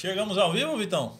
Chegamos 0.00 0.38
ao 0.38 0.50
vivo, 0.50 0.78
Vitão? 0.78 1.19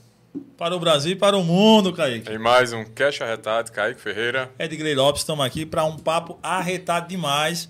Para 0.61 0.77
o 0.77 0.79
Brasil 0.79 1.13
e 1.13 1.17
para 1.17 1.39
o 1.39 1.43
mundo, 1.43 1.91
Kaique. 1.91 2.31
Em 2.31 2.37
mais 2.37 2.71
um 2.75 2.85
Cash 2.85 3.23
Arretado, 3.23 3.73
Kaique 3.73 3.99
Ferreira. 3.99 4.51
Edgley 4.59 4.95
Lopes, 4.95 5.23
estamos 5.23 5.43
aqui 5.43 5.65
para 5.65 5.87
um 5.87 5.97
papo 5.97 6.39
arretado 6.43 7.09
demais. 7.09 7.67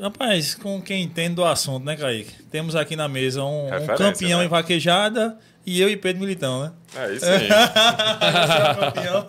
Rapaz, 0.00 0.56
com 0.56 0.82
quem 0.82 1.04
entende 1.04 1.36
do 1.36 1.44
assunto, 1.44 1.84
né, 1.84 1.94
Kaique? 1.94 2.42
Temos 2.50 2.74
aqui 2.74 2.96
na 2.96 3.06
mesa 3.06 3.44
um, 3.44 3.68
um 3.68 3.86
campeão 3.96 4.40
né? 4.40 4.46
em 4.46 4.48
vaquejada 4.48 5.38
e 5.64 5.80
eu 5.80 5.88
e 5.88 5.96
Pedro 5.96 6.20
Militão, 6.20 6.64
né? 6.64 6.72
É 6.96 7.12
isso 7.12 7.26
aí. 7.26 7.46
É 7.48 8.74
campeão. 8.74 9.26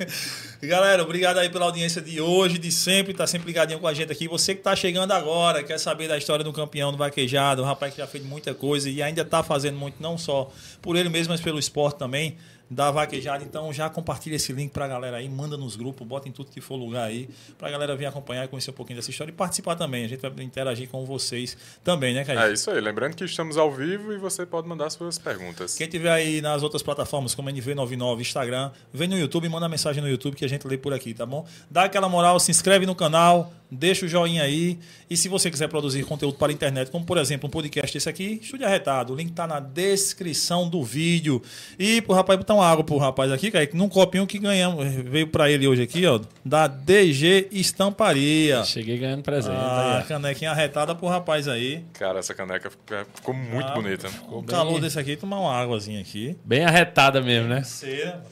Galera, 0.62 1.02
obrigado 1.04 1.38
aí 1.38 1.50
pela 1.50 1.64
audiência 1.64 2.02
de 2.02 2.20
hoje, 2.20 2.58
de 2.58 2.70
sempre, 2.70 3.14
tá 3.14 3.26
sempre 3.26 3.48
ligadinho 3.48 3.80
com 3.80 3.88
a 3.88 3.94
gente 3.94 4.12
aqui. 4.12 4.28
Você 4.28 4.54
que 4.54 4.62
tá 4.62 4.76
chegando 4.76 5.14
agora, 5.14 5.64
quer 5.64 5.80
saber 5.80 6.10
da 6.10 6.18
história 6.18 6.44
do 6.44 6.52
campeão 6.52 6.92
do 6.92 6.98
vaquejado, 6.98 7.62
um 7.62 7.66
rapaz 7.66 7.94
que 7.94 8.02
já 8.02 8.08
fez 8.08 8.26
muita 8.26 8.54
coisa 8.54 8.90
e 8.90 9.02
ainda 9.02 9.24
tá 9.24 9.42
fazendo 9.42 9.78
muito, 9.78 10.04
não 10.04 10.18
só 10.18 10.52
por 10.82 10.98
ele 10.98 11.08
mesmo, 11.08 11.32
mas 11.32 11.40
pelo 11.40 11.58
esporte 11.58 11.98
também 11.98 12.36
da 12.70 12.92
vaquejada. 12.92 13.44
Então 13.44 13.72
já 13.74 13.90
compartilha 13.90 14.36
esse 14.36 14.54
link 14.54 14.72
pra 14.72 14.88
galera 14.88 15.18
aí, 15.18 15.28
manda 15.28 15.58
nos 15.58 15.76
grupos, 15.76 16.06
bota 16.08 16.30
em 16.30 16.32
tudo 16.32 16.52
que 16.52 16.62
for 16.62 16.76
lugar 16.76 17.06
aí, 17.06 17.30
pra 17.58 17.70
galera 17.70 17.96
vir 17.96 18.06
acompanhar 18.06 18.46
e 18.46 18.48
conhecer 18.48 18.72
um 18.72 18.74
pouquinho 18.74 18.98
dessa 18.98 19.10
história 19.10 19.32
e 19.32 19.34
participar 19.34 19.76
também. 19.76 20.06
A 20.06 20.08
gente 20.08 20.22
vai 20.22 20.44
interagir 20.44 20.88
com 20.90 21.06
vocês 21.06 21.58
também, 21.84 22.14
né, 22.14 22.24
Caio? 22.24 22.40
É 22.40 22.54
isso 22.54 22.70
aí. 22.70 22.80
Lembrando 22.80 23.16
que 23.16 23.24
estamos 23.24 23.58
ao 23.58 23.72
vivo 23.72 24.14
e 24.14 24.18
você 24.18 24.46
pode 24.46 24.68
mandar 24.68 24.90
suas 24.90 25.18
perguntas. 25.18 25.76
Quem 25.76 25.88
tiver 25.88 26.12
aí 26.12 26.42
nas 26.42 26.64
outras 26.64 26.84
plataformas, 26.84 27.34
como 27.34 27.50
NV99, 27.50 28.22
Instagram, 28.22 28.72
vem 28.94 29.08
no 29.08 29.18
YouTube, 29.18 29.50
manda 29.50 29.68
mensagem 29.68 30.02
no 30.02 30.10
YouTube 30.10 30.36
que 30.36 30.46
a 30.46 30.50
gente 30.50 30.68
lê 30.68 30.78
por 30.78 30.94
aqui, 30.94 31.14
tá 31.14 31.26
bom? 31.26 31.46
Dá 31.70 31.84
aquela 31.84 32.08
moral, 32.10 32.40
se 32.40 32.52
inscreve 32.52 32.86
no 32.86 32.96
canal, 32.96 33.52
deixa 33.72 34.06
o 34.06 34.10
joinha 34.10 34.44
aí. 34.44 34.78
E 35.10 35.18
se 35.18 35.28
você 35.28 35.50
quiser 35.52 35.68
produzir 35.68 36.04
conteúdo 36.04 36.38
para 36.38 36.52
a 36.52 36.54
internet, 36.54 36.90
como 36.92 37.06
por 37.06 37.18
exemplo 37.18 37.48
um 37.48 37.50
podcast 37.52 37.98
esse 37.98 38.08
aqui, 38.10 38.40
Estúdio 38.42 38.66
Arretado. 38.66 39.14
O 39.14 39.16
link 39.16 39.32
tá 39.32 39.46
na 39.48 39.60
descrição 39.60 40.70
do 40.70 40.84
vídeo. 40.84 41.42
E 41.78 42.02
pro 42.02 42.14
rapaz 42.14 42.38
botar 42.38 42.54
uma 42.54 42.66
água 42.66 42.84
pro 42.84 42.98
rapaz 42.98 43.32
aqui, 43.32 43.50
Kaique, 43.52 43.76
num 43.76 43.90
copinho 43.90 44.26
que 44.28 44.38
ganhamos, 44.40 44.86
veio 45.10 45.28
para 45.28 45.50
ele 45.50 45.68
hoje 45.68 45.82
aqui, 45.84 46.06
ó, 46.06 46.20
da 46.44 46.68
DG 46.68 47.48
Estamparia. 47.52 48.64
Cheguei 48.64 48.98
ganhando 48.98 49.24
presente. 49.24 49.56
Ah, 49.56 50.00
aí, 50.00 50.04
canequinha 50.08 50.52
arretada 50.52 50.94
pro 50.94 51.08
rapaz 51.08 51.48
aí. 51.48 51.84
Cara, 51.94 52.20
essa 52.20 52.34
caneca 52.34 52.70
ficou 53.16 53.34
muito 53.34 53.68
Ah, 53.68 53.74
bonita. 53.74 54.08
O 54.30 54.38
bem- 54.42 54.46
calor 54.46 54.80
desse 54.80 55.00
aqui, 55.00 55.16
tomar 55.16 55.40
uma 55.40 55.54
águazinha 55.54 56.00
aqui. 56.02 56.36
Bem 56.44 56.64
arretada 56.64 57.22
mesmo, 57.22 57.48
né? 57.50 57.64
Cera. 57.64 58.24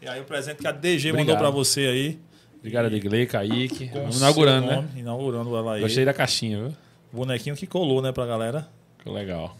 E 0.00 0.08
aí 0.08 0.20
o 0.20 0.24
presente 0.24 0.56
que 0.58 0.66
a 0.66 0.72
DG 0.72 1.10
Obrigado. 1.10 1.18
mandou 1.18 1.36
para 1.36 1.50
você 1.50 1.80
aí. 1.82 2.18
Obrigado, 2.62 2.88
Digley, 2.90 3.26
Kaique. 3.26 3.88
com 3.88 4.00
Vamos 4.00 4.18
inaugurando, 4.18 4.66
né? 4.68 4.76
nome, 4.76 4.88
Inaugurando 5.00 5.56
ela 5.56 5.74
aí. 5.74 5.80
Gostei 5.82 6.04
da 6.04 6.14
caixinha, 6.14 6.58
viu? 6.62 6.76
Bonequinho 7.12 7.56
que 7.56 7.66
colou, 7.66 8.00
né, 8.00 8.12
pra 8.12 8.24
galera. 8.24 8.68
Ficou 8.98 9.12
legal. 9.12 9.56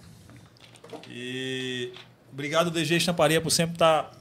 E 1.10 1.92
obrigado, 2.32 2.70
DG 2.70 2.96
Estamparia, 2.96 3.40
por 3.40 3.50
sempre 3.50 3.74
estar 3.74 4.12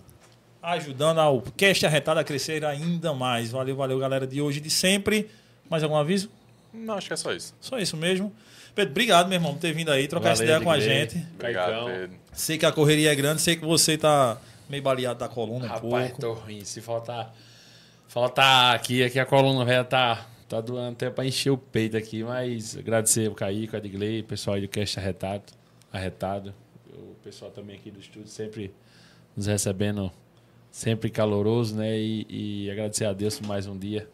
ajudando 0.62 1.20
ao 1.20 1.42
Cast 1.42 1.86
Arretado 1.86 2.20
a 2.20 2.24
crescer 2.24 2.64
ainda 2.66 3.14
mais. 3.14 3.52
Valeu, 3.52 3.76
valeu, 3.76 4.00
galera 4.00 4.26
de 4.28 4.42
hoje 4.42 4.58
e 4.60 4.62
de 4.62 4.70
sempre. 4.70 5.30
Mais 5.70 5.84
algum 5.84 5.96
aviso? 5.96 6.30
Não, 6.74 6.96
acho 6.96 7.08
que 7.08 7.14
é 7.14 7.18
só 7.18 7.32
isso. 7.34 7.54
Só 7.60 7.78
isso 7.78 7.96
mesmo. 7.96 8.34
Pedro, 8.74 8.92
obrigado, 8.92 9.28
meu 9.28 9.36
irmão, 9.38 9.54
por 9.54 9.60
ter 9.60 9.74
vindo 9.74 9.92
aí, 9.92 10.08
trocar 10.08 10.32
essa 10.32 10.44
Valeu, 10.44 10.56
ideia 10.56 10.64
com 10.64 10.72
a 10.72 10.80
gente. 10.80 11.18
Obrigado, 11.36 11.70
Caicão. 11.72 11.86
Pedro. 11.88 12.18
Sei 12.34 12.58
que 12.58 12.66
a 12.66 12.72
correria 12.72 13.12
é 13.12 13.16
grande, 13.16 13.42
sei 13.42 13.56
que 13.58 13.66
você 13.66 13.98
tá 13.98 14.38
meio 14.70 14.82
baleado 14.82 15.20
da 15.20 15.28
coluna 15.28 15.66
um 15.66 15.68
Rapaz, 15.68 15.82
pouco. 16.12 16.22
tô 16.22 16.34
ruim. 16.34 16.64
Se 16.64 16.80
faltar, 16.80 17.36
faltar 18.12 18.76
aqui, 18.76 19.02
aqui 19.04 19.18
a 19.18 19.26
coluna 19.26 19.64
velha 19.64 19.86
tá, 19.86 20.28
tá 20.50 20.60
doando 20.60 20.92
até 20.92 21.10
pra 21.10 21.26
encher 21.26 21.50
o 21.50 21.58
peito 21.58 21.96
aqui. 21.96 22.24
Mas 22.24 22.78
agradecer 22.78 23.30
o 23.30 23.34
Kaique, 23.34 23.74
o 23.74 23.78
Edgley, 23.78 24.20
o 24.20 24.26
pessoal 24.26 24.58
aí 24.58 24.62
do 24.62 24.68
Cast 24.68 25.00
Arretado. 25.00 25.44
Arretado. 25.92 26.54
O 26.94 27.16
pessoal 27.24 27.52
também 27.52 27.78
aqui 27.78 27.90
do 27.90 28.02
estúdio 28.02 28.28
sempre 28.28 28.74
nos 29.36 29.46
recebendo, 29.48 30.12
sempre 30.70 31.10
caloroso, 31.10 31.76
né? 31.78 31.98
E, 31.98 32.28
e 32.30 32.72
agradecer 32.72 33.06
a 33.06 33.14
Deus 33.14 33.40
por 33.40 33.48
mais 33.48 33.66
um 33.66 33.78
dia. 33.78 34.08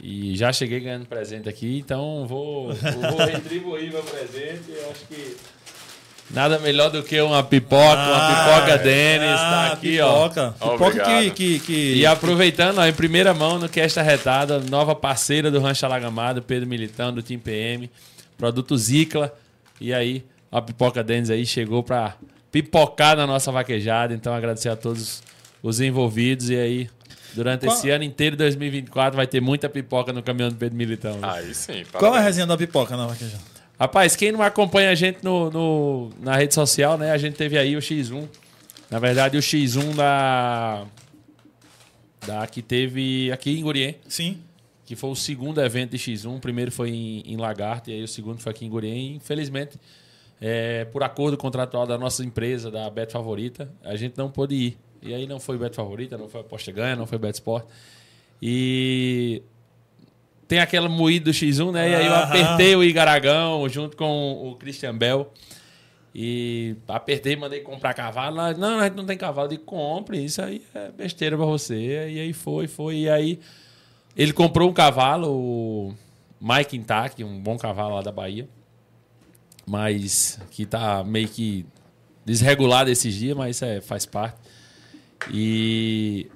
E 0.00 0.34
já 0.34 0.50
cheguei 0.50 0.80
ganhando 0.80 1.06
presente 1.06 1.46
aqui, 1.48 1.78
então 1.78 2.26
vou, 2.26 2.72
vou 2.72 3.18
retribuir 3.26 3.92
meu 3.92 4.02
presente. 4.02 4.70
Eu 4.70 4.90
acho 4.90 5.04
que 5.06 5.36
nada 6.30 6.58
melhor 6.58 6.90
do 6.90 7.02
que 7.02 7.20
uma 7.20 7.42
pipoca, 7.42 7.96
uma 7.96 8.28
pipoca 8.28 8.78
Dennis, 8.78 9.40
tá 9.40 9.68
ah, 9.70 9.72
aqui, 9.72 10.00
ó. 10.00 10.28
pipoca. 10.28 10.54
Pipoca 10.58 11.04
que, 11.04 11.30
que, 11.30 11.58
que... 11.60 11.94
E 11.96 12.06
aproveitando, 12.06 12.78
ó, 12.78 12.86
em 12.86 12.92
primeira 12.92 13.32
mão, 13.32 13.58
no 13.58 13.68
Cast 13.68 13.98
Arretada, 13.98 14.60
nova 14.60 14.94
parceira 14.94 15.50
do 15.50 15.60
Rancho 15.60 15.86
Alagamado, 15.86 16.42
Pedro 16.42 16.68
Militão, 16.68 17.12
do 17.12 17.22
Team 17.22 17.40
PM, 17.40 17.90
produto 18.36 18.76
Zicla. 18.76 19.34
E 19.80 19.94
aí, 19.94 20.24
a 20.50 20.60
Pipoca 20.60 21.02
Dennis 21.02 21.30
aí 21.30 21.46
chegou 21.46 21.82
pra 21.82 22.14
pipocar 22.50 23.16
na 23.16 23.26
nossa 23.26 23.50
vaquejada. 23.52 24.12
Então, 24.14 24.34
agradecer 24.34 24.68
a 24.68 24.76
todos 24.76 25.22
os 25.62 25.80
envolvidos. 25.80 26.50
E 26.50 26.56
aí, 26.56 26.90
durante 27.34 27.66
Qual- 27.66 27.76
esse 27.76 27.90
ano 27.90 28.04
inteiro, 28.04 28.36
2024, 28.36 29.16
vai 29.16 29.26
ter 29.26 29.40
muita 29.40 29.68
pipoca 29.68 30.12
no 30.12 30.22
caminhão 30.22 30.50
do 30.50 30.56
Pedro 30.56 30.76
Militão. 30.76 31.14
né? 31.18 31.20
Aí 31.22 31.54
sim. 31.54 31.84
Qual 31.92 32.14
é 32.14 32.18
a 32.18 32.22
resenha 32.22 32.46
da 32.46 32.56
pipoca 32.56 32.96
na 32.96 33.06
vaquejada? 33.06 33.57
Rapaz, 33.78 34.16
quem 34.16 34.32
não 34.32 34.42
acompanha 34.42 34.90
a 34.90 34.94
gente 34.94 35.22
no, 35.22 35.50
no- 35.50 36.10
na 36.20 36.36
rede 36.36 36.52
social, 36.54 36.98
né? 36.98 37.10
A 37.12 37.18
gente 37.18 37.36
teve 37.36 37.56
aí 37.56 37.76
o 37.76 37.80
X1. 37.80 38.28
Na 38.90 38.98
verdade, 38.98 39.36
o 39.36 39.40
X1 39.40 39.94
da. 39.94 40.84
Da 42.26 42.46
que 42.46 42.60
teve 42.60 43.30
aqui 43.32 43.56
em 43.58 43.62
Gurien, 43.62 43.94
Sim. 44.08 44.38
que 44.84 44.96
foi 44.96 45.10
o 45.10 45.14
segundo 45.14 45.60
evento 45.62 45.92
de 45.92 45.98
X1. 45.98 46.36
O 46.36 46.40
primeiro 46.40 46.72
foi 46.72 46.90
em, 46.90 47.22
em 47.24 47.36
Lagarto 47.36 47.90
e 47.90 47.94
aí 47.94 48.02
o 48.02 48.08
segundo 48.08 48.40
foi 48.40 48.50
aqui 48.50 48.66
em 48.66 48.68
Gurien. 48.68 49.14
Infelizmente, 49.14 49.78
é, 50.40 50.84
por 50.86 51.02
acordo 51.04 51.36
contratual 51.36 51.86
da 51.86 51.96
nossa 51.96 52.24
empresa, 52.24 52.70
da 52.70 52.90
Bet 52.90 53.12
Favorita, 53.12 53.70
a 53.84 53.94
gente 53.96 54.18
não 54.18 54.28
pôde 54.30 54.54
ir. 54.54 54.78
E 55.00 55.14
aí 55.14 55.26
não 55.28 55.38
foi 55.38 55.56
Bet 55.56 55.76
Favorita, 55.76 56.18
não 56.18 56.28
foi 56.28 56.40
Aposta 56.40 56.72
Ganha, 56.72 56.96
não 56.96 57.06
foi 57.06 57.18
Bet 57.18 57.34
Sport. 57.34 57.64
E 58.42 59.42
tem 60.48 60.58
aquela 60.60 60.88
moída 60.88 61.26
do 61.26 61.30
X1, 61.30 61.70
né? 61.70 61.90
E 61.90 61.94
aí 61.94 62.06
eu 62.06 62.14
apertei 62.14 62.74
o 62.74 62.82
Igaragão 62.82 63.68
junto 63.68 63.96
com 63.96 64.48
o 64.48 64.56
Christian 64.56 64.96
Bell. 64.96 65.30
E 66.14 66.74
apertei, 66.88 67.36
mandei 67.36 67.60
comprar 67.60 67.92
cavalo. 67.92 68.36
Não, 68.56 68.80
a 68.80 68.84
gente 68.84 68.96
não 68.96 69.04
tem 69.04 69.16
cavalo. 69.16 69.44
Eu 69.44 69.50
digo, 69.50 69.64
compre, 69.64 70.24
isso 70.24 70.40
aí 70.40 70.62
é 70.74 70.90
besteira 70.90 71.36
pra 71.36 71.44
você. 71.44 71.76
E 72.10 72.18
aí 72.20 72.32
foi, 72.32 72.66
foi. 72.66 73.00
E 73.00 73.10
aí 73.10 73.38
ele 74.16 74.32
comprou 74.32 74.70
um 74.70 74.72
cavalo, 74.72 75.28
o 75.30 75.94
Mike 76.40 76.76
Intac, 76.76 77.22
um 77.22 77.38
bom 77.40 77.58
cavalo 77.58 77.94
lá 77.96 78.02
da 78.02 78.10
Bahia. 78.10 78.48
Mas 79.66 80.40
que 80.50 80.64
tá 80.64 81.04
meio 81.04 81.28
que 81.28 81.66
desregulado 82.24 82.90
esses 82.90 83.14
dias, 83.14 83.36
mas 83.36 83.56
isso 83.56 83.64
é, 83.66 83.80
faz 83.82 84.06
parte. 84.06 84.38
E, 85.30 86.26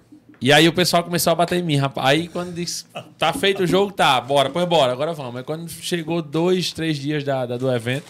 e 0.43 0.53
aí 0.53 0.69
o 0.69 0.73
pessoal 0.73 1.05
começou 1.05 1.31
a 1.33 1.37
bater 1.37 1.59
em 1.59 1.63
mim, 1.63 1.77
rapaz. 1.77 2.07
Aí 2.09 2.29
quando 2.29 2.53
disse, 2.53 2.85
tá 3.19 3.33
feito 3.33 3.63
o 3.63 3.67
jogo, 3.67 3.93
tá, 3.93 4.21
bora, 4.21 4.51
pois 4.51 4.67
bora, 4.67 4.93
agora 4.93 5.13
vamos. 5.15 5.37
Aí 5.37 5.43
quando 5.45 5.71
chegou 5.71 6.21
dois, 6.21 6.73
três 6.73 6.99
dias 6.99 7.23
da, 7.25 7.47
da- 7.47 7.57
do 7.57 7.73
evento, 7.73 8.07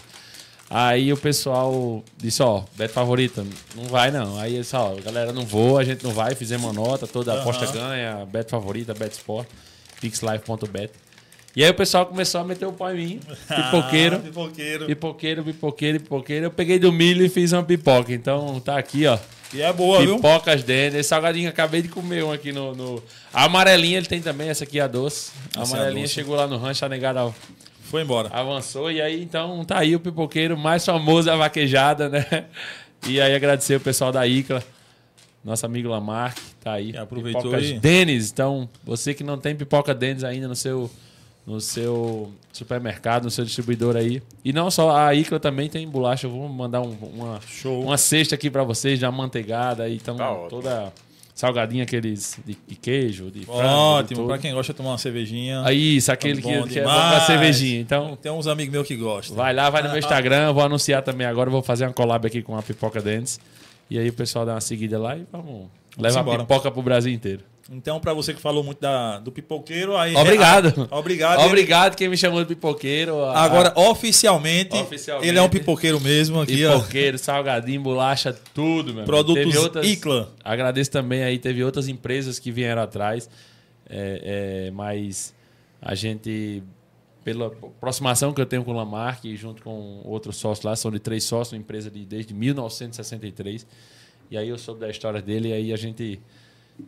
aí 0.69 1.13
o 1.13 1.17
pessoal 1.17 2.03
disse, 2.17 2.41
ó, 2.41 2.63
Beto 2.75 2.93
Favorita, 2.93 3.45
não 3.75 3.83
vai 3.85 4.09
não. 4.09 4.39
Aí 4.39 4.55
eles 4.55 4.73
ó, 4.73 4.95
galera, 4.95 5.31
não 5.31 5.45
vou, 5.45 5.77
a 5.77 5.83
gente 5.83 6.03
não 6.03 6.11
vai, 6.11 6.33
fizemos 6.33 6.65
uma 6.65 6.73
nota, 6.73 7.05
toda 7.05 7.39
aposta 7.39 7.65
Aham. 7.65 7.73
ganha, 7.73 8.25
Beto 8.25 8.49
Favorita, 8.49 8.93
Beto 8.93 9.13
Sport, 9.15 9.47
pixlive.bet. 10.01 10.91
E 11.55 11.63
aí 11.63 11.69
o 11.69 11.73
pessoal 11.75 12.05
começou 12.07 12.41
a 12.41 12.43
meter 12.43 12.65
o 12.65 12.73
pau 12.73 12.91
em 12.91 12.97
mim, 12.97 13.19
pipoqueiro, 13.47 14.15
Ah, 14.15 14.19
pipoqueiro. 14.19 14.85
pipoqueiro, 14.87 15.43
pipoqueiro, 15.43 15.99
pipoqueiro. 15.99 16.45
Eu 16.47 16.51
peguei 16.51 16.79
do 16.79 16.91
milho 16.91 17.23
e 17.23 17.29
fiz 17.29 17.51
uma 17.51 17.61
pipoca. 17.63 18.11
Então 18.11 18.59
tá 18.59 18.75
aqui, 18.77 19.05
ó. 19.05 19.19
E 19.53 19.61
é 19.61 19.71
boa, 19.71 19.99
viu? 20.01 20.15
Pipocas. 20.15 20.67
Esse 20.67 21.03
salgadinho, 21.03 21.49
acabei 21.49 21.81
de 21.81 21.87
comer 21.89 22.23
um 22.23 22.31
aqui 22.31 22.51
no, 22.51 22.73
no- 22.75 23.03
A 23.33 23.45
amarelinha 23.45 23.97
ele 23.97 24.07
tem 24.07 24.21
também, 24.21 24.49
essa 24.49 24.63
aqui 24.63 24.79
é 24.79 24.81
a 24.83 24.87
doce. 24.87 25.31
A 25.55 25.61
Essa 25.61 25.73
é 25.73 25.75
a 25.75 25.79
amarelinha 25.81 26.05
doce. 26.05 26.13
chegou 26.15 26.35
lá 26.35 26.47
no 26.47 26.57
rancho, 26.57 26.83
a 26.85 26.89
negada 26.89 27.31
Foi 27.83 28.01
embora. 28.01 28.29
avançou. 28.33 28.91
E 28.91 29.01
aí, 29.01 29.21
então, 29.21 29.63
tá 29.63 29.79
aí 29.79 29.95
o 29.95 29.99
pipoqueiro 29.99 30.57
mais 30.57 30.83
famoso 30.85 31.27
da 31.27 31.35
vaquejada, 31.35 32.09
né? 32.09 32.25
E 33.07 33.19
aí 33.21 33.35
agradecer 33.35 33.75
o 33.75 33.79
pessoal 33.81 34.11
da 34.11 34.25
ICLA. 34.25 34.63
Nosso 35.43 35.65
amigo 35.65 35.89
Lamarck, 35.89 36.37
tá 36.63 36.71
aí. 36.73 36.93
Que 36.93 36.97
aproveitou 36.97 37.41
Pipocas 37.43 37.65
e- 37.69 37.73
Denis. 37.73 38.31
Então, 38.31 38.67
você 38.83 39.13
que 39.13 39.23
não 39.25 39.37
tem 39.37 39.53
pipoca 39.53 39.93
Denis 39.93 40.23
ainda 40.23 40.47
no 40.47 40.55
seu, 40.55 40.89
no 41.45 41.59
seu 41.59 42.31
supermercado, 42.51 43.25
no 43.25 43.31
seu 43.31 43.43
distribuidor 43.43 43.95
aí. 43.97 44.21
E 44.45 44.53
não 44.53 44.71
só, 44.71 44.95
a 44.95 45.13
ICLA 45.13 45.39
também 45.39 45.69
tem 45.69 45.87
bolacha. 45.87 46.27
Eu 46.27 46.31
vou 46.31 46.47
mandar 46.47 46.81
um- 46.81 46.95
uma, 47.01 47.39
Show. 47.47 47.83
uma 47.83 47.97
cesta 47.97 48.35
aqui 48.35 48.49
pra 48.49 48.63
vocês, 48.63 48.99
já 48.99 49.11
manteigada. 49.11 49.89
Então, 49.89 50.15
Tá 50.15 50.33
toda 50.49 50.93
salgadinha 51.35 51.83
aqueles 51.83 52.39
de, 52.45 52.55
de 52.67 52.75
queijo, 52.75 53.29
de 53.31 53.43
frango, 53.45 53.61
Ótimo, 53.61 54.27
pra 54.27 54.37
quem 54.37 54.53
gosta 54.53 54.71
de 54.71 54.77
tomar 54.77 54.91
uma 54.91 54.97
cervejinha. 54.97 55.63
Aí, 55.65 55.97
isso, 55.97 56.11
aquele 56.11 56.41
Tá 56.41 56.47
que, 56.49 56.69
que 56.69 56.79
é 56.79 56.83
bom 56.83 56.89
pra 56.89 57.21
cervejinha. 57.21 57.81
Então, 57.81 58.15
Tem 58.21 58.31
uns 58.31 58.47
amigos 58.47 58.71
meus 58.71 58.87
que 58.87 58.95
gostam. 58.95 59.35
Vai 59.35 59.53
lá, 59.53 59.69
vai 59.69 59.81
no 59.83 59.89
meu 59.89 59.97
Instagram, 59.99 60.53
vou 60.53 60.63
anunciar 60.63 61.01
também 61.01 61.25
agora, 61.27 61.49
vou 61.49 61.61
fazer 61.63 61.85
uma 61.85 61.93
collab 61.93 62.25
aqui 62.25 62.41
com 62.41 62.55
a 62.57 62.61
Pipoca 62.61 63.01
Dentes. 63.01 63.39
E 63.89 63.99
aí 63.99 64.07
o 64.07 64.13
pessoal 64.13 64.45
dá 64.45 64.53
uma 64.53 64.61
seguida 64.61 64.97
lá 64.97 65.17
e 65.17 65.25
vamos 65.31 65.67
levar 65.97 66.21
a 66.21 66.37
pipoca 66.37 66.71
pro 66.71 66.81
Brasil 66.81 67.11
inteiro. 67.11 67.41
Então, 67.71 67.97
pra 67.99 68.13
você 68.13 68.33
que 68.33 68.41
falou 68.41 68.61
muito 68.63 68.81
da, 68.81 69.19
do 69.19 69.31
pipoqueiro, 69.31 69.95
aí. 69.95 70.13
Obrigado. 70.15 70.87
Ah, 70.91 70.97
obrigado. 70.99 71.39
Ele- 71.39 71.47
Obrigado 71.47 71.95
quem 71.95 72.09
me 72.09 72.17
chamou 72.17 72.41
de 72.41 72.47
pipoqueiro. 72.47 73.23
a- 73.23 73.39
Agora, 73.41 73.73
oficialmente, 73.79 74.75
Oficialmente. 74.75 75.29
ele 75.29 75.37
é 75.37 75.41
um 75.41 75.47
pipoqueiro 75.47 75.99
mesmo 76.01 76.39
a- 76.39 76.43
aqui, 76.43 76.65
ó. 76.65 76.75
pipoqueiro, 76.77 77.17
salgadinho, 77.17 77.81
bolacha, 77.81 78.33
tudo, 78.53 78.93
meu. 78.93 79.05
Produtos 79.05 79.43
Teve 79.45 79.57
outras- 79.57 79.87
ICLA. 79.87 80.29
Agradeço 80.43 80.91
também 80.91 81.23
aí, 81.23 81.39
teve 81.39 81.63
outras 81.63 81.87
empresas 81.87 82.37
que 82.37 82.51
vieram 82.51 82.81
atrás, 82.81 83.29
é, 83.89 84.65
é, 84.67 84.71
mas 84.71 85.33
a 85.81 85.95
gente, 85.95 86.61
pela 87.23 87.47
aproximação 87.47 88.33
que 88.33 88.41
eu 88.41 88.45
tenho 88.45 88.65
com 88.65 88.71
o 88.71 88.75
Lamarck, 88.75 89.23
junto 89.37 89.63
com 89.63 90.01
outros 90.03 90.35
sócios 90.35 90.65
lá, 90.65 90.75
são 90.75 90.91
de 90.91 90.99
três 90.99 91.23
sócios, 91.23 91.53
uma 91.53 91.59
empresa 91.59 91.89
de, 91.89 92.05
desde 92.05 92.33
1963, 92.33 93.65
e 94.29 94.37
aí 94.37 94.49
eu 94.49 94.57
soube 94.57 94.81
da 94.81 94.89
história 94.89 95.21
dele, 95.21 95.47
e 95.49 95.53
aí 95.53 95.73
a 95.73 95.77
gente 95.77 96.19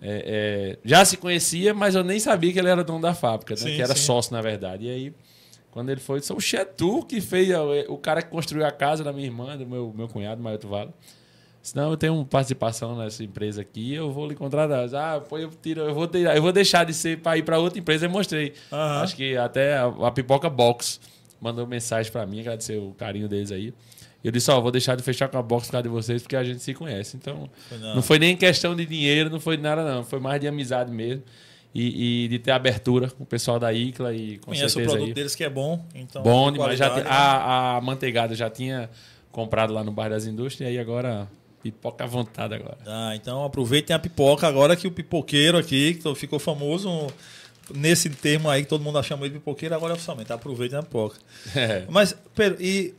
é, 0.02 0.76
é, 0.76 0.80
já 0.84 1.04
se 1.06 1.18
conhecia, 1.18 1.74
mas 1.74 1.96
eu 1.96 2.04
nem 2.04 2.20
sabia 2.20 2.52
que 2.52 2.60
ele 2.60 2.70
era 2.70 2.84
dono 2.84 3.02
da 3.02 3.14
fábrica, 3.14 3.54
né? 3.54 3.60
Sim, 3.62 3.76
que 3.76 3.82
era 3.82 3.96
sim. 3.96 4.02
sócio, 4.04 4.34
na 4.34 4.42
verdade. 4.42 4.86
E 4.86 4.90
aí, 4.90 5.14
quando 5.72 5.90
ele 5.90 6.00
foi, 6.02 6.20
disse, 6.20 6.34
o 6.34 6.38
é 6.58 6.66
tu 6.66 7.04
que 7.06 7.22
fez, 7.22 7.52
a- 7.52 7.64
o 7.90 7.98
cara 7.98 8.22
que 8.22 8.30
construiu 8.30 8.66
a 8.66 8.72
casa 8.72 9.04
da 9.04 9.12
minha 9.14 9.26
irmã, 9.28 9.58
do 9.58 9.66
meu, 9.66 9.94
meu 9.96 10.08
cunhado, 10.08 10.42
Maioto 10.42 10.68
Vale. 10.68 10.92
Senão 11.62 11.90
eu 11.90 11.98
tenho 11.98 12.24
participação 12.26 12.96
nessa 12.96 13.24
empresa 13.24 13.62
aqui, 13.62 13.94
eu 13.94 14.12
vou 14.12 14.28
lhe 14.28 14.36
contratar. 14.36 14.88
Ah, 14.94 15.20
pô, 15.20 15.38
eu, 15.40 15.50
tiro, 15.50 15.82
eu, 15.82 15.96
vou, 15.96 16.08
tirar- 16.08 16.36
eu 16.36 16.42
vou 16.42 16.52
deixar 16.52 16.86
de 16.86 16.94
ser 16.94 17.20
para 17.20 17.38
ir 17.40 17.44
para 17.44 17.58
outra 17.58 17.80
empresa. 17.80 18.06
Eu 18.06 18.10
mostrei. 18.12 18.54
Aham. 18.72 19.02
Acho 19.02 19.16
que 19.16 19.36
até 19.36 19.76
a, 19.78 19.86
a 19.88 20.12
Pipoca 20.12 20.48
Box 20.48 21.00
mandou 21.42 21.66
mensagem 21.66 22.12
para 22.12 22.24
mim, 22.26 22.40
agradecer 22.40 22.78
o 22.78 22.94
carinho 22.94 23.28
deles 23.28 23.52
aí. 23.52 23.74
Eu 24.26 24.32
disse, 24.32 24.50
ó, 24.50 24.60
vou 24.60 24.72
deixar 24.72 24.96
de 24.96 25.04
fechar 25.04 25.28
com 25.28 25.38
a 25.38 25.42
box 25.44 25.70
causa 25.70 25.84
de 25.84 25.90
vocês, 25.90 26.22
porque 26.22 26.36
a 26.36 26.44
gente 26.44 26.60
se 26.60 26.74
conhece. 26.74 27.16
Então, 27.16 27.48
Não. 27.80 27.96
não, 27.96 28.02
foi 28.02 28.18
nem 28.18 28.36
questão 28.36 28.76
de 28.76 28.86
dinheiro, 28.86 29.30
não 29.30 29.40
foi 29.40 29.56
de 29.56 29.62
nada, 29.62 29.84
não. 29.84 30.04
Foi 30.04 30.20
mais 30.20 30.42
de 30.42 30.48
amizade 30.48 30.92
mesmo. 30.92 31.22
E, 31.74 32.24
e 32.24 32.28
de 32.30 32.40
ter 32.40 32.52
abertura 32.52 33.10
com 33.10 33.24
o 33.24 33.26
pessoal 33.26 33.60
da 33.60 33.72
ICLA 33.74 34.14
e 34.14 34.38
com 34.38 34.46
Conhece 34.46 34.66
o 34.66 34.70
certeza 34.70 34.92
produto 34.94 35.10
aí. 35.10 35.14
deles 35.14 35.36
que 35.36 35.44
é 35.44 35.50
bom. 35.50 35.86
Então, 35.94 36.24
Bom 36.24 36.48
de 36.52 36.58
demais. 36.58 36.80
Já 36.80 36.96
né? 36.96 37.04
a, 37.06 37.76
a 37.78 37.82
manteigada 37.82 38.34
já 38.34 38.50
tinha 38.50 38.90
comprado 39.32 39.74
lá 39.74 39.84
no 39.84 39.92
bairro 39.92 40.14
das 40.16 40.26
indústrias, 40.26 40.70
e 40.70 40.72
aí 40.74 40.80
agora 40.80 41.28
pipoca 41.62 42.04
à 42.06 42.08
vontade 42.08 42.56
agora. 42.56 42.78
Ah, 42.88 43.12
então 43.16 43.44
aproveitem 43.44 43.94
a 43.94 44.00
pipoca 44.00 44.48
agora 44.48 44.76
que 44.76 44.88
o 44.88 44.92
pipoqueiro 44.92 45.58
aqui, 45.58 45.96
que 45.96 46.16
ficou 46.16 46.40
famoso 46.40 47.08
nesse 47.74 48.10
termo 48.10 48.50
aí 48.50 48.64
que 48.64 48.70
todo 48.70 48.82
mundo 48.82 49.02
chama 49.04 49.28
de 49.28 49.34
pipoqueiro, 49.34 49.76
agora 49.76 49.94
oficialmente. 49.96 50.32
Aproveitem 50.32 50.80
a 50.80 50.82
pipoca. 50.84 51.18
É. 51.56 51.84
Mas, 51.90 52.16
Pedro, 52.34 52.62
e 52.64 52.94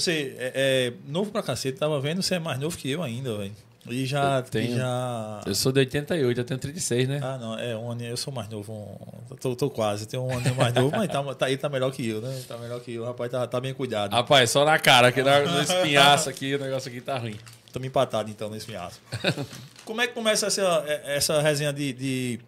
você 0.00 0.34
é, 0.38 0.52
é 0.54 0.92
novo 1.10 1.30
pra 1.30 1.42
cacete, 1.42 1.78
tava 1.78 2.00
vendo, 2.00 2.22
você 2.22 2.34
é 2.36 2.38
mais 2.38 2.58
novo 2.58 2.76
que 2.76 2.90
eu 2.90 3.02
ainda, 3.02 3.36
velho. 3.36 3.52
E 3.86 4.06
já, 4.06 4.38
Eu 4.38 4.42
tenho- 4.44 4.72
e 4.72 4.76
já. 4.78 5.40
Eu 5.44 5.54
sou 5.54 5.70
de 5.70 5.80
88, 5.80 6.40
eu 6.40 6.44
tenho 6.44 6.58
36, 6.58 7.06
né? 7.06 7.20
Ah, 7.22 7.36
não, 7.36 7.58
é 7.58 7.76
um 7.76 7.90
ano, 7.90 8.02
eu 8.02 8.16
sou 8.16 8.32
mais 8.32 8.48
novo. 8.48 8.72
Um, 8.72 9.36
tô, 9.36 9.54
tô 9.54 9.68
quase, 9.68 10.06
tenho 10.06 10.22
um 10.22 10.34
ano 10.34 10.54
mais 10.54 10.72
novo, 10.72 10.90
mas 10.96 11.06
tá, 11.10 11.22
tá, 11.34 11.48
ele 11.50 11.58
tá 11.58 11.68
melhor 11.68 11.92
que 11.92 12.08
eu, 12.08 12.22
né? 12.22 12.42
Tá 12.48 12.56
melhor 12.56 12.80
que 12.80 12.94
eu, 12.94 13.02
o 13.02 13.06
rapaz 13.06 13.30
tá, 13.30 13.46
tá 13.46 13.60
bem 13.60 13.74
cuidado. 13.74 14.12
Rapaz, 14.14 14.48
só 14.50 14.64
na 14.64 14.78
cara, 14.78 15.12
que 15.12 15.22
na- 15.22 15.40
no 15.40 15.60
espinhaço 15.60 16.30
aqui, 16.30 16.54
o 16.54 16.58
negócio 16.58 16.88
aqui 16.90 17.00
tá 17.02 17.18
ruim. 17.18 17.36
Estamos 17.66 17.86
empatados 17.86 18.30
então 18.32 18.48
nesse 18.48 18.64
fiasco. 18.64 19.02
Como 19.84 20.00
é 20.00 20.06
que 20.06 20.14
começa 20.14 20.46
essa, 20.46 20.82
essa 21.04 21.42
resenha 21.42 21.72
de, 21.72 21.92
de. 21.92 22.40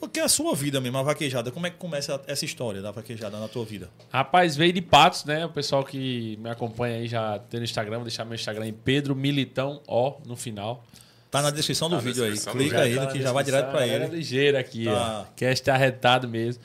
O 0.00 0.06
que 0.08 0.20
é 0.20 0.22
a 0.22 0.28
sua 0.28 0.54
vida 0.54 0.80
mesmo, 0.80 0.96
a 0.98 1.02
vaquejada? 1.02 1.50
Como 1.50 1.66
é 1.66 1.70
que 1.70 1.76
começa 1.76 2.20
essa 2.28 2.44
história 2.44 2.80
da 2.80 2.90
vaquejada 2.92 3.38
na 3.38 3.48
tua 3.48 3.64
vida? 3.64 3.90
Rapaz, 4.12 4.56
veio 4.56 4.72
de 4.72 4.80
Patos, 4.80 5.24
né? 5.24 5.44
O 5.44 5.48
pessoal 5.50 5.82
que 5.84 6.36
me 6.40 6.48
acompanha 6.48 6.96
aí 6.98 7.08
já 7.08 7.38
tem 7.38 7.58
no 7.58 7.64
Instagram, 7.64 7.96
vou 7.96 8.04
deixar 8.04 8.24
meu 8.24 8.34
Instagram 8.36 8.64
aí, 8.64 8.72
Pedro 8.72 9.16
Militão, 9.16 9.82
ó, 9.88 10.14
no 10.24 10.36
final. 10.36 10.84
Tá 11.30 11.42
na 11.42 11.50
descrição 11.50 11.90
do 11.90 11.96
Tá 11.96 12.02
vídeo 12.02 12.22
aí. 12.24 12.30
descrição 12.30 12.52
do 12.54 12.58
Clica 12.60 12.80
aí 12.80 12.94
Tá 12.94 13.06
que 13.08 13.20
já 13.20 13.32
vai 13.32 13.42
direto 13.44 13.72
galera 13.72 14.04
ele. 14.04 14.16
ligeira 14.16 14.60
aqui, 14.60 14.84
Tá. 14.84 15.26
ó. 15.28 15.32
Que 15.34 15.44
é 15.44 15.52
este 15.52 15.68
arretado 15.70 16.28
mesmo. 16.28 16.62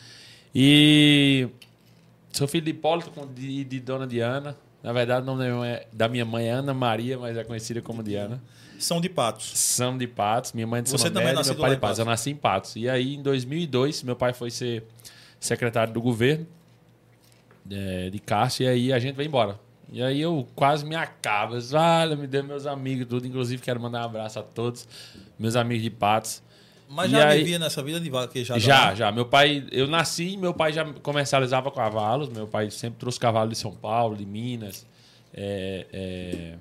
E 0.53 1.49
sou 2.31 2.47
filho 2.47 2.63
de 2.65 2.71
Hipólito 2.71 3.09
com- 3.11 3.25
de, 3.33 3.63
de 3.63 3.79
Dona 3.79 4.05
Diana. 4.05 4.55
Na 4.83 4.93
verdade, 4.93 5.23
o 5.23 5.25
nome 5.25 5.39
da 5.43 5.47
minha 5.49 5.55
mãe 5.57 5.69
é- 5.71 5.87
da 5.91 6.07
minha 6.07 6.25
mãe 6.25 6.47
é 6.47 6.51
Ana 6.51 6.73
Maria, 6.73 7.17
mas 7.17 7.35
é 7.35 7.43
conhecida 7.43 7.81
como 7.81 8.03
Diana. 8.03 8.41
São 8.83 8.99
de 9.01 9.09
patos. 9.09 9.51
São 9.57 9.97
de 9.97 10.07
Patos, 10.07 10.51
minha 10.53 10.67
mãe 10.67 10.79
é 10.79 10.81
de 10.83 10.89
Você 10.89 10.97
São 10.97 11.07
também 11.09 11.23
Médio, 11.25 11.37
nascido 11.37 11.53
meu 11.53 11.61
pai 11.61 11.69
lá 11.69 11.75
de 11.75 11.77
em 11.77 11.81
Patos. 11.81 11.89
Patos? 11.97 11.99
Eu 11.99 12.05
nasci 12.05 12.29
em 12.31 12.35
Patos. 12.35 12.75
E 12.75 12.89
aí, 12.89 13.15
em 13.15 13.21
2002, 13.21 14.03
meu 14.03 14.15
pai 14.15 14.33
foi 14.33 14.51
ser 14.51 14.83
secretário 15.39 15.93
do 15.93 16.01
governo 16.01 16.45
é, 17.71 18.09
de 18.09 18.19
Castro, 18.19 18.63
e 18.63 18.67
aí 18.67 18.93
a 18.93 18.99
gente 18.99 19.15
vai 19.15 19.25
embora. 19.25 19.59
E 19.91 20.01
aí 20.01 20.19
eu 20.21 20.47
quase 20.55 20.85
me 20.85 20.95
acabo. 20.95 21.55
Olha, 21.73 22.15
me 22.15 22.25
deu 22.27 22.43
meus 22.43 22.65
amigos, 22.65 23.05
tudo. 23.07 23.27
Inclusive, 23.27 23.61
quero 23.61 23.79
mandar 23.79 24.01
um 24.01 24.05
abraço 24.05 24.39
a 24.39 24.43
todos, 24.43 24.87
meus 25.37 25.55
amigos 25.55 25.83
de 25.83 25.89
Patos. 25.89 26.41
Mas 26.89 27.09
E 27.09 27.11
já 27.15 27.27
aí- 27.29 27.39
vivia 27.39 27.59
nessa 27.59 27.81
vida 27.81 27.99
de 27.99 28.09
vaquejada? 28.09 28.59
Já, 28.59 28.89
né? 28.89 28.95
já. 28.95 29.11
Meu 29.11 29.25
pai, 29.25 29.65
eu 29.71 29.87
nasci, 29.87 30.35
meu 30.37 30.53
pai 30.53 30.73
já 30.73 30.85
comercializava 30.93 31.71
cavalos. 31.71 32.29
Meu 32.29 32.47
pai 32.47 32.69
sempre 32.71 32.99
trouxe 32.99 33.19
cavalos 33.19 33.49
de 33.51 33.55
São 33.57 33.71
Paulo, 33.71 34.15
de 34.15 34.25
Minas, 34.25 34.85
é, 35.33 35.85
é, 35.93 36.53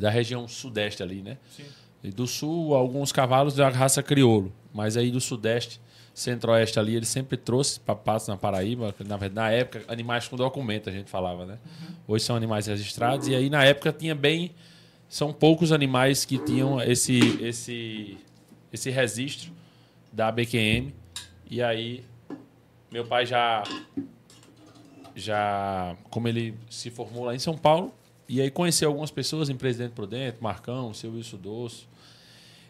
da 0.00 0.10
região 0.10 0.48
sudeste 0.48 1.02
ali, 1.02 1.22
né? 1.22 1.36
Sim. 1.54 1.64
E 2.02 2.10
do 2.10 2.26
sul, 2.26 2.74
alguns 2.74 3.12
cavalos 3.12 3.54
da 3.54 3.68
raça 3.68 4.02
crioulo. 4.02 4.52
Mas 4.72 4.96
aí 4.96 5.10
do 5.10 5.20
sudeste, 5.20 5.80
centro-oeste 6.14 6.78
ali, 6.78 6.96
ele 6.96 7.04
sempre 7.04 7.36
trouxe 7.36 7.78
papatos 7.78 8.26
na 8.26 8.36
Paraíba. 8.36 8.94
Na 9.06 9.18
na 9.28 9.50
época, 9.50 9.84
animais 9.86 10.26
com 10.26 10.36
documento, 10.36 10.88
a 10.88 10.92
gente 10.92 11.10
falava, 11.10 11.44
né? 11.44 11.58
Hoje 12.08 12.24
são 12.24 12.34
animais 12.34 12.66
registrados. 12.66 13.28
E 13.28 13.34
aí, 13.34 13.50
na 13.50 13.64
época, 13.64 13.92
tinha 13.92 14.14
bem... 14.14 14.52
São 15.08 15.32
poucos 15.32 15.72
animais 15.72 16.24
que 16.24 16.38
tinham 16.38 16.80
esse, 16.80 17.18
esse, 17.42 18.16
esse 18.72 18.90
registro 18.90 19.52
da 20.12 20.30
BQM. 20.30 20.94
E 21.50 21.60
aí, 21.60 22.04
meu 22.90 23.04
pai 23.04 23.26
já... 23.26 23.64
Já... 25.14 25.96
Como 26.10 26.28
ele 26.28 26.54
se 26.70 26.90
formou 26.90 27.24
lá 27.24 27.34
em 27.34 27.40
São 27.40 27.58
Paulo, 27.58 27.92
e 28.32 28.40
aí 28.40 28.50
conheceu 28.50 28.88
algumas 28.88 29.10
pessoas 29.10 29.48
em 29.50 29.56
Presidente 29.56 29.92
Prudente, 29.92 30.36
Marcão, 30.40 30.92
seu 30.94 31.12
Wilson 31.12 31.36
Doce. 31.38 31.86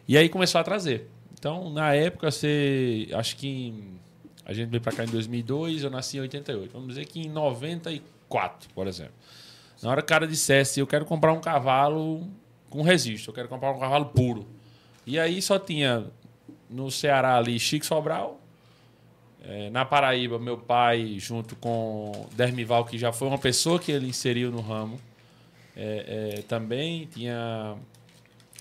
E 0.07 0.17
aí 0.17 0.27
começou 0.29 0.59
a 0.59 0.63
trazer. 0.63 1.07
Então, 1.37 1.69
na 1.69 1.93
época, 1.93 2.29
você. 2.31 3.07
Acho 3.13 3.35
que 3.35 3.47
em- 3.47 3.99
a 4.45 4.53
gente 4.53 4.69
veio 4.69 4.81
para 4.81 4.91
cá 4.91 5.03
em 5.03 5.07
2002, 5.07 5.83
eu 5.83 5.89
nasci 5.89 6.17
em 6.17 6.21
88. 6.21 6.71
Vamos 6.73 6.89
dizer 6.89 7.05
que 7.05 7.19
em 7.21 7.29
94, 7.29 8.69
por 8.73 8.87
exemplo. 8.87 9.13
Na 9.81 9.89
hora 9.89 10.01
que 10.01 10.05
o 10.05 10.09
cara 10.09 10.27
dissesse, 10.27 10.79
eu 10.79 10.87
quero 10.87 11.05
comprar 11.05 11.31
um 11.33 11.39
cavalo 11.41 12.27
com 12.69 12.81
registro, 12.81 13.31
eu 13.31 13.35
quero 13.35 13.47
comprar 13.47 13.71
um 13.71 13.79
cavalo 13.79 14.05
puro. 14.07 14.45
E 15.05 15.19
aí 15.19 15.41
só 15.41 15.57
tinha 15.59 16.05
no 16.69 16.89
Ceará 16.91 17.37
ali 17.37 17.59
Chico 17.59 17.85
Sobral. 17.85 18.39
eh, 19.43 19.71
na 19.71 19.83
Paraíba, 19.83 20.37
meu 20.37 20.55
pai, 20.55 21.15
junto 21.17 21.55
com 21.55 22.27
Dermival, 22.33 22.85
que 22.85 22.95
já 22.95 23.11
foi 23.11 23.27
uma 23.27 23.39
pessoa 23.39 23.79
que 23.79 23.91
ele 23.91 24.07
inseriu 24.07 24.51
no 24.51 24.61
ramo, 24.61 24.99
é, 25.81 26.35
é, 26.37 26.41
também 26.43 27.07
tinha 27.07 27.75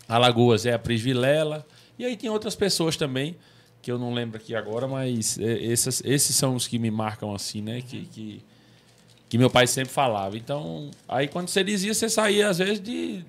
Alagoas, 0.08 0.64
é 0.64 0.72
a 0.72 0.78
Pris 0.78 1.02
Vilela. 1.02 1.66
E 1.98 2.04
aí 2.06 2.16
tinha 2.16 2.32
outras 2.32 2.56
pessoas 2.56 2.96
também, 2.96 3.36
que 3.82 3.92
eu 3.92 3.98
não 3.98 4.14
lembro 4.14 4.38
aqui 4.38 4.54
agora, 4.54 4.88
mas 4.88 5.38
é, 5.38 5.58
esses 5.62 6.34
são 6.34 6.54
os 6.54 6.66
que 6.66 6.78
me 6.78 6.90
marcam 6.90 7.34
assim, 7.34 7.60
né? 7.60 7.82
Que, 7.82 8.06
que, 8.06 8.42
que 9.28 9.36
meu 9.36 9.50
pai 9.50 9.66
sempre 9.66 9.92
falava. 9.92 10.38
Então, 10.38 10.90
aí 11.06 11.28
quando 11.28 11.48
você 11.48 11.62
dizia, 11.62 11.92
você 11.92 12.08
saía 12.08 12.48
às 12.48 12.56
vezes 12.56 12.80
de 12.80 13.22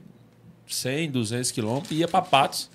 100, 0.67 1.12
200 1.12 1.51
quilômetros 1.51 1.91
e 1.91 1.95
ia 1.95 2.07
para 2.07 2.21
Patos 2.21 2.69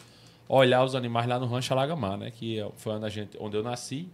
olhar 0.46 0.84
os 0.84 0.94
animais 0.94 1.26
lá 1.26 1.40
no 1.40 1.46
Rancho 1.46 1.72
Alagamar, 1.72 2.18
né? 2.18 2.30
Que 2.30 2.62
foi 2.76 2.92
onde, 2.92 3.06
a 3.06 3.08
gente, 3.08 3.38
onde 3.40 3.56
eu 3.56 3.62
nasci. 3.62 4.06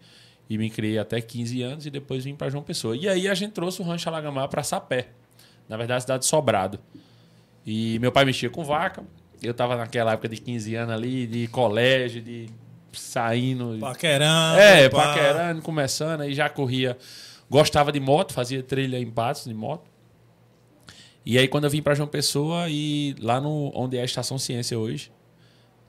E 0.49 0.57
me 0.57 0.71
criei 0.71 0.99
até 0.99 1.21
15 1.21 1.63
anos 1.63 1.87
e 1.87 1.91
depois 1.91 2.25
vim 2.25 2.37
para 2.37 2.49
João 2.49 2.63
Pessoa. 2.63 2.97
E 2.97 3.09
aí 3.09 3.27
a 3.27 3.35
gente 3.35 3.53
trouxe 3.53 3.83
o 3.83 3.85
Rancho 3.85 4.09
Alagamar 4.09 4.49
para 4.49 4.63
Sapé. 4.63 5.09
Na 5.73 5.79
verdade, 5.79 6.03
cidade 6.03 6.21
de 6.21 6.27
Sobrado. 6.29 6.79
E 7.65 7.99
meu 7.99 8.13
pai 8.13 8.27
mexia 8.27 8.51
com 8.51 8.63
vaca. 8.63 9.03
Eu 9.43 9.55
tava 9.55 9.75
naquela 9.75 10.13
época 10.13 10.29
de 10.29 10.37
15 10.37 10.75
anos 10.75 10.95
ali, 10.95 11.27
de 11.27 11.49
colégio, 11.49 12.21
de 12.21 12.51
saindo. 12.93 13.79
Paquerando. 13.81 14.61
É, 14.61 14.91
pá. 14.91 15.07
paquerando, 15.07 15.63
começando, 15.63 16.21
aí 16.21 16.35
já 16.35 16.51
corria. 16.51 16.99
Gostava 17.49 17.91
de 17.91 17.99
moto, 17.99 18.35
fazia 18.35 18.63
trilha 18.63 18.99
em 18.99 19.11
Patos 19.11 19.45
de 19.45 19.55
moto. 19.55 19.91
E 21.25 21.39
aí 21.39 21.49
quando 21.49 21.65
eu 21.65 21.71
vim 21.71 21.81
para 21.81 21.95
João 21.95 22.07
Pessoa 22.07 22.69
e 22.69 23.17
lá 23.19 23.41
no 23.41 23.73
onde 23.75 23.97
é 23.97 24.03
a 24.03 24.05
Estação 24.05 24.37
Ciência 24.37 24.79
hoje, 24.79 25.11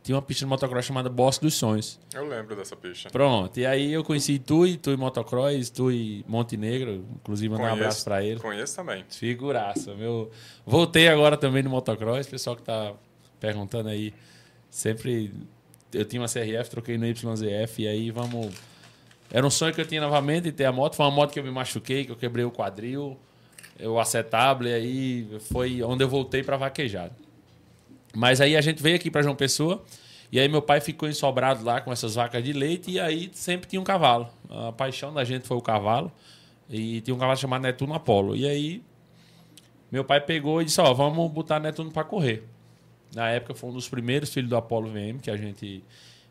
tinha 0.03 0.15
uma 0.15 0.21
pista 0.21 0.43
de 0.43 0.49
motocross 0.49 0.85
chamada 0.85 1.09
Bosque 1.09 1.45
dos 1.45 1.55
Sonhos. 1.55 1.97
Eu 2.13 2.27
lembro 2.27 2.55
dessa 2.55 2.75
pista. 2.75 3.09
Pronto. 3.09 3.57
E 3.57 3.65
aí 3.65 3.93
eu 3.93 4.03
conheci 4.03 4.37
Tui, 4.37 4.75
Tui 4.75 4.97
Motocross, 4.97 5.69
Tui 5.69 6.25
Montenegro, 6.27 7.05
inclusive 7.15 7.49
mandar 7.49 7.69
um 7.69 7.73
abraço 7.73 8.03
para 8.03 8.21
ele. 8.21 8.39
Conheço 8.39 8.75
também. 8.75 9.05
Figuraça, 9.09 9.95
meu. 9.95 10.29
Voltei 10.65 11.07
agora 11.07 11.37
também 11.37 11.63
no 11.63 11.69
motocross, 11.69 12.27
pessoal 12.27 12.57
que 12.57 12.63
tá 12.63 12.93
perguntando 13.39 13.89
aí, 13.89 14.13
sempre 14.69 15.33
eu 15.93 16.05
tinha 16.05 16.21
uma 16.21 16.27
CRF, 16.27 16.69
troquei 16.69 16.97
no 16.97 17.05
YZF 17.05 17.81
e 17.83 17.87
aí 17.87 18.11
vamos 18.11 18.53
era 19.31 19.45
um 19.45 19.49
sonho 19.49 19.73
que 19.73 19.81
eu 19.81 19.85
tinha 19.87 19.99
novamente 19.99 20.43
de 20.43 20.51
ter 20.51 20.65
a 20.65 20.71
moto, 20.71 20.95
foi 20.95 21.05
uma 21.05 21.11
moto 21.11 21.31
que 21.31 21.39
eu 21.39 21.43
me 21.43 21.49
machuquei, 21.49 22.05
que 22.05 22.11
eu 22.11 22.15
quebrei 22.15 22.45
o 22.45 22.51
quadril, 22.51 23.17
o 23.81 23.99
acetable 23.99 24.69
e 24.69 24.73
aí 24.73 25.39
foi 25.49 25.81
onde 25.81 26.03
eu 26.03 26.07
voltei 26.07 26.43
para 26.43 26.55
vaquejada. 26.55 27.11
Mas 28.15 28.39
aí 28.39 28.55
a 28.55 28.61
gente 28.61 28.81
veio 28.81 28.95
aqui 28.95 29.09
para 29.09 29.21
João 29.21 29.35
Pessoa 29.35 29.83
e 30.31 30.39
aí 30.39 30.47
meu 30.47 30.61
pai 30.61 30.79
ficou 30.79 31.09
ensobrado 31.09 31.63
lá 31.63 31.81
com 31.81 31.91
essas 31.91 32.15
vacas 32.15 32.43
de 32.43 32.53
leite 32.53 32.91
e 32.91 32.99
aí 32.99 33.29
sempre 33.33 33.69
tinha 33.69 33.81
um 33.81 33.83
cavalo. 33.83 34.29
A 34.49 34.71
paixão 34.71 35.13
da 35.13 35.23
gente 35.23 35.47
foi 35.47 35.57
o 35.57 35.61
cavalo 35.61 36.11
e 36.69 37.01
tinha 37.01 37.15
um 37.15 37.19
cavalo 37.19 37.37
chamado 37.37 37.63
Netuno 37.63 37.93
Apolo. 37.93 38.35
E 38.35 38.47
aí 38.47 38.83
meu 39.91 40.03
pai 40.03 40.21
pegou 40.21 40.61
e 40.61 40.65
disse: 40.65 40.81
Ó, 40.81 40.93
vamos 40.93 41.31
botar 41.31 41.59
Netuno 41.59 41.91
para 41.91 42.03
correr. 42.03 42.43
Na 43.13 43.29
época 43.29 43.53
foi 43.53 43.69
um 43.69 43.73
dos 43.73 43.87
primeiros 43.87 44.33
filhos 44.33 44.49
do 44.49 44.55
Apolo 44.57 44.89
VM 44.89 45.19
que 45.21 45.29
a 45.29 45.37
gente 45.37 45.83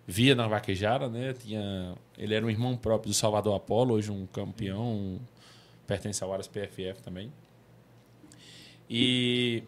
via 0.07 0.35
na 0.35 0.49
vaquejada, 0.49 1.09
né? 1.09 1.33
Tinha, 1.33 1.95
ele 2.19 2.35
era 2.35 2.45
um 2.45 2.51
irmão 2.51 2.77
próprio 2.77 3.11
do 3.11 3.15
Salvador 3.15 3.55
Apolo, 3.55 3.95
hoje 3.95 4.11
um 4.11 4.27
campeão, 4.27 4.83
um, 4.83 5.21
pertence 5.87 6.23
ao 6.25 6.33
Aras 6.33 6.49
PFF 6.49 7.03
também. 7.03 7.33
E, 8.91 9.63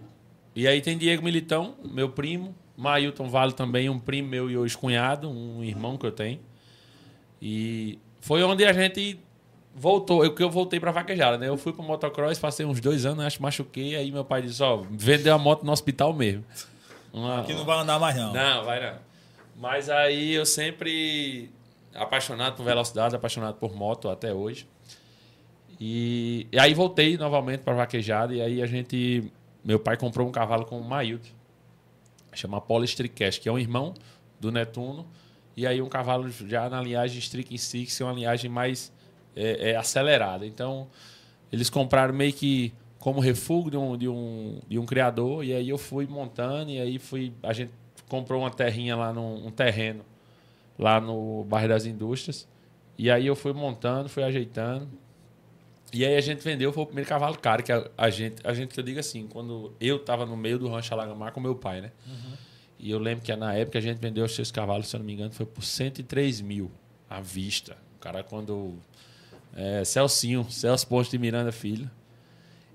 e 0.55 0.67
aí 0.69 0.81
tem 0.81 0.97
Diego 0.97 1.23
Militão, 1.23 1.75
meu 1.85 2.09
primo, 2.09 2.55
Mailton 2.77 3.29
Vale 3.29 3.53
também, 3.53 3.89
um 3.89 3.99
primo 3.99 4.29
meu 4.29 4.51
e 4.51 4.57
hoje 4.57 4.77
cunhado, 4.77 5.29
um 5.29 5.63
irmão 5.63 5.97
que 5.97 6.07
eu 6.07 6.13
tenho. 6.13 6.41
E 7.41 7.99
foi 8.21 8.43
onde 8.43 8.65
a 8.65 8.73
gente 8.73 9.19
voltou, 9.75 10.25
eu 10.25 10.35
que 10.35 10.43
eu 10.43 10.51
voltei 10.51 10.79
para 10.79 10.93
vaquejada, 10.93 11.37
né? 11.37 11.49
Eu 11.49 11.57
fui 11.57 11.73
para 11.73 11.85
motocross, 11.85 12.39
passei 12.39 12.65
uns 12.65 12.81
dois 12.81 13.05
anos, 13.05 13.25
acho 13.25 13.37
que 13.39 13.43
machuquei, 13.43 13.97
aí 13.97 14.11
meu 14.11 14.25
pai 14.25 14.43
disse, 14.43 14.63
ó, 14.63 14.83
vendeu 14.91 15.35
a 15.35 15.39
moto 15.39 15.65
no 15.65 15.73
hospital 15.73 16.13
mesmo. 16.13 16.45
Uma, 17.13 17.45
Que 17.45 17.53
não 17.55 17.65
vai 17.65 17.79
andar 17.79 17.99
mais, 17.99 18.17
não. 18.17 18.33
não, 18.33 18.65
vai 18.65 18.81
não. 18.81 18.99
Mas 19.57 19.89
aí 19.89 20.35
eu 20.35 20.47
sempre 20.47 21.51
apaixonado 21.95 22.57
por 22.57 22.65
velocidade, 22.65 23.15
apaixonado 23.15 23.57
por 23.57 23.75
moto 23.75 24.09
até 24.09 24.33
hoje. 24.33 24.67
E, 25.81 26.47
e 26.51 26.59
aí 26.59 26.75
voltei 26.75 27.17
novamente 27.17 27.61
para 27.61 27.75
vaquejada 27.75 28.35
e 28.35 28.41
aí 28.41 28.63
a 28.63 28.67
gente, 28.67 29.31
meu 29.65 29.79
pai 29.79 29.97
comprou 29.97 30.29
um 30.29 30.33
cavalo 30.33 30.67
com 30.67 30.79
o 30.79 30.85
Mailton, 30.85 31.31
chama 32.35 32.61
Polo 32.61 32.85
Stricast, 32.85 33.41
que 33.41 33.49
é 33.49 33.53
um 33.53 33.59
irmão 33.59 33.95
do 34.39 34.53
Netuno. 34.53 35.07
E 35.57 35.67
aí 35.67 35.81
um 35.81 35.89
cavalo 35.89 36.29
já 36.31 36.69
na 36.69 36.83
linhagem 36.83 37.19
Strick 37.19 37.57
Six, 37.57 38.01
é 38.01 38.05
uma 38.05 38.13
linhagem 38.13 38.51
mais 38.51 38.93
é, 39.35 39.71
é, 39.71 39.77
acelerada. 39.77 40.45
Então 40.45 40.89
eles 41.51 41.71
compraram 41.71 42.13
meio 42.13 42.33
que 42.33 42.75
como 42.99 43.21
refúgio 43.21 43.71
de 43.71 43.77
um, 43.77 43.97
de 43.97 44.09
um, 44.09 44.61
de 44.67 44.79
um 44.79 44.87
criador 44.87 45.45
e 45.45 45.53
aí 45.53 45.69
eu 45.69 45.77
fui 45.77 46.07
montando 46.07 46.71
e 46.71 46.81
aí 46.81 46.99
fui 46.99 47.35
a 47.43 47.53
gente 47.53 47.71
comprou 48.09 48.41
uma 48.41 48.51
terrinha 48.51 48.97
lá 48.97 49.13
num 49.13 49.47
um 49.47 49.51
terreno 49.51 50.03
lá 50.79 50.99
no 50.99 51.45
bairro 51.45 51.69
das 51.69 51.85
Indústrias 51.85 52.49
e 52.97 53.11
aí 53.11 53.27
eu 53.27 53.37
fui 53.37 53.53
montando 53.53 54.09
fui 54.09 54.23
ajeitando 54.23 54.89
e 55.95 56.05
aí 56.05 56.17
a 56.17 56.21
gente 56.21 56.43
vendeu 56.43 56.73
foi 56.73 56.83
o 56.83 56.87
primeiro 56.87 57.09
cavalo 57.09 57.39
caro 57.39 57.63
que 57.63 57.73
a, 57.73 57.89
a 57.97 58.11
gente 58.11 58.37
a 58.45 58.53
gente 58.53 58.75
que 58.75 58.81
eu 58.81 58.85
digo 58.85 58.99
assim 59.01 59.27
quando 59.27 59.73
eu 59.81 59.97
estava 59.97 60.27
no 60.27 60.37
meio 60.37 60.59
do 60.59 60.69
rancho 60.69 60.93
Alagamar 60.93 61.33
com 61.33 61.41
meu 61.41 61.55
pai 61.55 61.81
né 61.81 61.93
e 62.79 62.91
eu 62.91 62.99
lembro 62.99 63.25
que 63.25 63.35
na 63.37 63.55
época 63.55 63.79
a 63.79 63.81
gente 63.81 63.99
vendeu 63.99 64.25
os 64.25 64.35
seus 64.35 64.51
cavalos 64.51 64.89
se 64.89 64.97
eu 64.97 64.99
não 64.99 65.07
me 65.07 65.13
engano 65.13 65.33
foi 65.33 65.47
por 65.47 65.63
103 65.63 66.41
mil 66.41 66.71
à 67.09 67.21
vista 67.21 67.77
o 67.97 67.99
cara 68.01 68.23
quando 68.23 68.75
é, 69.55 69.85
Celcinho 69.85 70.47
Celso 70.51 70.87
Ponte 70.87 71.11
de 71.11 71.19
Miranda 71.19 71.53
Filho 71.53 71.91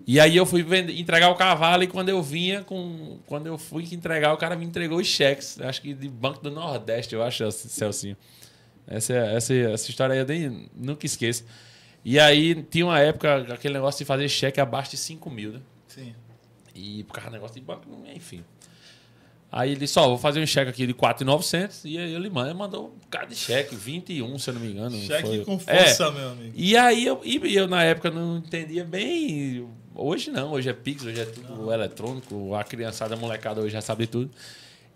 e 0.07 0.19
aí 0.19 0.37
eu 0.37 0.45
fui 0.45 0.63
vender, 0.63 0.99
entregar 0.99 1.29
o 1.29 1.35
cavalo 1.35 1.83
e 1.83 1.87
quando 1.87 2.09
eu 2.09 2.23
vinha 2.23 2.63
com. 2.63 3.19
Quando 3.27 3.45
eu 3.45 3.57
fui 3.57 3.83
entregar, 3.91 4.33
o 4.33 4.37
cara 4.37 4.55
me 4.55 4.65
entregou 4.65 4.97
os 4.97 5.05
cheques. 5.05 5.59
Acho 5.61 5.81
que 5.81 5.93
de 5.93 6.09
Banco 6.09 6.41
do 6.41 6.49
Nordeste, 6.49 7.13
eu 7.13 7.21
acho, 7.21 7.51
Celcinho. 7.51 8.17
Essa, 8.87 9.13
essa, 9.13 9.53
essa 9.53 9.89
história 9.89 10.13
aí 10.13 10.19
eu 10.19 10.25
nem, 10.25 10.67
nunca 10.75 11.05
esqueço. 11.05 11.45
E 12.03 12.19
aí 12.19 12.55
tinha 12.63 12.85
uma 12.85 12.99
época, 12.99 13.53
aquele 13.53 13.73
negócio 13.73 13.99
de 13.99 14.05
fazer 14.05 14.27
cheque 14.29 14.59
abaixo 14.59 14.91
de 14.91 14.97
5 14.97 15.29
mil, 15.29 15.53
né? 15.53 15.59
Sim. 15.87 16.13
E 16.73 17.03
por 17.03 17.13
causa 17.13 17.29
do 17.29 17.33
negócio 17.33 17.55
de 17.55 17.61
banco, 17.61 17.83
enfim. 18.13 18.43
Aí 19.51 19.71
ele 19.71 19.79
disse, 19.79 19.97
ó, 19.97 20.07
vou 20.07 20.17
fazer 20.17 20.39
um 20.41 20.45
cheque 20.45 20.69
aqui 20.69 20.85
de 20.85 20.93
4,900 20.93 21.83
e 21.85 21.97
aí 21.97 22.13
ele 22.13 22.29
mandou 22.29 22.93
um 22.95 22.99
bocado 22.99 23.27
de 23.29 23.35
cheque, 23.35 23.75
21, 23.75 24.37
se 24.37 24.49
eu 24.49 24.53
não 24.53 24.61
me 24.61 24.71
engano. 24.71 24.95
Cheque 25.01 25.27
foi. 25.27 25.45
com 25.45 25.59
É. 25.65 25.77
força, 25.85 26.11
meu 26.11 26.29
amigo. 26.29 26.53
E 26.55 26.77
aí 26.77 27.05
eu, 27.05 27.19
e 27.23 27.55
eu 27.55 27.67
na 27.67 27.83
época 27.83 28.11
não 28.11 28.37
entendia 28.37 28.85
bem. 28.85 29.67
Hoje 29.95 30.29
não, 30.29 30.51
hoje 30.51 30.69
é 30.69 30.73
Pix, 30.73 31.03
hoje 31.03 31.19
é 31.19 31.25
tudo 31.25 31.73
eletrônico, 31.73 32.53
a 32.53 32.63
criançada, 32.63 33.15
a 33.15 33.17
molecada 33.17 33.59
hoje 33.59 33.73
já 33.73 33.81
sabe 33.81 34.05
tudo. 34.05 34.29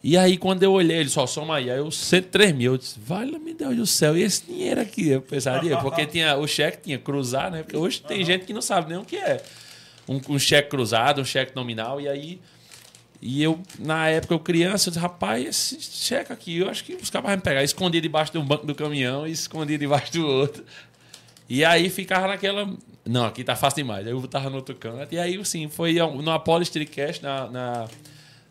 E 0.04 0.18
aí 0.18 0.38
quando 0.38 0.64
eu 0.64 0.74
olhei, 0.74 0.98
ele 0.98 1.10
só 1.10 1.26
soma 1.26 1.56
aí, 1.56 1.72
aí 1.72 1.78
eu 1.78 1.90
103 1.90 2.52
mil, 2.52 2.74
eu 2.74 2.78
disse, 2.78 3.00
vale 3.00 3.40
me 3.40 3.54
Deus 3.54 3.76
do 3.78 3.88
céu, 3.88 4.18
e 4.18 4.22
esse 4.22 4.46
dinheiro 4.46 4.82
aqui? 4.82 5.08
Eu 5.08 5.22
pensaria, 5.22 5.78
porque 5.78 6.06
tinha, 6.06 6.36
o 6.36 6.46
cheque 6.46 6.80
tinha 6.84 7.00
cruzar, 7.00 7.50
né? 7.50 7.64
Porque 7.64 7.78
hoje 7.78 8.02
tem 8.02 8.24
gente 8.26 8.44
que 8.44 8.52
não 8.52 8.62
sabe 8.62 8.90
nem 8.90 8.98
o 8.98 9.06
que 9.06 9.16
é. 9.16 9.42
Um, 10.06 10.20
um 10.28 10.38
cheque 10.38 10.70
cruzado, 10.70 11.22
um 11.22 11.26
cheque 11.26 11.56
nominal, 11.56 12.02
e 12.02 12.10
aí. 12.10 12.42
E 13.22 13.42
eu, 13.42 13.58
na 13.80 14.10
época, 14.10 14.34
eu 14.34 14.40
criança, 14.40 14.90
eu 14.90 14.92
disse, 14.92 15.02
rapaz, 15.02 15.46
esse 15.46 15.80
cheque 15.80 16.34
aqui, 16.34 16.58
eu 16.58 16.70
acho 16.70 16.84
que 16.84 16.96
os 16.96 17.10
caras 17.10 17.28
vão 17.28 17.38
me 17.38 17.42
pegar. 17.42 17.64
Escondia 17.64 18.02
debaixo 18.02 18.34
de 18.34 18.38
um 18.38 18.46
banco 18.46 18.68
do 18.68 18.76
caminhão 18.76 19.26
e 19.26 19.32
escondia 19.32 19.78
debaixo 19.78 20.12
do 20.12 20.28
outro. 20.28 20.66
E 21.48 21.64
aí 21.64 21.90
ficava 21.90 22.28
naquela. 22.28 22.70
Não, 23.06 23.26
aqui 23.26 23.42
tá 23.42 23.56
fácil 23.56 23.78
demais. 23.78 24.06
Aí 24.06 24.12
eu 24.12 24.22
tava 24.28 24.50
no 24.50 24.58
outro 24.58 24.76
canto. 24.76 25.14
E 25.14 25.18
aí, 25.18 25.38
assim, 25.38 25.70
foi 25.70 25.94
no 25.94 26.32
Apollo 26.32 26.64
Streetcast, 26.64 27.24
na, 27.24 27.50
na, 27.50 27.88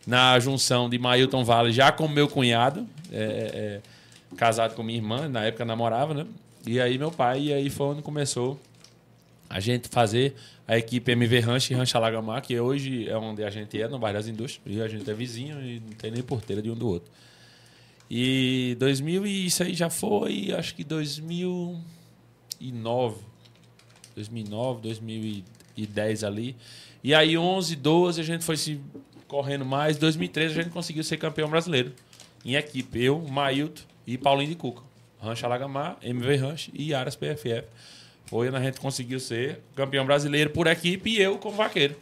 na 0.05 0.39
junção 0.39 0.89
de 0.89 0.97
Mailton 0.97 1.43
Vale, 1.43 1.71
já 1.71 1.91
com 1.91 2.07
meu 2.07 2.27
cunhado, 2.27 2.87
é, 3.11 3.81
é, 3.81 4.35
casado 4.35 4.75
com 4.75 4.83
minha 4.83 4.97
irmã, 4.97 5.29
na 5.29 5.45
época 5.45 5.65
namorava, 5.65 6.13
né? 6.13 6.25
E 6.65 6.79
aí 6.79 6.97
meu 6.97 7.11
pai, 7.11 7.43
e 7.43 7.53
aí 7.53 7.69
foi 7.69 7.87
onde 7.87 8.01
começou 8.01 8.59
a 9.49 9.59
gente 9.59 9.89
fazer 9.89 10.33
a 10.67 10.77
equipe 10.77 11.11
MV 11.11 11.39
Ranch 11.41 11.71
e 11.71 11.73
Rancho 11.73 11.97
Alagamar, 11.97 12.41
que 12.41 12.57
hoje 12.59 13.07
é 13.07 13.17
onde 13.17 13.43
a 13.43 13.49
gente 13.49 13.81
é, 13.81 13.87
no 13.87 13.99
bairro 13.99 14.17
das 14.17 14.27
Indústrias. 14.27 14.77
E 14.77 14.81
a 14.81 14.87
gente 14.87 15.09
é 15.09 15.13
vizinho 15.13 15.61
e 15.61 15.79
não 15.79 15.93
tem 15.93 16.09
nem 16.09 16.23
porteira 16.23 16.61
de 16.61 16.71
um 16.71 16.75
do 16.75 16.87
outro. 16.87 17.11
E 18.09 18.75
2000, 18.79 19.27
e 19.27 19.47
isso 19.47 19.63
aí 19.63 19.73
já 19.73 19.89
foi, 19.89 20.53
acho 20.57 20.75
que 20.75 20.83
2009. 20.83 23.17
2009, 24.15 24.81
2010 24.81 26.23
ali. 26.23 26.55
E 27.03 27.13
aí 27.13 27.37
11, 27.37 27.75
12 27.75 28.21
a 28.21 28.23
gente 28.23 28.43
foi 28.43 28.55
se 28.55 28.79
correndo 29.33 29.65
mais. 29.65 29.97
2013 29.97 30.59
a 30.59 30.63
gente 30.63 30.71
conseguiu 30.71 31.03
ser 31.03 31.17
campeão 31.17 31.49
brasileiro. 31.49 31.91
Em 32.45 32.53
equipe, 32.53 33.03
eu, 33.03 33.19
Mailton 33.19 33.81
e 34.05 34.15
Paulinho 34.15 34.49
de 34.49 34.55
Cuca. 34.55 34.83
Rancho 35.19 35.43
Alagamar, 35.43 35.97
MV 36.03 36.35
Ranch 36.35 36.69
e 36.71 36.93
Aras 36.93 37.15
PFF. 37.15 37.63
Foi 38.27 38.47
onde 38.47 38.57
a 38.57 38.61
gente 38.61 38.79
conseguiu 38.79 39.19
ser 39.19 39.59
campeão 39.75 40.05
brasileiro 40.05 40.51
por 40.51 40.67
equipe 40.67 41.09
e 41.09 41.19
eu 41.19 41.39
como 41.39 41.57
vaqueiro. 41.57 41.95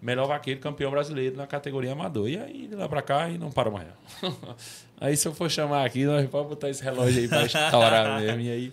Melhor 0.00 0.28
vaqueiro, 0.28 0.60
campeão 0.60 0.92
brasileiro 0.92 1.36
na 1.36 1.48
categoria 1.48 1.90
amador. 1.92 2.28
E 2.28 2.38
aí, 2.38 2.68
de 2.68 2.76
lá 2.76 2.88
pra 2.88 3.02
cá, 3.02 3.28
e 3.28 3.38
não 3.38 3.50
parou 3.50 3.72
mais. 3.72 3.88
aí, 5.00 5.16
se 5.16 5.26
eu 5.26 5.34
for 5.34 5.50
chamar 5.50 5.84
aqui, 5.84 6.04
nós 6.04 6.28
vamos 6.30 6.48
botar 6.48 6.70
esse 6.70 6.82
relógio 6.82 7.22
aí 7.22 7.28
pra 7.28 7.42
estourar 7.46 8.20
mesmo. 8.20 8.40
E 8.40 8.50
aí. 8.50 8.72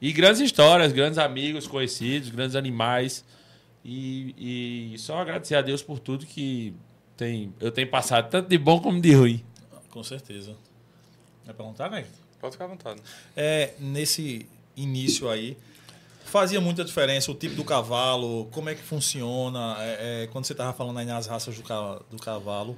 E 0.00 0.12
grandes 0.12 0.40
histórias, 0.40 0.92
grandes 0.92 1.18
amigos 1.18 1.66
conhecidos, 1.66 2.30
grandes 2.30 2.54
animais. 2.54 3.24
E, 3.84 4.92
e 4.94 4.98
só 4.98 5.18
agradecer 5.18 5.56
a 5.56 5.62
Deus 5.62 5.82
por 5.82 5.98
tudo 5.98 6.24
que 6.24 6.74
tem, 7.18 7.52
eu 7.60 7.70
tenho 7.70 7.90
passado, 7.90 8.30
tanto 8.30 8.48
de 8.48 8.56
bom 8.56 8.80
como 8.80 8.98
de 9.00 9.12
ruim. 9.12 9.44
Com 9.90 10.02
certeza. 10.02 10.54
Vai 11.44 11.54
perguntar, 11.54 11.88
velho? 11.88 12.06
Pode 12.40 12.52
ficar 12.52 12.64
à 12.66 12.68
vontade. 12.68 13.02
É, 13.36 13.74
nesse 13.78 14.46
início 14.76 15.28
aí, 15.28 15.56
fazia 16.24 16.60
muita 16.60 16.84
diferença 16.84 17.30
o 17.32 17.34
tipo 17.34 17.56
do 17.56 17.64
cavalo, 17.64 18.46
como 18.52 18.68
é 18.68 18.74
que 18.74 18.82
funciona, 18.82 19.76
é, 19.80 20.22
é, 20.22 20.26
quando 20.28 20.44
você 20.44 20.52
estava 20.52 20.72
falando 20.72 20.98
aí 20.98 21.04
nas 21.06 21.26
raças 21.26 21.56
do, 21.56 21.62
ca- 21.64 22.00
do 22.10 22.16
cavalo. 22.18 22.76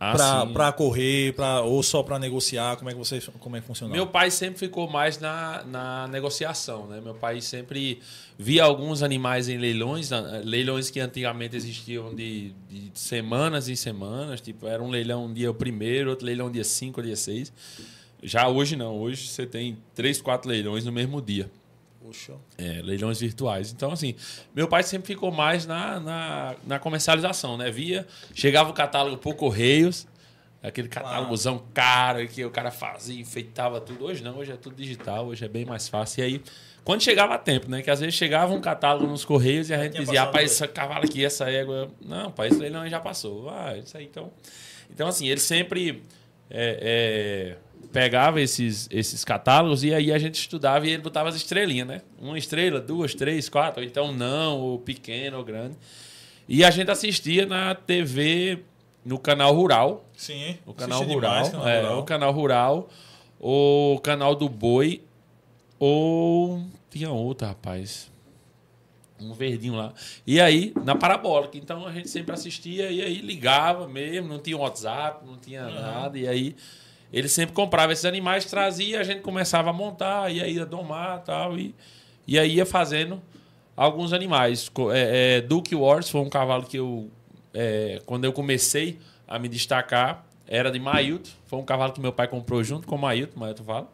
Ah, 0.00 0.46
pra 0.52 0.70
correr, 0.70 1.34
pra, 1.34 1.60
ou 1.62 1.82
só 1.82 2.04
pra 2.04 2.20
negociar? 2.20 2.76
Como 2.76 2.88
é 2.88 2.92
que 2.92 2.98
você 2.98 3.20
como 3.40 3.56
é 3.56 3.60
que 3.60 3.66
funciona? 3.66 3.92
Meu 3.92 4.06
pai 4.06 4.30
sempre 4.30 4.56
ficou 4.58 4.88
mais 4.88 5.18
na, 5.18 5.64
na 5.64 6.06
negociação, 6.06 6.86
né? 6.86 7.00
Meu 7.00 7.14
pai 7.14 7.40
sempre 7.40 8.00
via 8.38 8.62
alguns 8.62 9.02
animais 9.02 9.48
em 9.48 9.58
leilões, 9.58 10.10
leilões 10.44 10.88
que 10.88 11.00
antigamente 11.00 11.56
existiam 11.56 12.14
de, 12.14 12.52
de 12.70 12.92
semanas 12.94 13.68
em 13.68 13.74
semanas, 13.74 14.40
tipo, 14.40 14.68
era 14.68 14.80
um 14.80 14.88
leilão 14.88 15.24
um 15.24 15.32
dia 15.32 15.50
o 15.50 15.54
primeiro, 15.54 16.10
outro 16.10 16.26
leilão 16.26 16.48
dia 16.48 16.62
5, 16.62 17.02
dia 17.02 17.16
6. 17.16 17.52
Já 18.22 18.48
hoje 18.48 18.76
não, 18.76 18.96
hoje 18.96 19.26
você 19.26 19.46
tem 19.46 19.78
três, 19.96 20.20
quatro 20.20 20.48
leilões 20.48 20.84
no 20.84 20.92
mesmo 20.92 21.20
dia. 21.20 21.50
É, 22.56 22.80
leilões 22.82 23.20
virtuais. 23.20 23.72
Então, 23.72 23.92
assim, 23.92 24.14
meu 24.54 24.68
pai 24.68 24.82
sempre 24.82 25.08
ficou 25.08 25.30
mais 25.30 25.66
na, 25.66 26.00
na, 26.00 26.54
na 26.66 26.78
comercialização, 26.78 27.56
né? 27.56 27.70
Via, 27.70 28.06
chegava 28.34 28.70
o 28.70 28.72
catálogo 28.72 29.16
por 29.16 29.34
Correios, 29.34 30.06
aquele 30.62 30.88
catálogozão 30.88 31.62
caro 31.72 32.26
que 32.28 32.44
o 32.44 32.50
cara 32.50 32.70
fazia, 32.70 33.20
enfeitava 33.20 33.80
tudo. 33.80 34.06
Hoje 34.06 34.22
não, 34.22 34.38
hoje 34.38 34.52
é 34.52 34.56
tudo 34.56 34.76
digital, 34.76 35.26
hoje 35.26 35.44
é 35.44 35.48
bem 35.48 35.64
mais 35.64 35.88
fácil. 35.88 36.20
E 36.20 36.24
aí, 36.24 36.42
quando 36.84 37.02
chegava 37.02 37.34
a 37.34 37.38
tempo, 37.38 37.70
né? 37.70 37.82
Que 37.82 37.90
às 37.90 38.00
vezes 38.00 38.14
chegava 38.14 38.52
um 38.52 38.60
catálogo 38.60 39.06
nos 39.06 39.24
Correios 39.24 39.68
e 39.70 39.74
a 39.74 39.84
gente 39.84 39.98
dizia, 39.98 40.22
rapaz, 40.22 40.50
esse 40.50 40.66
cavalo 40.68 41.04
aqui, 41.04 41.24
essa 41.24 41.50
égua. 41.50 41.90
Não, 42.00 42.30
pai, 42.30 42.48
esse 42.48 42.58
leilão 42.58 42.88
já 42.88 42.98
passou. 42.98 43.50
Ah, 43.50 43.76
isso 43.76 43.96
aí 43.96 44.04
então. 44.04 44.32
Então, 44.90 45.08
assim, 45.08 45.28
ele 45.28 45.40
sempre 45.40 46.02
é, 46.50 47.56
é, 47.56 47.56
pegava 47.92 48.40
esses, 48.40 48.88
esses 48.90 49.24
catálogos 49.24 49.82
e 49.82 49.94
aí 49.94 50.12
a 50.12 50.18
gente 50.18 50.36
estudava 50.36 50.86
e 50.86 50.90
ele 50.90 51.02
botava 51.02 51.28
as 51.28 51.34
estrelinhas, 51.34 51.88
né? 51.88 52.02
Uma 52.20 52.38
estrela, 52.38 52.80
duas, 52.80 53.14
três, 53.14 53.48
quatro, 53.48 53.80
ou 53.80 53.86
então 53.86 54.12
não, 54.12 54.58
ou 54.58 54.78
pequeno, 54.78 55.38
ou 55.38 55.44
grande. 55.44 55.76
E 56.48 56.64
a 56.64 56.70
gente 56.70 56.90
assistia 56.90 57.46
na 57.46 57.74
TV, 57.74 58.60
no 59.04 59.18
canal 59.18 59.54
Rural, 59.54 60.04
Sim. 60.16 60.56
o 60.66 60.72
canal 60.72 61.02
rural, 61.02 61.20
demais, 61.20 61.48
canal 61.50 61.68
é, 61.68 61.80
rural. 61.80 61.98
o 61.98 62.02
canal 62.04 62.32
rural, 62.32 62.88
o 63.40 64.00
canal 64.02 64.34
do 64.34 64.48
boi, 64.48 65.02
ou 65.78 66.62
tinha 66.90 67.10
outro, 67.10 67.46
rapaz. 67.46 68.10
Um 69.20 69.32
verdinho 69.32 69.74
lá. 69.74 69.92
E 70.26 70.40
aí, 70.40 70.72
na 70.84 70.94
parabólica. 70.94 71.58
Então 71.58 71.84
a 71.86 71.92
gente 71.92 72.08
sempre 72.08 72.32
assistia 72.32 72.88
e 72.90 73.02
aí 73.02 73.20
ligava 73.20 73.88
mesmo, 73.88 74.28
não 74.28 74.38
tinha 74.38 74.56
WhatsApp, 74.56 75.26
não 75.26 75.36
tinha 75.36 75.68
nada. 75.68 76.16
E 76.16 76.28
aí 76.28 76.54
ele 77.12 77.28
sempre 77.28 77.54
comprava 77.54 77.92
esses 77.92 78.04
animais, 78.04 78.44
trazia, 78.44 79.00
a 79.00 79.04
gente 79.04 79.22
começava 79.22 79.70
a 79.70 79.72
montar, 79.72 80.24
aí 80.24 80.54
ia 80.54 80.66
domar 80.66 81.22
tal, 81.22 81.58
e 81.58 81.74
E 82.26 82.38
aí 82.38 82.56
ia 82.56 82.66
fazendo 82.66 83.22
alguns 83.74 84.12
animais. 84.12 84.70
É, 84.92 85.36
é, 85.36 85.40
Duke 85.40 85.74
Wars 85.74 86.10
foi 86.10 86.20
um 86.20 86.28
cavalo 86.28 86.64
que 86.64 86.78
eu, 86.78 87.10
é, 87.54 88.02
quando 88.04 88.24
eu 88.24 88.32
comecei 88.32 88.98
a 89.26 89.38
me 89.38 89.48
destacar, 89.48 90.26
era 90.46 90.70
de 90.70 90.78
Mailton. 90.78 91.30
Foi 91.46 91.58
um 91.58 91.64
cavalo 91.64 91.92
que 91.92 92.00
meu 92.00 92.12
pai 92.12 92.28
comprou 92.28 92.62
junto 92.62 92.86
com 92.86 92.96
o 92.96 92.98
Mailton, 92.98 93.40
Mailton 93.40 93.64
fala. 93.64 93.88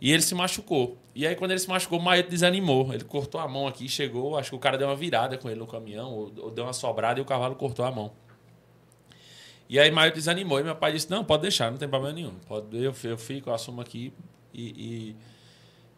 E 0.00 0.12
ele 0.12 0.22
se 0.22 0.34
machucou. 0.34 0.96
E 1.14 1.26
aí, 1.26 1.34
quando 1.34 1.50
ele 1.50 1.60
se 1.60 1.68
machucou, 1.68 1.98
o 1.98 2.02
Mailton 2.02 2.30
desanimou. 2.30 2.92
Ele 2.94 3.04
cortou 3.04 3.40
a 3.40 3.48
mão 3.48 3.66
aqui, 3.66 3.88
chegou. 3.88 4.36
Acho 4.38 4.50
que 4.50 4.56
o 4.56 4.58
cara 4.58 4.78
deu 4.78 4.86
uma 4.88 4.96
virada 4.96 5.36
com 5.36 5.50
ele 5.50 5.58
no 5.58 5.66
caminhão, 5.66 6.12
ou, 6.12 6.32
ou 6.38 6.50
deu 6.50 6.64
uma 6.64 6.72
sobrada 6.72 7.18
e 7.18 7.22
o 7.22 7.26
cavalo 7.26 7.54
cortou 7.56 7.84
a 7.84 7.90
mão. 7.90 8.12
E 9.70 9.78
aí, 9.78 9.88
Mailton 9.88 10.16
desanimou. 10.16 10.58
E 10.58 10.64
meu 10.64 10.74
pai 10.74 10.92
disse: 10.92 11.08
Não, 11.08 11.24
pode 11.24 11.42
deixar, 11.42 11.70
não 11.70 11.78
tem 11.78 11.88
problema 11.88 12.12
nenhum. 12.12 12.34
Pode, 12.48 12.76
eu, 12.76 12.92
eu 13.04 13.16
fico, 13.16 13.50
eu 13.50 13.54
assumo 13.54 13.80
aqui. 13.80 14.12
E, 14.52 14.64
e, 14.66 15.16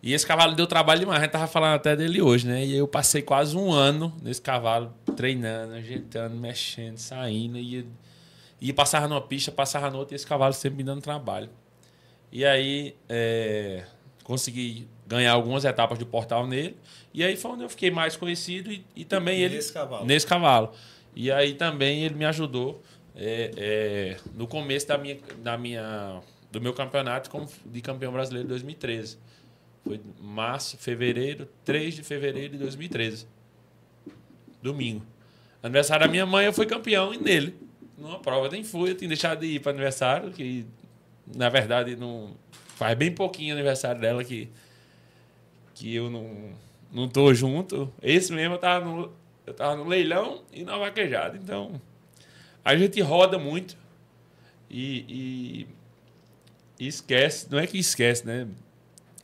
e 0.02 0.12
esse 0.12 0.26
cavalo 0.26 0.54
deu 0.54 0.66
trabalho 0.66 1.00
demais. 1.00 1.20
A 1.20 1.22
gente 1.24 1.32
tava 1.32 1.46
falando 1.46 1.76
até 1.76 1.96
dele 1.96 2.20
hoje, 2.20 2.46
né? 2.46 2.66
E 2.66 2.76
eu 2.76 2.86
passei 2.86 3.22
quase 3.22 3.56
um 3.56 3.72
ano 3.72 4.14
nesse 4.20 4.42
cavalo, 4.42 4.92
treinando, 5.16 5.72
ajeitando, 5.72 6.36
mexendo, 6.36 6.98
saindo. 6.98 7.56
E, 7.56 7.88
e 8.60 8.74
passava 8.74 9.08
numa 9.08 9.22
pista, 9.22 9.50
passava 9.50 9.90
na 9.90 9.96
outra, 9.96 10.14
e 10.14 10.16
esse 10.16 10.26
cavalo 10.26 10.52
sempre 10.52 10.76
me 10.76 10.84
dando 10.84 11.00
trabalho. 11.00 11.48
E 12.30 12.44
aí 12.44 12.94
é, 13.08 13.86
consegui 14.22 14.86
ganhar 15.06 15.32
algumas 15.32 15.64
etapas 15.64 15.98
de 15.98 16.04
portal 16.04 16.46
nele. 16.46 16.76
E 17.14 17.24
aí 17.24 17.36
foi 17.36 17.52
onde 17.52 17.62
eu 17.62 17.70
fiquei 17.70 17.90
mais 17.90 18.16
conhecido 18.16 18.70
e, 18.70 18.84
e 18.94 19.02
também 19.02 19.40
ele. 19.40 19.54
Nesse 19.54 19.72
cavalo. 19.72 20.04
Nesse 20.04 20.26
cavalo. 20.26 20.72
E 21.16 21.32
aí 21.32 21.54
também 21.54 22.04
ele 22.04 22.14
me 22.14 22.26
ajudou 22.26 22.82
é, 23.14 23.50
é, 23.56 24.16
no 24.34 24.46
começo 24.46 24.88
da 24.88 24.96
minha, 24.96 25.18
da 25.38 25.58
minha, 25.58 26.20
do 26.50 26.60
meu 26.60 26.72
campeonato 26.72 27.30
como 27.30 27.48
de 27.66 27.80
campeão 27.80 28.12
brasileiro 28.12 28.46
de 28.46 28.50
2013. 28.50 29.18
Foi 29.84 30.00
março, 30.20 30.78
fevereiro, 30.78 31.48
3 31.64 31.94
de 31.94 32.02
fevereiro 32.02 32.52
de 32.52 32.58
2013. 32.58 33.26
Domingo. 34.62 35.04
Aniversário 35.62 36.06
da 36.06 36.10
minha 36.10 36.24
mãe, 36.24 36.46
eu 36.46 36.52
fui 36.52 36.66
campeão 36.66 37.12
e 37.12 37.18
nele. 37.18 37.54
Numa 37.98 38.18
prova, 38.18 38.48
nem 38.48 38.64
fui, 38.64 38.90
eu 38.90 38.96
tinha 38.96 39.08
deixado 39.08 39.40
de 39.40 39.46
ir 39.46 39.60
para 39.60 39.72
aniversário, 39.72 40.30
que 40.30 40.66
na 41.26 41.48
verdade 41.48 41.96
não 41.96 42.36
faz 42.76 42.96
bem 42.96 43.12
pouquinho 43.12 43.54
aniversário 43.54 44.00
dela 44.00 44.24
que 44.24 44.48
que 45.74 45.94
eu 45.94 46.10
não 46.10 46.52
não 46.92 47.08
tô 47.08 47.32
junto. 47.32 47.92
Esse 48.02 48.32
mesmo 48.32 48.54
eu 48.54 48.58
tava 48.58 48.84
no 48.84 49.12
eu 49.46 49.54
tava 49.54 49.76
no 49.76 49.84
leilão 49.84 50.42
e 50.52 50.64
na 50.64 50.76
vaquejada. 50.78 51.36
Então, 51.36 51.80
a 52.64 52.76
gente 52.76 53.00
roda 53.00 53.38
muito 53.38 53.76
e, 54.70 55.04
e- 55.08 55.66
e 56.78 56.86
esquece, 56.88 57.46
não 57.50 57.58
é 57.58 57.66
que 57.66 57.78
esquece, 57.78 58.26
né? 58.26 58.46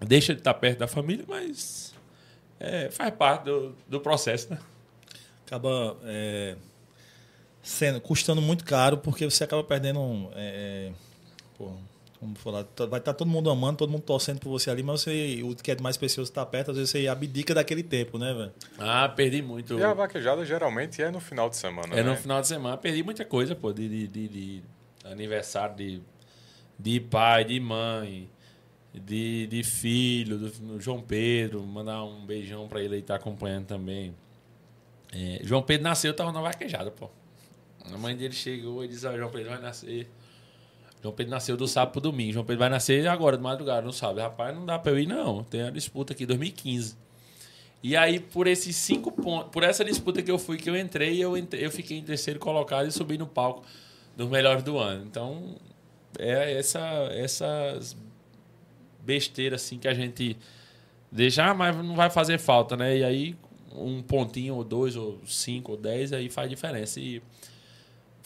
Deixa 0.01 0.33
de 0.35 0.41
estar 0.41 0.55
perto 0.55 0.79
da 0.79 0.87
família, 0.87 1.25
mas 1.29 1.93
é, 2.61 2.91
faz 2.91 3.13
parte 3.15 3.45
do, 3.45 3.75
do 3.89 4.01
processo, 4.01 4.51
né? 4.51 4.59
acaba 5.47 5.97
é, 6.05 6.57
sendo, 7.63 8.01
custando 8.01 8.43
muito 8.43 8.65
caro 8.65 8.99
porque 8.99 9.25
você 9.25 9.45
acaba 9.45 9.65
perdendo. 9.65 10.31
É, 10.35 10.93
é, 11.59 11.65
vamos 12.21 12.41
falar, 12.41 12.65
tá- 12.65 12.87
vai 12.87 12.99
estar 13.01 13.15
todo 13.15 13.29
mundo 13.29 13.49
amando, 13.51 13.79
todo 13.79 13.91
mundo 13.91 14.03
torcendo 14.03 14.41
por 14.41 14.51
você 14.51 14.71
ali, 14.71 14.83
mas 14.83 15.03
você, 15.03 15.41
o 15.43 15.55
que 15.55 15.71
é 15.71 15.75
de 15.75 15.83
mais 15.83 15.97
pessoas 15.97 16.29
está 16.29 16.45
perto, 16.45 16.71
às 16.73 16.77
vezes 16.77 16.91
você 16.91 17.07
abdica 17.07 17.55
daquele 17.55 17.83
tempo, 17.83 18.19
né, 18.19 18.33
velho? 18.35 18.53
Ah, 18.79 19.09
perdi 19.09 19.41
muito. 19.43 19.79
E 19.79 19.83
a 19.83 19.95
vaquejada 19.95 20.45
geralmente 20.45 21.01
é 21.03 21.11
no 21.11 21.21
final 21.21 21.49
de 21.49 21.57
semana, 21.57 21.95
É 21.95 22.03
né? 22.03 22.11
no 22.11 22.17
final 22.17 22.41
de 22.41 22.49
semana. 22.49 22.77
Perdi 22.77 23.03
muita 23.03 23.25
coisa, 23.25 23.55
pô, 23.55 23.73
de, 23.73 23.89
de, 23.89 24.07
de- 24.09 24.29
de 24.29 24.63
aniversário 25.05 25.77
de, 25.77 26.03
de 26.79 27.01
pai, 27.01 27.45
de 27.45 27.59
mãe, 27.61 28.29
de, 28.93 29.47
de 29.47 29.63
filho, 29.63 30.39
do, 30.39 30.51
do 30.51 30.81
João 30.81 31.01
Pedro. 31.01 31.63
Mandar 31.63 32.03
um 32.05 32.25
beijão 32.27 32.67
pra 32.69 32.83
ele 32.83 32.97
aí, 32.97 33.03
tá 33.03 33.15
acompanhando 33.15 33.67
também. 33.67 34.15
É, 35.13 35.41
João 35.45 35.63
Pedro 35.63 35.85
nasceu, 35.85 36.13
tava 36.15 36.33
na 36.33 36.41
vaquejada, 36.41 36.91
pô. 36.91 37.09
A 37.85 37.97
mãe 37.97 38.15
dele 38.17 38.35
chegou 38.35 38.85
e 38.85 38.89
disse: 38.89 39.07
Ó, 39.07 39.17
João 39.17 39.31
Pedro 39.31 39.51
vai 39.51 39.61
nascer. 39.61 40.11
João 41.03 41.15
Pedro 41.15 41.31
nasceu 41.31 41.57
do 41.57 41.67
sábado 41.69 41.93
pro 41.93 42.01
domingo. 42.01 42.33
João 42.33 42.45
Pedro 42.45 42.59
vai 42.61 42.69
nascer 42.69 43.07
agora, 43.07 43.37
de 43.37 43.43
madrugada, 43.43 43.83
não 43.83 43.93
sabe. 43.93 44.21
Rapaz, 44.21 44.55
não 44.55 44.67
dá 44.67 44.79
pra 44.79 44.93
eu 44.93 44.99
ir, 44.99 45.07
não. 45.07 45.45
Tem 45.45 45.63
a 45.63 45.71
disputa 45.71 46.13
aqui, 46.13 46.27
2015. 46.27 46.97
E 47.83 47.97
aí, 47.97 48.19
por 48.19 48.47
esses 48.49 48.75
cinco 48.75 49.13
pontos, 49.13 49.51
por 49.53 49.63
essa 49.63 49.85
disputa 49.85 50.21
que 50.23 50.31
eu 50.31 50.39
fui, 50.39 50.57
que 50.57 50.69
eu 50.69 50.77
entrei, 50.77 51.23
eu, 51.23 51.37
entre- 51.37 51.65
eu 51.65 51.71
fiquei 51.71 51.97
em 51.99 52.03
terceiro 52.03 52.41
colocado 52.41 52.89
e 52.89 52.93
subi 52.93 53.17
no 53.17 53.27
palco 53.27 53.63
dos 54.17 54.29
melhores 54.29 54.65
do 54.65 54.77
ano. 54.79 55.05
Então, 55.07 55.55
é 56.19 56.59
essa, 56.59 56.81
essas 57.13 57.97
besteiras 59.05 59.63
assim 59.63 59.79
que 59.79 59.87
a 59.89 59.95
gente 59.95 60.37
deixa, 61.11 61.45
ah, 61.45 61.55
mas 61.55 61.77
não 61.77 61.95
vai 61.95 62.11
fazer 62.11 62.39
falta, 62.39 62.77
né? 62.77 62.99
E 62.99 63.05
aí, 63.05 63.37
um 63.73 64.03
pontinho, 64.03 64.57
ou 64.57 64.65
dois, 64.65 64.97
ou 64.97 65.21
cinco, 65.25 65.73
ou 65.73 65.79
dez, 65.79 66.13
aí 66.13 66.29
faz 66.29 66.51
diferença. 66.51 66.99
E 66.99 67.23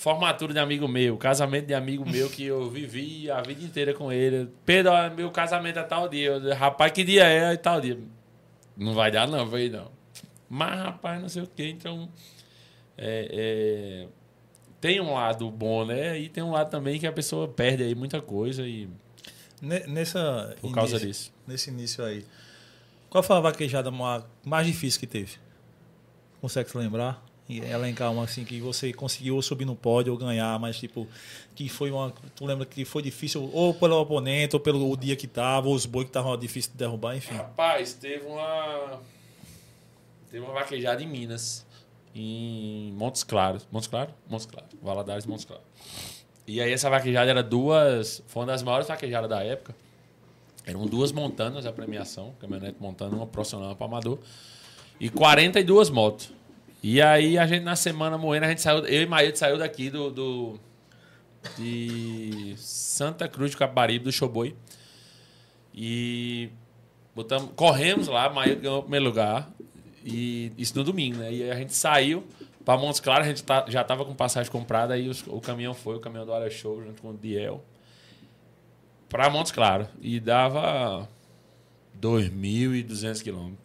formatura 0.03 0.53
de 0.53 0.59
amigo 0.59 0.89
meu, 0.89 1.17
casamento 1.17 1.67
de 1.67 1.75
amigo 1.75 2.05
meu 2.09 2.29
que 2.29 2.45
eu 2.45 2.69
vivi 2.69 3.31
a 3.31 3.41
vida 3.41 3.63
inteira 3.65 3.95
com 3.95 4.11
ele. 4.13 4.51
Pedro, 4.67 4.91
ó, 4.93 5.09
meu 5.11 5.31
casamento 5.31 5.79
é 5.79 5.83
tal 5.85 6.09
dia. 6.09 6.27
Eu, 6.33 6.55
rapaz, 6.57 6.91
que 6.91 7.05
dia 7.05 7.25
é? 7.25 7.53
É 7.55 7.57
tal 7.57 7.81
dia. 7.81 7.97
Não 8.77 8.95
vai 8.95 9.13
dar, 9.13 9.29
não, 9.29 9.47
vai 9.47 9.69
não. 9.69 9.93
Mas, 10.51 10.77
rapaz, 10.81 11.23
não 11.23 11.29
sei 11.29 11.43
o 11.43 11.47
quê. 11.47 11.69
Então, 11.69 12.09
é, 12.99 13.29
é, 13.33 14.09
tem 14.81 15.01
um 15.01 15.15
lado 15.15 15.49
bom, 15.53 15.85
né? 15.85 16.19
E 16.19 16.29
tem 16.29 16.43
um 16.43 16.51
lado 16.51 16.69
também 16.69 16.99
que 16.99 17.07
a 17.07 17.13
pessoa 17.13 17.47
perde 17.47 17.85
aí 17.85 17.95
muita 17.95 18.21
coisa 18.21 18.67
e 18.67 18.89
Ne- 19.61 19.87
Nessa 19.87 20.57
por 20.61 20.73
causa 20.75 20.97
início- 20.97 21.09
disso. 21.09 21.33
Nesse 21.47 21.71
início 21.71 22.05
aí, 22.05 22.25
qual 23.09 23.23
foi 23.23 23.37
a 23.37 23.41
vaquejada 23.41 23.93
ma- 23.93 24.25
mais 24.45 24.67
difícil 24.67 24.99
que 24.99 25.07
teve? 25.07 25.35
Consegue 26.41 26.69
se 26.69 26.77
lembrar? 26.77 27.25
Elencar 27.61 28.13
uma 28.13 28.25
assim 28.25 28.45
que 28.45 28.61
você 28.61 28.93
conseguiu 28.93 29.41
subir 29.43 29.65
no 29.65 29.75
pódio 29.77 30.13
ou 30.13 30.19
ganhar, 30.19 30.59
mas 30.59 30.79
tipo, 30.79 31.07
que 31.55 31.69
foi 31.69 31.91
uma. 31.91 32.13
Tu 32.35 32.45
lembra 32.45 32.65
que 32.65 32.85
foi 32.85 33.03
difícil, 33.03 33.51
ou 33.53 33.75
pelo 33.75 34.01
oponente, 34.01 34.57
ou 34.57 34.61
pelo 34.61 34.91
o 34.91 34.97
dia 34.97 35.17
que 35.17 35.27
tava, 35.27 35.69
ou 35.69 35.75
os 35.75 35.87
boi 35.87 36.05
que 36.05 36.11
estavam 36.11 36.37
difícil 36.37 36.73
de 36.73 36.79
derrubar, 36.79 37.17
enfim. 37.17 37.35
Rapaz, 37.35 37.95
teve 37.95 38.27
uma. 38.27 39.01
Teve 40.31 40.45
uma 40.45 40.55
vaquejada 40.55 41.03
em 41.03 41.07
Minas, 41.07 41.67
em 42.15 42.93
Montes 42.97 43.23
Claros. 43.23 43.67
Montes 43.71 43.89
Claros? 43.89 44.15
Montes 44.29 44.47
Claros. 44.47 44.71
Valadares 44.83 45.27
Montes 45.27 45.45
Claros. 45.45 45.65
E 46.47 46.61
aí 46.61 46.73
essa 46.73 46.89
vaquejada 46.89 47.31
era 47.31 47.43
duas. 47.43 48.23
Foi 48.27 48.41
uma 48.41 48.47
das 48.47 48.63
maiores 48.63 48.89
vaquejadas 48.89 49.29
da 49.29 49.43
época. 49.43 49.75
Eram 50.65 50.87
duas 50.87 51.11
montanas 51.11 51.67
a 51.67 51.73
premiação, 51.73 52.35
caminhonete 52.41 52.77
montando, 52.81 53.17
uma 53.17 53.27
profissional 53.27 53.75
para 53.75 53.87
amador. 53.87 54.19
E 55.01 55.09
42 55.09 55.91
motos. 55.91 56.31
E 56.83 57.01
aí 57.01 57.39
a 57.39 57.47
gente 57.47 57.63
na 57.63 57.77
semana 57.77 58.19
moendo, 58.19 58.45
a 58.47 58.49
gente 58.49 58.61
saiu. 58.61 58.85
Eu 58.87 59.03
e 59.03 59.07
Maílton 59.07 59.37
saiu 59.37 59.57
daqui 59.59 59.89
do, 59.89 60.11
do, 60.11 60.61
de 61.57 62.55
Santa 62.57 63.29
Cruz 63.29 63.53
de 63.53 63.57
Capibaribe, 63.57 64.05
do 64.05 64.13
Showboy. 64.13 64.55
E 65.75 66.51
botamos, 67.15 67.51
corremos 67.55 68.09
lá, 68.09 68.29
Maílton 68.29 68.61
ganhou 68.63 68.79
o 68.79 68.83
primeiro 68.83 69.05
lugar. 69.07 69.51
E 70.05 70.53
isso 70.59 70.77
no 70.77 70.83
domingo, 70.83 71.19
né? 71.19 71.33
E 71.33 71.43
aí 71.45 71.51
a 71.51 71.55
gente 71.55 71.73
saiu 71.75 72.25
para 72.65 72.77
Montes 72.79 73.01
Claros, 73.01 73.27
a 73.27 73.29
gente 73.29 73.43
tá, 73.45 73.65
já 73.69 73.83
tava 73.85 74.05
com 74.05 74.15
passagem 74.15 74.51
comprada, 74.51 74.95
aí 74.95 75.09
os- 75.09 75.25
o 75.27 75.41
caminhão 75.41 75.75
foi, 75.75 75.97
o 75.97 76.01
caminhão 76.01 76.27
do 76.27 76.33
Área 76.33 76.51
Show, 76.51 76.83
junto 76.83 77.01
com 77.03 77.11
o 77.11 77.17
Diel, 77.17 77.65
para 79.09 79.31
Montes 79.31 79.53
Claros. 79.53 79.87
E 80.01 80.19
dava 80.19 81.09
2.200 81.95 83.23
quilômetros. 83.23 83.62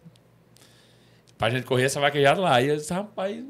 Pra 1.38 1.48
gente 1.50 1.64
correr 1.64 1.84
essa 1.84 2.00
vaquejada 2.00 2.40
lá. 2.40 2.60
E 2.60 2.68
eu 2.68 2.76
disse, 2.76 2.92
rapaz, 2.92 3.42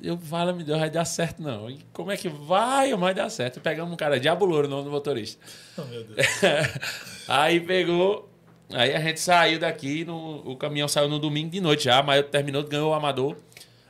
eu 0.00 0.16
falo, 0.18 0.54
me 0.54 0.62
deu, 0.62 0.78
vai 0.78 0.88
dar 0.88 1.04
certo 1.04 1.42
não. 1.42 1.68
E 1.68 1.78
como 1.92 2.12
é 2.12 2.16
que 2.16 2.28
vai? 2.28 2.94
Vai 2.94 3.12
dar 3.12 3.28
certo. 3.28 3.60
Pegamos 3.60 3.92
um 3.92 3.96
cara, 3.96 4.20
Diabo 4.20 4.44
Louro, 4.44 4.66
o 4.66 4.70
nome 4.70 4.84
do 4.84 4.90
motorista. 4.90 5.44
Oh, 5.76 5.82
meu 5.82 6.04
Deus. 6.04 6.26
aí 7.26 7.60
pegou. 7.60 8.30
Aí 8.72 8.94
a 8.94 9.00
gente 9.00 9.20
saiu 9.20 9.58
daqui, 9.58 10.04
no, 10.04 10.38
o 10.50 10.56
caminhão 10.56 10.88
saiu 10.88 11.08
no 11.08 11.18
domingo 11.18 11.50
de 11.50 11.60
noite 11.60 11.84
já, 11.84 12.02
mas 12.02 12.24
terminou, 12.26 12.64
ganhou 12.64 12.90
o 12.90 12.94
amador. 12.94 13.36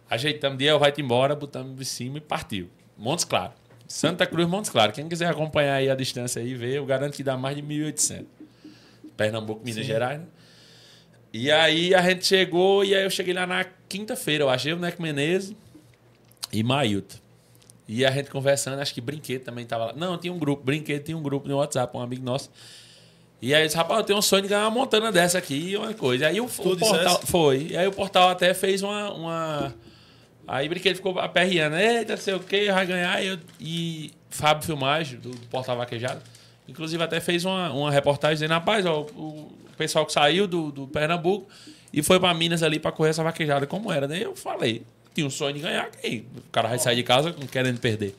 Ajeitamos, 0.09 0.59
Diel 0.59 0.79
vai-te 0.79 1.01
embora, 1.01 1.35
botamos 1.35 1.81
em 1.81 1.85
cima 1.85 2.19
e 2.19 2.21
partiu. 2.21 2.69
Montes 2.97 3.25
Claros. 3.25 3.57
Santa 3.89 4.27
Cruz, 4.27 4.47
Montes 4.49 4.71
Claros. 4.71 4.95
Quem 4.95 5.09
quiser 5.09 5.29
acompanhar 5.29 5.75
aí 5.75 5.91
a 5.91 5.95
distância 5.95 6.41
aí, 6.41 6.55
ver, 6.55 6.75
eu 6.75 6.87
garanto 6.87 7.15
que 7.15 7.23
dá 7.23 7.37
mais 7.37 7.57
de 7.57 7.63
1.800. 7.63 8.25
Pernambuco, 9.17 9.65
Minas 9.65 9.81
Sim. 9.81 9.87
Gerais, 9.87 10.21
né? 10.21 10.27
E 11.39 11.51
aí 11.51 11.95
a 11.95 12.01
gente 12.01 12.25
chegou, 12.27 12.83
e 12.85 12.95
aí 12.95 13.03
eu 13.05 13.11
cheguei 13.11 13.35
lá 13.35 13.47
na 13.47 13.65
quinta-feira, 13.89 14.45
eu 14.45 14.49
achei 14.49 14.73
o 14.73 14.77
Neco 14.79 15.03
Menezes 15.03 15.55
e 16.53 16.63
Mailton. 16.63 17.19
E 17.87 18.05
a 18.07 18.11
gente 18.11 18.31
conversando, 18.31 18.81
acho 18.81 18.95
que 18.95 19.01
Brinquedo 19.01 19.45
também 19.45 19.65
tava 19.67 19.87
lá. 19.87 19.93
Não, 19.93 20.17
tinha 20.17 20.33
um 20.33 20.39
grupo, 20.39 20.63
Brinquedo 20.65 21.05
tinha 21.05 21.17
um 21.17 21.23
grupo 21.23 21.47
no 21.47 21.59
WhatsApp, 21.59 21.95
um 21.97 22.01
amigo 22.01 22.25
nosso. 22.25 22.51
E 23.41 23.55
aí 23.55 23.63
eu 23.63 23.67
disse, 23.67 23.77
rapaz, 23.77 24.01
eu 24.01 24.07
tenho 24.07 24.19
um 24.19 24.23
sonho 24.23 24.43
de 24.43 24.49
ganhar 24.49 24.63
uma 24.63 24.71
montana 24.71 25.13
dessa 25.13 25.37
aqui 25.39 25.55
e 25.55 25.77
uma 25.77 25.93
coisa. 25.93 26.27
Aí 26.27 26.41
o, 26.41 26.47
o 26.47 26.49
portal. 26.49 27.21
Foi. 27.27 27.67
E 27.71 27.77
aí 27.77 27.87
o 27.87 27.93
portal 27.93 28.31
até 28.31 28.55
fez 28.55 28.83
uma. 28.83 29.13
uma... 29.13 29.75
Aí 30.49 30.69
Brinquedo 30.69 30.97
ficou 30.97 31.19
aperreando. 31.21 31.77
Eita, 31.77 32.15
não 32.15 32.21
sei 32.23 32.35
o 32.35 32.41
que, 32.41 32.73
vai 32.73 32.87
ganhar. 32.87 33.23
E, 33.23 33.27
eu- 33.27 33.39
e 33.61 34.11
Fábio 34.31 34.65
Filmagem, 34.65 35.21
do, 35.21 35.31
do 35.31 35.47
Portal 35.49 35.77
Vaquejado, 35.77 36.23
inclusive 36.67 37.03
até 37.05 37.21
fez 37.21 37.45
uma, 37.45 37.71
uma 37.73 37.91
reportagem 37.91 38.37
dizendo, 38.37 38.53
rapaz, 38.53 38.87
ó, 38.87 39.03
o 39.03 39.53
pessoal 39.77 40.07
que 40.07 40.13
saiu 40.13 40.47
do, 40.47 40.71
do 40.71 40.87
Pernambuco 40.87 41.49
e 41.93 42.03
foi 42.03 42.19
pra 42.19 42.33
Minas 42.35 42.63
ali 42.63 42.79
pra 42.79 42.93
correr 42.93 43.11
essa 43.11 43.23
vaquejada 43.23 43.67
como 43.67 43.93
era. 43.93 44.07
Daí 44.07 44.23
eu 44.23 44.35
falei, 44.35 44.85
tinha 45.15 45.27
um 45.27 45.31
sonho 45.31 45.55
de 45.55 45.61
ganhar, 45.61 45.91
que 45.91 46.27
o 46.37 46.51
cara 46.53 46.69
vai 46.69 46.79
sair 46.79 46.97
de 46.97 47.03
casa 47.03 47.35
querendo 47.51 47.81
perder. 47.81 48.15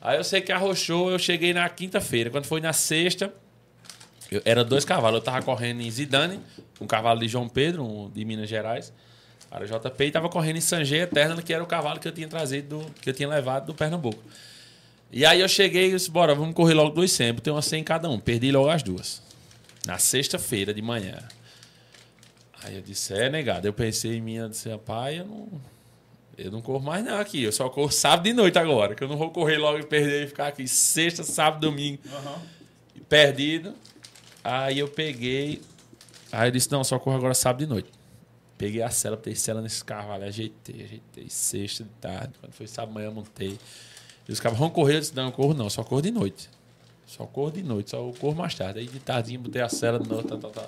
Aí 0.00 0.16
eu 0.16 0.24
sei 0.24 0.40
que 0.40 0.50
arrochou, 0.50 1.10
eu 1.10 1.18
cheguei 1.18 1.52
na 1.52 1.68
quinta-feira. 1.68 2.30
Quando 2.30 2.46
foi 2.46 2.60
na 2.60 2.72
sexta, 2.72 3.32
eu, 4.30 4.40
era 4.44 4.64
dois 4.64 4.84
cavalos. 4.84 5.18
Eu 5.18 5.24
tava 5.24 5.42
correndo 5.42 5.82
em 5.82 5.90
Zidane, 5.90 6.40
um 6.80 6.86
cavalo 6.86 7.20
de 7.20 7.28
João 7.28 7.48
Pedro, 7.48 7.84
um 7.84 8.10
de 8.10 8.24
Minas 8.24 8.48
Gerais, 8.48 8.92
para 9.50 9.66
JP, 9.66 10.04
e 10.04 10.10
tava 10.10 10.28
correndo 10.30 10.56
em 10.56 10.60
Sangê 10.62 11.00
Eterna, 11.00 11.42
que 11.42 11.52
era 11.52 11.62
o 11.62 11.66
cavalo 11.66 12.00
que 12.00 12.08
eu 12.08 12.12
tinha 12.12 12.28
trazido, 12.28 12.78
do, 12.78 12.90
que 13.02 13.10
eu 13.10 13.14
tinha 13.14 13.28
levado 13.28 13.66
do 13.66 13.74
Pernambuco. 13.74 14.22
E 15.12 15.26
aí 15.26 15.40
eu 15.40 15.48
cheguei 15.48 15.88
e 15.88 15.90
disse, 15.90 16.10
bora, 16.10 16.34
vamos 16.34 16.54
correr 16.54 16.72
logo 16.72 16.90
dois 16.90 17.10
100. 17.12 17.34
Botei 17.34 17.52
uma 17.52 17.60
100 17.60 17.80
em 17.80 17.84
cada 17.84 18.08
um. 18.08 18.18
Perdi 18.18 18.52
logo 18.52 18.70
as 18.70 18.82
duas. 18.82 19.20
Na 19.86 19.98
sexta-feira 19.98 20.74
de 20.74 20.82
manhã. 20.82 21.18
Aí 22.62 22.76
eu 22.76 22.82
disse, 22.82 23.14
é 23.14 23.30
negado. 23.30 23.66
Eu 23.66 23.72
pensei 23.72 24.16
em 24.16 24.20
mim, 24.20 24.34
eu 24.34 24.48
disse, 24.48 24.68
rapaz, 24.68 25.16
eu 25.16 25.24
não, 25.24 25.48
eu 26.36 26.50
não 26.50 26.60
corro 26.60 26.84
mais 26.84 27.04
não 27.04 27.18
aqui. 27.18 27.42
Eu 27.42 27.52
só 27.52 27.68
corro 27.68 27.90
sábado 27.90 28.24
de 28.24 28.32
noite 28.32 28.58
agora. 28.58 28.94
Que 28.94 29.02
eu 29.02 29.08
não 29.08 29.16
vou 29.16 29.30
correr 29.30 29.56
logo 29.56 29.78
e 29.78 29.84
perder 29.84 30.24
e 30.24 30.26
ficar 30.26 30.48
aqui 30.48 30.68
sexta, 30.68 31.22
sábado, 31.24 31.60
domingo. 31.60 32.02
Perdido. 33.08 33.74
Aí 34.44 34.78
eu 34.78 34.88
peguei. 34.88 35.62
Aí 36.30 36.48
eu 36.48 36.52
disse, 36.52 36.70
não, 36.70 36.84
só 36.84 36.98
corro 36.98 37.16
agora 37.16 37.34
sábado 37.34 37.60
de 37.60 37.66
noite. 37.66 37.90
Peguei 38.58 38.82
a 38.82 38.90
cela, 38.90 39.16
botei 39.16 39.34
cela 39.34 39.62
nesse 39.62 39.82
carro 39.82 40.12
ali, 40.12 40.24
ajeitei, 40.26 40.84
ajeitei. 40.84 41.30
Sexta 41.30 41.82
de 41.82 41.90
tarde. 42.00 42.34
Quando 42.38 42.52
foi 42.52 42.66
sábado 42.66 42.92
manhã, 42.92 43.10
montei. 43.10 43.58
E 44.28 44.32
os 44.32 44.38
caras 44.38 44.58
vão 44.58 44.68
correr, 44.68 44.96
eu 44.96 45.00
disse, 45.00 45.16
não, 45.16 45.26
eu 45.26 45.32
corro 45.32 45.54
não, 45.54 45.70
só 45.70 45.82
corro 45.82 46.02
de 46.02 46.10
noite. 46.10 46.50
Só 47.16 47.24
corro 47.26 47.50
de 47.50 47.62
noite, 47.62 47.90
só 47.90 47.98
corro 48.20 48.36
mais 48.36 48.54
tarde. 48.54 48.78
Aí 48.78 48.86
de 48.86 49.00
tardinho, 49.00 49.40
botei 49.40 49.60
a 49.60 49.68
cela 49.68 49.98
de 49.98 50.08
novo, 50.08 50.22
tal, 50.22 50.38
tal, 50.38 50.50
tal. 50.50 50.66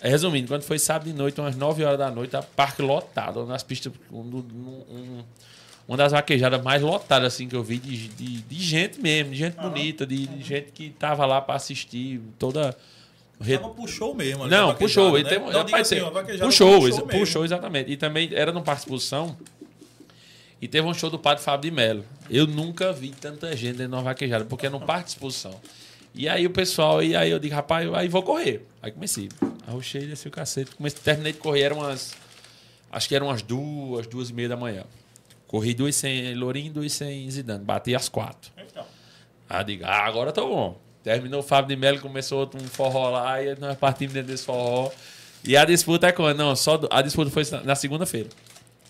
Aí, 0.00 0.10
resumindo, 0.10 0.46
quando 0.48 0.62
foi 0.62 0.78
sábado 0.78 1.06
de 1.10 1.12
noite, 1.12 1.40
umas 1.40 1.56
9 1.56 1.84
horas 1.84 1.98
da 1.98 2.10
noite, 2.10 2.36
a 2.36 2.42
parque 2.42 2.82
lotado, 2.82 3.44
das 3.46 3.62
pistas, 3.62 3.92
um, 4.12 4.18
um- 4.18 4.84
um- 4.90 5.24
uma 5.88 5.96
das 5.96 6.12
vaquejadas 6.12 6.62
mais 6.62 6.80
lotadas 6.82 7.34
assim 7.34 7.48
que 7.48 7.56
eu 7.56 7.62
vi 7.64 7.78
de, 7.78 8.08
de, 8.08 8.42
de 8.42 8.54
gente 8.62 9.00
mesmo, 9.00 9.32
de 9.32 9.38
gente 9.38 9.56
bonita, 9.56 10.06
de, 10.06 10.26
de 10.26 10.42
gente 10.42 10.70
que 10.72 10.90
tava 10.90 11.26
lá 11.26 11.40
para 11.40 11.56
assistir 11.56 12.20
toda 12.38 12.76
re- 13.40 13.58
Tava 13.58 13.74
puxou 13.74 14.14
mesmo. 14.14 14.46
não, 14.46 14.74
puxou. 14.76 15.12
né? 15.18 15.24
tem, 15.24 15.38
Não, 15.40 15.46
rapaz, 15.50 15.92
assim, 15.92 15.96
tem- 15.96 16.38
puxou, 16.38 16.80
puxou 16.80 17.06
puxou, 17.08 17.44
exatamente. 17.44 17.90
E 17.90 17.96
também 17.96 18.30
era 18.32 18.52
no 18.52 18.62
Parque 18.62 18.82
Exposição. 18.82 19.36
E 20.62 20.68
teve 20.68 20.86
um 20.86 20.94
show 20.94 21.10
do 21.10 21.18
Padre 21.18 21.42
Fábio 21.42 21.68
de 21.68 21.76
Mello. 21.76 22.04
Eu 22.30 22.46
nunca 22.46 22.92
vi 22.92 23.10
tanta 23.10 23.48
gente 23.56 23.72
dentro 23.78 23.88
de 23.88 23.94
uma 23.96 24.02
vaquejada, 24.02 24.44
porque 24.44 24.66
é 24.66 24.70
no 24.70 24.80
Parque 24.80 25.08
Exposição. 25.08 25.60
E 26.14 26.28
aí 26.28 26.46
o 26.46 26.50
pessoal, 26.50 27.02
e 27.02 27.16
aí 27.16 27.30
eu 27.32 27.38
digo, 27.40 27.54
rapaz, 27.54 27.92
aí 27.94 28.08
vou 28.08 28.22
correr. 28.22 28.64
Aí 28.80 28.92
comecei. 28.92 29.28
Arrochei, 29.66 30.06
desci 30.06 30.28
o 30.28 30.30
cacete. 30.30 30.70
Comecei, 30.76 31.00
terminei 31.02 31.32
de 31.32 31.38
correr, 31.38 31.62
eram 31.62 31.78
umas. 31.78 32.12
Acho 32.92 33.08
que 33.08 33.16
eram 33.16 33.26
umas 33.26 33.42
duas, 33.42 34.06
duas 34.06 34.30
e 34.30 34.32
meia 34.34 34.50
da 34.50 34.56
manhã. 34.56 34.84
Corri 35.48 35.74
duas 35.74 35.96
sem 35.96 36.32
Lourinho, 36.34 36.72
duas 36.72 36.92
sem 36.92 37.28
Zidane. 37.28 37.64
Bati 37.64 37.94
às 37.96 38.08
quatro. 38.08 38.52
Então, 38.56 38.84
Aí 39.48 39.64
digo, 39.64 39.84
ah, 39.84 40.06
agora 40.06 40.30
tô 40.32 40.46
bom. 40.48 40.80
Terminou 41.02 41.40
o 41.40 41.42
Fábio 41.42 41.74
de 41.74 41.76
Melo, 41.80 41.98
começou 42.00 42.38
outro 42.38 42.62
um 42.62 42.66
forró 42.68 43.10
lá, 43.10 43.42
e 43.42 43.58
nós 43.58 43.76
partimos 43.76 44.14
dentro 44.14 44.30
desse 44.30 44.44
forró. 44.44 44.90
E 45.44 45.56
a 45.56 45.64
disputa 45.64 46.06
é 46.06 46.12
quando? 46.12 46.36
Não, 46.38 46.54
só 46.54 46.76
do- 46.76 46.88
a 46.90 47.02
disputa 47.02 47.30
foi 47.30 47.42
na 47.64 47.74
segunda-feira. 47.74 48.28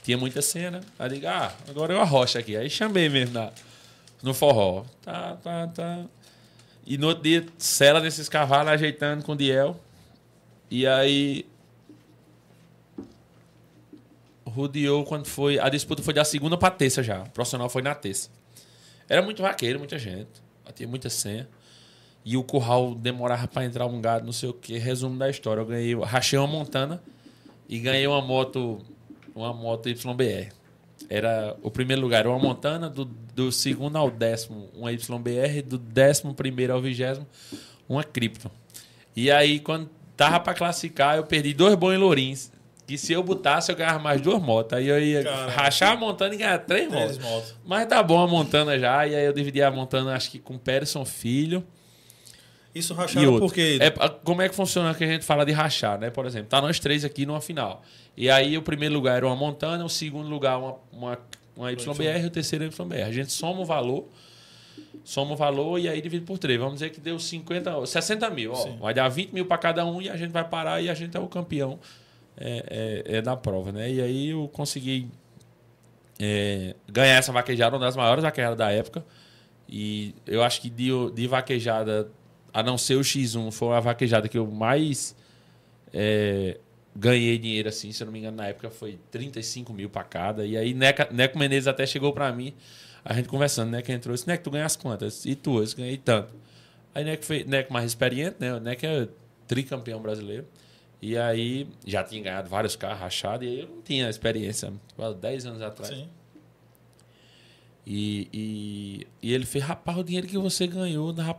Tinha 0.02 0.18
muita 0.18 0.42
cena. 0.42 0.80
Aí 0.98 1.08
digo, 1.10 1.26
ah, 1.26 1.54
agora 1.68 1.92
eu 1.92 2.00
arrocho 2.00 2.36
aqui. 2.38 2.56
Aí 2.56 2.68
chamei 2.68 3.08
mesmo 3.08 3.34
na, 3.34 3.52
no 4.22 4.34
forró. 4.34 4.84
Tá, 5.02 5.36
tá, 5.36 5.68
tá. 5.68 6.04
E 6.84 6.98
no 6.98 7.08
outro 7.08 7.22
dia, 7.22 7.46
cela 7.56 8.00
nesses 8.00 8.28
cavalos, 8.28 8.72
ajeitando 8.72 9.24
com 9.24 9.32
o 9.32 9.36
Diel. 9.36 9.78
E 10.70 10.86
aí. 10.86 11.46
Rodeou 14.44 15.04
quando 15.04 15.26
foi. 15.26 15.58
A 15.58 15.68
disputa 15.68 16.02
foi 16.02 16.12
da 16.12 16.24
segunda 16.24 16.58
pra 16.58 16.70
terça 16.70 17.02
já. 17.02 17.22
O 17.22 17.30
profissional 17.30 17.68
foi 17.68 17.82
na 17.82 17.94
terça. 17.94 18.28
Era 19.08 19.22
muito 19.22 19.42
vaqueiro, 19.42 19.78
muita 19.78 19.98
gente. 19.98 20.28
Tinha 20.74 20.88
muita 20.88 21.10
senha. 21.10 21.48
E 22.24 22.36
o 22.36 22.42
curral 22.42 22.94
demorava 22.94 23.46
pra 23.48 23.64
entrar 23.64 23.86
um 23.86 24.00
gado, 24.00 24.24
não 24.24 24.32
sei 24.32 24.48
o 24.48 24.52
que. 24.52 24.78
Resumo 24.78 25.18
da 25.18 25.28
história. 25.28 25.60
Eu 25.60 25.66
ganhei, 25.66 25.94
rachei 26.00 26.38
uma 26.38 26.48
montana 26.48 27.02
e 27.68 27.78
ganhei 27.78 28.06
uma 28.06 28.20
moto, 28.20 28.80
uma 29.34 29.52
moto 29.52 29.88
YBR. 29.88 30.52
Era 31.08 31.56
o 31.62 31.70
primeiro 31.70 32.00
lugar, 32.00 32.26
uma 32.26 32.38
montana, 32.38 32.88
do, 32.88 33.04
do 33.04 33.50
segundo 33.50 33.96
ao 33.96 34.10
décimo, 34.10 34.68
uma 34.74 34.92
YBR, 34.92 35.62
do 35.64 35.78
décimo 35.78 36.34
primeiro 36.34 36.72
ao 36.72 36.80
vigésimo, 36.80 37.26
uma 37.88 38.04
Krypton. 38.04 38.50
E 39.14 39.30
aí, 39.30 39.58
quando 39.58 39.90
tava 40.16 40.40
pra 40.40 40.54
classificar, 40.54 41.16
eu 41.16 41.24
perdi 41.24 41.52
dois 41.52 41.74
bons 41.74 41.92
em 41.94 41.98
Lourins. 41.98 42.52
Que 42.86 42.98
se 42.98 43.12
eu 43.12 43.22
botasse, 43.22 43.70
eu 43.70 43.76
ganhava 43.76 43.98
mais 43.98 44.20
duas 44.20 44.42
motos. 44.42 44.76
Aí 44.76 44.88
eu 44.88 45.00
ia 45.00 45.22
Caramba. 45.22 45.52
rachar 45.52 45.92
a 45.92 45.96
montana 45.96 46.34
e 46.34 46.38
ganhar 46.38 46.58
três 46.58 46.88
três 46.88 47.18
motos. 47.18 47.30
motos. 47.30 47.54
Mas 47.64 47.86
tá 47.86 48.02
bom 48.02 48.20
a 48.20 48.26
montana 48.26 48.78
já. 48.78 49.06
E 49.06 49.14
aí 49.14 49.24
eu 49.24 49.32
dividi 49.32 49.62
a 49.62 49.70
montana, 49.70 50.14
acho 50.14 50.30
que 50.30 50.38
com 50.38 50.58
Peterson 50.58 51.04
Filho 51.04 51.64
Isso 52.74 52.94
rachado 52.94 53.26
outro. 53.26 53.46
porque... 53.46 53.78
É, 53.80 53.90
como 54.24 54.40
é 54.40 54.48
que 54.48 54.54
funciona 54.54 54.94
que 54.94 55.04
a 55.04 55.06
gente 55.06 55.24
fala 55.24 55.44
de 55.44 55.52
rachar, 55.52 55.98
né? 55.98 56.10
Por 56.10 56.24
exemplo, 56.24 56.48
tá 56.48 56.60
nós 56.60 56.78
três 56.78 57.04
aqui 57.04 57.26
numa 57.26 57.40
final. 57.40 57.82
E 58.16 58.30
aí 58.30 58.56
o 58.56 58.62
primeiro 58.62 58.94
lugar 58.94 59.16
era 59.16 59.26
uma 59.26 59.36
montana, 59.36 59.84
o 59.84 59.88
segundo 59.88 60.28
lugar 60.28 60.58
uma, 60.58 60.76
uma, 60.92 61.18
uma 61.56 61.72
YBR 61.72 62.22
e 62.22 62.26
o 62.26 62.30
terceiro 62.30 62.64
YBR. 62.64 63.02
A 63.06 63.12
gente 63.12 63.32
soma 63.32 63.60
o 63.60 63.64
valor, 63.64 64.08
soma 65.04 65.32
o 65.32 65.36
valor 65.36 65.78
e 65.78 65.88
aí 65.88 66.00
divide 66.00 66.24
por 66.24 66.38
três. 66.38 66.58
Vamos 66.58 66.74
dizer 66.74 66.90
que 66.90 67.00
deu 67.00 67.18
50, 67.18 67.84
60 67.84 68.30
mil. 68.30 68.52
Ó, 68.52 68.66
vai 68.80 68.94
dar 68.94 69.08
20 69.08 69.32
mil 69.32 69.46
para 69.46 69.58
cada 69.58 69.84
um 69.84 70.00
e 70.00 70.08
a 70.08 70.16
gente 70.16 70.30
vai 70.30 70.44
parar 70.44 70.80
e 70.80 70.88
a 70.88 70.94
gente 70.94 71.16
é 71.16 71.20
o 71.20 71.28
campeão 71.28 71.78
é, 72.36 73.02
é, 73.06 73.16
é 73.18 73.22
da 73.22 73.36
prova, 73.36 73.72
né? 73.72 73.90
E 73.90 74.00
aí 74.00 74.28
eu 74.30 74.48
consegui 74.48 75.08
é, 76.18 76.74
ganhar 76.90 77.16
essa 77.16 77.32
vaquejada, 77.32 77.76
uma 77.76 77.84
das 77.84 77.96
maiores 77.96 78.22
vaquejadas 78.22 78.58
da 78.58 78.70
época. 78.70 79.04
E 79.68 80.14
eu 80.26 80.42
acho 80.42 80.60
que 80.60 80.68
de, 80.68 80.90
de 81.14 81.26
vaquejada, 81.26 82.10
a 82.52 82.62
não 82.62 82.76
ser 82.76 82.96
o 82.96 83.00
X1, 83.00 83.50
foi 83.50 83.74
a 83.74 83.80
vaquejada 83.80 84.28
que 84.28 84.36
eu 84.36 84.46
mais 84.46 85.16
é, 85.92 86.58
ganhei 86.94 87.38
dinheiro, 87.38 87.68
assim, 87.68 87.92
se 87.92 88.02
eu 88.02 88.06
não 88.06 88.12
me 88.12 88.18
engano, 88.18 88.36
na 88.36 88.48
época 88.48 88.70
foi 88.70 88.98
35 89.10 89.72
mil 89.72 89.88
pra 89.88 90.04
cada. 90.04 90.44
E 90.44 90.56
aí 90.56 90.74
Neca, 90.74 91.08
Neco 91.10 91.38
Menezes 91.38 91.66
até 91.66 91.86
chegou 91.86 92.12
pra 92.12 92.32
mim, 92.32 92.54
a 93.04 93.14
gente 93.14 93.28
conversando, 93.28 93.70
Neco 93.70 93.90
entrou, 93.90 94.14
disse, 94.14 94.26
Neco, 94.26 94.44
tu 94.44 94.50
ganhas 94.50 94.76
quantas? 94.76 95.24
E 95.24 95.34
tu? 95.34 95.62
Eu 95.62 95.76
ganhei 95.76 95.96
tanto. 95.96 96.34
Aí 96.94 97.04
Neco, 97.04 97.24
fez, 97.24 97.46
Neco 97.46 97.72
mais 97.72 97.86
experiente, 97.86 98.36
né? 98.38 98.58
Neco 98.60 98.84
é 98.84 99.08
tricampeão 99.46 100.00
brasileiro. 100.00 100.46
E 101.00 101.18
aí 101.18 101.66
já 101.84 102.04
tinha 102.04 102.22
ganhado 102.22 102.48
vários 102.48 102.76
carros 102.76 103.00
rachados, 103.00 103.46
e 103.46 103.50
aí 103.50 103.60
eu 103.60 103.68
não 103.68 103.82
tinha 103.82 104.08
experiência, 104.08 104.72
tipo, 104.86 105.02
há 105.02 105.12
10 105.12 105.46
anos 105.46 105.62
atrás. 105.62 105.92
Sim. 105.92 106.08
E, 107.84 108.28
e, 108.32 109.06
e 109.20 109.34
ele 109.34 109.44
fez, 109.44 109.64
rapaz, 109.64 109.98
o 109.98 110.04
dinheiro 110.04 110.26
que 110.26 110.38
você 110.38 110.66
ganhou 110.66 111.12
dava 111.12 111.34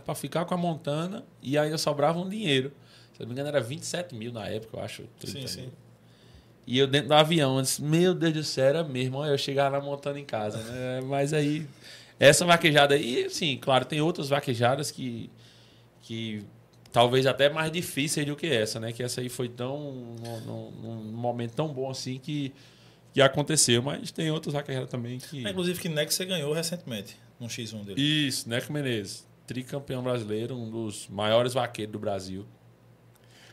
pra 0.00 0.14
ficar 0.14 0.44
com 0.44 0.54
a 0.54 0.56
Montana 0.56 1.24
e 1.42 1.56
ainda 1.56 1.78
sobrava 1.78 2.18
um 2.18 2.28
dinheiro. 2.28 2.70
Se 3.14 3.22
eu 3.22 3.26
não 3.26 3.28
me 3.28 3.32
engano, 3.32 3.48
era 3.48 3.60
27 3.60 4.14
mil 4.14 4.32
na 4.32 4.46
época, 4.46 4.76
eu 4.76 4.82
acho. 4.82 5.04
30 5.18 5.26
Sim, 5.26 5.38
mil. 5.38 5.48
sim. 5.48 5.72
E 6.66 6.78
eu 6.78 6.86
dentro 6.86 7.08
do 7.08 7.14
avião, 7.14 7.56
eu 7.56 7.62
disse, 7.62 7.82
meu 7.82 8.14
Deus 8.14 8.32
do 8.32 8.44
céu, 8.44 8.66
era 8.66 8.84
mesmo. 8.84 9.24
Eu 9.24 9.36
chegava 9.38 9.78
lá 9.78 9.84
montando 9.84 10.18
em 10.18 10.24
casa, 10.24 10.58
né? 10.58 11.00
Mas 11.08 11.32
aí, 11.32 11.66
essa 12.18 12.44
vaquejada 12.44 12.94
aí, 12.94 13.28
sim, 13.30 13.56
claro, 13.60 13.84
tem 13.86 14.00
outras 14.00 14.28
vaquejadas 14.28 14.90
que, 14.90 15.30
que 16.02 16.44
talvez 16.92 17.26
até 17.26 17.48
mais 17.48 17.72
difíceis 17.72 18.26
do 18.26 18.36
que 18.36 18.46
essa, 18.46 18.78
né? 18.78 18.92
Que 18.92 19.02
essa 19.02 19.20
aí 19.22 19.28
foi 19.28 19.48
tão, 19.48 20.14
num 20.46 21.10
momento 21.12 21.54
tão 21.54 21.68
bom 21.68 21.90
assim 21.90 22.18
que, 22.18 22.52
que 23.12 23.20
aconteceu. 23.20 23.82
Mas 23.82 24.10
tem 24.10 24.30
outras 24.30 24.54
vaquejadas 24.54 24.90
também 24.90 25.18
que... 25.18 25.46
É, 25.46 25.50
Inclusive 25.50 25.80
que 25.80 25.88
Nex 25.88 26.14
você 26.14 26.24
ganhou 26.24 26.52
recentemente, 26.52 27.16
no 27.38 27.46
X1 27.46 27.84
dele. 27.84 28.00
Isso, 28.00 28.48
Neco 28.48 28.72
Menezes, 28.72 29.26
tricampeão 29.46 30.02
brasileiro, 30.02 30.56
um 30.56 30.70
dos 30.70 31.08
maiores 31.08 31.54
vaqueiros 31.54 31.92
do 31.92 31.98
Brasil. 31.98 32.46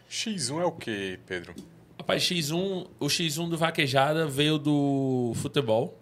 X1 0.10 0.62
é 0.62 0.65
o 0.65 0.72
que, 0.72 1.20
Pedro? 1.26 1.54
Rapaz, 1.98 2.24
X1, 2.24 2.88
o 3.00 3.06
X1 3.08 3.50
do 3.50 3.58
Vaquejada 3.58 4.28
veio 4.28 4.58
do 4.58 5.34
futebol. 5.36 6.00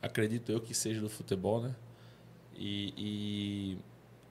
Acredito 0.00 0.52
eu 0.52 0.60
que 0.60 0.74
seja 0.74 1.00
do 1.00 1.08
futebol, 1.08 1.62
né? 1.62 1.74
E, 2.56 2.94
e 2.96 3.78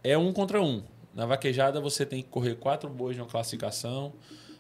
é 0.04 0.18
um 0.18 0.32
contra 0.32 0.62
um. 0.62 0.84
Na 1.14 1.26
vaquejada 1.26 1.80
você 1.80 2.06
tem 2.06 2.22
que 2.22 2.30
correr 2.30 2.56
quatro 2.56 2.90
bois 2.90 3.18
na 3.18 3.26
classificação. 3.26 4.14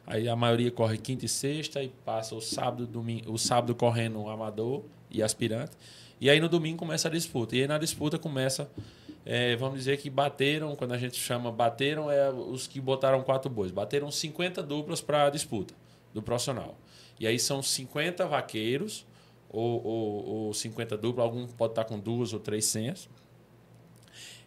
Aí 0.05 0.27
a 0.27 0.35
maioria 0.35 0.69
corre 0.69 0.97
quinta 0.97 1.25
e 1.25 1.29
sexta 1.29 1.81
e 1.81 1.89
passa 1.89 2.35
o 2.35 2.41
sábado, 2.41 2.85
domingo, 2.85 3.31
o 3.31 3.37
sábado 3.37 3.73
correndo 3.73 4.27
amador 4.27 4.83
e 5.09 5.23
aspirante. 5.23 5.71
E 6.19 6.29
aí 6.29 6.39
no 6.39 6.49
domingo 6.49 6.77
começa 6.77 7.07
a 7.07 7.11
disputa. 7.11 7.55
E 7.55 7.61
aí 7.61 7.67
na 7.67 7.77
disputa 7.77 8.19
começa, 8.19 8.69
é, 9.25 9.55
vamos 9.55 9.77
dizer 9.77 9.97
que 9.97 10.09
bateram, 10.09 10.75
quando 10.75 10.93
a 10.93 10.97
gente 10.97 11.17
chama 11.17 11.51
bateram, 11.51 12.11
é 12.11 12.29
os 12.29 12.67
que 12.67 12.81
botaram 12.81 13.21
quatro 13.23 13.49
bois. 13.49 13.71
Bateram 13.71 14.11
50 14.11 14.61
duplas 14.61 15.01
para 15.01 15.27
a 15.27 15.29
disputa 15.29 15.73
do 16.13 16.21
profissional. 16.21 16.77
E 17.19 17.25
aí 17.25 17.39
são 17.39 17.61
50 17.61 18.25
vaqueiros 18.27 19.05
ou, 19.49 19.85
ou, 19.85 20.25
ou 20.25 20.53
50 20.53 20.97
duplas, 20.97 21.23
algum 21.23 21.47
pode 21.47 21.71
estar 21.71 21.85
com 21.85 21.99
duas 21.99 22.33
ou 22.33 22.39
três 22.39 22.65
senhas. 22.65 23.07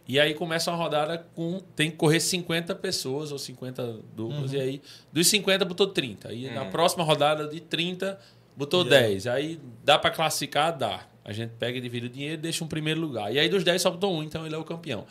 E 0.07 0.19
aí 0.19 0.33
começa 0.33 0.71
uma 0.71 0.77
rodada 0.77 1.17
com. 1.35 1.59
Tem 1.75 1.91
que 1.91 1.97
correr 1.97 2.19
50 2.19 2.73
pessoas 2.75 3.31
ou 3.31 3.37
50 3.37 3.99
duplas. 4.15 4.53
E 4.53 4.59
aí, 4.59 4.81
dos 5.11 5.27
50 5.27 5.65
botou 5.65 5.87
30. 5.87 6.33
E 6.33 6.49
na 6.49 6.65
próxima 6.65 7.03
rodada 7.03 7.47
de 7.47 7.59
30 7.59 8.17
botou 8.55 8.83
E 8.83 8.93
aí? 8.93 9.01
10. 9.09 9.27
Aí 9.27 9.59
dá 9.83 9.99
para 9.99 10.11
classificar? 10.11 10.77
Dá. 10.77 11.05
A 11.25 11.33
gente 11.33 11.51
pega 11.59 11.77
e 11.77 11.81
divide 11.81 12.05
o 12.05 12.09
dinheiro 12.09 12.35
e 12.35 12.37
deixa 12.37 12.63
um 12.63 12.67
primeiro 12.67 13.01
lugar. 13.01 13.33
E 13.33 13.37
aí 13.37 13.49
dos 13.49 13.63
10 13.65 13.81
só 13.81 13.91
botou 13.91 14.15
um, 14.15 14.23
então 14.23 14.45
ele 14.45 14.55
é 14.55 14.57
o 14.57 14.63
campeão. 14.63 15.05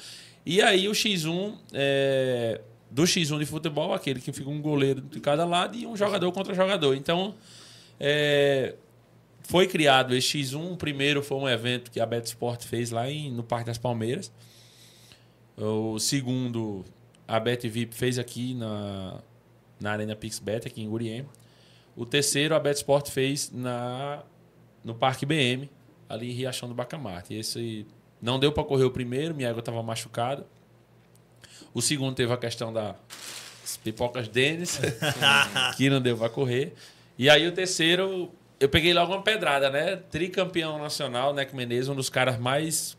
E 0.47 0.63
aí 0.63 0.89
o 0.89 0.93
X1, 0.93 1.55
é, 1.75 2.61
do 2.91 3.03
X1 3.03 3.39
de 3.39 3.45
futebol, 3.45 3.93
aquele 3.93 4.21
que 4.21 4.33
fica 4.33 4.49
um 4.49 4.63
goleiro 4.63 5.03
de 5.03 5.21
cada 5.21 5.45
lado 5.45 5.77
e 5.77 5.87
um 5.87 5.95
jogador 5.95 6.33
contra 6.33 6.55
jogador. 6.55 6.95
Então, 6.95 7.35
é, 8.01 8.77
foi 9.43 9.67
criado 9.67 10.15
esse 10.15 10.39
X1. 10.39 10.73
O 10.73 10.77
primeiro 10.77 11.23
foi 11.23 11.37
um 11.37 11.49
evento 11.49 11.91
que 11.91 12.01
a 12.01 12.07
Bet 12.07 12.27
Sport 12.27 12.65
fez 12.65 12.91
lá 12.91 13.11
em, 13.11 13.31
no 13.31 13.43
Parque 13.43 13.67
das 13.67 13.77
Palmeiras. 13.77 14.33
O 15.57 15.99
segundo, 15.99 16.85
a 17.27 17.41
Bet 17.41 17.67
VIP 17.69 17.95
fez 17.95 18.19
aqui 18.19 18.55
na, 18.55 19.19
na 19.81 19.93
Arena 19.93 20.15
PixBet, 20.15 20.67
aqui 20.67 20.83
em 20.83 20.89
Gurien. 20.89 21.27
O 21.97 22.05
terceiro, 22.05 22.55
a 22.55 22.61
Bet 22.61 22.77
Sport 22.77 23.09
fez 23.09 23.51
na, 23.51 24.23
no 24.85 24.95
Parque 24.95 25.25
BM, 25.25 25.71
ali 26.09 26.31
em 26.31 26.35
Riachão 26.35 26.69
do 26.69 26.75
Bacamarte. 26.75 27.35
Esse 27.35 27.87
não 28.21 28.39
deu 28.39 28.53
para 28.53 28.65
correr 28.65 28.85
o 28.85 28.91
primeiro, 28.91 29.35
minha 29.35 29.49
égua 29.49 29.61
estava 29.61 29.83
machucada. 29.83 30.47
O 31.73 31.81
segundo 31.81 32.15
teve 32.15 32.33
a 32.33 32.37
questão 32.37 32.71
das 32.71 32.97
pipocas 33.83 34.29
Denis, 34.29 34.79
que 35.77 35.89
não 35.89 36.03
deu 36.03 36.19
para 36.19 36.29
correr. 36.29 36.75
E 37.19 37.31
aí 37.31 37.47
o 37.47 37.53
terceiro, 37.53 38.31
eu 38.61 38.69
peguei 38.69 38.93
logo 38.93 39.13
uma 39.13 39.23
pedrada, 39.23 39.71
né? 39.71 39.97
Tricampeão 39.97 40.79
nacional, 40.79 41.33
Neco 41.33 41.57
Menezes, 41.57 41.89
um 41.89 41.95
dos 41.95 42.11
caras 42.11 42.39
mais 42.39 42.95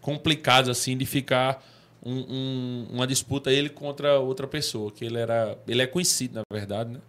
complicados 0.00 0.70
assim 0.70 0.96
de 0.96 1.04
ficar 1.04 1.62
um- 2.04 2.24
um- 2.28 2.86
uma 2.92 3.06
disputa 3.06 3.52
ele 3.52 3.68
contra 3.68 4.18
outra 4.18 4.46
pessoa, 4.46 4.90
que 4.90 5.04
ele 5.04 5.18
era, 5.18 5.58
ele 5.68 5.82
é 5.82 5.86
conhecido 5.86 6.34
na 6.34 6.42
verdade, 6.52 6.90
né? 6.94 7.00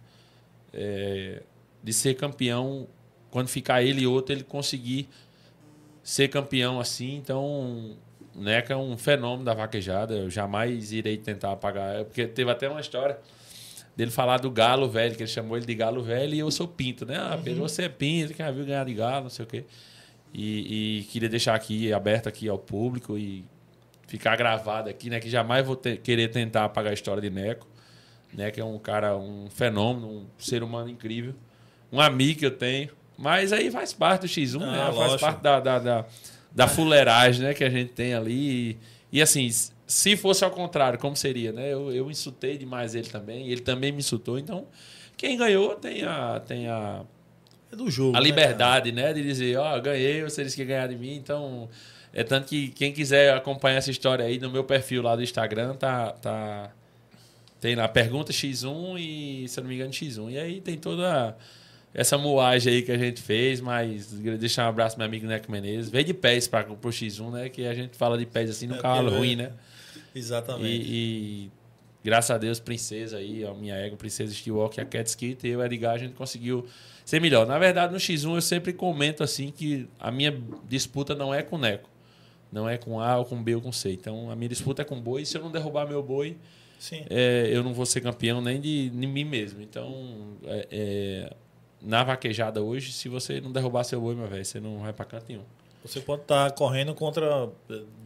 É, 0.72 1.42
de 1.82 1.92
ser 1.92 2.14
campeão 2.14 2.86
quando 3.30 3.48
ficar 3.48 3.82
ele 3.82 4.02
e 4.02 4.06
outro 4.06 4.34
ele 4.34 4.42
conseguir 4.44 5.08
ser 6.02 6.28
campeão 6.28 6.80
assim, 6.80 7.16
então 7.16 7.96
o 8.34 8.40
Neca 8.40 8.72
é 8.74 8.76
um 8.76 8.96
fenômeno 8.96 9.44
da 9.44 9.54
vaquejada, 9.54 10.14
eu 10.14 10.30
jamais 10.30 10.92
irei 10.92 11.16
tentar 11.16 11.52
apagar, 11.52 12.04
porque 12.04 12.26
teve 12.26 12.50
até 12.50 12.68
uma 12.68 12.80
história 12.80 13.18
dele 13.96 14.10
falar 14.10 14.38
do 14.38 14.50
galo 14.50 14.88
velho, 14.88 15.14
que 15.14 15.22
ele 15.22 15.30
chamou 15.30 15.56
ele 15.56 15.66
de 15.66 15.74
galo 15.74 16.02
velho 16.02 16.34
e 16.34 16.38
eu 16.38 16.50
sou 16.50 16.66
pinto, 16.66 17.04
né? 17.04 17.16
Ah, 17.18 17.38
Pedro, 17.42 17.60
você 17.62 17.82
é 17.84 17.88
pinto, 17.88 18.32
quem 18.34 18.44
já 18.44 18.50
viu 18.50 18.64
ganhar 18.64 18.84
de 18.86 18.94
galo, 18.94 19.24
não 19.24 19.30
sei 19.30 19.44
o 19.44 19.48
quê. 19.48 19.64
E, 20.32 21.00
e 21.00 21.04
queria 21.04 21.28
deixar 21.28 21.54
aqui, 21.54 21.92
aberto 21.92 22.26
aqui 22.26 22.48
ao 22.48 22.58
público 22.58 23.18
e 23.18 23.44
ficar 24.12 24.36
gravado 24.36 24.90
aqui, 24.90 25.08
né? 25.08 25.18
Que 25.18 25.30
jamais 25.30 25.64
vou 25.66 25.74
ter- 25.74 25.96
querer 25.96 26.28
tentar 26.28 26.66
apagar 26.66 26.90
a 26.90 26.94
história 26.94 27.22
de 27.22 27.30
Neco. 27.30 27.66
Neco 28.34 28.60
é 28.60 28.64
um 28.64 28.78
cara, 28.78 29.16
um 29.16 29.48
fenômeno, 29.48 30.06
um 30.06 30.26
ser 30.38 30.62
humano 30.62 30.90
incrível. 30.90 31.34
Um 31.90 31.98
amigo 31.98 32.40
que 32.40 32.44
eu 32.46 32.50
tenho. 32.50 32.90
Mas 33.16 33.54
aí 33.54 33.70
faz 33.70 33.94
parte 33.94 34.22
do 34.22 34.26
X1, 34.28 34.60
Ah, 34.62 34.66
né? 34.70 34.78
Faz 34.84 34.94
lógico. 34.96 35.20
parte 35.20 35.40
da, 35.42 35.60
da, 35.60 35.78
da, 35.78 36.04
da 36.54 36.68
fuleiragem 36.68 37.42
né? 37.42 37.54
que 37.54 37.64
a 37.64 37.70
gente 37.70 37.92
tem 37.92 38.12
ali. 38.12 38.32
E, 39.12 39.16
e, 39.18 39.22
assim, 39.22 39.48
se 39.86 40.14
fosse 40.16 40.44
ao 40.44 40.50
contrário, 40.50 40.98
como 40.98 41.16
seria, 41.16 41.52
né? 41.52 41.72
Eu, 41.72 41.90
eu 41.90 42.10
insultei 42.10 42.58
demais 42.58 42.94
ele 42.94 43.08
também. 43.08 43.48
Ele 43.48 43.62
também 43.62 43.92
me 43.92 43.98
insultou. 44.00 44.38
Então, 44.38 44.66
quem 45.16 45.38
ganhou 45.38 45.74
tem 45.74 46.02
a, 46.04 46.38
tem 46.46 46.68
a, 46.68 47.02
É 47.72 47.76
do 47.76 47.90
jogo. 47.90 48.14
a 48.14 48.20
né, 48.20 48.26
liberdade, 48.26 48.92
né, 48.92 49.12
de 49.14 49.22
dizer, 49.22 49.56
ó, 49.58 49.80
ganhei, 49.80 50.22
você 50.22 50.44
disse 50.44 50.54
que 50.56 50.62
ia 50.62 50.68
ganhar 50.68 50.86
de 50.88 50.96
mim, 50.96 51.14
então 51.14 51.68
é 52.12 52.22
tanto 52.22 52.46
que 52.48 52.68
quem 52.68 52.92
quiser 52.92 53.34
acompanhar 53.34 53.76
essa 53.76 53.90
história 53.90 54.24
aí 54.24 54.38
no 54.38 54.50
meu 54.50 54.64
perfil 54.64 55.02
lá 55.02 55.16
do 55.16 55.22
Instagram 55.22 55.74
tá 55.74 56.12
tá 56.12 56.70
tem 57.60 57.74
lá 57.74 57.86
pergunta 57.88 58.32
X1 58.32 58.98
e 58.98 59.48
se 59.48 59.58
eu 59.58 59.62
não 59.62 59.68
me 59.68 59.76
engano 59.76 59.90
X1. 59.92 60.32
E 60.32 60.38
aí 60.38 60.60
tem 60.60 60.76
toda 60.76 61.36
essa 61.94 62.18
moagem 62.18 62.72
aí 62.72 62.82
que 62.82 62.90
a 62.90 62.98
gente 62.98 63.22
fez, 63.22 63.60
mas 63.60 64.12
deixar 64.12 64.66
um 64.66 64.68
abraço 64.68 64.96
pro 64.96 65.00
meu 65.00 65.06
amigo 65.06 65.26
Neco 65.26 65.50
Menezes. 65.50 65.88
Veio 65.88 66.04
de 66.04 66.14
pés 66.14 66.48
para 66.48 66.64
pro 66.64 66.90
X1, 66.90 67.30
né, 67.30 67.48
que 67.48 67.66
a 67.66 67.74
gente 67.74 67.96
fala 67.96 68.18
de 68.18 68.26
pés 68.26 68.50
assim 68.50 68.66
no 68.66 68.74
É, 68.74 69.00
ruim, 69.00 69.36
né? 69.36 69.44
cara? 69.44 69.58
Exatamente. 70.14 70.66
E, 70.66 71.44
e 71.44 71.50
graças 72.02 72.30
a 72.30 72.38
Deus, 72.38 72.58
princesa 72.58 73.18
aí, 73.18 73.44
a 73.44 73.54
minha 73.54 73.76
ego, 73.76 73.96
princesa 73.96 74.32
Skywalker, 74.32 74.82
a 74.82 74.86
Cat 74.86 75.08
Skit 75.08 75.46
e 75.46 75.52
Edgar, 75.52 75.94
a 75.94 75.98
gente 75.98 76.14
conseguiu 76.14 76.66
ser 77.04 77.20
melhor. 77.20 77.46
Na 77.46 77.58
verdade, 77.58 77.92
no 77.92 77.98
X1 77.98 78.34
eu 78.34 78.42
sempre 78.42 78.72
comento 78.72 79.22
assim 79.22 79.50
que 79.50 79.88
a 80.00 80.10
minha 80.10 80.36
disputa 80.68 81.14
não 81.14 81.32
é 81.32 81.42
com 81.42 81.58
Neco. 81.58 81.91
Não 82.52 82.68
é 82.68 82.76
com 82.76 83.00
A 83.00 83.16
ou 83.18 83.24
com 83.24 83.42
B 83.42 83.54
ou 83.54 83.60
com 83.62 83.72
C. 83.72 83.92
Então 83.92 84.30
a 84.30 84.36
minha 84.36 84.48
disputa 84.48 84.82
é 84.82 84.84
com 84.84 85.00
boi. 85.00 85.24
Se 85.24 85.36
eu 85.38 85.42
não 85.42 85.50
derrubar 85.50 85.88
meu 85.88 86.02
boi, 86.02 86.36
Sim. 86.78 87.02
é, 87.08 87.48
eu 87.50 87.62
não 87.64 87.72
vou 87.72 87.86
ser 87.86 88.00
campeão 88.02 88.40
nem 88.42 88.60
de, 88.60 88.90
de 88.90 89.06
mim 89.06 89.24
mesmo. 89.24 89.62
Então, 89.62 90.36
é, 90.44 90.68
é, 90.70 91.32
na 91.80 92.04
vaquejada 92.04 92.60
hoje, 92.62 92.92
se 92.92 93.08
você 93.08 93.40
não 93.40 93.50
derrubar 93.50 93.84
seu 93.84 94.00
boi, 94.00 94.14
meu 94.14 94.26
velho, 94.28 94.44
você 94.44 94.60
não 94.60 94.80
vai 94.80 94.92
pra 94.92 95.04
canto 95.06 95.24
nenhum. 95.28 95.42
Você 95.84 95.98
pode 96.00 96.22
estar 96.22 96.52
correndo 96.52 96.94
contra 96.94 97.48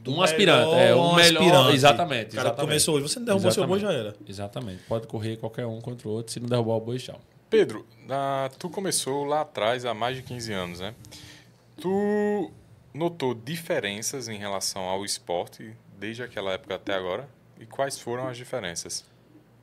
do 0.02 0.10
Um 0.14 0.22
aspirante, 0.22 0.74
é, 0.76 0.94
ou 0.94 1.12
um 1.12 1.14
melhor, 1.16 1.74
exatamente, 1.74 2.28
O 2.28 2.36
cara 2.36 2.48
exatamente. 2.48 2.60
começou 2.60 2.94
hoje, 2.94 3.02
você 3.08 3.18
não 3.18 3.26
derrubou 3.26 3.50
seu 3.50 3.66
boi, 3.66 3.78
já 3.80 3.92
era. 3.92 4.14
Exatamente. 4.26 4.82
Pode 4.84 5.06
correr 5.06 5.36
qualquer 5.36 5.66
um 5.66 5.78
contra 5.80 6.08
o 6.08 6.12
outro. 6.12 6.32
Se 6.32 6.40
não 6.40 6.48
derrubar 6.48 6.76
o 6.76 6.80
boi, 6.80 6.96
tchau. 6.96 7.20
Pedro, 7.50 7.84
na- 8.06 8.48
tu 8.58 8.70
começou 8.70 9.24
lá 9.24 9.42
atrás, 9.42 9.84
há 9.84 9.92
mais 9.92 10.16
de 10.16 10.22
15 10.22 10.52
anos, 10.54 10.80
né? 10.80 10.94
Tu 11.80 12.50
notou 12.96 13.34
diferenças 13.34 14.28
em 14.28 14.38
relação 14.38 14.82
ao 14.84 15.04
esporte 15.04 15.72
desde 15.98 16.22
aquela 16.22 16.52
época 16.52 16.74
até 16.74 16.94
agora? 16.94 17.28
E 17.60 17.66
quais 17.66 17.98
foram 17.98 18.28
as 18.28 18.36
diferenças? 18.36 19.04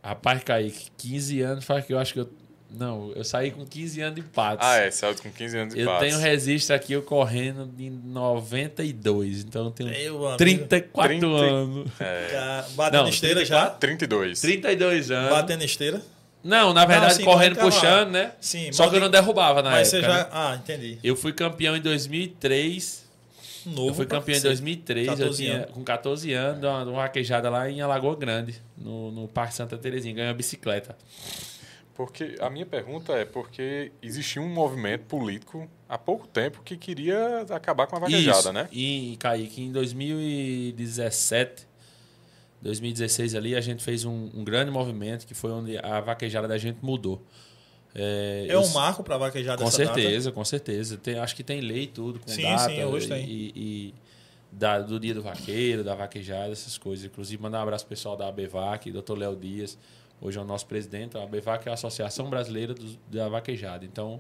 Rapaz, 0.04 0.44
Kaique, 0.44 0.88
15 0.98 1.42
anos 1.42 1.66
faz 1.66 1.86
que 1.86 1.94
eu 1.94 2.00
acho 2.00 2.14
que 2.14 2.20
eu. 2.20 2.30
Não, 2.76 3.12
eu 3.16 3.24
saí 3.24 3.52
com 3.52 3.64
15 3.64 4.02
anos 4.02 4.16
de 4.16 4.24
patos. 4.24 4.66
Ah, 4.68 4.78
é, 4.78 4.90
saiu 4.90 5.16
com 5.16 5.30
15 5.32 5.58
anos 5.58 5.74
de 5.76 5.82
Eu 5.82 5.86
patos. 5.86 6.08
tenho 6.08 6.18
registro 6.20 6.76
aqui, 6.76 6.92
eu 6.94 7.04
correndo 7.04 7.68
de 7.68 7.88
92. 7.92 9.42
Então 9.44 9.66
eu 9.66 9.72
tenho 9.72 9.90
Meu 9.92 10.18
amigo. 10.28 10.38
34 10.38 11.20
30 11.20 11.26
anos. 11.28 11.92
Ca- 12.32 12.66
Batendo 12.76 13.04
Não, 13.04 13.10
esteira 13.10 13.46
já. 13.46 13.70
32. 13.70 14.42
32 14.42 15.12
anos. 15.12 15.30
Batendo 15.30 15.64
esteira. 15.64 16.02
Não, 16.44 16.74
na 16.74 16.84
verdade, 16.86 17.14
sim, 17.16 17.24
correndo, 17.24 17.56
correndo 17.56 17.72
puxando, 17.74 18.10
né? 18.12 18.32
Sim, 18.42 18.72
Só 18.74 18.84
mas 18.84 18.90
que 18.92 18.98
eu 18.98 19.02
não 19.02 19.10
derrubava 19.10 19.62
na 19.62 19.70
Mas 19.72 19.94
época. 19.94 20.12
você 20.12 20.18
já. 20.18 20.24
né? 20.24 20.30
Ah, 20.34 20.56
entendi. 20.62 20.98
Eu 21.04 21.16
fui 21.16 21.32
campeão 21.32 21.78
em 21.78 21.82
2003. 21.82 23.03
Novo. 23.70 23.90
eu 23.90 23.94
fui 23.94 24.06
campeão 24.06 24.36
em 24.36 24.40
você. 24.40 24.48
2003. 24.48 25.08
Eu 25.08 25.14
14 25.18 25.44
tinha, 25.44 25.56
anos. 25.56 25.72
com 25.72 25.84
14 25.84 26.34
anos, 26.34 26.60
de 26.60 26.66
uma, 26.66 26.84
uma 26.84 27.02
vaquejada 27.04 27.50
lá 27.50 27.70
em 27.70 27.82
Alagoa 27.82 28.16
Grande, 28.16 28.62
no, 28.78 29.12
no 29.12 29.28
Parque 29.28 29.56
Santa 29.56 29.78
Terezinha. 29.78 30.16
Ganhei 30.16 30.30
uma 30.30 30.36
bicicleta. 30.36 30.98
Porque 31.96 32.36
a 32.40 32.50
minha 32.50 32.66
pergunta 32.66 33.14
é 33.14 33.24
porque 33.24 33.92
existia 34.02 34.42
um 34.42 34.50
movimento 34.50 35.06
político 35.06 35.70
há 35.88 35.98
pouco 35.98 36.28
tempo 36.28 36.62
que 36.64 36.76
queria 36.76 37.42
acabar 37.52 37.86
com 37.86 37.96
a 37.96 38.00
vaquejada, 38.00 38.40
Isso. 38.40 38.54
né? 38.54 38.68
E, 38.72 39.16
Kaique, 39.20 39.62
em 39.62 39.72
2017, 39.72 41.68
2016 42.62 43.36
ali, 43.36 43.56
a 43.56 43.62
gente 43.62 43.84
fez 43.84 44.06
um, 44.06 44.30
um 44.34 44.44
grande 44.44 44.72
movimento 44.72 45.28
que 45.28 45.36
foi 45.36 45.52
onde 45.52 45.78
a 45.78 46.00
vaquejada 46.00 46.48
da 46.48 46.58
gente 46.58 46.80
mudou. 46.82 47.22
É, 47.96 48.48
É 48.50 48.56
eu- 48.56 48.62
um 48.62 48.70
marco 48.70 49.04
para 49.04 49.18
vaquejada 49.18 49.62
Com 49.62 49.68
essa 49.68 49.84
data. 49.86 49.94
certeza, 50.02 50.32
com 50.32 50.44
certeza. 50.46 50.98
Tem, 50.98 51.18
acho 51.20 51.36
que 51.36 51.44
tem 51.44 51.62
lei 51.62 51.84
e 51.84 51.88
tudo, 51.88 52.20
com 52.20 52.28
Sim, 52.28 52.42
data. 52.44 52.74
sim, 52.74 52.84
hoje 52.84 53.08
tem. 53.08 53.26
E, 53.26 53.52
e 53.56 53.94
da- 54.52 54.80
do 54.80 55.00
dia 55.00 55.14
do 55.14 55.22
vaqueiro, 55.22 55.84
da 55.84 55.94
vaquejada, 55.96 56.52
essas 56.52 56.78
coisas. 56.78 57.06
Inclusive, 57.06 57.42
mandar 57.42 57.60
um 57.60 57.64
abraço 57.64 57.86
pessoal 57.86 58.16
da 58.18 58.28
ABVAC, 58.28 58.92
Dr. 58.92 59.14
Léo 59.18 59.36
Dias, 59.36 59.78
hoje 60.20 60.38
é 60.38 60.42
o 60.42 60.46
nosso 60.46 60.66
presidente. 60.66 61.18
A 61.18 61.24
ABVAC 61.24 61.68
é 61.68 61.72
a 61.72 61.74
Associação 61.76 62.30
Brasileira 62.30 62.74
dos- 62.74 62.98
da 63.12 63.30
Vaquejada. 63.30 63.86
Então, 63.86 64.20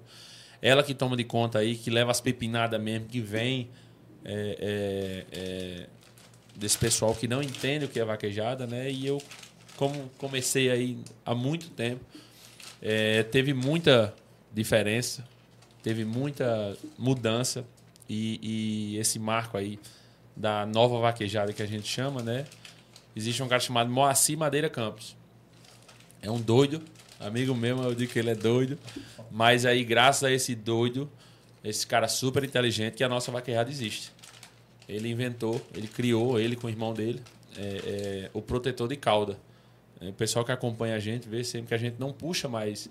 ela 0.61 0.83
que 0.83 0.93
toma 0.93 1.17
de 1.17 1.23
conta 1.23 1.59
aí, 1.59 1.75
que 1.75 1.89
leva 1.89 2.11
as 2.11 2.21
pepinadas 2.21 2.79
mesmo, 2.81 3.07
que 3.07 3.19
vem 3.19 3.69
é, 4.25 4.55
é, 4.59 5.37
é, 5.37 5.87
desse 6.55 6.77
pessoal 6.77 7.13
que 7.13 7.27
não 7.27 7.41
entende 7.43 7.85
o 7.85 7.87
que 7.89 7.99
é 7.99 8.05
vaquejada, 8.05 8.65
né? 8.65 8.89
E 8.89 9.05
eu, 9.05 9.21
como 9.75 10.09
comecei 10.17 10.71
aí 10.71 10.97
há 11.25 11.35
muito 11.35 11.69
tempo, 11.71 11.99
é, 12.85 13.23
teve 13.23 13.53
muita 13.53 14.13
diferença, 14.51 15.23
teve 15.81 16.03
muita 16.03 16.77
mudança 16.97 17.65
e, 18.09 18.39
e 18.93 18.97
esse 18.97 19.17
marco 19.17 19.55
aí 19.55 19.79
da 20.35 20.65
nova 20.65 20.99
vaquejada 20.99 21.53
que 21.53 21.63
a 21.63 21.65
gente 21.65 21.87
chama, 21.87 22.21
né? 22.21 22.45
Existe 23.15 23.41
um 23.41 23.47
cara 23.47 23.61
chamado 23.61 23.89
Moacir 23.89 24.37
Madeira 24.37 24.69
Campos. 24.69 25.15
É 26.21 26.29
um 26.29 26.41
doido, 26.41 26.81
amigo 27.21 27.55
meu, 27.55 27.81
eu 27.83 27.95
digo 27.95 28.11
que 28.11 28.19
ele 28.19 28.31
é 28.31 28.35
doido, 28.35 28.77
mas 29.31 29.65
aí 29.65 29.83
graças 29.85 30.23
a 30.23 30.31
esse 30.31 30.53
doido, 30.53 31.09
esse 31.63 31.87
cara 31.87 32.09
super 32.09 32.43
inteligente, 32.43 32.95
que 32.95 33.03
a 33.03 33.09
nossa 33.09 33.31
vaquejada 33.31 33.69
existe. 33.69 34.11
Ele 34.89 35.09
inventou, 35.09 35.65
ele 35.73 35.87
criou, 35.87 36.37
ele 36.37 36.57
com 36.57 36.67
o 36.67 36.69
irmão 36.69 36.93
dele, 36.93 37.21
é, 37.55 37.61
é, 37.61 38.29
o 38.33 38.41
protetor 38.41 38.89
de 38.89 38.97
cauda. 38.97 39.37
É, 40.05 40.09
O 40.09 40.13
pessoal 40.13 40.43
que 40.45 40.51
acompanha 40.51 40.95
a 40.95 40.99
gente 40.99 41.27
vê 41.27 41.43
sempre 41.43 41.67
que 41.69 41.73
a 41.73 41.77
gente 41.77 41.95
não 41.99 42.11
puxa 42.11 42.47
mais 42.47 42.89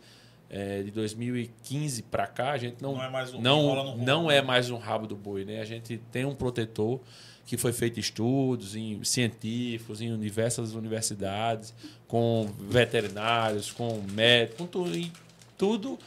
é, 0.51 0.83
de 0.83 0.91
2015 0.91 2.03
para 2.03 2.27
cá, 2.27 2.53
a 2.53 2.59
gente 2.59 2.77
não 2.83 2.93
Não 2.95 3.03
é 3.03 3.09
mais 3.11 3.33
um- 3.35 3.41
não, 3.41 3.97
não 3.97 4.27
né? 4.27 4.37
é 4.37 4.43
mais 4.43 4.71
um 4.71 4.77
rabo 4.77 5.07
do 5.07 5.17
boi, 5.17 5.45
né? 5.47 5.61
A 5.61 5.65
gente 5.65 5.99
tem 6.13 6.25
um 6.27 6.35
protetor 6.35 7.01
que 7.47 7.57
foi 7.57 7.73
feito 7.73 7.99
estudos 7.99 8.77
em 8.77 9.03
científicos 9.03 10.01
em 10.03 10.17
diversas 10.19 10.75
universidades, 10.75 11.73
com 12.07 12.51
veterinários, 12.69 13.71
com 13.73 14.03
médicos, 14.13 14.59
com 14.59 14.67
tudo, 14.67 14.97
e 14.97 15.11
tudo 15.57 15.99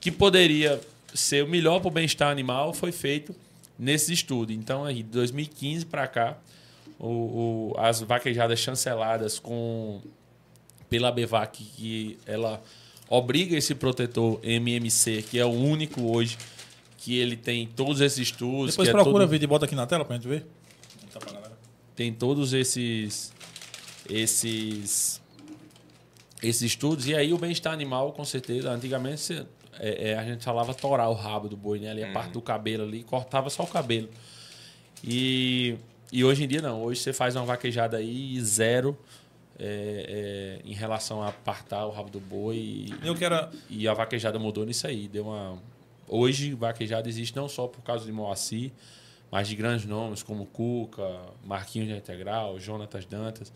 que 0.00 0.10
poderia 0.12 0.80
ser 1.12 1.42
o 1.44 1.48
melhor 1.48 1.80
para 1.80 1.88
o 1.88 1.90
bem-estar 1.90 2.30
animal 2.30 2.72
foi 2.72 2.92
feito 2.92 3.34
nesse 3.78 4.12
estudo. 4.12 4.52
Então, 4.52 4.84
aí, 4.84 4.96
de 5.02 5.10
2015 5.10 5.84
para 5.86 6.06
cá, 6.06 6.38
o, 7.00 7.72
o- 7.72 7.74
as 7.78 8.00
vaquejadas 8.00 8.58
chanceladas 8.60 9.38
com 9.40 10.00
pela 10.88 11.10
BVAC, 11.12 11.62
que 11.64 12.18
ela 12.26 12.62
obriga 13.08 13.56
esse 13.56 13.74
protetor 13.74 14.38
MMC, 14.42 15.22
que 15.22 15.38
é 15.38 15.44
o 15.44 15.50
único 15.50 16.02
hoje 16.14 16.36
que 16.96 17.16
ele 17.18 17.36
tem 17.36 17.66
todos 17.66 18.00
esses 18.00 18.18
estudos. 18.18 18.72
Depois 18.72 18.88
que 18.88 18.90
é 18.90 18.92
procura 18.92 19.24
todo- 19.24 19.30
vídeo 19.30 19.44
e 19.44 19.48
bota 19.48 19.64
aqui 19.64 19.74
na 19.74 19.86
tela 19.86 20.04
pra 20.04 20.16
gente 20.16 20.28
ver. 20.28 20.46
Tá 21.12 21.18
pra 21.20 21.48
tem 21.94 22.12
todos 22.12 22.52
esses 22.52 23.32
esses 24.08 25.20
esses 26.42 26.62
estudos. 26.62 27.06
E 27.06 27.14
aí 27.14 27.32
o 27.32 27.38
bem-estar 27.38 27.72
animal 27.72 28.12
com 28.12 28.24
certeza 28.24 28.70
antigamente 28.70 29.20
você- 29.20 29.46
é, 29.80 30.10
é, 30.10 30.18
a 30.18 30.24
gente 30.24 30.44
falava 30.44 30.74
torar 30.74 31.08
o 31.08 31.14
rabo 31.14 31.48
do 31.48 31.56
boi 31.56 31.78
né? 31.78 31.90
Ali 31.90 32.02
a 32.04 32.12
parte 32.12 32.32
do 32.32 32.40
cabelo 32.40 32.84
ali 32.84 33.02
cortava 33.02 33.48
só 33.50 33.62
o 33.62 33.66
cabelo. 33.66 34.08
E 35.04 35.76
e 36.10 36.24
hoje 36.24 36.44
em 36.44 36.48
dia 36.48 36.62
não. 36.62 36.82
Hoje 36.82 37.00
você 37.00 37.12
faz 37.12 37.36
uma 37.36 37.44
vaquejada 37.44 37.96
aí 37.98 38.36
e 38.36 38.40
zero 38.42 38.96
é, 39.58 40.60
é, 40.64 40.68
em 40.68 40.72
relação 40.74 41.22
a 41.22 41.28
apartar 41.28 41.84
o 41.86 41.90
rabo 41.90 42.10
do 42.10 42.20
boi 42.20 42.56
e, 42.56 42.94
Eu 43.02 43.14
quero. 43.14 43.48
e 43.68 43.86
a 43.88 43.94
vaquejada 43.94 44.38
mudou 44.38 44.64
nisso 44.64 44.86
aí. 44.86 45.08
Deu 45.08 45.24
uma... 45.26 45.58
Hoje, 46.06 46.54
vaquejada 46.54 47.08
existe 47.08 47.36
não 47.36 47.48
só 47.48 47.66
por 47.66 47.82
causa 47.82 48.04
de 48.06 48.12
Moacir, 48.12 48.72
mas 49.30 49.46
de 49.48 49.54
grandes 49.56 49.84
nomes 49.84 50.22
como 50.22 50.46
Cuca, 50.46 51.20
Marquinhos 51.44 51.88
da 51.88 51.96
Integral, 51.96 52.58
Jonatas 52.58 53.04
Dantas. 53.04 53.52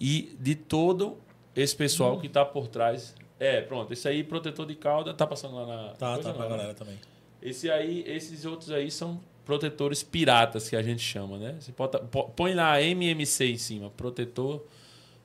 E 0.00 0.36
de 0.38 0.54
todo 0.54 1.16
esse 1.56 1.74
pessoal 1.74 2.18
que 2.20 2.26
está 2.26 2.44
por 2.44 2.68
trás. 2.68 3.14
É, 3.40 3.60
pronto. 3.62 3.92
Esse 3.92 4.06
aí, 4.08 4.22
protetor 4.22 4.66
de 4.66 4.74
cauda, 4.74 5.14
tá 5.14 5.26
passando 5.26 5.54
lá 5.54 5.66
na. 5.66 5.88
Tá, 5.94 6.14
coisa 6.14 6.28
tá 6.30 6.34
pra 6.34 6.42
não, 6.44 6.50
né? 6.50 6.56
galera 6.56 6.74
também. 6.74 6.98
Esse 7.40 7.70
aí, 7.70 8.04
esses 8.06 8.44
outros 8.44 8.70
aí 8.70 8.90
são 8.90 9.20
protetores 9.44 10.02
piratas 10.02 10.68
que 10.68 10.76
a 10.76 10.82
gente 10.82 11.02
chama, 11.02 11.38
né? 11.38 11.56
Você 11.60 11.72
bota, 11.72 11.98
po- 11.98 12.28
põe 12.30 12.54
lá 12.54 12.80
MMC 12.82 13.44
em 13.52 13.58
cima, 13.58 13.90
protetor 13.90 14.64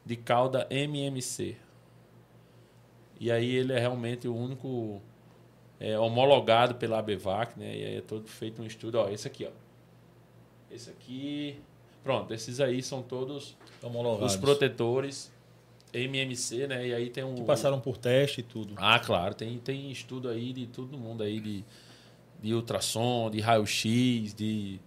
de 0.09 0.15
cauda 0.15 0.65
MMC. 0.71 1.55
E 3.19 3.31
aí 3.31 3.55
ele 3.55 3.73
é 3.73 3.77
realmente 3.79 4.27
o 4.27 4.35
único 4.35 4.99
é, 5.79 5.99
homologado 5.99 6.73
pela 6.75 6.97
ABVAC, 6.97 7.59
né? 7.59 7.77
E 7.77 7.85
aí 7.85 7.95
é 7.97 8.01
todo 8.01 8.27
feito 8.27 8.59
um 8.59 8.65
estudo, 8.65 8.95
ó, 8.97 9.07
esse 9.07 9.27
aqui, 9.27 9.45
ó. 9.45 9.51
Esse 10.73 10.89
aqui, 10.89 11.61
pronto, 12.03 12.33
esses 12.33 12.59
aí 12.59 12.81
são 12.81 13.03
todos 13.03 13.55
Homologados. 13.83 14.33
os 14.33 14.39
protetores 14.39 15.31
MMC, 15.93 16.65
né? 16.65 16.87
E 16.87 16.93
aí 16.95 17.09
tem 17.11 17.23
um 17.23 17.35
Que 17.35 17.43
passaram 17.43 17.79
por 17.79 17.95
teste 17.95 18.39
e 18.39 18.43
tudo. 18.43 18.73
ah, 18.77 18.97
claro, 18.99 19.35
tem, 19.35 19.59
tem 19.59 19.91
estudo 19.91 20.27
aí 20.27 20.51
de 20.53 20.65
todo 20.65 20.97
mundo 20.97 21.21
aí, 21.21 21.39
de, 21.39 21.63
de 22.41 22.51
ultrassom, 22.55 23.29
de 23.29 23.39
raio-x, 23.41 24.33
de, 24.33 24.79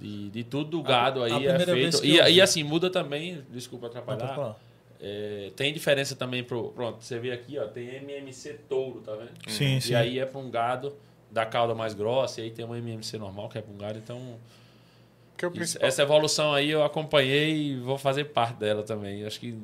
de, 0.00 0.30
de 0.30 0.44
tudo 0.44 0.70
do 0.70 0.82
gado 0.82 1.22
a 1.22 1.26
aí 1.26 1.32
é 1.32 1.36
primeira 1.48 1.74
vez 1.74 2.00
feito. 2.00 2.06
E, 2.28 2.32
e 2.34 2.40
assim, 2.40 2.62
muda 2.62 2.90
também, 2.90 3.42
desculpa 3.50 3.86
atrapalhar, 3.86 4.34
falar. 4.34 4.56
é, 5.00 5.50
tem 5.56 5.72
diferença 5.72 6.14
também 6.16 6.42
pro. 6.42 6.70
Pronto, 6.70 7.02
você 7.02 7.18
vê 7.18 7.32
aqui, 7.32 7.58
ó, 7.58 7.66
tem 7.66 7.88
MMC 7.96 8.54
touro, 8.68 9.00
tá 9.00 9.12
vendo? 9.14 9.30
Sim, 9.46 9.80
sim. 9.80 9.92
E 9.92 9.94
aí 9.96 10.18
é 10.18 10.26
para 10.26 10.40
um 10.40 10.50
gado 10.50 10.94
da 11.30 11.44
cauda 11.44 11.74
mais 11.74 11.94
grossa, 11.94 12.40
e 12.40 12.44
aí 12.44 12.50
tem 12.50 12.64
uma 12.64 12.78
MMC 12.78 13.18
normal, 13.18 13.48
que 13.48 13.58
é 13.58 13.62
para 13.62 13.72
um 13.74 13.78
gado, 13.78 13.98
então. 13.98 14.36
O 15.42 15.60
isso- 15.62 15.76
essa 15.80 16.02
evolução 16.02 16.54
aí 16.54 16.70
eu 16.70 16.84
acompanhei 16.84 17.72
e 17.72 17.76
vou 17.80 17.98
fazer 17.98 18.24
parte 18.26 18.58
dela 18.58 18.82
também. 18.82 19.24
Acho 19.24 19.40
que 19.40 19.58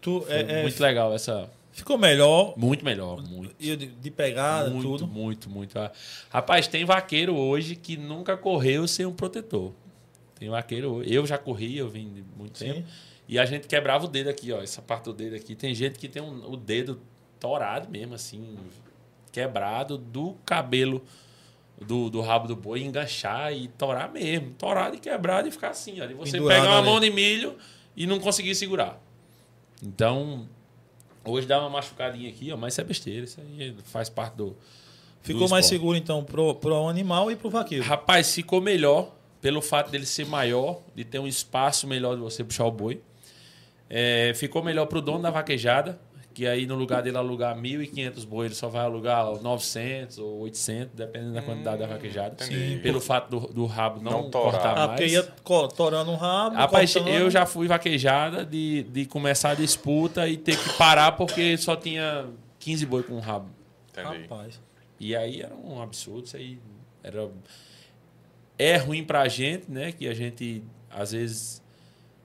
Tu, 0.00 0.20
foi 0.22 0.34
é, 0.36 0.60
é, 0.60 0.62
muito 0.62 0.80
legal 0.80 1.12
essa. 1.12 1.50
Ficou 1.72 1.96
melhor 1.98 2.54
Muito 2.56 2.84
melhor, 2.84 3.22
muito. 3.22 3.54
e 3.58 3.74
de, 3.76 3.86
de 3.86 4.10
pegada, 4.10 4.70
muito, 4.70 4.82
tudo. 4.88 5.06
muito, 5.06 5.48
muito. 5.50 5.78
Ah, 5.78 5.90
Rapaz, 6.30 6.66
tem 6.68 6.84
vaqueiro 6.84 7.34
hoje 7.36 7.74
que 7.76 7.96
nunca 7.96 8.36
correu 8.36 8.86
sem 8.88 9.06
um 9.06 9.12
protetor. 9.12 9.72
Tem 10.38 10.48
vaqueiro. 10.48 11.02
Eu 11.04 11.26
já 11.26 11.36
corri, 11.38 11.76
eu 11.76 11.88
vim 11.88 12.12
de 12.12 12.24
muito 12.36 12.58
Sim. 12.58 12.72
tempo. 12.72 12.88
E 13.28 13.38
a 13.38 13.44
gente 13.44 13.68
quebrava 13.68 14.06
o 14.06 14.08
dedo 14.08 14.28
aqui, 14.30 14.50
ó. 14.52 14.60
Essa 14.62 14.82
parte 14.82 15.04
do 15.04 15.12
dedo 15.12 15.36
aqui. 15.36 15.54
Tem 15.54 15.74
gente 15.74 15.98
que 15.98 16.08
tem 16.08 16.20
um- 16.22 16.50
o 16.50 16.56
dedo 16.56 17.00
torado 17.38 17.88
mesmo, 17.90 18.14
assim, 18.14 18.56
quebrado 19.30 19.96
do 19.96 20.34
cabelo 20.44 21.02
do, 21.80 22.10
do 22.10 22.20
rabo 22.20 22.48
do 22.48 22.56
boi, 22.56 22.82
enganchar 22.82 23.52
e 23.52 23.68
torar 23.68 24.10
mesmo. 24.12 24.50
Torado 24.58 24.96
e 24.96 24.98
quebrado 24.98 25.46
e 25.48 25.50
ficar 25.50 25.70
assim, 25.70 26.00
ó. 26.00 26.04
E 26.04 26.14
você 26.14 26.32
Pendurado 26.32 26.60
pegar 26.60 26.70
uma 26.72 26.78
ali. 26.80 26.86
mão 26.88 27.00
de 27.00 27.10
milho 27.10 27.56
e 27.96 28.06
não 28.06 28.18
conseguir 28.18 28.54
segurar. 28.54 29.00
Então, 29.82 30.48
hoje 31.24 31.46
dá 31.46 31.60
uma 31.60 31.70
machucadinha 31.70 32.28
aqui, 32.28 32.52
ó, 32.52 32.56
mas 32.56 32.74
isso 32.74 32.80
é 32.80 32.84
besteira. 32.84 33.24
Isso 33.24 33.40
aí 33.40 33.76
faz 33.84 34.08
parte 34.08 34.34
do. 34.36 34.56
Ficou 35.22 35.46
do 35.46 35.50
mais 35.50 35.66
seguro, 35.66 35.96
então, 35.96 36.24
pro, 36.24 36.54
pro 36.54 36.88
animal 36.88 37.30
e 37.30 37.36
pro 37.36 37.50
vaqueiro. 37.50 37.84
Rapaz, 37.84 38.34
ficou 38.34 38.60
melhor 38.60 39.12
pelo 39.40 39.60
fato 39.62 39.90
dele 39.90 40.06
ser 40.06 40.26
maior, 40.26 40.80
de 40.94 41.04
ter 41.04 41.18
um 41.18 41.26
espaço 41.26 41.86
melhor 41.86 42.14
de 42.14 42.20
você 42.20 42.44
puxar 42.44 42.64
o 42.66 42.70
boi. 42.70 43.00
É, 43.88 44.32
ficou 44.34 44.62
melhor 44.62 44.86
pro 44.86 45.00
dono 45.00 45.20
da 45.20 45.30
vaquejada, 45.30 45.98
que 46.40 46.46
aí 46.46 46.64
no 46.64 46.74
lugar 46.74 47.02
dele 47.02 47.18
alugar 47.18 47.54
1.500 47.54 48.24
boi, 48.26 48.46
ele 48.46 48.54
só 48.54 48.66
vai 48.66 48.82
alugar 48.82 49.26
900 49.42 50.16
ou 50.16 50.38
800, 50.40 50.94
dependendo 50.94 51.34
da 51.34 51.42
quantidade 51.42 51.78
da 51.80 51.86
vaquejada. 51.86 52.42
Sim, 52.42 52.80
pelo 52.82 52.98
fato 52.98 53.28
do, 53.28 53.52
do 53.52 53.66
rabo 53.66 54.00
não, 54.02 54.22
Não 54.22 54.30
torar. 54.30 54.50
cortar 54.52 54.72
Ah, 54.78 54.86
mais. 54.86 55.00
porque 55.00 55.12
ia 55.12 55.68
torando 55.76 56.10
um 56.10 56.16
rabo. 56.16 56.56
Rapaz, 56.56 56.94
cortando- 56.94 57.12
eu 57.12 57.30
já 57.30 57.44
fui 57.44 57.68
vaquejada 57.68 58.42
de, 58.42 58.84
de 58.84 59.04
começar 59.04 59.50
a 59.50 59.54
disputa 59.54 60.26
e 60.26 60.38
ter 60.38 60.56
que 60.56 60.72
parar 60.78 61.12
porque 61.12 61.58
só 61.58 61.76
tinha 61.76 62.24
15 62.58 62.86
boi 62.86 63.02
com 63.02 63.16
o 63.16 63.20
rabo. 63.20 63.50
Entendi. 63.90 64.22
Rapaz. 64.22 64.58
E 64.98 65.14
aí 65.14 65.42
era 65.42 65.54
um 65.54 65.82
absurdo, 65.82 66.24
isso 66.24 66.38
aí 66.38 66.58
era 67.02 67.28
é 68.58 68.78
ruim 68.78 69.04
pra 69.04 69.28
gente, 69.28 69.70
né, 69.70 69.92
que 69.92 70.08
a 70.08 70.14
gente 70.14 70.64
às 70.90 71.12
vezes 71.12 71.59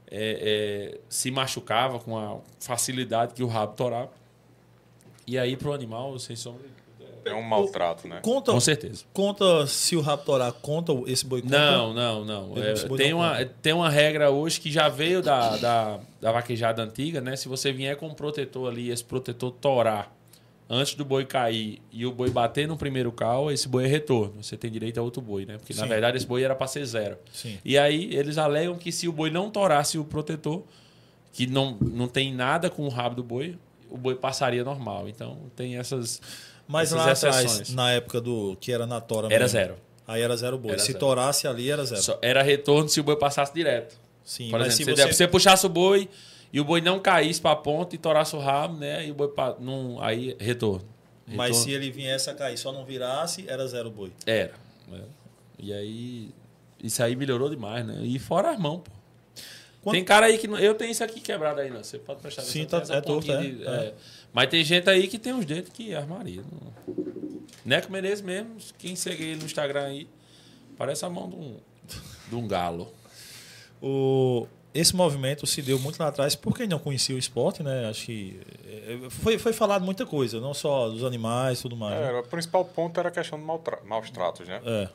é, 0.10 0.94
é, 0.96 1.00
se 1.10 1.32
machucava 1.32 2.00
com 2.00 2.18
a 2.18 2.38
facilidade 2.60 3.34
que 3.34 3.44
o 3.44 3.48
rabo 3.48 3.74
torava. 3.74 4.12
E 5.28 5.38
aí 5.38 5.58
pro 5.58 5.74
animal, 5.74 6.18
sem 6.20 6.36
sombra, 6.36 6.62
É 7.26 7.34
um 7.34 7.42
maltrato, 7.42 8.08
né? 8.08 8.20
Conta, 8.22 8.52
com 8.52 8.60
certeza. 8.60 9.04
conta 9.12 9.66
se 9.66 9.96
o 9.96 10.02
rabo 10.02 10.24
torar, 10.24 10.52
conta 10.54 10.94
esse 11.08 11.26
boi 11.26 11.42
conta? 11.42 11.60
Não, 11.60 11.94
não, 11.94 12.24
não. 12.24 12.64
É, 12.64 12.74
tem, 12.96 13.12
não 13.12 13.20
uma, 13.20 13.38
conta. 13.38 13.54
tem 13.62 13.74
uma 13.74 13.90
regra 13.90 14.30
hoje 14.30 14.60
que 14.62 14.72
já 14.72 14.88
veio 14.88 15.24
da, 15.24 15.58
da, 15.58 16.00
da 16.22 16.32
vaquejada 16.32 16.84
antiga, 16.84 17.20
né? 17.22 17.36
Se 17.36 17.48
você 17.48 17.72
vier 17.72 17.98
com 17.98 18.08
um 18.08 18.14
protetor 18.14 18.72
ali, 18.72 18.92
esse 18.92 19.04
protetor 19.04 19.52
torar 19.52 20.15
antes 20.70 20.96
do 20.96 21.06
boi 21.06 21.26
cair 21.26 21.82
e 21.92 22.06
o 22.06 22.12
boi 22.12 22.30
bater 22.30 22.68
no 22.68 22.78
primeiro 22.78 23.12
cal, 23.12 23.52
esse 23.52 23.68
boi 23.68 23.86
é 23.86 23.88
retorno. 23.88 24.44
Você 24.44 24.58
tem 24.58 24.72
direito 24.72 25.00
a 25.00 25.04
outro 25.04 25.22
boi, 25.22 25.46
né? 25.46 25.58
Porque 25.58 25.74
na 25.74 25.84
Sim. 25.84 25.90
verdade 25.90 26.18
esse 26.18 26.26
boi 26.26 26.44
era 26.44 26.56
para 26.56 26.68
ser 26.68 26.86
zero. 26.86 27.18
Sim. 27.32 27.58
E 27.64 27.78
aí 27.78 28.16
eles 28.16 28.38
alegam 28.38 28.76
que 28.76 28.92
se 28.92 29.08
o 29.08 29.12
boi 29.12 29.30
não 29.30 29.50
torasse 29.50 29.98
o 29.98 30.04
protetor, 30.04 30.64
que 31.32 31.46
não, 31.48 31.78
não 31.82 32.08
tem 32.08 32.34
nada 32.34 32.70
com 32.70 32.84
o 32.84 32.90
rabo 32.90 33.16
do 33.16 33.24
boi, 33.24 33.58
o 33.90 33.98
boi 33.98 34.16
passaria 34.16 34.64
normal. 34.64 35.08
Então 35.08 35.38
tem 35.56 35.78
essas. 35.78 36.22
Mas 36.68 36.92
essas 36.92 37.06
lá 37.06 37.12
atrás, 37.12 37.46
exceções. 37.46 37.76
na 37.76 37.92
época 37.92 38.20
do 38.20 38.58
que 38.60 38.72
era 38.72 38.88
na 38.88 39.00
tora 39.00 39.28
Era 39.28 39.44
mesmo, 39.44 39.50
zero. 39.50 39.76
Aí 40.08 40.22
era 40.22 40.36
zero 40.36 40.58
boi. 40.58 40.72
Era 40.72 40.80
se 40.80 40.88
zero. 40.88 41.00
torasse 41.00 41.48
ali, 41.48 41.70
era 41.70 41.86
zero. 41.86 42.02
Só 42.02 42.18
era 42.22 42.42
retorno 42.42 42.90
se 42.90 43.00
o 43.00 43.04
boi 43.04 43.16
passasse 43.16 43.54
direto. 43.54 43.96
Sim, 44.24 44.50
Por 44.50 44.60
mas 44.60 44.74
exemplo, 44.74 44.96
se 44.96 45.02
se 45.02 45.08
você... 45.08 45.14
você... 45.14 45.28
puxasse 45.28 45.66
o 45.66 45.70
boi 45.70 46.10
e 46.56 46.60
o 46.62 46.64
boi 46.64 46.80
não 46.80 47.00
caísse 47.02 47.42
para 47.42 47.52
a 47.52 47.56
ponta 47.58 47.94
e 47.96 47.98
torasse 47.98 48.34
o 48.34 48.40
rabo, 48.40 48.78
né? 48.78 49.06
E 49.06 49.12
o 49.12 49.14
boi 49.14 49.28
pa... 49.28 49.58
não 49.60 50.02
aí 50.02 50.38
retorno. 50.40 50.88
Mas 51.28 51.48
Retorno- 51.48 51.64
se 51.66 51.72
ele 51.72 51.92
viesse 51.92 52.30
a 52.30 52.34
cair 52.34 52.58
só 52.58 52.72
não 52.72 52.86
virasse, 52.86 53.44
era 53.48 53.68
zero 53.68 53.92
boi. 53.92 54.12
era. 54.26 54.54
né? 54.88 55.02
E 55.60 55.74
aí 55.74 56.30
isso 56.82 57.04
aí 57.04 57.14
melhorou 57.16 57.50
demais, 57.50 57.86
né? 57.86 58.00
E 58.04 58.18
fora 58.20 58.52
as 58.52 58.58
mãos, 58.60 58.78
pô. 58.84 58.92
Quando- 59.82 59.96
Tem 59.96 60.04
cara 60.06 60.28
aí 60.28 60.38
que 60.38 60.48
não... 60.48 60.58
eu 60.58 60.74
tenho 60.76 60.92
isso 60.92 61.04
aqui 61.04 61.20
quebrado 61.20 61.60
aí, 61.60 61.70
não. 61.70 61.84
Você 61.84 62.00
pode 62.00 62.22
prestar 62.22 62.44
Sim, 62.44 62.62
atenção, 62.64 62.80
tá- 62.80 62.86
tem 62.86 62.96
essa 62.96 63.00
é 63.00 63.02
torto, 63.02 63.32
é, 63.34 63.42
de- 63.42 63.64
é. 63.64 63.70
é. 63.88 63.94
Mas 64.32 64.50
tem 64.50 64.64
gente 64.64 64.90
aí 64.90 65.08
que 65.10 65.20
tem 65.20 65.34
uns 65.34 65.46
dentes 65.46 65.72
que 65.74 65.94
armaria. 65.94 66.42
Não... 66.42 66.96
Neco 67.66 67.92
Menezes 67.92 68.22
mesmo, 68.24 68.56
quem 68.78 68.96
segue 68.96 69.24
ele 69.24 69.40
no 69.40 69.46
Instagram 69.46 69.84
aí, 69.88 70.08
parece 70.78 71.04
a 71.04 71.10
mão 71.10 71.30
de 71.30 71.36
um, 71.36 71.58
de 72.30 72.36
um 72.36 72.48
galo. 72.48 72.94
O... 73.82 74.48
Esse 74.76 74.94
movimento 74.96 75.48
se 75.48 75.62
deu 75.62 75.80
muito 75.80 75.98
lá 75.98 76.10
atrás 76.10 76.36
por 76.36 76.56
quem 76.56 76.68
não 76.68 76.78
conhecia 76.78 77.16
o 77.16 77.18
esporte, 77.18 77.64
né? 77.64 77.88
Acho 77.90 78.06
que 78.08 78.40
eh, 78.66 78.98
foi, 79.10 79.40
foi 79.40 79.54
falado 79.54 79.86
muita 79.86 80.06
coisa, 80.06 80.42
não 80.42 80.54
só 80.54 80.90
dos 80.90 81.04
animais 81.06 81.60
e 81.60 81.62
tudo 81.62 81.78
mais. 81.78 81.96
né? 82.00 82.12
É, 82.12 82.20
o 82.20 82.24
principal 82.24 82.66
ponto 82.66 83.00
era 83.00 83.08
a 83.08 83.12
questão 83.12 83.40
de 83.40 83.46
maltra- 83.46 83.80
maus 83.86 84.10
tratos, 84.12 84.46
né? 84.48 84.62
É. 84.66 84.90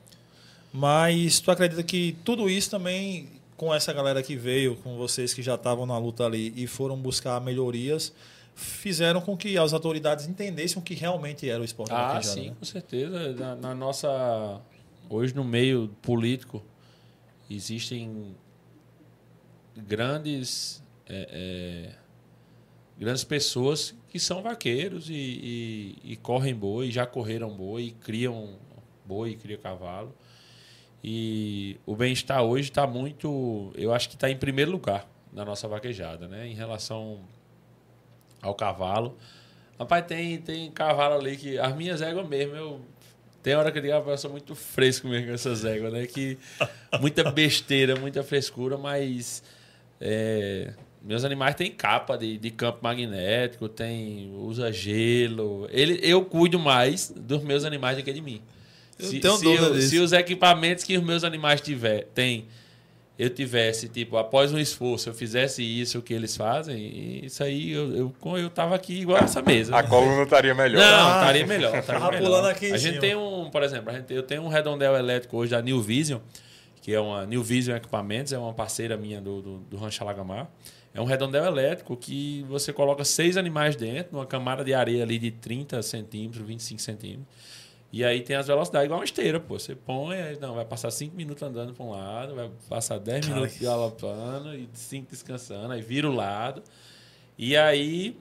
Mas 0.73 1.41
tu 1.41 1.51
acredita 1.51 1.83
que 1.83 2.15
tudo 2.25 2.49
isso 2.49 2.71
também, 2.71 3.29
com 3.57 3.75
essa 3.75 3.91
galera 3.93 4.23
que 4.23 4.37
veio, 4.37 4.77
com 4.77 4.97
vocês 4.99 5.33
que 5.33 5.43
já 5.43 5.55
estavam 5.55 5.87
na 5.87 5.97
luta 5.99 6.25
ali 6.27 6.53
e 6.55 6.67
foram 6.67 6.97
buscar 6.97 7.41
melhorias, 7.41 8.13
fizeram 8.55 9.21
com 9.23 9.35
que 9.37 9.57
as 9.57 9.73
autoridades 9.73 10.27
entendessem 10.29 10.79
o 10.79 10.83
que 10.83 10.93
realmente 10.95 11.49
era 11.49 11.63
o 11.63 11.65
esporte 11.65 11.89
da 11.91 12.19
Ah, 12.19 12.23
sim, 12.23 12.51
né? 12.51 12.57
com 12.59 12.65
certeza. 12.67 13.33
Na, 13.33 13.57
na 13.57 13.75
nossa. 13.75 14.61
Hoje, 15.09 15.35
no 15.35 15.43
meio 15.43 15.89
político, 16.03 16.63
existem 17.51 18.35
grandes. 19.87 20.83
é, 21.09 21.29
é, 21.93 21.95
grandes 22.99 23.25
pessoas 23.25 23.95
que 24.09 24.19
são 24.21 24.43
vaqueiros 24.43 25.09
e, 25.09 25.15
e- 25.15 26.13
e 26.13 26.17
correm 26.17 26.55
boi, 26.55 26.91
já 26.91 27.07
correram 27.07 27.49
boi, 27.57 27.95
criam 28.01 28.57
boi, 29.07 29.35
criam 29.37 29.59
cavalo. 29.61 30.15
E 31.03 31.79
o 31.87 31.97
bem-estar 31.97 32.43
hoje 32.43 32.69
está 32.69 32.87
muito. 32.87 33.73
Eu 33.75 33.93
acho 33.95 34.09
que 34.09 34.15
está 34.17 34.29
em 34.31 34.37
primeiro 34.37 34.71
lugar 34.71 35.09
na 35.33 35.45
nossa 35.47 35.67
vaquejada, 35.67 36.29
né? 36.29 36.47
Em 36.47 36.55
relação 36.55 37.21
ao 38.43 38.55
cavalo. 38.55 39.17
Rapaz, 39.79 40.05
tem, 40.07 40.39
tem 40.39 40.71
cavalo 40.71 41.15
ali 41.15 41.37
que. 41.39 41.59
As 41.59 41.75
minhas 41.75 42.03
éguas 42.03 42.29
mesmo, 42.29 42.55
eu. 42.55 42.81
Tem 43.43 43.55
hora 43.55 43.73
que 43.73 43.79
eu 43.79 43.83
digo, 43.83 43.95
"Ah, 43.95 44.11
eu 44.11 44.19
sou 44.19 44.31
muito 44.31 44.55
fresco 44.55 45.09
mesmo 45.09 45.29
com 45.29 45.33
essas 45.33 45.65
éguas, 45.65 45.91
né? 45.91 46.07
Que 46.07 46.37
muita 47.01 47.31
besteira, 47.31 47.97
muita 47.97 48.23
frescura, 48.23 48.77
mas. 48.77 49.43
É, 50.01 50.73
meus 51.03 51.25
animais 51.25 51.55
têm 51.55 51.71
capa 51.71 52.17
de, 52.17 52.37
de 52.39 52.51
campo 52.51 52.79
magnético, 52.83 53.69
tem, 53.69 54.31
usa 54.35 54.73
gelo. 54.73 55.69
Ele, 55.71 55.99
eu 56.03 56.25
cuido 56.25 56.59
mais 56.59 57.11
dos 57.15 57.43
meus 57.43 57.65
animais 57.65 57.97
do 57.97 58.03
que 58.03 58.13
de 58.13 58.21
mim. 58.21 58.41
Eu 58.99 59.07
Se, 59.07 59.19
tenho 59.21 59.37
se, 59.37 59.47
eu- 59.47 59.73
disso. 59.75 59.89
se 59.89 59.99
os 59.99 60.13
equipamentos 60.13 60.85
que 60.85 60.97
os 60.97 61.03
meus 61.05 61.25
animais 61.25 61.61
tiver, 61.61 62.05
tem, 62.15 62.47
eu 63.19 63.29
tivesse, 63.31 63.89
tipo, 63.89 64.17
após 64.17 64.53
um 64.53 64.59
esforço, 64.59 65.09
eu 65.11 65.15
fizesse 65.15 65.63
isso 65.63 66.01
que 66.03 66.13
eles 66.15 66.37
fazem, 66.37 66.77
e 66.79 67.27
isso 67.27 67.43
aí 67.43 67.71
eu, 67.73 67.95
eu, 68.25 68.37
eu 68.39 68.51
tava 68.51 68.75
aqui 68.75 69.01
igual 69.01 69.19
essa 69.23 69.41
mesa. 69.43 69.77
A 69.77 69.83
coluna 69.83 70.23
estaria 70.23 70.55
melhor. 70.55 70.81
Não, 70.81 71.09
Ah, 71.09 71.21
estaria 71.21 71.47
melhor. 71.47 71.77
Estaria 71.79 72.01
tava 72.01 72.13
melhor. 72.13 72.27
pulando 72.27 72.47
aqui 72.49 72.67
a 72.73 72.77
gente 72.79 72.91
cima. 72.95 73.01
tem 73.01 73.15
um, 73.15 73.49
por 73.51 73.63
exemplo, 73.63 73.91
a 73.91 73.95
gente, 73.95 74.13
eu 74.13 74.23
tenho 74.23 74.43
um 74.43 74.49
redondel 74.49 74.95
elétrico 74.97 75.37
hoje 75.39 75.51
da 75.51 75.61
New 75.63 75.81
Vision, 75.83 76.19
que 76.81 76.93
é 76.93 77.01
uma 77.01 77.27
New 77.27 77.43
Vision 77.43 77.77
Equipamentos, 77.77 78.33
é 78.33 78.39
uma 78.39 78.55
parceira 78.55 78.97
minha 78.97 79.21
do, 79.21 79.43
do, 79.43 79.59
do 79.59 79.77
Rancho 79.77 80.03
Alagamar. 80.03 80.51
É 80.93 81.01
um 81.01 81.05
redondel 81.05 81.45
elétrico 81.45 81.97
que 81.97 82.45
você 82.49 82.73
coloca 82.73 83.05
seis 83.05 83.37
animais 83.37 83.77
dentro, 83.77 84.15
numa 84.15 84.27
camada 84.27 84.65
de 84.65 84.75
areia 84.75 85.05
ali 85.05 85.19
de 85.19 85.31
30 85.31 85.83
centímetros, 85.83 86.45
25 86.45 86.81
centímetros. 86.81 87.27
E 87.93 88.05
aí 88.05 88.23
tem 88.23 88.37
as 88.37 88.47
velocidades 88.47 88.87
igual 88.87 89.01
uma 89.01 89.05
esteira, 89.05 89.41
pô. 89.41 89.59
Você 89.59 89.75
põe, 89.75 90.17
não, 90.41 90.55
vai 90.55 90.65
passar 90.65 90.91
5 90.91 91.15
minutos 91.17 91.43
andando 91.43 91.75
para 91.75 91.85
um 91.85 91.91
lado, 91.91 92.35
vai 92.35 92.51
passar 92.69 92.99
10 92.99 93.27
Cara, 93.27 93.35
minutos 93.41 93.59
galopando 93.59 94.55
e 94.55 94.69
5 94.73 95.11
descansando, 95.11 95.73
aí 95.73 95.83
vira 95.83 96.09
o 96.09 96.15
lado. 96.15 96.63
E 97.37 97.57
aí 97.57 98.17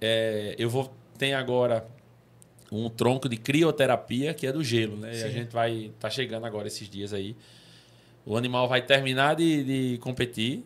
é, 0.00 0.54
eu 0.58 0.70
vou 0.70 0.92
tem 1.18 1.34
agora 1.34 1.86
um 2.70 2.88
tronco 2.88 3.28
de 3.28 3.36
crioterapia 3.36 4.32
que 4.32 4.46
é 4.46 4.52
do 4.52 4.62
gelo, 4.62 4.96
né? 4.96 5.12
E 5.12 5.22
a 5.22 5.26
Sim. 5.26 5.32
gente 5.32 5.52
vai 5.52 5.90
tá 5.98 6.08
chegando 6.08 6.46
agora 6.46 6.68
esses 6.68 6.88
dias 6.88 7.12
aí. 7.12 7.36
O 8.24 8.36
animal 8.36 8.68
vai 8.68 8.82
terminar 8.82 9.34
de, 9.34 9.64
de 9.64 9.98
competir, 9.98 10.64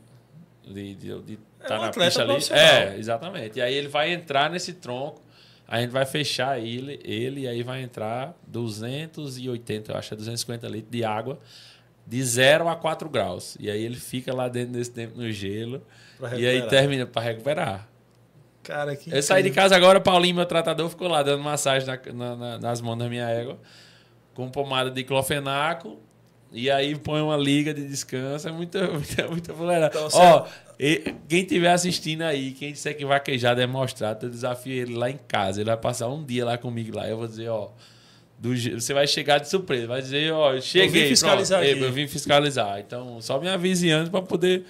de, 0.66 0.94
de, 0.94 1.22
de 1.22 1.38
É 1.60 1.66
tá 1.66 1.78
um 1.78 1.82
na 1.82 1.90
pista 1.90 2.22
ali. 2.22 2.34
É, 2.50 2.96
exatamente. 2.98 3.58
E 3.58 3.62
aí 3.62 3.74
ele 3.74 3.88
vai 3.88 4.12
entrar 4.12 4.50
nesse 4.50 4.74
tronco, 4.74 5.22
a 5.66 5.80
gente 5.80 5.90
vai 5.90 6.04
fechar 6.04 6.60
ele, 6.60 7.00
ele 7.04 7.42
e 7.42 7.48
aí 7.48 7.62
vai 7.62 7.82
entrar 7.82 8.36
280, 8.46 9.92
eu 9.92 9.96
acho, 9.96 10.12
é 10.12 10.16
250 10.16 10.68
litros 10.68 10.90
de 10.90 11.04
água 11.04 11.38
de 12.06 12.22
0 12.22 12.68
a 12.68 12.76
4 12.76 13.08
graus. 13.08 13.56
E 13.58 13.70
aí 13.70 13.82
ele 13.82 13.96
fica 13.96 14.34
lá 14.34 14.48
dentro 14.48 14.74
desse 14.74 14.90
tempo 14.90 15.16
no 15.16 15.30
gelo. 15.30 15.82
E 16.36 16.46
aí 16.46 16.62
termina 16.68 17.06
para 17.06 17.22
recuperar. 17.22 17.88
Cara, 18.64 18.96
que 18.96 19.14
Eu 19.14 19.22
saí 19.22 19.42
de 19.42 19.50
casa 19.50 19.76
agora, 19.76 20.00
Paulinho, 20.00 20.34
meu 20.34 20.46
tratador, 20.46 20.88
ficou 20.88 21.06
lá 21.06 21.22
dando 21.22 21.42
massagem 21.42 21.86
na- 21.86 22.00
na- 22.12 22.36
na- 22.36 22.58
nas 22.58 22.80
mãos 22.80 22.96
da 22.98 23.08
minha 23.08 23.28
égua, 23.28 23.58
com 24.34 24.50
pomada 24.50 24.90
de 24.90 25.04
clofenaco, 25.04 26.00
e 26.50 26.70
aí 26.70 26.96
põe 26.96 27.20
uma 27.20 27.36
liga 27.36 27.72
de 27.74 27.86
descanso. 27.86 28.48
É 28.48 28.52
muita, 28.52 28.86
muita, 28.90 29.28
muita 29.28 29.54
fuleira. 29.54 29.86
Então, 29.86 30.08
Ó, 30.12 30.46
e- 30.80 31.14
quem 31.28 31.42
estiver 31.42 31.70
assistindo 31.72 32.22
aí, 32.22 32.52
quem 32.52 32.72
disser 32.72 32.96
que 32.96 33.04
vaquejada 33.04 33.62
é 33.62 33.66
mostrado, 33.66 34.26
eu 34.26 34.30
desafio 34.30 34.72
ele 34.72 34.94
lá 34.96 35.10
em 35.10 35.18
casa. 35.28 35.60
Ele 35.60 35.68
vai 35.70 35.76
passar 35.76 36.08
um 36.08 36.24
dia 36.24 36.44
lá 36.44 36.56
comigo 36.58 36.96
lá. 36.96 37.08
Eu 37.08 37.18
vou 37.18 37.26
dizer, 37.28 37.48
ó. 37.48 37.68
do 38.36 38.50
você 38.56 38.92
vai 38.92 39.06
chegar 39.06 39.38
de 39.38 39.48
surpresa, 39.48 39.86
vai 39.86 40.02
dizer, 40.02 40.32
ó, 40.32 40.52
eu 40.54 40.60
cheguei. 40.60 41.08
fiscalizar 41.08 41.60
pronto. 41.60 41.84
Eu 41.84 41.92
vim 41.92 42.06
fiscalizar. 42.08 42.80
Então, 42.80 43.20
só 43.20 43.38
me 43.40 43.48
avise 43.48 43.90
antes 43.90 44.08
pra 44.10 44.20
poder. 44.20 44.64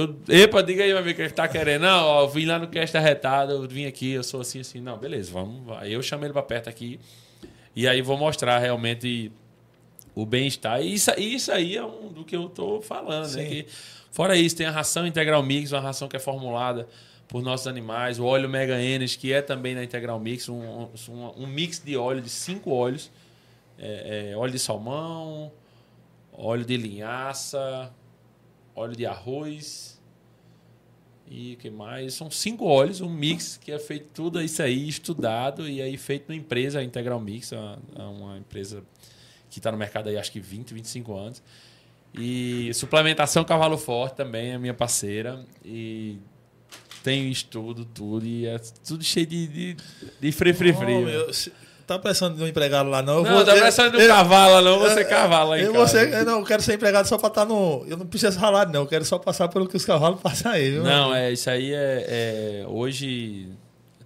Eu- 0.00 0.16
Epa, 0.28 0.62
diga 0.62 0.82
aí, 0.82 0.90
meu 0.90 0.98
amigo, 0.98 1.20
o 1.22 1.26
que 1.26 1.32
tá 1.32 1.46
querendo? 1.48 1.82
Não, 1.82 2.04
ó, 2.06 2.22
eu 2.22 2.28
vim 2.28 2.46
lá 2.46 2.58
no 2.58 2.68
cast 2.68 2.96
arretado, 2.96 3.52
eu 3.52 3.68
vim 3.68 3.86
aqui, 3.86 4.12
eu 4.12 4.22
sou 4.22 4.40
assim, 4.40 4.60
assim. 4.60 4.80
Não, 4.80 4.96
beleza, 4.98 5.30
vamos. 5.32 5.70
Aí 5.78 5.92
eu 5.92 6.02
chamo 6.02 6.24
ele 6.24 6.32
pra 6.32 6.42
perto 6.42 6.68
aqui. 6.68 6.98
E 7.76 7.86
aí 7.88 8.00
vou 8.02 8.16
mostrar 8.16 8.58
realmente 8.58 9.30
o 10.14 10.24
bem-estar. 10.24 10.80
E 10.80 10.94
isso, 10.94 11.10
isso 11.18 11.52
aí 11.52 11.76
é 11.76 11.84
um 11.84 12.08
do 12.12 12.24
que 12.24 12.36
eu 12.36 12.48
tô 12.48 12.80
falando, 12.80 13.32
né? 13.34 13.44
Que, 13.44 13.66
fora 14.10 14.36
isso, 14.36 14.56
tem 14.56 14.66
a 14.66 14.70
ração 14.70 15.06
Integral 15.06 15.42
Mix, 15.42 15.72
uma 15.72 15.80
ração 15.80 16.06
que 16.08 16.16
é 16.16 16.20
formulada 16.20 16.88
por 17.26 17.42
nossos 17.42 17.66
animais, 17.66 18.18
o 18.18 18.24
óleo 18.24 18.48
Mega 18.48 18.80
Enes, 18.80 19.16
que 19.16 19.32
é 19.32 19.42
também 19.42 19.74
na 19.74 19.82
Integral 19.82 20.20
Mix, 20.20 20.48
um, 20.48 20.88
um, 21.08 21.32
um 21.42 21.46
mix 21.46 21.80
de 21.84 21.96
óleo, 21.96 22.20
de 22.20 22.28
cinco 22.30 22.70
óleos. 22.70 23.10
É, 23.76 24.30
é, 24.30 24.36
óleo 24.36 24.52
de 24.52 24.58
salmão, 24.60 25.50
óleo 26.32 26.64
de 26.64 26.76
linhaça, 26.76 27.92
óleo 28.74 28.96
de 28.96 29.06
arroz 29.06 30.00
e 31.26 31.54
o 31.54 31.56
que 31.56 31.70
mais? 31.70 32.14
São 32.14 32.30
cinco 32.30 32.66
óleos, 32.66 33.00
um 33.00 33.08
mix 33.08 33.56
que 33.56 33.72
é 33.72 33.78
feito 33.78 34.08
tudo 34.12 34.40
isso 34.42 34.62
aí, 34.62 34.88
estudado 34.88 35.68
e 35.68 35.80
aí 35.80 35.96
feito 35.96 36.28
numa 36.28 36.38
empresa, 36.38 36.80
a 36.80 36.84
Integral 36.84 37.18
Mix, 37.20 37.52
é 37.52 37.58
uma, 37.58 37.78
é 37.96 38.02
uma 38.02 38.38
empresa 38.38 38.84
que 39.48 39.58
está 39.58 39.72
no 39.72 39.78
mercado 39.78 40.08
aí 40.08 40.16
acho 40.16 40.30
que 40.32 40.40
20, 40.40 40.74
25 40.74 41.16
anos. 41.16 41.42
E 42.16 42.72
suplementação 42.74 43.44
Cavalo 43.44 43.76
Forte 43.76 44.16
também 44.16 44.52
é 44.52 44.58
minha 44.58 44.74
parceira. 44.74 45.44
E 45.64 46.18
tem 47.02 47.30
estudo, 47.30 47.84
tudo. 47.84 48.24
E 48.24 48.46
é 48.46 48.58
tudo 48.86 49.02
cheio 49.02 49.26
de, 49.26 49.46
de, 49.46 49.76
de 50.20 50.32
fre, 50.32 50.54
fre, 50.54 50.72
fre. 50.72 50.92
Ô, 50.92 51.00
meu, 51.02 51.30
tá 51.86 51.98
pensando 51.98 52.36
no 52.36 52.46
empregado 52.48 52.88
lá, 52.88 53.02
não? 53.02 53.18
Eu 53.18 53.22
Não, 53.24 53.32
vou- 53.34 53.44
tá 53.44 53.52
pensando 53.54 53.94
eu- 53.98 54.08
no 54.08 54.14
cavalo, 54.14 54.60
não. 54.64 54.78
Você 54.80 55.04
cavalo 55.04 55.52
aí, 55.52 55.62
eu, 55.62 55.72
vou 55.72 55.86
ser- 55.88 56.12
eu 56.12 56.24
não 56.24 56.40
eu 56.40 56.44
quero 56.44 56.62
ser 56.62 56.74
empregado 56.74 57.06
só 57.06 57.16
pra 57.18 57.28
estar 57.28 57.44
no. 57.44 57.84
Eu 57.88 57.96
não 57.96 58.06
preciso 58.06 58.38
ralar, 58.38 58.66
não. 58.68 58.80
Eu 58.82 58.86
quero 58.86 59.04
só 59.04 59.18
passar 59.18 59.48
pelo 59.48 59.68
que 59.68 59.76
os 59.76 59.84
cavalos 59.84 60.20
passam 60.22 60.52
aí. 60.52 60.70
viu? 60.70 60.82
Não, 60.82 61.14
é, 61.14 61.32
isso 61.32 61.48
aí 61.50 61.72
é, 61.72 62.06
é- 62.62 62.66
Hoje. 62.66 63.48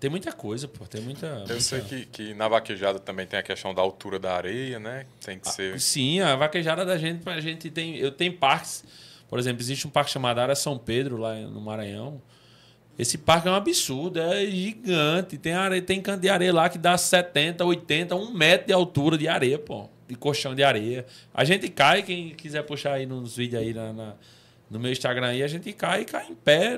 Tem 0.00 0.08
muita 0.08 0.30
coisa, 0.30 0.68
pô. 0.68 0.84
Tem 0.86 1.00
muita. 1.00 1.26
Eu 1.26 1.38
muita- 1.38 1.60
sei 1.60 1.80
que, 1.80 2.06
que 2.06 2.34
na 2.34 2.46
vaquejada 2.46 3.00
também 3.00 3.26
tem 3.26 3.36
a 3.38 3.42
questão 3.42 3.74
da 3.74 3.82
altura 3.82 4.18
da 4.18 4.32
areia, 4.32 4.78
né? 4.78 5.06
Tem 5.24 5.38
que 5.40 5.50
ser. 5.50 5.80
Sim, 5.80 6.20
a 6.20 6.36
vaquejada 6.36 6.84
da 6.86 6.96
gente, 6.96 7.28
a 7.28 7.40
gente 7.40 7.68
tem. 7.70 7.96
Eu 7.96 8.12
tenho 8.12 8.32
parques. 8.34 8.84
Por 9.28 9.38
exemplo, 9.40 9.60
existe 9.60 9.86
um 9.86 9.90
parque 9.90 10.10
chamado 10.10 10.38
Área 10.38 10.54
São 10.54 10.78
Pedro, 10.78 11.16
lá 11.16 11.34
no 11.34 11.60
Maranhão. 11.60 12.22
Esse 12.98 13.16
parque 13.16 13.46
é 13.46 13.50
um 13.50 13.54
absurdo, 13.54 14.18
é 14.20 14.44
gigante. 14.46 15.38
Tem 15.38 15.52
areia, 15.52 15.80
tem 15.80 16.02
canto 16.02 16.20
de 16.20 16.28
areia 16.28 16.52
lá 16.52 16.68
que 16.68 16.78
dá 16.78 16.98
70, 16.98 17.64
80, 17.64 18.16
um 18.16 18.32
metro 18.32 18.66
de 18.66 18.72
altura 18.72 19.16
de 19.16 19.28
areia, 19.28 19.58
pô. 19.58 19.88
De 20.08 20.16
colchão 20.16 20.54
de 20.54 20.64
areia. 20.64 21.06
A 21.32 21.44
gente 21.44 21.68
cai, 21.68 22.02
quem 22.02 22.30
quiser 22.30 22.62
puxar 22.62 22.94
aí 22.94 23.06
nos 23.06 23.36
vídeos 23.36 23.62
aí 23.62 23.72
na, 23.72 23.92
na 23.92 24.14
no 24.70 24.78
meu 24.78 24.92
Instagram 24.92 25.28
aí, 25.28 25.42
a 25.42 25.46
gente 25.46 25.72
cai 25.72 26.04
cai 26.04 26.26
em 26.28 26.34
pé. 26.34 26.76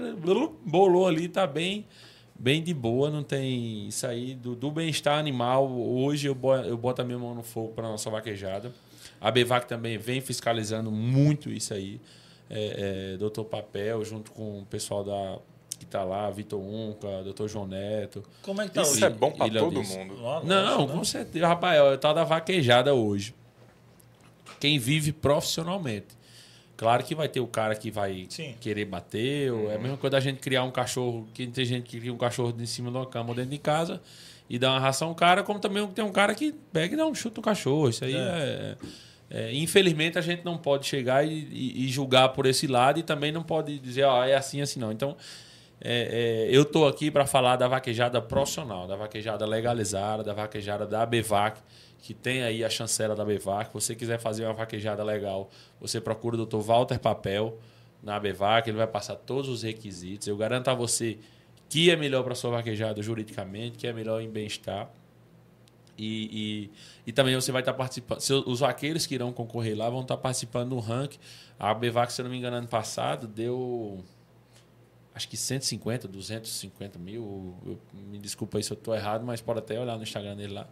Bolou 0.64 1.08
ali, 1.08 1.28
tá 1.28 1.46
bem 1.46 1.86
bem 2.38 2.62
de 2.62 2.72
boa, 2.72 3.10
não 3.10 3.22
tem 3.22 3.86
isso 3.88 4.06
aí 4.06 4.34
do, 4.34 4.54
do 4.54 4.70
bem-estar 4.70 5.18
animal. 5.18 5.70
Hoje 5.70 6.26
eu 6.28 6.36
eu 6.66 6.76
boto 6.76 7.02
a 7.02 7.04
minha 7.04 7.18
mão 7.18 7.34
no 7.34 7.42
fogo 7.42 7.72
para 7.72 7.88
nossa 7.88 8.10
vaquejada. 8.10 8.72
A 9.20 9.30
Bevac 9.30 9.66
também 9.68 9.98
vem 9.98 10.20
fiscalizando 10.20 10.90
muito 10.90 11.50
isso 11.50 11.74
aí. 11.74 12.00
É, 12.48 13.12
é, 13.12 13.16
doutor 13.16 13.44
Papel, 13.44 14.04
junto 14.04 14.32
com 14.32 14.60
o 14.60 14.66
pessoal 14.66 15.04
da 15.04 15.38
que 15.90 15.96
está 15.96 16.04
lá, 16.04 16.30
Vitor 16.30 16.60
Unca, 16.60 17.22
doutor 17.24 17.48
João 17.48 17.66
Neto. 17.66 18.22
Como 18.42 18.62
é 18.62 18.68
que 18.68 18.74
tá 18.74 18.82
Isso 18.82 18.92
hoje? 18.92 19.04
é 19.04 19.10
bom 19.10 19.32
para 19.32 19.50
todo 19.52 19.80
Isso. 19.82 19.98
mundo. 19.98 20.14
Não, 20.16 20.44
Não, 20.44 20.86
né? 20.86 20.92
com 20.94 21.04
certeza. 21.04 21.46
Rapaz, 21.48 21.76
é 21.78 21.82
o 21.82 21.98
tal 21.98 22.14
da 22.14 22.22
vaquejada 22.24 22.94
hoje. 22.94 23.34
Quem 24.60 24.78
vive 24.78 25.12
profissionalmente. 25.12 26.18
Claro 26.76 27.02
que 27.04 27.14
vai 27.14 27.28
ter 27.28 27.40
o 27.40 27.46
cara 27.46 27.74
que 27.74 27.90
vai 27.90 28.26
Sim. 28.30 28.54
querer 28.60 28.84
bater. 28.86 29.52
ou 29.52 29.70
É 29.70 29.76
a 29.76 29.78
mesma 29.78 29.96
coisa 29.96 30.12
da 30.12 30.20
gente 30.20 30.38
criar 30.38 30.62
um 30.64 30.70
cachorro. 30.70 31.26
Que 31.34 31.46
tem 31.46 31.64
gente 31.64 31.84
que 31.88 31.98
cria 31.98 32.12
um 32.12 32.16
cachorro 32.16 32.54
em 32.58 32.66
cima 32.66 32.90
de 32.90 32.96
uma 32.96 33.06
cama 33.06 33.30
ou 33.30 33.34
dentro 33.34 33.50
de 33.50 33.58
casa 33.58 34.00
e 34.48 34.58
dá 34.58 34.70
uma 34.70 34.80
ração 34.80 35.08
ao 35.08 35.14
cara, 35.14 35.42
como 35.42 35.60
também 35.60 35.86
tem 35.88 36.04
um 36.04 36.10
cara 36.10 36.34
que 36.34 36.52
pega 36.72 36.94
e 36.94 36.96
dá 36.96 37.06
um 37.06 37.14
chute 37.14 37.36
no 37.36 37.42
cachorro. 37.42 37.88
Isso 37.88 38.04
aí 38.04 38.14
é. 38.16 38.76
é, 39.30 39.54
infelizmente 39.54 40.18
a 40.18 40.22
gente 40.22 40.44
não 40.44 40.56
pode 40.58 40.86
chegar 40.86 41.24
e, 41.24 41.30
e- 41.52 41.84
e 41.84 41.88
julgar 41.88 42.30
por 42.30 42.46
esse 42.46 42.66
lado 42.66 42.98
e 42.98 43.02
também 43.02 43.30
não 43.30 43.42
pode 43.44 43.78
dizer, 43.78 44.02
ó, 44.04 44.24
é 44.24 44.34
assim, 44.34 44.60
assim 44.60 44.80
não. 44.80 44.90
Então, 44.90 45.16
é, 45.82 46.46
é, 46.50 46.56
eu 46.56 46.62
estou 46.62 46.86
aqui 46.86 47.10
para 47.10 47.26
falar 47.26 47.56
da 47.56 47.66
vaquejada 47.68 48.20
profissional, 48.20 48.86
da 48.86 48.96
vaquejada 48.96 49.46
legalizada, 49.46 50.22
da 50.22 50.34
vaquejada 50.34 50.86
da 50.86 51.06
BVAC, 51.06 51.58
que 52.02 52.12
tem 52.14 52.42
aí 52.42 52.62
a 52.64 52.68
chancela 52.70 53.14
da 53.14 53.24
BVAC. 53.24 53.66
Se 53.68 53.72
você 53.74 53.94
quiser 53.94 54.18
fazer 54.18 54.44
uma 54.44 54.52
vaquejada 54.54 55.02
legal, 55.02 55.50
você 55.80 56.00
procura 56.00 56.36
o 56.36 56.46
Dr. 56.46 56.58
Walter 56.58 56.98
Papel 56.98 57.58
na 58.02 58.18
BVAC, 58.18 58.68
ele 58.68 58.78
vai 58.78 58.86
passar 58.86 59.16
todos 59.16 59.48
os 59.50 59.62
requisitos. 59.62 60.26
Eu 60.28 60.36
garanto 60.36 60.68
a 60.68 60.74
você 60.74 61.18
que 61.68 61.90
é 61.90 61.96
melhor 61.96 62.24
para 62.24 62.34
sua 62.34 62.50
vaquejada 62.50 63.02
juridicamente, 63.02 63.78
que 63.78 63.86
é 63.86 63.92
melhor 63.92 64.20
em 64.20 64.28
bem-estar. 64.30 64.90
E, 65.96 66.70
e, 67.06 67.10
e 67.10 67.12
também 67.12 67.34
você 67.34 67.52
vai 67.52 67.60
estar 67.60 67.74
participando. 67.74 68.20
seu- 68.20 68.42
Os 68.46 68.60
vaqueiros 68.60 69.06
que 69.06 69.14
irão 69.14 69.32
concorrer 69.32 69.76
lá 69.76 69.88
vão 69.90 70.00
estar 70.00 70.16
participando 70.16 70.70
do 70.70 70.78
ranking. 70.78 71.18
A 71.58 71.74
BVAC, 71.74 72.10
se 72.12 72.20
eu 72.20 72.24
não 72.24 72.30
me 72.30 72.38
engano, 72.38 72.56
ano 72.56 72.68
passado 72.68 73.26
deu 73.28 74.02
acho 75.14 75.28
que 75.28 75.36
150, 75.36 76.06
250 76.08 76.98
mil. 76.98 77.54
Eu- 77.66 77.78
me 78.10 78.18
desculpa 78.18 78.58
aí 78.58 78.62
se 78.64 78.72
eu 78.72 78.76
estou 78.76 78.94
errado, 78.94 79.24
mas 79.24 79.40
pode 79.40 79.58
até 79.58 79.78
olhar 79.80 79.96
no 79.96 80.02
Instagram 80.02 80.36
dele 80.36 80.52
lá. 80.54 80.68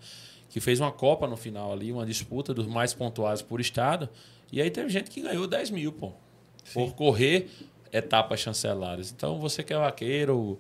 Que 0.51 0.61
fez 0.61 0.81
uma 0.81 0.91
Copa 0.93 1.27
no 1.27 1.37
final 1.37 1.73
ali, 1.73 1.93
uma 1.93 2.07
disputa 2.07 2.55
dos 2.55 2.67
mais 2.67 2.95
pontuados 2.95 3.43
por 3.43 3.61
estado. 3.61 4.09
E 4.51 4.63
aí 4.63 4.71
teve 4.71 4.89
gente 4.89 5.11
que 5.11 5.21
ganhou 5.21 5.47
10 5.47 5.71
mil, 5.71 5.93
pô. 5.93 6.13
Por 6.73 6.95
correr 6.95 7.51
etapas 7.93 8.41
chanceladas. 8.41 9.11
Então 9.11 9.39
você 9.39 9.63
que 9.63 9.73
é 9.73 9.79
vaqueiro. 9.79 10.59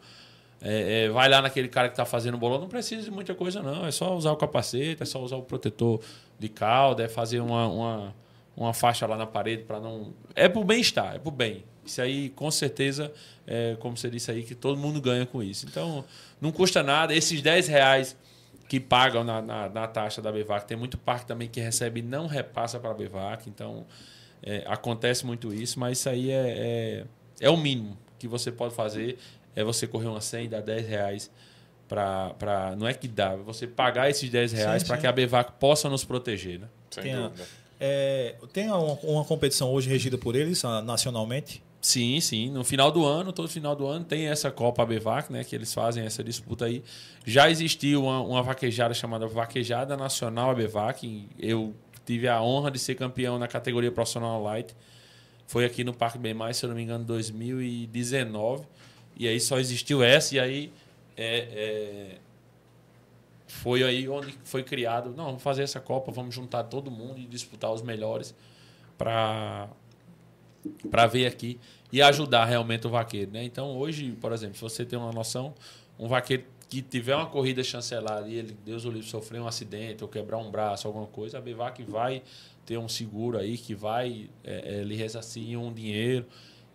é, 0.61 1.05
é, 1.05 1.09
vai 1.09 1.29
lá 1.29 1.41
naquele 1.41 1.69
cara 1.69 1.89
que 1.89 1.93
está 1.93 2.05
fazendo 2.05 2.37
bolão, 2.37 2.59
não 2.59 2.69
precisa 2.69 3.03
de 3.03 3.11
muita 3.11 3.35
coisa, 3.35 3.63
não. 3.63 3.87
É 3.87 3.91
só 3.93 4.15
usar 4.17 4.33
o 4.33 4.37
capacete, 4.37 5.03
é 5.03 5.07
só 5.07 5.23
usar 5.23 5.37
o 5.37 5.43
protetor 5.43 6.01
de 6.39 6.49
cauda, 6.49 7.05
é 7.05 7.09
fazer 7.09 7.41
uma, 7.41 7.67
uma, 7.69 8.15
uma 8.57 8.75
faixa 8.75 9.07
lá 9.07 9.17
na 9.17 9.27
parede 9.27 9.63
para 9.63 9.79
não. 9.79 10.13
É 10.35 10.49
pro 10.49 10.65
bem-estar, 10.65 11.15
é 11.15 11.19
pro 11.19 11.31
bem. 11.31 11.63
Isso 11.89 12.03
aí, 12.03 12.29
com 12.31 12.51
certeza, 12.51 13.13
é, 13.47 13.77
como 13.81 13.97
você 13.97 14.11
disse 14.11 14.31
aí, 14.31 14.43
que 14.43 14.55
todo 14.55 14.79
mundo 14.79 15.01
ganha 15.01 15.25
com 15.27 15.43
isso. 15.43 15.67
Então, 15.67 16.05
não 16.41 16.53
custa 16.53 16.83
nada. 16.83 17.15
Esses 17.15 17.41
10 17.43 17.67
reais 17.69 18.17
que 18.69 18.79
pagam 18.79 19.25
na, 19.25 19.41
na, 19.41 19.69
na 19.69 19.87
taxa 19.89 20.21
da 20.21 20.31
Bevac, 20.31 20.67
tem 20.69 20.77
muito 20.77 20.99
parque 20.99 21.27
também 21.27 21.49
que 21.49 21.59
recebe 21.61 22.01
e 22.01 22.03
não 22.03 22.27
repassa 22.27 22.79
para 22.79 22.91
a 22.91 22.95
Bevac. 22.95 23.49
Então, 23.49 23.87
é, 24.43 24.63
acontece 24.67 25.25
muito 25.25 25.53
isso, 25.55 25.81
mas 25.81 25.99
isso 25.99 26.09
aí 26.11 26.31
é, 26.31 27.05
é, 27.41 27.47
é 27.47 27.51
o 27.51 27.57
mínimo 27.57 27.97
que 28.19 28.29
você 28.29 28.53
pode 28.53 28.75
fazer. 28.75 29.19
É 29.57 29.65
você 29.65 29.87
correr 29.87 30.07
uma 30.07 30.21
100 30.21 30.45
e 30.45 30.49
dar 30.49 30.61
10 30.61 30.87
reais 30.87 31.31
para. 31.89 32.31
Pra, 32.35 32.77
não 32.77 32.87
é 32.87 32.93
que 32.93 33.09
dá, 33.09 33.33
é 33.33 33.37
você 33.39 33.67
pagar 33.67 34.11
esses 34.11 34.29
10 34.29 34.53
reais 34.53 34.85
para 34.85 34.99
que 34.99 35.07
a 35.07 35.11
Bevac 35.13 35.53
possa 35.59 35.89
nos 35.89 36.05
proteger. 36.05 36.61
Né? 36.61 36.69
Sem 36.91 37.03
Tem 37.05 37.15
a- 37.15 37.23
dúvida. 37.29 37.45
É, 37.81 38.35
tem 38.53 38.67
uma, 38.69 38.95
uma 39.05 39.25
competição 39.25 39.73
hoje 39.73 39.89
regida 39.89 40.19
por 40.19 40.35
eles, 40.35 40.63
nacionalmente? 40.85 41.63
Sim, 41.81 42.21
sim. 42.21 42.51
No 42.51 42.65
final 42.65 42.91
do 42.91 43.05
ano, 43.05 43.33
todo 43.33 43.49
final 43.49 43.77
do 43.77 43.87
ano, 43.87 44.05
tem 44.05 44.27
essa 44.27 44.51
Copa 44.51 44.85
Bevac, 44.85 45.33
né? 45.33 45.45
Que 45.45 45.55
eles 45.55 45.73
fazem 45.73 46.05
essa 46.05 46.25
disputa 46.25 46.65
aí. 46.65 46.83
Já 47.25 47.49
existiu 47.49 48.05
uma, 48.05 48.21
uma 48.21 48.43
vaquejada 48.43 48.93
chamada 48.93 49.27
Vaquejada 49.29 49.97
Nacional 49.97 50.55
Bevac. 50.55 51.29
Eu 51.39 51.75
tive 52.05 52.27
a 52.27 52.43
honra 52.43 52.71
de 52.71 52.79
ser 52.79 52.97
campeão 52.97 53.39
na 53.39 53.47
categoria 53.47 53.93
profissional 53.93 54.43
light. 54.43 54.75
Foi 55.47 55.65
aqui 55.65 55.85
no 55.85 55.95
Parque 55.95 56.19
Bem 56.19 56.35
Mais, 56.35 56.57
se 56.57 56.65
eu 56.65 56.69
não 56.69 56.77
me 56.77 56.83
engano, 56.83 57.05
2019. 57.05 58.67
E 59.17 59.27
aí 59.29 59.41
só 59.41 59.59
existiu 59.59 60.03
essa, 60.03 60.35
e 60.35 60.41
aí 60.41 60.73
é, 61.17 61.39
é, 61.39 62.19
foi 63.47 63.83
aí 63.83 64.09
onde 64.09 64.35
foi 64.45 64.63
criado. 64.63 65.11
Não, 65.17 65.27
vamos 65.27 65.43
fazer 65.43 65.63
essa 65.63 65.81
Copa, 65.81 66.13
vamos 66.13 66.35
juntar 66.35 66.65
todo 66.65 66.91
mundo 66.91 67.19
e 67.19 67.27
disputar 67.27 67.73
os 67.73 67.83
melhores 67.83 68.35
para 68.97 69.69
para 70.91 71.07
ver 71.07 71.27
aqui 71.27 71.59
e 71.93 72.03
ajudar 72.03 72.45
realmente 72.45 72.87
o 72.87 72.91
vaqueiro, 72.91 73.31
né? 73.31 73.45
Então 73.45 73.77
hoje, 73.77 74.13
por 74.21 74.33
exemplo, 74.33 74.57
se 74.57 74.61
você 74.61 74.85
tem 74.85 74.99
uma 74.99 75.13
noção, 75.13 75.55
um 75.99 76.09
vaqueiro 76.09 76.45
que 76.69 76.83
tiver 76.83 77.15
uma 77.15 77.27
corrida 77.27 77.65
chancelada 77.65 78.29
e 78.29 78.35
ele, 78.35 78.57
Deus 78.65 78.85
o 78.85 78.91
livre, 78.91 79.09
sofrer 79.09 79.41
um 79.41 79.47
acidente 79.47 80.05
ou 80.05 80.09
quebrar 80.09 80.39
um 80.39 80.51
braço, 80.51 80.87
alguma 80.87 81.07
coisa, 81.07 81.39
a 81.39 81.41
Bevac 81.41 81.83
vai 81.85 82.23
ter 82.67 82.77
um 82.77 82.89
seguro 82.89 83.39
aí 83.39 83.57
que 83.57 83.75
vai 83.75 84.29
é, 84.45 84.81
é, 84.81 84.83
lhe 84.83 84.95
ressarcir 84.95 85.59
um 85.59 85.73
dinheiro 85.73 86.27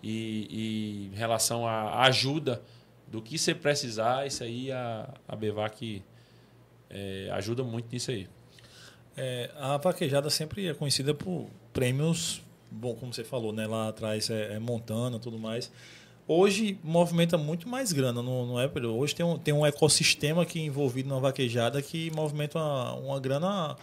e, 0.01 0.47
e 0.49 1.13
em 1.13 1.15
relação 1.15 1.67
à 1.67 2.01
ajuda 2.05 2.61
do 3.07 3.21
que 3.21 3.37
você 3.37 3.53
precisar, 3.53 4.25
isso 4.25 4.43
aí 4.43 4.71
a, 4.71 5.13
a 5.27 5.35
Bevac 5.35 6.03
é, 6.89 7.29
ajuda 7.31 7.63
muito 7.63 7.91
nisso 7.91 8.09
aí. 8.09 8.27
É, 9.15 9.51
a 9.55 9.77
vaquejada 9.77 10.29
sempre 10.31 10.67
é 10.67 10.73
conhecida 10.73 11.13
por 11.13 11.47
prêmios, 11.71 12.41
bom, 12.73 12.95
como 12.95 13.13
você 13.13 13.23
falou, 13.23 13.53
né? 13.53 13.67
Lá 13.67 13.89
atrás 13.89 14.29
é, 14.29 14.55
é 14.55 14.59
Montana 14.59 15.19
tudo 15.19 15.37
mais. 15.37 15.71
Hoje 16.27 16.77
movimenta 16.83 17.37
muito 17.37 17.67
mais 17.67 17.91
grana, 17.91 18.21
não, 18.21 18.45
não 18.45 18.59
é? 18.59 18.69
Hoje 18.87 19.13
tem 19.13 19.25
um, 19.25 19.37
tem 19.37 19.53
um 19.53 19.65
ecossistema 19.65 20.43
aqui 20.43 20.59
envolvido 20.61 21.09
na 21.09 21.19
vaquejada 21.19 21.81
que 21.81 22.09
movimenta 22.11 22.57
uma, 22.57 22.93
uma 22.93 23.19
grana 23.19 23.75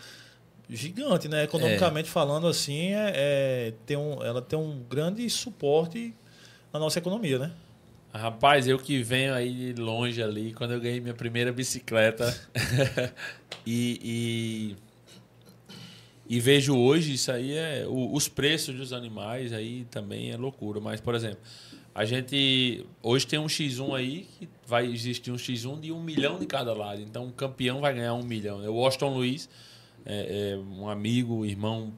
gigante, 0.68 1.28
né? 1.28 1.44
Economicamente 1.44 2.08
falando, 2.08 2.46
assim, 2.46 2.92
é, 2.92 3.12
é, 3.14 3.74
tem 3.84 3.96
um, 3.96 4.22
ela 4.22 4.40
tem 4.40 4.58
um 4.58 4.82
grande 4.88 5.28
suporte 5.28 6.14
na 6.72 6.78
nossa 6.78 6.98
economia, 6.98 7.38
né? 7.38 7.52
Rapaz, 8.12 8.66
eu 8.66 8.78
que 8.78 9.02
venho 9.02 9.34
aí 9.34 9.72
de 9.72 9.80
longe 9.80 10.22
ali, 10.22 10.52
quando 10.52 10.72
eu 10.72 10.80
ganhei 10.80 11.00
minha 11.00 11.14
primeira 11.14 11.52
bicicleta 11.52 12.36
e, 13.64 14.00
e, 14.02 14.76
e 16.30 16.38
vejo 16.40 16.76
hoje 16.76 17.12
isso 17.14 17.30
aí 17.32 17.52
é 17.52 17.84
o- 17.86 18.14
os 18.14 18.28
preços 18.28 18.74
dos 18.76 18.92
animais 18.92 19.52
aí 19.52 19.84
também 19.90 20.30
é 20.30 20.36
loucura. 20.36 20.80
Mas, 20.80 21.00
por 21.00 21.14
exemplo, 21.14 21.40
a 21.94 22.04
gente 22.04 22.86
hoje 23.02 23.26
tem 23.26 23.38
um 23.38 23.46
X1 23.48 23.94
aí 23.94 24.26
que 24.38 24.48
vai 24.66 24.86
existir 24.86 25.32
um 25.32 25.36
X1 25.36 25.80
de 25.80 25.90
um 25.92 26.00
milhão 26.02 26.38
de 26.38 26.46
cada 26.46 26.72
lado. 26.72 27.02
Então, 27.02 27.26
o 27.26 27.32
campeão 27.32 27.80
vai 27.80 27.92
ganhar 27.92 28.14
um 28.14 28.22
milhão. 28.22 28.60
O 28.70 28.74
Washington 28.76 29.12
Luiz, 29.14 29.48
é, 30.06 30.52
é 30.54 30.56
um 30.56 30.88
amigo, 30.88 31.44
irmão, 31.44 31.92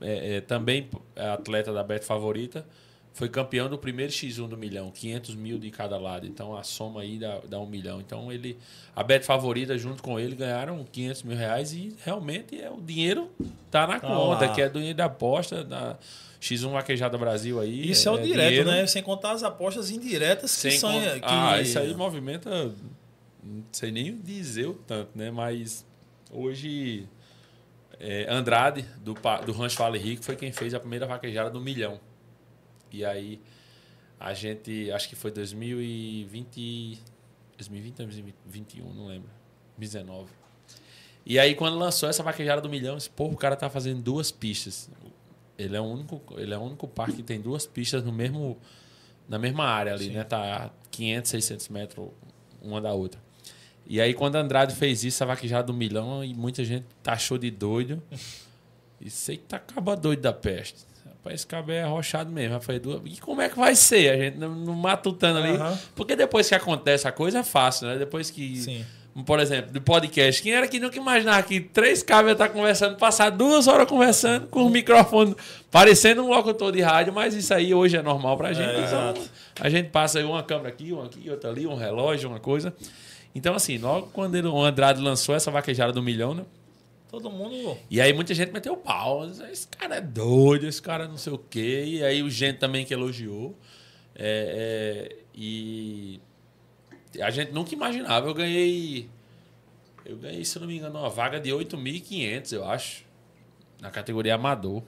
é, 0.00 0.36
é, 0.36 0.40
também 0.40 0.88
atleta 1.16 1.72
da 1.72 1.82
Bet 1.82 2.04
Favorita, 2.04 2.66
foi 3.14 3.28
campeão 3.28 3.68
do 3.68 3.76
primeiro 3.76 4.10
X1 4.10 4.48
do 4.48 4.56
milhão, 4.56 4.90
500 4.90 5.34
mil 5.34 5.58
de 5.58 5.70
cada 5.70 5.98
lado. 5.98 6.26
Então 6.26 6.56
a 6.56 6.62
soma 6.62 7.02
aí 7.02 7.18
dá, 7.18 7.40
dá 7.48 7.60
um 7.60 7.66
milhão. 7.66 8.00
Então 8.00 8.32
ele, 8.32 8.58
a 8.96 9.02
Bet 9.02 9.24
Favorita 9.26 9.76
junto 9.76 10.02
com 10.02 10.18
ele 10.18 10.34
ganharam 10.34 10.82
500 10.90 11.22
mil 11.24 11.36
reais 11.36 11.72
e 11.74 11.94
realmente 12.04 12.58
é 12.60 12.70
o 12.70 12.80
dinheiro 12.80 13.30
tá 13.70 13.86
na 13.86 14.00
Tá 14.00 14.06
conta, 14.08 14.46
lá. 14.46 14.54
que 14.54 14.62
é 14.62 14.68
do 14.68 14.78
dinheiro 14.78 14.96
da 14.96 15.04
aposta 15.04 15.62
da 15.62 15.98
X1 16.40 16.70
Vaquejada 16.72 17.18
Brasil 17.18 17.60
aí. 17.60 17.90
Isso 17.90 18.08
é, 18.08 18.12
o 18.12 18.18
direto, 18.18 18.48
dinheiro 18.48 18.70
né? 18.70 18.86
Sem 18.86 19.02
contar 19.02 19.32
as 19.32 19.42
apostas 19.42 19.90
indiretas 19.90 20.54
que 20.54 20.60
Sem 20.70 20.78
são. 20.78 20.92
con- 20.92 21.00
que- 21.00 21.20
Ah, 21.22 21.60
isso 21.60 21.78
aí 21.78 21.94
movimenta. 21.94 22.72
Não 23.44 23.62
sei 23.72 23.90
nem 23.92 24.16
dizer 24.16 24.66
o 24.68 24.74
tanto, 24.74 25.10
né? 25.14 25.30
Mas 25.30 25.84
hoje. 26.30 27.06
é, 28.00 28.26
Andrade, 28.28 28.84
do, 29.04 29.14
do 29.44 29.52
Rancho 29.52 29.76
Vale 29.78 29.98
Rico, 29.98 30.24
foi 30.24 30.34
quem 30.34 30.50
fez 30.50 30.72
a 30.74 30.80
primeira 30.80 31.06
vaquejada 31.06 31.50
do 31.50 31.60
milhão. 31.60 32.00
E 32.92 33.04
aí 33.04 33.40
a 34.18 34.32
gente. 34.34 34.90
Acho 34.92 35.08
que 35.08 35.16
foi 35.16 35.30
2020. 35.30 36.98
2020 37.56 38.00
ou 38.00 38.06
2021, 38.06 38.94
não 38.94 39.06
lembro. 39.06 39.30
2019. 39.78 40.30
E 41.24 41.38
aí, 41.38 41.54
quando 41.54 41.78
lançou 41.78 42.08
essa 42.08 42.22
vaquejada 42.22 42.60
do 42.60 42.68
milhão, 42.68 42.96
esse 42.96 43.08
pô, 43.08 43.26
o 43.26 43.36
cara 43.36 43.54
tá 43.54 43.70
fazendo 43.70 44.02
duas 44.02 44.32
pistas. 44.32 44.90
Ele 45.56 45.76
é 45.76 45.80
o 45.80 45.84
único, 45.84 46.20
ele 46.36 46.52
é 46.52 46.58
o 46.58 46.60
único 46.60 46.88
parque 46.88 47.16
que 47.16 47.22
tem 47.22 47.40
duas 47.40 47.64
pistas 47.66 48.04
no 48.04 48.12
mesmo, 48.12 48.58
na 49.28 49.38
mesma 49.38 49.64
área 49.64 49.94
ali, 49.94 50.06
Sim. 50.06 50.12
né? 50.12 50.24
Tá 50.24 50.72
500, 50.90 51.30
600 51.30 51.68
metros 51.68 52.08
uma 52.60 52.80
da 52.80 52.92
outra. 52.92 53.20
E 53.86 54.00
aí, 54.00 54.14
quando 54.14 54.36
Andrade 54.36 54.74
fez 54.74 55.04
isso, 55.04 55.22
a 55.22 55.26
vaquejada 55.26 55.64
do 55.64 55.74
milhão, 55.74 56.24
e 56.24 56.34
muita 56.34 56.64
gente 56.64 56.86
taxou 57.02 57.38
de 57.38 57.50
doido. 57.50 58.02
E 59.04 59.10
sei 59.10 59.36
que 59.36 59.42
tá 59.42 59.56
acaba 59.56 59.96
doido 59.96 60.20
da 60.20 60.32
peste. 60.32 60.86
Rapaz, 61.22 61.36
esse 61.36 61.46
cabo 61.46 61.70
é 61.70 61.82
arrochado 61.82 62.32
mesmo. 62.32 62.54
Rafael 62.54 62.76
Edu. 62.78 63.02
E 63.04 63.16
como 63.18 63.40
é 63.40 63.48
que 63.48 63.56
vai 63.56 63.76
ser? 63.76 64.10
A 64.10 64.16
gente 64.16 64.38
não, 64.38 64.52
não 64.56 64.74
matutando 64.74 65.38
ali. 65.38 65.52
Aham. 65.54 65.78
Porque 65.94 66.16
depois 66.16 66.48
que 66.48 66.54
acontece 66.54 67.06
a 67.06 67.12
coisa 67.12 67.38
é 67.38 67.42
fácil, 67.44 67.86
né? 67.86 67.96
Depois 67.96 68.28
que. 68.28 68.56
Sim. 68.56 68.84
Por 69.24 69.38
exemplo, 69.38 69.70
do 69.70 69.80
podcast. 69.80 70.42
Quem 70.42 70.52
era 70.52 70.66
que 70.66 70.80
nunca 70.80 70.96
imaginava 70.96 71.42
que 71.42 71.60
três 71.60 72.02
cabos 72.02 72.30
iam 72.30 72.32
estar 72.32 72.48
conversando, 72.48 72.96
passar 72.96 73.30
duas 73.30 73.68
horas 73.68 73.86
conversando 73.86 74.48
com 74.48 74.64
o 74.64 74.70
microfone 74.70 75.36
parecendo 75.70 76.24
um 76.24 76.28
locutor 76.28 76.72
de 76.72 76.80
rádio, 76.80 77.12
mas 77.12 77.34
isso 77.34 77.52
aí 77.52 77.74
hoje 77.74 77.96
é 77.96 78.02
normal 78.02 78.38
pra 78.38 78.54
gente. 78.54 78.70
É, 78.70 78.86
então, 78.86 79.14
a 79.60 79.68
gente 79.68 79.90
passa 79.90 80.24
uma 80.24 80.42
câmera 80.42 80.70
aqui, 80.70 80.92
uma 80.92 81.04
aqui, 81.04 81.28
outra 81.28 81.50
ali, 81.50 81.66
um 81.66 81.74
relógio, 81.76 82.30
uma 82.30 82.40
coisa. 82.40 82.74
Então, 83.34 83.54
assim, 83.54 83.76
logo 83.76 84.08
quando 84.14 84.34
o 84.34 84.64
Andrade 84.64 85.00
lançou 85.00 85.34
essa 85.34 85.50
vaquejada 85.50 85.92
do 85.92 86.02
milhão, 86.02 86.34
né? 86.34 86.44
Todo 87.12 87.30
mundo. 87.30 87.76
E 87.90 88.00
aí 88.00 88.10
muita 88.14 88.32
gente 88.34 88.50
meteu 88.52 88.74
pau. 88.74 89.26
Esse 89.26 89.68
cara 89.68 89.96
é 89.96 90.00
doido, 90.00 90.66
esse 90.66 90.80
cara 90.80 91.06
não 91.06 91.18
sei 91.18 91.32
o 91.34 91.38
quê. 91.38 91.84
E 91.86 92.02
aí 92.02 92.22
o 92.22 92.30
gente 92.30 92.58
também 92.58 92.86
que 92.86 92.94
elogiou. 92.94 93.54
É, 94.14 95.10
é, 95.14 95.16
e 95.34 96.18
a 97.20 97.30
gente 97.30 97.52
nunca 97.52 97.74
imaginava. 97.74 98.26
Eu 98.26 98.32
ganhei. 98.34 99.10
Eu 100.06 100.16
ganhei, 100.16 100.42
se 100.42 100.58
não 100.58 100.66
me 100.66 100.78
engano, 100.78 100.98
uma 100.98 101.10
vaga 101.10 101.38
de 101.38 101.50
8.500, 101.50 102.52
eu 102.54 102.64
acho. 102.64 103.04
Na 103.78 103.90
categoria 103.90 104.34
amador. 104.34 104.82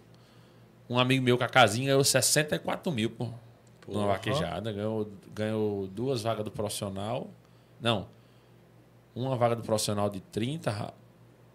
Um 0.88 0.98
amigo 0.98 1.22
meu 1.22 1.36
com 1.36 1.44
a 1.44 1.48
casinha 1.48 1.88
ganhou 1.88 2.02
64 2.04 2.90
mil 2.90 3.10
por 3.10 3.26
uma 3.26 3.34
Porra. 3.82 4.06
vaquejada. 4.06 4.72
Ganhou, 4.72 5.10
ganhou 5.34 5.86
duas 5.88 6.22
vagas 6.22 6.42
do 6.44 6.50
profissional. 6.50 7.30
Não. 7.80 8.08
Uma 9.14 9.36
vaga 9.36 9.54
do 9.56 9.62
profissional 9.62 10.08
de 10.08 10.20
30, 10.20 10.70
ra- 10.70 10.94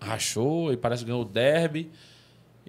rachou 0.02 0.72
e 0.72 0.78
parece 0.78 1.04
que 1.04 1.10
ganhou 1.10 1.24
o 1.24 1.26
derby 1.26 1.90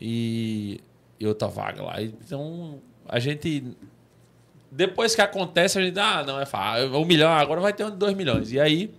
e, 0.00 0.80
e 1.18 1.26
outra 1.26 1.48
vaga 1.48 1.82
lá. 1.82 2.02
Então, 2.02 2.80
a 3.08 3.18
gente. 3.18 3.64
Depois 4.70 5.14
que 5.14 5.20
acontece, 5.20 5.78
a 5.78 5.82
gente. 5.82 5.98
Ah, 5.98 6.24
não, 6.24 6.40
é 6.40 6.46
fácil. 6.46 6.94
Um 6.96 7.04
milhão, 7.04 7.30
agora 7.30 7.60
vai 7.60 7.72
ter 7.72 7.84
um 7.84 7.90
de 7.90 7.96
dois 7.96 8.14
milhões. 8.16 8.52
E 8.52 8.60
aí. 8.60 8.90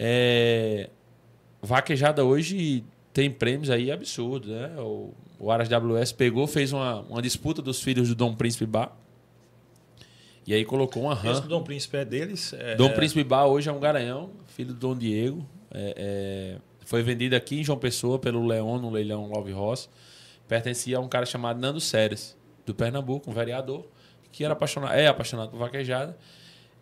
É, 0.00 0.90
vaquejada 1.60 2.24
hoje 2.24 2.84
tem 3.12 3.28
prêmios 3.28 3.68
aí 3.68 3.90
absurdos, 3.90 4.48
né? 4.48 4.70
O, 4.78 5.12
o 5.40 5.50
Aras 5.50 5.68
WS 5.68 6.12
pegou, 6.12 6.46
fez 6.46 6.72
uma, 6.72 7.00
uma 7.00 7.20
disputa 7.20 7.60
dos 7.60 7.82
filhos 7.82 8.08
do 8.08 8.14
Dom 8.14 8.34
Príncipe 8.34 8.64
Bar. 8.64 8.92
E 10.46 10.54
aí 10.54 10.64
colocou 10.64 11.02
uma 11.02 11.14
Esse 11.14 11.26
RAM. 11.26 11.40
do 11.40 11.48
Dom 11.48 11.62
Príncipe 11.62 11.96
é 11.96 12.04
deles. 12.04 12.52
É, 12.52 12.76
Dom 12.76 12.86
é- 12.86 12.94
Príncipe 12.94 13.24
Bar 13.24 13.46
hoje 13.46 13.68
é 13.68 13.72
um 13.72 13.80
garanhão, 13.80 14.30
filho 14.46 14.72
do 14.72 14.78
Dom 14.78 14.96
Diego. 14.96 15.44
É, 15.70 15.94
é, 15.96 16.56
foi 16.88 17.02
vendido 17.02 17.36
aqui 17.36 17.60
em 17.60 17.62
João 17.62 17.78
Pessoa 17.78 18.18
pelo 18.18 18.46
Leon, 18.46 18.78
no 18.78 18.88
leilão 18.88 19.28
Love 19.28 19.52
Ross. 19.52 19.90
Pertencia 20.48 20.96
a 20.96 21.00
um 21.00 21.06
cara 21.06 21.26
chamado 21.26 21.60
Nando 21.60 21.82
Séries, 21.82 22.34
do 22.64 22.74
Pernambuco, 22.74 23.30
um 23.30 23.34
vereador, 23.34 23.84
que 24.32 24.42
era 24.42 24.54
apaixonado, 24.54 24.94
é 24.94 25.06
apaixonado 25.06 25.50
por 25.50 25.58
vaquejada. 25.58 26.16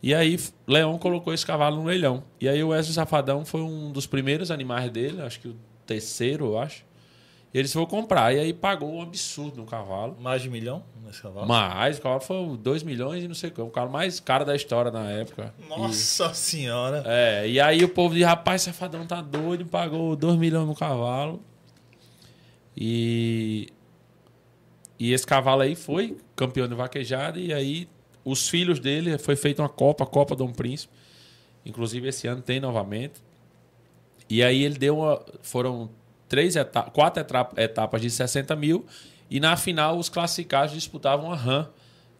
E 0.00 0.14
aí, 0.14 0.38
Leon 0.64 0.96
colocou 0.96 1.34
esse 1.34 1.44
cavalo 1.44 1.78
no 1.78 1.88
leilão. 1.88 2.22
E 2.40 2.48
aí, 2.48 2.62
o 2.62 2.68
Wesley 2.68 2.94
Safadão 2.94 3.44
foi 3.44 3.62
um 3.62 3.90
dos 3.90 4.06
primeiros 4.06 4.52
animais 4.52 4.88
dele, 4.92 5.20
acho 5.22 5.40
que 5.40 5.48
o 5.48 5.56
terceiro, 5.84 6.44
eu 6.44 6.58
acho. 6.60 6.85
E 7.56 7.58
eles 7.58 7.72
foram 7.72 7.86
comprar. 7.86 8.34
E 8.34 8.38
aí, 8.38 8.52
pagou 8.52 8.92
um 8.92 9.00
absurdo 9.00 9.56
no 9.56 9.64
cavalo. 9.64 10.14
Mais 10.20 10.42
de 10.42 10.50
milhão 10.50 10.82
nesse 11.02 11.22
cavalo. 11.22 11.46
Mas 11.48 11.96
o 11.96 12.02
cavalo 12.02 12.20
foi 12.20 12.54
2 12.58 12.82
milhões 12.82 13.24
e 13.24 13.28
não 13.28 13.34
sei 13.34 13.48
o 13.48 13.52
que. 13.54 13.60
O 13.62 13.70
cavalo 13.70 13.90
mais 13.90 14.20
caro 14.20 14.44
da 14.44 14.54
história 14.54 14.90
na 14.90 15.10
época. 15.10 15.54
E- 15.58 15.66
Nossa 15.66 16.34
senhora. 16.34 17.02
é, 17.06 17.48
e 17.48 17.58
aí 17.58 17.82
o 17.82 17.88
povo 17.88 18.14
diz, 18.14 18.26
rapaz, 18.26 18.60
Safadão 18.60 19.06
tá 19.06 19.22
doido, 19.22 19.64
pagou 19.64 20.14
2 20.14 20.36
milhões 20.36 20.66
no 20.68 20.74
cavalo. 20.74 21.40
E. 22.76 23.68
E 24.98 25.14
esse 25.14 25.26
cavalo 25.26 25.62
aí 25.62 25.74
foi 25.74 26.18
campeão 26.34 26.68
de 26.68 26.74
vaquejada, 26.74 27.38
e 27.38 27.54
aí 27.54 27.88
os 28.22 28.50
filhos 28.50 28.78
dele 28.78 29.16
foi 29.16 29.34
feita 29.34 29.62
uma 29.62 29.68
Copa, 29.70 30.04
a 30.04 30.06
Copa 30.06 30.36
Dom 30.36 30.52
Príncipe. 30.52 30.92
Inclusive 31.64 32.08
esse 32.08 32.26
ano 32.26 32.42
tem 32.42 32.60
novamente. 32.60 33.14
E 34.28 34.42
aí 34.42 34.62
ele 34.62 34.76
deu 34.78 34.98
uma. 34.98 35.24
Foram 35.40 35.88
três 36.28 36.56
etapas, 36.56 36.92
quatro 36.92 37.20
etapa- 37.20 37.60
etapas 37.60 38.00
de 38.00 38.10
60 38.10 38.54
mil. 38.56 38.84
E 39.28 39.40
na 39.40 39.56
final 39.56 39.98
os 39.98 40.08
classificados 40.08 40.72
disputavam 40.72 41.32
a 41.32 41.36
RAM 41.36 41.68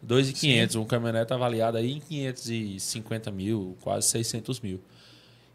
2.500. 0.05 0.75
Um 0.79 0.85
caminhonete 0.85 1.33
avaliado 1.33 1.77
aí 1.77 1.93
em 1.93 1.99
550 1.99 3.31
mil, 3.31 3.77
quase 3.81 4.07
600 4.09 4.59
mil. 4.59 4.81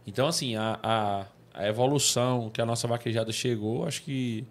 Então, 0.07 0.27
assim, 0.27 0.57
a, 0.57 0.79
a, 0.83 1.27
a 1.55 1.69
evolução 1.69 2.51
que 2.51 2.61
a 2.61 2.67
nossa 2.67 2.89
vaquejada 2.89 3.31
chegou, 3.33 3.87
acho 3.87 4.03
que. 4.03 4.45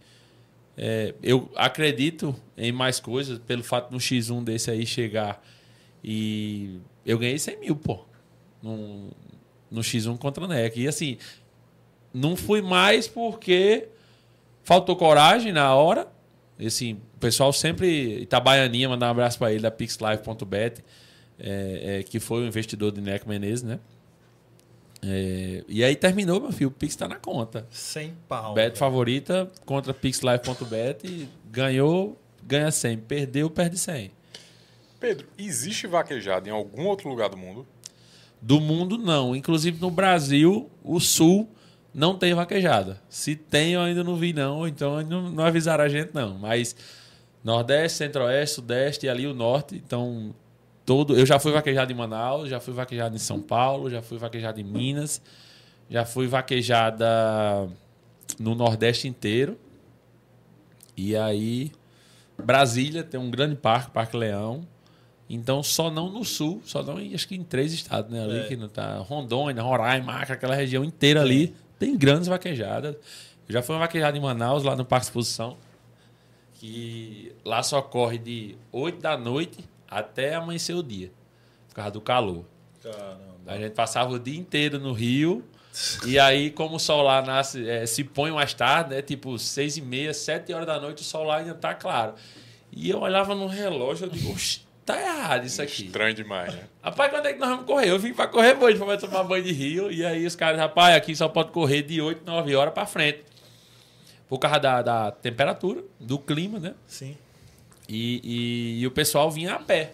é, 0.77 1.13
eu 1.21 1.51
acredito 1.55 2.35
em 2.57 2.71
mais 2.71 2.99
coisas, 2.99 3.37
pelo 3.39 3.63
fato 3.63 3.89
de 3.89 3.95
um 3.95 3.99
X1 3.99 4.43
desse 4.43 4.71
aí 4.71 4.85
chegar 4.85 5.43
e. 6.03 6.79
Eu 7.05 7.17
ganhei 7.17 7.37
100 7.39 7.59
mil, 7.59 7.75
pô. 7.75 8.05
No, 8.61 9.09
no 9.71 9.81
X1 9.81 10.17
contra 10.19 10.45
a 10.45 10.47
NEC. 10.47 10.77
E 10.81 10.87
assim, 10.87 11.17
não 12.13 12.35
fui 12.35 12.61
mais 12.61 13.07
porque 13.07 13.87
faltou 14.63 14.95
coragem 14.95 15.51
na 15.51 15.73
hora. 15.73 16.07
E, 16.59 16.67
assim, 16.67 16.93
o 17.15 17.19
pessoal 17.19 17.51
sempre. 17.51 18.21
Itabaianinha, 18.21 18.89
mandar 18.89 19.07
um 19.07 19.11
abraço 19.11 19.37
para 19.37 19.51
ele, 19.51 19.61
da 19.61 19.71
pixlive.bet, 19.71 20.83
é, 21.39 21.99
é, 21.99 22.03
que 22.03 22.19
foi 22.19 22.43
o 22.43 22.47
investidor 22.47 22.91
de 22.91 23.01
Neco 23.01 23.27
Menezes, 23.27 23.63
né? 23.63 23.79
É, 25.03 25.63
e 25.67 25.83
aí 25.83 25.95
terminou, 25.95 26.39
meu 26.39 26.51
filho. 26.51 26.69
O 26.69 26.71
Pix 26.71 26.95
tá 26.95 27.07
na 27.07 27.15
conta. 27.15 27.65
Sem 27.71 28.13
pau. 28.27 28.53
Bet 28.53 28.77
favorita 28.77 29.51
contra 29.65 29.93
pixlive.bet. 29.93 31.27
Ganhou, 31.49 32.19
ganha 32.43 32.71
100. 32.71 32.97
Perdeu, 32.99 33.49
perde 33.49 33.77
100. 33.79 34.11
Pedro, 34.99 35.27
existe 35.35 35.87
vaquejada 35.87 36.47
em 36.47 36.51
algum 36.51 36.85
outro 36.85 37.09
lugar 37.09 37.29
do 37.29 37.37
mundo? 37.37 37.65
Do 38.39 38.61
mundo, 38.61 38.99
não. 38.99 39.35
Inclusive 39.35 39.79
no 39.81 39.89
Brasil, 39.89 40.69
o 40.83 40.99
Sul 40.99 41.49
não 41.93 42.17
tem 42.17 42.33
vaquejada. 42.33 43.01
Se 43.09 43.35
tem, 43.35 43.73
eu 43.73 43.81
ainda 43.81 44.03
não 44.03 44.15
vi, 44.15 44.33
não. 44.33 44.67
Então 44.67 45.01
não, 45.03 45.29
não 45.29 45.43
avisaram 45.45 45.83
a 45.83 45.89
gente, 45.89 46.11
não. 46.13 46.37
Mas 46.37 46.75
Nordeste, 47.43 47.97
Centro-Oeste, 47.99 48.55
Sudeste 48.55 49.05
e 49.05 49.09
ali 49.09 49.27
o 49.27 49.33
Norte. 49.33 49.75
Então, 49.75 50.33
todo. 50.85 51.17
Eu 51.17 51.25
já 51.25 51.39
fui 51.39 51.51
vaquejado 51.51 51.91
em 51.91 51.95
Manaus, 51.95 52.49
já 52.49 52.59
fui 52.59 52.73
vaquejado 52.73 53.15
em 53.15 53.19
São 53.19 53.41
Paulo, 53.41 53.89
já 53.89 54.01
fui 54.01 54.17
vaquejado 54.17 54.59
em 54.59 54.63
Minas, 54.63 55.21
já 55.89 56.05
fui 56.05 56.27
vaquejada 56.27 57.67
no 58.39 58.55
Nordeste 58.55 59.07
inteiro. 59.07 59.57
E 60.95 61.15
aí, 61.15 61.71
Brasília 62.37 63.03
tem 63.03 63.19
um 63.19 63.31
grande 63.31 63.55
parque, 63.55 63.91
Parque 63.91 64.15
Leão. 64.15 64.67
Então, 65.29 65.63
só 65.63 65.89
não 65.89 66.09
no 66.09 66.25
sul, 66.25 66.61
só 66.65 66.83
não 66.83 66.99
em, 66.99 67.13
acho 67.15 67.25
que 67.27 67.35
em 67.35 67.43
três 67.43 67.71
estados, 67.71 68.11
né? 68.11 68.21
Ali 68.21 68.39
É. 68.39 68.47
que 68.47 68.57
não 68.57 68.67
tá. 68.67 68.97
Rondônia, 68.97 69.63
Roraima, 69.63 70.13
aquela 70.17 70.53
região 70.53 70.83
inteira 70.83 71.21
ali, 71.21 71.55
tem 71.81 71.97
grandes 71.97 72.27
vaquejadas. 72.27 72.95
Eu 73.49 73.53
já 73.53 73.63
fui 73.63 73.73
uma 73.73 73.79
vaquejada 73.79 74.15
em 74.15 74.21
Manaus, 74.21 74.63
lá 74.63 74.75
no 74.75 74.85
Parque 74.85 75.07
Exposição, 75.07 75.57
que 76.53 77.33
lá 77.43 77.63
só 77.63 77.81
corre 77.81 78.19
de 78.19 78.55
8 78.71 79.01
da 79.01 79.17
noite 79.17 79.67
até 79.89 80.35
amanhecer 80.35 80.75
o 80.75 80.83
dia, 80.83 81.11
por 81.67 81.73
causa 81.75 81.89
do 81.89 81.99
calor. 81.99 82.45
Caramba. 82.83 83.17
A 83.47 83.57
gente 83.57 83.71
passava 83.73 84.13
o 84.13 84.19
dia 84.19 84.39
inteiro 84.39 84.79
no 84.79 84.93
Rio. 84.93 85.43
E 86.05 86.19
aí, 86.19 86.51
como 86.51 86.75
o 86.75 86.79
sol 86.79 87.01
lá 87.01 87.21
nasce, 87.21 87.65
é, 87.67 87.85
se 87.85 88.03
põe 88.03 88.29
mais 88.29 88.53
tarde, 88.53 88.93
né? 88.93 89.01
Tipo, 89.01 89.39
seis 89.39 89.77
e 89.77 89.81
meia, 89.81 90.13
sete 90.13 90.51
horas 90.51 90.67
da 90.67 90.77
noite, 90.77 91.01
o 91.01 91.05
sol 91.05 91.23
lá 91.23 91.37
ainda 91.37 91.53
tá 91.53 91.73
claro. 91.73 92.13
E 92.73 92.89
eu 92.89 92.99
olhava 92.99 93.33
no 93.33 93.47
relógio, 93.47 94.05
eu 94.05 94.09
digo, 94.09 94.33
"Oxe, 94.33 94.63
tá 94.85 94.99
errado 94.99 95.45
isso 95.45 95.61
aqui. 95.61 95.85
Estranho 95.85 96.13
demais, 96.13 96.53
né? 96.53 96.63
Rapaz, 96.81 97.11
quando 97.11 97.25
é 97.25 97.33
que 97.33 97.39
nós 97.39 97.49
vamos 97.49 97.65
correr? 97.65 97.89
Eu 97.89 97.99
vim 97.99 98.13
pra 98.13 98.27
correr 98.27 98.57
hoje, 98.57 98.77
pra 98.77 98.97
tomar 98.97 99.23
banho 99.23 99.43
de 99.43 99.51
rio. 99.51 99.91
E 99.91 100.05
aí 100.05 100.25
os 100.25 100.35
caras, 100.35 100.59
rapaz, 100.59 100.95
aqui 100.95 101.15
só 101.15 101.27
pode 101.27 101.51
correr 101.51 101.83
de 101.83 102.01
8, 102.01 102.25
9 102.25 102.55
horas 102.55 102.73
pra 102.73 102.85
frente. 102.85 103.23
Por 104.27 104.39
causa 104.39 104.59
da, 104.59 104.81
da 104.81 105.11
temperatura, 105.11 105.83
do 105.99 106.17
clima, 106.17 106.59
né? 106.59 106.73
Sim. 106.87 107.17
E, 107.87 108.21
e, 108.23 108.81
e 108.81 108.87
o 108.87 108.91
pessoal 108.91 109.29
vinha 109.29 109.55
a 109.55 109.59
pé. 109.59 109.93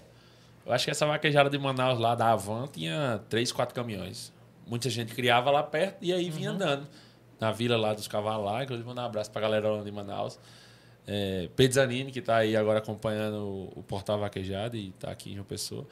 Eu 0.65 0.73
acho 0.73 0.85
que 0.85 0.91
essa 0.91 1.05
vaquejada 1.05 1.49
de 1.49 1.57
Manaus 1.57 1.97
lá 1.97 2.13
da 2.13 2.31
Avan 2.31 2.67
tinha 2.67 3.21
três, 3.29 3.51
quatro 3.51 3.73
caminhões. 3.73 4.31
Muita 4.67 4.89
gente 4.89 5.15
criava 5.15 5.49
lá 5.49 5.63
perto 5.63 5.97
e 6.01 6.11
aí 6.13 6.29
vinha 6.29 6.51
andando. 6.51 6.87
Na 7.39 7.51
vila 7.51 7.77
lá 7.77 7.93
dos 7.93 8.07
cavalos 8.07 8.45
lá. 8.45 8.63
Inclusive, 8.63 8.87
mandar 8.87 9.03
um 9.03 9.05
abraço 9.05 9.31
pra 9.31 9.41
galera 9.41 9.69
lá 9.69 9.83
de 9.83 9.91
Manaus. 9.91 10.37
É, 11.07 11.47
Pedro 11.55 11.87
que 12.11 12.21
tá 12.21 12.37
aí 12.37 12.55
agora 12.55 12.79
acompanhando 12.79 13.37
o, 13.37 13.73
o 13.77 13.83
Portal 13.83 14.19
Vaquejada 14.19 14.75
e 14.75 14.91
tá 14.99 15.09
aqui 15.09 15.31
em 15.31 15.35
João 15.35 15.45
Pessoa. 15.45 15.87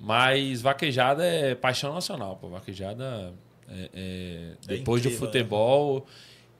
Mas 0.00 0.60
vaquejada 0.60 1.24
é 1.24 1.54
paixão 1.54 1.94
nacional, 1.94 2.36
pô. 2.36 2.48
Vaquejada 2.48 3.32
é, 3.70 3.88
é- 3.94 4.52
depois 4.66 5.00
do 5.00 5.08
incrível, 5.08 5.26
futebol. 5.26 6.06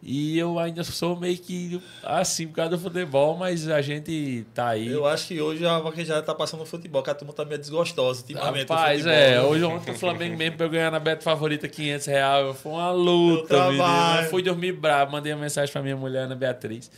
E 0.05 0.37
eu 0.37 0.59
ainda 0.59 0.83
sou 0.83 1.16
meio 1.16 1.39
que 1.39 1.80
assim 2.03 2.49
por 2.49 2.55
causa 2.55 2.70
do 2.70 2.78
futebol, 2.78 3.37
mas 3.37 3.68
a 3.68 3.80
gente 3.80 4.45
tá 4.53 4.68
aí. 4.68 4.89
Eu 4.89 5.07
acho 5.07 5.28
que 5.28 5.41
hoje 5.41 5.64
a 5.64 5.78
vaquejada 5.78 6.22
tá 6.22 6.35
passando 6.35 6.61
no 6.61 6.66
futebol, 6.66 7.03
que 7.03 7.11
a 7.11 7.14
turma 7.14 7.33
tá 7.33 7.45
meio 7.45 7.59
desgostosa 7.59 8.20
ultimamente. 8.20 8.68
Rapaz, 8.68 9.07
é. 9.07 9.37
né? 9.37 9.43
Hoje 9.43 9.62
ontem 9.64 9.93
o 9.93 9.99
Flamengo 9.99 10.37
mesmo 10.37 10.57
pra 10.57 10.66
eu 10.66 10.70
ganhar 10.70 10.91
na 10.91 10.99
Beto 10.99 11.22
Favorita 11.22 11.68
500 11.68 12.07
reais. 12.07 12.57
Foi 12.59 12.72
uma 12.72 12.91
luta. 12.91 13.55
Eu 13.55 14.30
fui 14.30 14.43
dormir 14.43 14.72
bravo. 14.72 15.12
Mandei 15.12 15.33
uma 15.33 15.43
mensagem 15.43 15.72
pra 15.72 15.83
minha 15.83 15.97
mulher, 15.97 16.24
Ana 16.24 16.35
Beatriz. 16.35 16.91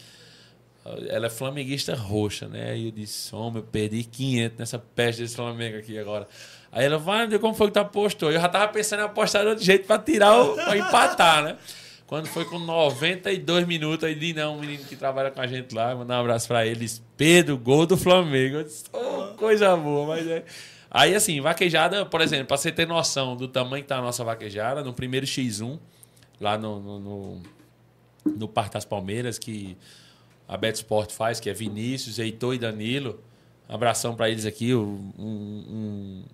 Ela 1.08 1.26
é 1.26 1.30
flamenguista 1.30 1.94
roxa, 1.94 2.46
né? 2.46 2.72
Aí 2.72 2.86
eu 2.86 2.90
disse, 2.90 3.34
homem, 3.34 3.62
eu 3.62 3.62
perdi 3.62 4.04
500 4.04 4.58
nessa 4.58 4.78
peste 4.78 5.22
desse 5.22 5.34
Flamengo 5.34 5.78
aqui 5.78 5.98
agora. 5.98 6.28
Aí 6.70 6.84
ela, 6.84 6.98
vai, 6.98 7.26
meu, 7.26 7.40
como 7.40 7.54
foi 7.54 7.68
que 7.68 7.72
tu 7.72 7.78
apostou? 7.78 8.30
Eu 8.30 8.40
já 8.40 8.48
tava 8.48 8.70
pensando 8.70 9.00
em 9.00 9.04
apostar 9.04 9.42
de 9.42 9.48
outro 9.48 9.64
jeito 9.64 9.86
pra 9.86 9.98
tirar, 9.98 10.38
o, 10.38 10.54
pra 10.54 10.76
empatar, 10.76 11.42
né? 11.42 11.56
Quando 12.06 12.26
foi 12.26 12.44
com 12.44 12.58
92 12.58 13.66
minutos, 13.66 14.04
aí 14.04 14.14
Dinão, 14.14 14.56
um 14.56 14.60
menino 14.60 14.84
que 14.84 14.94
trabalha 14.94 15.30
com 15.30 15.40
a 15.40 15.46
gente 15.46 15.74
lá, 15.74 15.94
mandar 15.94 16.18
um 16.18 16.20
abraço 16.20 16.46
pra 16.46 16.66
eles. 16.66 17.02
Pedro, 17.16 17.56
gol 17.56 17.86
do 17.86 17.96
Flamengo. 17.96 18.56
Eu 18.56 18.64
disse, 18.64 18.84
"Oh, 18.92 19.34
coisa 19.36 19.74
boa, 19.76 20.08
mas 20.08 20.26
é. 20.26 20.44
Aí, 20.90 21.14
assim, 21.14 21.40
vaquejada, 21.40 22.04
por 22.04 22.20
exemplo, 22.20 22.46
pra 22.46 22.56
você 22.58 22.70
ter 22.70 22.86
noção 22.86 23.34
do 23.36 23.48
tamanho 23.48 23.82
que 23.82 23.88
tá 23.88 23.96
a 23.98 24.02
nossa 24.02 24.22
vaquejada, 24.22 24.82
no 24.84 24.92
primeiro 24.92 25.26
X1, 25.26 25.78
lá 26.40 26.58
no, 26.58 26.78
no, 26.78 27.00
no, 27.00 27.42
no 28.36 28.48
Parque 28.48 28.74
das 28.74 28.84
Palmeiras, 28.84 29.38
que 29.38 29.76
a 30.48 30.56
Bet 30.56 30.76
Sport 30.76 31.12
faz, 31.12 31.40
que 31.40 31.48
é 31.50 31.52
Vinícius, 31.54 32.18
Heitor 32.18 32.54
e 32.54 32.58
Danilo. 32.58 33.20
Abração 33.68 34.14
pra 34.14 34.28
eles 34.28 34.44
aqui, 34.46 34.74
um, 34.74 35.12
um- 35.18 36.24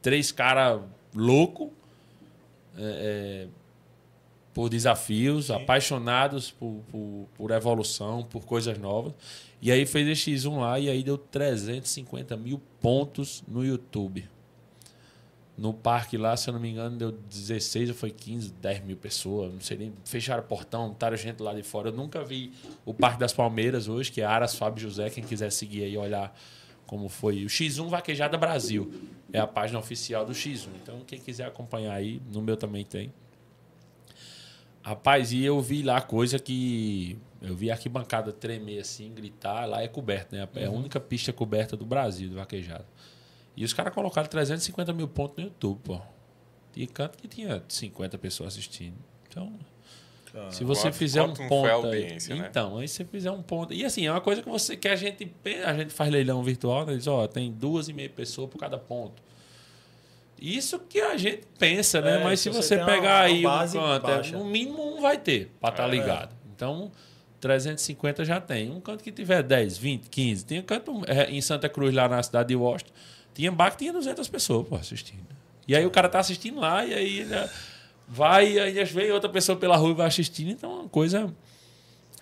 três 0.00 0.32
caras 0.32 0.80
loucos. 1.14 1.68
é, 2.76 3.46
é, 3.46 3.48
por 4.52 4.68
desafios, 4.68 5.50
apaixonados 5.50 6.50
por, 6.52 6.80
por, 6.88 7.26
por 7.34 7.50
evolução, 7.50 8.22
por 8.22 8.44
coisas 8.44 8.78
novas. 8.78 9.12
E 9.60 9.72
aí 9.72 9.84
fez 9.84 10.06
esse 10.06 10.30
X1 10.32 10.60
lá 10.60 10.78
e 10.78 10.88
aí 10.88 11.02
deu 11.02 11.18
350 11.18 12.36
mil 12.36 12.60
pontos 12.80 13.42
no 13.48 13.64
YouTube. 13.64 14.28
No 15.56 15.72
parque 15.72 16.16
lá, 16.18 16.36
se 16.36 16.50
eu 16.50 16.54
não 16.54 16.60
me 16.60 16.70
engano, 16.70 16.96
deu 16.96 17.12
16 17.12 17.90
ou 17.90 17.94
foi 17.94 18.10
15, 18.10 18.52
10 18.54 18.84
mil 18.84 18.96
pessoas. 18.96 19.52
Não 19.52 19.60
sei 19.60 19.76
nem. 19.76 19.92
Fecharam 20.04 20.42
o 20.42 20.46
portão, 20.46 20.88
botaram 20.88 21.16
gente 21.16 21.40
lá 21.40 21.54
de 21.54 21.62
fora. 21.62 21.90
Eu 21.90 21.92
nunca 21.92 22.24
vi 22.24 22.52
o 22.84 22.92
Parque 22.92 23.20
das 23.20 23.32
Palmeiras 23.32 23.86
hoje, 23.86 24.10
que 24.10 24.20
é 24.20 24.24
Aras 24.24 24.56
Fábio 24.56 24.82
José. 24.82 25.10
Quem 25.10 25.22
quiser 25.22 25.50
seguir 25.50 25.84
aí 25.84 25.92
e 25.92 25.98
olhar 25.98 26.36
como 26.86 27.08
foi. 27.08 27.44
O 27.44 27.48
X1 27.48 27.88
Vaquejada 27.88 28.36
Brasil. 28.36 28.92
É 29.32 29.38
a 29.38 29.46
página 29.46 29.78
oficial 29.78 30.26
do 30.26 30.32
X1. 30.32 30.68
Então, 30.82 31.00
quem 31.06 31.20
quiser 31.20 31.46
acompanhar 31.46 31.94
aí, 31.94 32.20
no 32.32 32.42
meu 32.42 32.56
também 32.56 32.84
tem. 32.84 33.12
Rapaz, 34.82 35.32
e 35.32 35.42
eu 35.42 35.60
vi 35.60 35.82
lá 35.82 36.00
coisa 36.00 36.38
que. 36.38 37.16
Eu 37.40 37.54
vi 37.54 37.70
a 37.70 37.74
arquibancada 37.74 38.32
tremer 38.32 38.80
assim, 38.80 39.12
gritar. 39.14 39.66
Lá 39.66 39.82
é 39.82 39.88
coberto, 39.88 40.34
né? 40.34 40.48
É 40.56 40.66
a 40.66 40.70
única 40.70 40.98
pista 40.98 41.32
coberta 41.32 41.76
do 41.76 41.86
Brasil, 41.86 42.28
do 42.28 42.36
vaquejado. 42.36 42.84
E 43.56 43.64
os 43.64 43.72
caras 43.72 43.92
colocaram 43.94 44.28
350 44.28 44.92
mil 44.92 45.06
pontos 45.08 45.36
no 45.38 45.44
YouTube, 45.44 45.80
pô. 45.84 46.00
Tinha 46.72 46.86
canto 46.88 47.16
que 47.18 47.28
tinha 47.28 47.62
50 47.68 48.18
pessoas 48.18 48.54
assistindo. 48.54 48.96
Então, 49.28 49.52
se 50.50 50.64
você 50.64 50.82
Quanto- 50.88 50.94
fizer 50.94 51.22
um 51.22 51.26
quanto 51.28 51.42
a 51.42 51.48
ponto. 51.48 51.86
aí- 51.88 52.18
né? 52.28 52.46
então, 52.50 52.78
aí 52.78 52.88
você 52.88 53.04
fizer 53.04 53.30
um 53.30 53.40
ponto. 53.42 53.72
E 53.72 53.84
assim, 53.84 54.06
é 54.06 54.10
uma 54.10 54.20
coisa 54.20 54.42
que 54.42 54.48
você 54.48 54.76
que 54.76 54.88
a 54.88 54.96
gente 54.96 55.30
a 55.64 55.74
gente 55.74 55.92
faz 55.92 56.10
leilão 56.10 56.42
virtual, 56.42 56.84
né? 56.84 56.96
Diz, 56.96 57.06
ó, 57.06 57.26
tem 57.28 57.52
duas 57.52 57.88
e 57.88 57.92
meia 57.92 58.10
pessoas 58.10 58.50
por 58.50 58.58
cada 58.58 58.76
ponto. 58.76 59.22
Isso 60.40 60.78
que 60.80 61.00
a 61.00 61.16
gente 61.16 61.42
pensa, 61.58 62.00
né? 62.00 62.20
É, 62.20 62.24
Mas 62.24 62.40
se 62.40 62.50
você 62.50 62.62
você 62.62 62.74
tem 62.76 62.84
uma- 62.84 62.92
pegar 62.92 63.14
uma 63.14 63.20
aí 63.20 63.38
um 63.38 63.42
base 63.42 63.78
canto, 63.78 64.10
é, 64.10 64.30
no 64.32 64.44
mínimo 64.44 64.96
um 64.96 65.00
vai 65.00 65.16
ter 65.16 65.50
pra 65.60 65.70
estar 65.70 65.86
É. 65.86 65.90
ligado. 65.90 66.34
Então, 66.54 66.90
350 67.40 68.24
já 68.24 68.40
tem. 68.40 68.70
Um 68.70 68.80
canto 68.80 69.02
que 69.04 69.12
tiver 69.12 69.42
10, 69.42 69.78
20, 69.78 70.08
15. 70.08 70.44
Tinha 70.44 70.62
canto 70.62 71.02
é, 71.06 71.30
em 71.30 71.40
Santa 71.40 71.68
Cruz, 71.68 71.94
lá 71.94 72.08
na 72.08 72.22
cidade 72.22 72.48
de 72.48 72.56
Washington. 72.56 72.92
Tinha 73.34 73.50
bar 73.52 73.70
que 73.72 73.78
tinha 73.78 73.92
200 73.92 74.28
pessoas 74.28 74.66
pô, 74.68 74.76
assistindo. 74.76 75.26
E 75.66 75.74
aí 75.74 75.84
o 75.84 75.90
cara 75.90 76.08
tá 76.08 76.20
assistindo 76.20 76.60
lá 76.60 76.84
e 76.84 76.94
aí 76.94 77.24
né, 77.24 77.50
vai 78.06 78.52
e 78.52 78.60
aí 78.60 78.84
vem 78.84 79.10
outra 79.10 79.28
pessoa 79.28 79.58
pela 79.58 79.76
rua 79.76 79.90
e 79.90 79.94
vai 79.94 80.06
assistindo. 80.06 80.50
Então, 80.50 80.70
é 80.70 80.74
uma 80.80 80.88
coisa... 80.88 81.34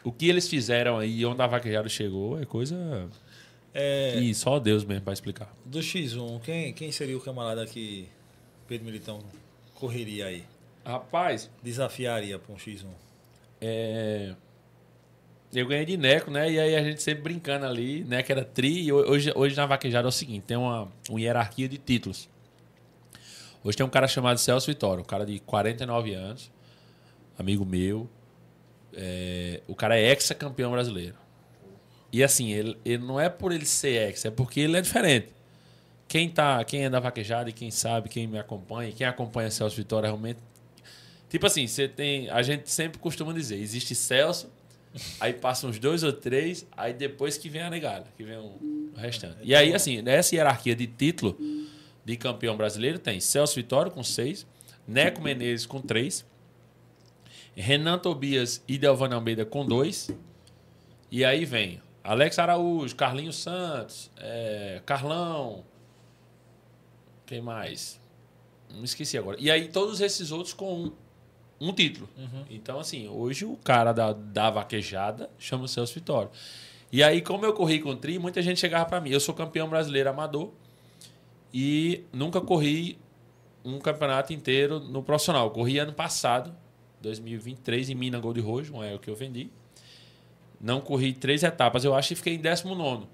O 0.04 0.10
que 0.10 0.28
eles 0.28 0.48
fizeram 0.48 0.98
aí, 0.98 1.24
onde 1.24 1.40
a 1.40 1.46
vaquejada 1.46 1.88
chegou, 1.88 2.40
é 2.40 2.44
coisa 2.44 3.08
É, 3.72 4.16
que 4.18 4.34
só 4.34 4.58
Deus 4.58 4.84
mesmo 4.84 5.04
vai 5.04 5.14
explicar. 5.14 5.54
do 5.64 5.78
X1, 5.78 6.40
quem, 6.40 6.72
quem 6.72 6.90
seria 6.90 7.16
o 7.16 7.20
camarada 7.20 7.64
que 7.66 8.08
Pedro 8.66 8.84
Militão 8.86 9.20
correria 9.74 10.26
aí? 10.26 10.44
Rapaz, 10.84 11.48
Desafiaria 11.62 12.36
para 12.36 12.52
um 12.52 12.56
X1? 12.56 12.86
É, 13.60 14.34
Eu 15.54 15.66
ganhei 15.66 15.84
de 15.84 15.96
Neco, 15.96 16.30
né? 16.30 16.50
E 16.50 16.58
aí 16.58 16.74
a 16.74 16.82
gente 16.82 17.02
sempre 17.02 17.24
brincando 17.24 17.66
ali, 17.66 18.04
né? 18.04 18.22
Que 18.22 18.32
era 18.32 18.44
tri. 18.44 18.84
E 18.84 18.92
hoje, 18.92 19.32
hoje 19.34 19.56
na 19.56 19.66
vaquejada 19.66 20.08
é 20.08 20.10
o 20.10 20.12
seguinte: 20.12 20.44
tem 20.46 20.56
uma, 20.56 20.90
uma 21.08 21.20
hierarquia 21.20 21.68
de 21.68 21.76
títulos. 21.76 22.28
Hoje 23.62 23.76
tem 23.76 23.84
um 23.84 23.90
cara 23.90 24.08
chamado 24.08 24.38
Celso 24.38 24.66
Vitório, 24.66 25.02
um 25.02 25.06
cara 25.06 25.24
de 25.26 25.38
49 25.40 26.14
anos, 26.14 26.50
amigo 27.38 27.64
meu. 27.64 28.08
É, 28.94 29.60
o 29.68 29.74
cara 29.74 29.98
é 29.98 30.08
ex-campeão 30.08 30.72
brasileiro. 30.72 31.16
E 32.10 32.24
assim, 32.24 32.52
ele, 32.52 32.76
ele 32.84 33.04
não 33.04 33.20
é 33.20 33.28
por 33.28 33.52
ele 33.52 33.64
ser 33.64 34.08
ex, 34.08 34.24
é 34.24 34.30
porque 34.30 34.60
ele 34.60 34.76
é 34.76 34.80
diferente. 34.80 35.28
Quem, 36.08 36.28
tá, 36.28 36.62
quem 36.64 36.84
é 36.84 36.90
da 36.90 37.00
vaquejada 37.00 37.48
e 37.48 37.52
quem 37.52 37.70
sabe, 37.70 38.08
quem 38.08 38.26
me 38.26 38.38
acompanha, 38.38 38.92
quem 38.92 39.06
acompanha 39.06 39.50
Celso 39.50 39.76
Vitória 39.76 40.08
realmente 40.08 40.40
Tipo 41.32 41.46
assim, 41.46 41.66
você 41.66 41.88
tem. 41.88 42.28
A 42.28 42.42
gente 42.42 42.70
sempre 42.70 42.98
costuma 42.98 43.32
dizer, 43.32 43.56
existe 43.56 43.94
Celso, 43.94 44.52
aí 45.20 45.32
passa 45.32 45.66
uns 45.66 45.78
dois 45.78 46.02
ou 46.02 46.12
três, 46.12 46.66
aí 46.76 46.92
depois 46.92 47.38
que 47.38 47.48
vem 47.48 47.62
a 47.62 47.70
negada, 47.70 48.06
que 48.16 48.24
vem 48.24 48.36
o 48.36 48.92
restante. 48.96 49.38
E 49.42 49.54
aí, 49.54 49.74
assim, 49.74 50.02
nessa 50.02 50.34
hierarquia 50.34 50.74
de 50.74 50.86
título 50.86 51.36
de 52.04 52.16
campeão 52.16 52.56
brasileiro, 52.56 52.98
tem 52.98 53.20
Celso 53.20 53.54
Vitório 53.54 53.90
com 53.90 54.02
seis, 54.02 54.46
Neco 54.86 55.20
Menezes 55.22 55.66
com 55.66 55.80
três, 55.80 56.24
Renan 57.54 57.98
Tobias 57.98 58.62
e 58.66 58.78
Delvano 58.78 59.14
Almeida 59.14 59.44
com 59.44 59.64
dois. 59.64 60.10
E 61.10 61.24
aí 61.24 61.44
vem 61.44 61.80
Alex 62.02 62.38
Araújo, 62.38 62.96
Carlinhos 62.96 63.36
Santos, 63.36 64.10
é, 64.16 64.80
Carlão. 64.84 65.64
Quem 67.26 67.40
mais? 67.40 68.00
Não 68.70 68.82
esqueci 68.82 69.16
agora. 69.16 69.36
E 69.38 69.50
aí 69.50 69.68
todos 69.68 70.00
esses 70.00 70.32
outros 70.32 70.54
com 70.54 70.84
um, 70.84 70.92
um 71.62 71.72
título. 71.72 72.08
Então, 72.50 72.80
assim, 72.80 73.08
hoje 73.08 73.44
o 73.44 73.56
cara 73.56 73.92
da, 73.92 74.12
da 74.12 74.50
vaquejada 74.50 75.30
chama 75.38 75.64
o 75.64 75.68
Celso 75.68 75.94
Vitório. 75.94 76.30
E 76.90 77.02
aí, 77.02 77.22
como 77.22 77.44
eu 77.46 77.52
corri 77.52 77.80
com 77.80 77.90
o 77.90 77.96
Tri, 77.96 78.18
muita 78.18 78.42
gente 78.42 78.58
chegava 78.58 78.84
para 78.84 79.00
mim. 79.00 79.10
Eu 79.10 79.20
sou 79.20 79.34
campeão 79.34 79.68
brasileiro 79.68 80.10
amador 80.10 80.50
e 81.54 82.04
nunca 82.12 82.40
corri 82.40 82.98
um 83.64 83.78
campeonato 83.78 84.32
inteiro 84.32 84.80
no 84.80 85.02
profissional. 85.02 85.50
Corri 85.50 85.78
ano 85.78 85.92
passado, 85.92 86.54
2023, 87.00 87.90
em 87.90 87.94
Minas 87.94 88.20
Gold 88.20 88.40
Rojo, 88.40 88.74
um 88.74 88.82
é 88.82 88.94
o 88.94 88.98
que 88.98 89.08
eu 89.08 89.14
vendi. 89.14 89.48
Não 90.60 90.80
corri 90.80 91.12
três 91.12 91.42
etapas, 91.42 91.84
eu 91.84 91.94
acho 91.94 92.08
que 92.08 92.14
fiquei 92.16 92.34
em 92.34 92.38
19. 92.38 93.06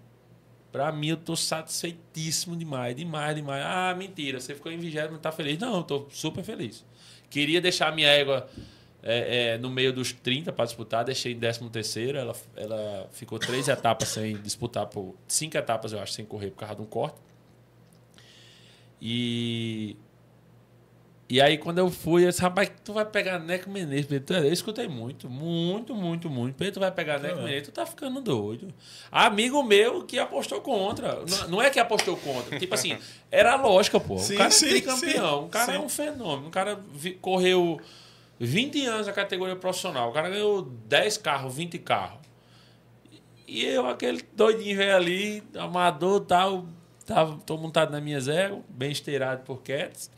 Pra 0.73 0.91
mim, 0.93 1.09
eu 1.09 1.17
tô 1.17 1.35
satisfeitíssimo 1.35 2.57
demais, 2.57 2.95
demais, 2.95 3.35
demais. 3.35 3.63
Ah, 3.65 3.95
mentira, 3.97 4.41
você 4.41 4.55
ficou 4.55 4.71
em 4.71 4.79
não 5.11 5.19
tá 5.19 5.33
feliz? 5.33 5.59
Não, 5.59 5.77
eu 5.77 5.83
tô 5.83 6.07
super 6.11 6.45
feliz. 6.45 6.85
Queria 7.31 7.61
deixar 7.61 7.89
a 7.89 7.93
minha 7.93 8.09
égua 8.09 8.49
é, 9.03 9.55
é, 9.55 9.59
no 9.59 9.71
meio 9.71 9.93
dos 9.93 10.13
30 10.13 10.53
para 10.53 10.65
disputar, 10.65 11.05
deixei 11.05 11.33
em 11.33 11.39
13 11.39 11.69
terceiro. 11.71 12.19
Ela, 12.19 12.35
ela 12.57 13.09
ficou 13.13 13.39
três 13.39 13.69
etapas 13.69 14.09
sem 14.09 14.37
disputar, 14.37 14.87
por 14.87 15.15
cinco 15.27 15.57
etapas, 15.57 15.93
eu 15.93 16.01
acho, 16.01 16.13
sem 16.13 16.25
correr 16.25 16.51
por 16.51 16.59
causa 16.59 16.75
de 16.75 16.83
um 16.83 16.87
corte. 16.87 17.19
E 19.01 19.97
e 21.31 21.43
aí, 21.43 21.59
quando 21.59 21.77
eu 21.77 21.91
fui, 21.91 22.25
eu 22.25 22.31
disse, 22.31 22.41
rapaz, 22.41 22.73
tu 22.83 22.95
vai 22.95 23.05
pegar 23.05 23.39
Neco 23.39 23.69
Menezes, 23.69 24.07
Pedro. 24.07 24.39
Eu 24.39 24.51
escutei 24.51 24.89
muito, 24.89 25.29
muito, 25.29 25.95
muito, 25.95 26.31
muito. 26.31 26.55
Pedro, 26.55 26.75
tu 26.75 26.81
vai 26.81 26.91
pegar 26.91 27.19
Neco 27.21 27.43
Menezes, 27.43 27.69
tu 27.69 27.73
tá 27.73 27.85
ficando 27.85 28.19
doido. 28.23 28.73
Amigo 29.13 29.63
meu 29.63 30.05
que 30.05 30.19
apostou 30.19 30.63
contra. 30.63 31.23
Não, 31.29 31.49
não 31.49 31.63
é 31.63 31.69
que 31.69 31.79
apostou 31.79 32.17
contra. 32.17 32.59
Tipo 32.59 32.75
assim, 32.75 32.97
era 33.31 33.57
lógica, 33.57 34.01
pô. 34.01 34.17
Sim, 34.17 34.37
o 34.37 34.39
cara 34.39 34.51
sim, 34.51 34.67
é 34.67 34.69
tricampeão. 34.71 35.41
sim, 35.41 35.45
o 35.45 35.49
cara 35.49 35.73
sim. 35.73 35.79
é 35.79 35.81
um 35.81 35.89
fenômeno. 35.89 36.49
O 36.49 36.51
cara 36.51 36.81
correu 37.21 37.79
20 38.41 38.87
anos 38.87 39.07
na 39.07 39.13
categoria 39.13 39.57
profissional. 39.57 40.09
O 40.09 40.13
cara 40.13 40.31
ganhou 40.31 40.63
10 40.63 41.19
carros, 41.19 41.55
20 41.55 41.79
carros. 41.81 42.21
E 43.47 43.67
eu, 43.67 43.87
aquele 43.87 44.23
doidinho 44.33 44.79
velho 44.79 44.97
ali, 44.97 45.43
amador 45.57 46.21
tal, 46.21 46.67
tava, 47.05 47.39
tô 47.45 47.59
montado 47.59 47.91
nas 47.91 48.03
minhas 48.03 48.29
éguas, 48.29 48.61
bem 48.69 48.93
esteirado 48.93 49.43
por 49.43 49.63
Cats. 49.63 50.11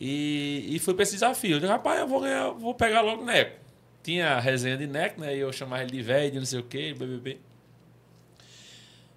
E, 0.00 0.66
e 0.68 0.78
fui 0.78 0.94
pra 0.94 1.02
esse 1.02 1.12
desafio. 1.12 1.58
Eu 1.58 1.68
rapaz, 1.68 2.00
eu 2.00 2.06
vou 2.06 2.20
ganhar, 2.20 2.50
vou 2.50 2.74
pegar 2.74 3.00
logo 3.00 3.24
Neco. 3.24 3.58
Tinha 4.02 4.34
a 4.34 4.40
resenha 4.40 4.76
de 4.76 4.86
Neco, 4.86 5.20
né? 5.20 5.36
E 5.36 5.40
eu 5.40 5.52
chamava 5.52 5.82
ele 5.82 5.90
de 5.90 6.02
velho, 6.02 6.32
de 6.32 6.38
não 6.38 6.46
sei 6.46 6.60
o 6.60 6.62
quê, 6.62 6.94
BBB. 6.96 7.38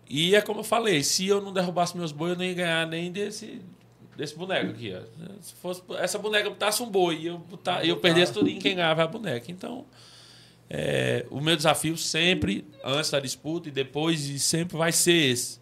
E 0.10 0.36
é 0.36 0.42
como 0.42 0.60
eu 0.60 0.64
falei, 0.64 1.04
se 1.04 1.28
eu 1.28 1.40
não 1.40 1.54
derrubasse 1.54 1.96
meus 1.96 2.12
bois, 2.12 2.34
eu 2.34 2.38
não 2.38 2.44
ia 2.44 2.54
ganhar 2.54 2.88
nem 2.88 3.12
desse, 3.12 3.62
desse 4.18 4.36
boneco 4.36 4.72
aqui, 4.72 4.94
ó. 4.94 5.02
Se 5.40 5.54
fosse, 5.54 5.82
essa 6.00 6.18
boneca 6.18 6.50
botasse 6.50 6.84
um 6.84 6.90
boi 6.90 7.16
e 7.16 7.28
eu, 7.28 7.38
botar, 7.38 7.86
eu 7.86 7.96
perdesse 7.98 8.34
tudo 8.34 8.50
em 8.50 8.60
quem 8.60 8.76
ganhava 8.76 9.04
a 9.04 9.08
boneca. 9.08 9.50
Então, 9.50 9.86
é, 10.70 11.26
o 11.30 11.40
meu 11.40 11.56
desafio 11.56 11.96
sempre, 11.96 12.66
antes 12.84 13.12
da 13.12 13.20
disputa 13.20 13.70
e 13.70 13.72
depois, 13.72 14.28
e 14.28 14.40
sempre 14.40 14.76
vai 14.76 14.92
ser 14.92 15.14
esse. 15.14 15.61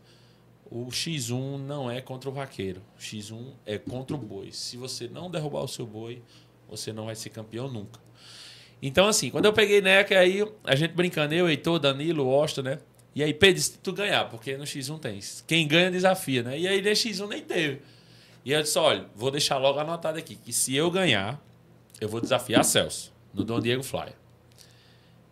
O 0.72 0.86
X1 0.88 1.58
não 1.58 1.90
é 1.90 2.00
contra 2.00 2.30
o 2.30 2.34
vaqueiro. 2.34 2.82
O 2.96 3.02
X1 3.02 3.54
é 3.66 3.78
contra 3.78 4.16
o 4.16 4.20
boi. 4.20 4.52
Se 4.52 4.78
você 4.78 5.08
não 5.08 5.30
derrubar 5.30 5.64
o 5.64 5.68
seu 5.68 5.86
boi, 5.86 6.22
você 6.70 6.94
não 6.94 7.06
vai 7.06 7.16
ser 7.16 7.32
campeão 7.32 7.68
nunca. 7.68 8.00
Então, 8.82 9.08
assim, 9.08 9.30
quando 9.30 9.46
eu 9.46 9.54
peguei 9.54 9.82
NECA, 9.82 10.20
aí 10.20 10.46
a 10.64 10.76
gente 10.76 10.94
brincando, 10.94 11.34
eu, 11.34 11.50
Heitor, 11.50 11.80
Danilo, 11.80 12.28
Osto, 12.28 12.62
né? 12.62 12.80
E 13.16 13.24
aí, 13.24 13.34
Pedro, 13.34 13.62
se 13.62 13.78
tu 13.80 13.92
ganhar, 13.92 14.30
porque 14.30 14.56
no 14.56 14.64
X1 14.64 15.00
tem. 15.00 15.20
Quem 15.48 15.68
ganha 15.68 15.90
desafia, 15.90 16.44
né? 16.44 16.58
E 16.58 16.68
aí, 16.68 16.82
nesse 16.82 17.10
X1 17.10 17.28
nem 17.28 17.42
teve. 17.42 17.82
E 18.46 18.52
eu 18.52 18.62
disse: 18.62 18.78
olha, 18.78 19.06
vou 19.16 19.32
deixar 19.32 19.58
logo 19.58 19.80
anotado 19.80 20.18
aqui 20.18 20.36
que 20.36 20.54
se 20.54 20.76
eu 20.76 20.90
ganhar, 20.92 21.44
eu 22.00 22.08
vou 22.08 22.22
desafiar 22.22 22.64
Celso, 22.64 23.12
no 23.34 23.44
Dom 23.44 23.60
Diego 23.60 23.84
Flyer. 23.84 24.16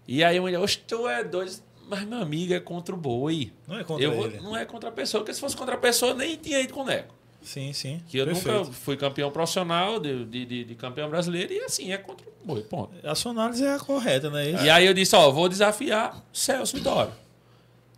E 0.07 0.23
aí, 0.23 0.39
mulher, 0.39 0.59
oxe, 0.59 0.79
tu 0.79 1.07
é 1.07 1.23
doido. 1.23 1.66
Mas 1.89 2.03
meu 2.05 2.19
amigo 2.19 2.53
é 2.53 2.59
contra 2.59 2.93
o 2.93 2.97
boi. 2.97 3.51
Não 3.67 3.79
é 3.79 3.83
contra 3.83 4.03
eu 4.05 4.25
ele. 4.25 4.39
Não 4.41 4.55
é 4.55 4.65
contra 4.65 4.89
a 4.89 4.91
pessoa, 4.91 5.21
porque 5.21 5.33
se 5.33 5.39
fosse 5.39 5.55
contra 5.55 5.75
a 5.75 5.77
pessoa, 5.77 6.13
nem 6.13 6.35
tinha 6.35 6.59
ido 6.61 6.73
com 6.73 6.81
o 6.81 6.85
Neco. 6.85 7.15
Sim, 7.41 7.71
sim. 7.71 8.01
Que 8.09 8.17
eu 8.17 8.25
Perfeito. 8.25 8.57
nunca 8.57 8.71
fui 8.73 8.97
campeão 8.97 9.31
profissional 9.31 9.99
de, 9.99 10.25
de, 10.25 10.45
de- 10.45 10.63
de 10.65 10.75
campeão 10.75 11.09
brasileiro 11.09 11.53
e 11.53 11.59
assim, 11.61 11.93
é 11.93 11.97
contra 11.97 12.27
o 12.27 12.45
boi, 12.45 12.61
ponto. 12.61 12.91
A 13.07 13.15
sua 13.15 13.31
análise 13.31 13.63
é 13.63 13.73
a 13.73 13.79
correta, 13.79 14.29
né? 14.29 14.51
E 14.65 14.69
aí 14.69 14.85
eu 14.85 14.93
disse, 14.93 15.15
ó, 15.15 15.31
vou 15.31 15.47
desafiar 15.47 16.21
Celso 16.33 16.75
Vitória. 16.75 17.13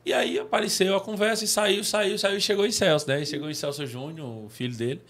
E 0.05 0.13
aí 0.13 0.37
apareceu 0.37 0.95
a 0.95 1.01
conversa 1.01 1.43
e 1.43 1.47
saiu, 1.47 1.83
saiu, 1.83 2.17
saiu 2.19 2.37
e 2.37 2.41
chegou 2.41 2.65
em 2.65 2.71
Celso, 2.71 3.07
né? 3.07 3.21
E 3.21 3.25
chegou 3.25 3.49
em 3.49 3.53
Celso 3.55 3.85
Júnior, 3.87 4.27
o 4.45 4.49
filho 4.49 4.75
dele. 4.75 5.01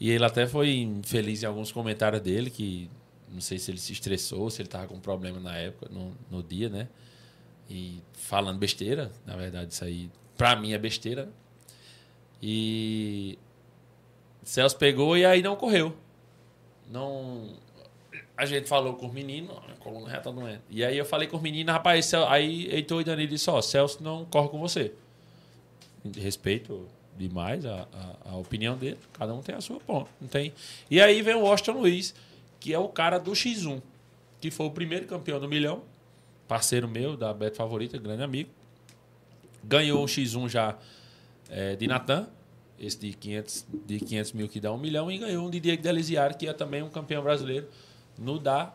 E 0.00 0.10
ele 0.10 0.24
até 0.24 0.46
foi 0.48 0.72
infeliz 0.78 1.42
em 1.42 1.46
alguns 1.46 1.70
comentários 1.70 2.20
dele, 2.22 2.50
que 2.50 2.90
não 3.32 3.40
sei 3.40 3.58
se 3.58 3.70
ele 3.70 3.78
se 3.78 3.92
estressou, 3.92 4.50
se 4.50 4.62
ele 4.62 4.68
tava 4.68 4.88
com 4.88 4.98
problema 4.98 5.38
na 5.38 5.56
época, 5.56 5.88
no, 5.92 6.12
no 6.30 6.42
dia, 6.42 6.68
né? 6.68 6.88
E 7.70 8.02
falando 8.12 8.58
besteira, 8.58 9.12
na 9.24 9.36
verdade, 9.36 9.72
isso 9.72 9.84
aí, 9.84 10.10
pra 10.36 10.56
mim 10.56 10.72
é 10.72 10.78
besteira. 10.78 11.28
E 12.42 13.38
Celso 14.42 14.76
pegou 14.76 15.16
e 15.16 15.24
aí 15.24 15.42
não 15.42 15.56
correu. 15.56 15.96
Não. 16.90 17.54
A 18.36 18.46
gente 18.46 18.66
falou 18.68 18.94
com 18.94 19.06
os 19.06 19.12
meninos, 19.12 19.56
a 19.68 19.74
coluna 19.78 20.08
reta 20.08 20.32
não 20.32 20.48
é. 20.48 20.58
E 20.70 20.82
aí 20.82 20.96
eu 20.96 21.04
falei 21.04 21.28
com 21.28 21.36
os 21.36 21.42
meninos, 21.42 21.72
rapaz, 21.72 22.06
Cel- 22.06 22.26
aí 22.28 22.66
Heitor 22.74 23.02
e 23.02 23.04
Danilo 23.04 23.28
disse, 23.28 23.50
ó, 23.50 23.60
Celso 23.60 24.02
não 24.02 24.24
corre 24.24 24.48
com 24.48 24.58
você. 24.58 24.92
Respeito 26.16 26.88
demais 27.18 27.66
a, 27.66 27.86
a, 28.24 28.30
a 28.30 28.36
opinião 28.36 28.78
dele, 28.78 28.96
cada 29.12 29.34
um 29.34 29.42
tem 29.42 29.54
a 29.54 29.60
sua 29.60 29.78
ponta, 29.78 30.08
não 30.18 30.26
tem. 30.26 30.54
E 30.90 30.98
aí 31.02 31.20
vem 31.20 31.34
o 31.34 31.42
Washington 31.42 31.72
Luiz, 31.72 32.14
que 32.58 32.72
é 32.72 32.78
o 32.78 32.88
cara 32.88 33.18
do 33.18 33.32
X1, 33.32 33.82
que 34.40 34.50
foi 34.50 34.64
o 34.66 34.70
primeiro 34.70 35.06
campeão 35.06 35.38
do 35.38 35.46
milhão, 35.46 35.82
parceiro 36.50 36.88
meu 36.88 37.16
da 37.16 37.32
Beto 37.32 37.56
Favorita, 37.56 37.96
grande 37.96 38.24
amigo. 38.24 38.50
Ganhou 39.62 40.02
um 40.02 40.06
X1 40.06 40.48
já 40.48 40.76
é, 41.48 41.76
de 41.76 41.86
Natan, 41.86 42.28
esse 42.76 42.98
de 42.98 43.12
500, 43.12 43.66
de 43.86 44.00
500 44.00 44.32
mil 44.32 44.48
que 44.48 44.58
dá 44.58 44.72
um 44.72 44.76
milhão, 44.76 45.08
e 45.12 45.18
ganhou 45.18 45.46
um 45.46 45.50
de 45.50 45.60
Diego 45.60 45.80
Delisiar, 45.80 46.36
que 46.36 46.48
é 46.48 46.52
também 46.52 46.82
um 46.82 46.90
campeão 46.90 47.22
brasileiro 47.22 47.68
no 48.18 48.36
da. 48.36 48.74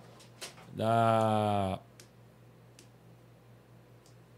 da 0.73 1.81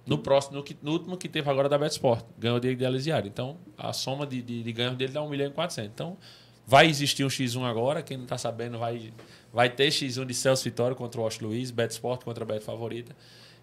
no 0.04 0.18
próximo, 0.18 0.58
no, 0.58 0.66
no 0.82 0.92
último 0.94 1.16
que 1.16 1.30
teve 1.30 1.48
agora 1.48 1.70
da 1.70 1.78
Bet 1.78 1.92
Sport, 1.92 2.26
ganhou 2.40 2.58
o 2.58 2.60
Diego 2.60 2.80
Delisiar. 2.80 3.28
Então, 3.28 3.58
a 3.78 3.94
soma 3.94 4.26
de, 4.26 4.42
de, 4.42 4.64
de 4.64 4.74
ganhos 4.74 4.98
dele 4.98 5.14
dá 5.14 5.22
1 5.22 5.30
milhão 5.30 5.48
e 5.48 5.54
400. 5.54 5.92
Então, 5.92 6.18
vai 6.66 6.88
existir 6.88 7.24
um 7.24 7.28
X1 7.28 7.64
agora, 7.64 8.02
quem 8.02 8.18
não 8.18 8.24
está 8.24 8.38
sabendo 8.38 8.80
vai, 8.80 9.14
vai 9.58 9.72
ter 9.72 9.88
X1 9.88 10.24
de 10.24 10.36
Celso 10.36 10.64
Vitória 10.66 10.96
contra 10.96 11.20
o 11.20 11.24
Washington 11.24 11.48
Luiz, 11.48 11.72
Bet 11.72 11.92
Sport 11.92 12.24
contra 12.24 12.44
a 12.44 12.48
Bet 12.48 12.64
Favorita. 12.64 13.16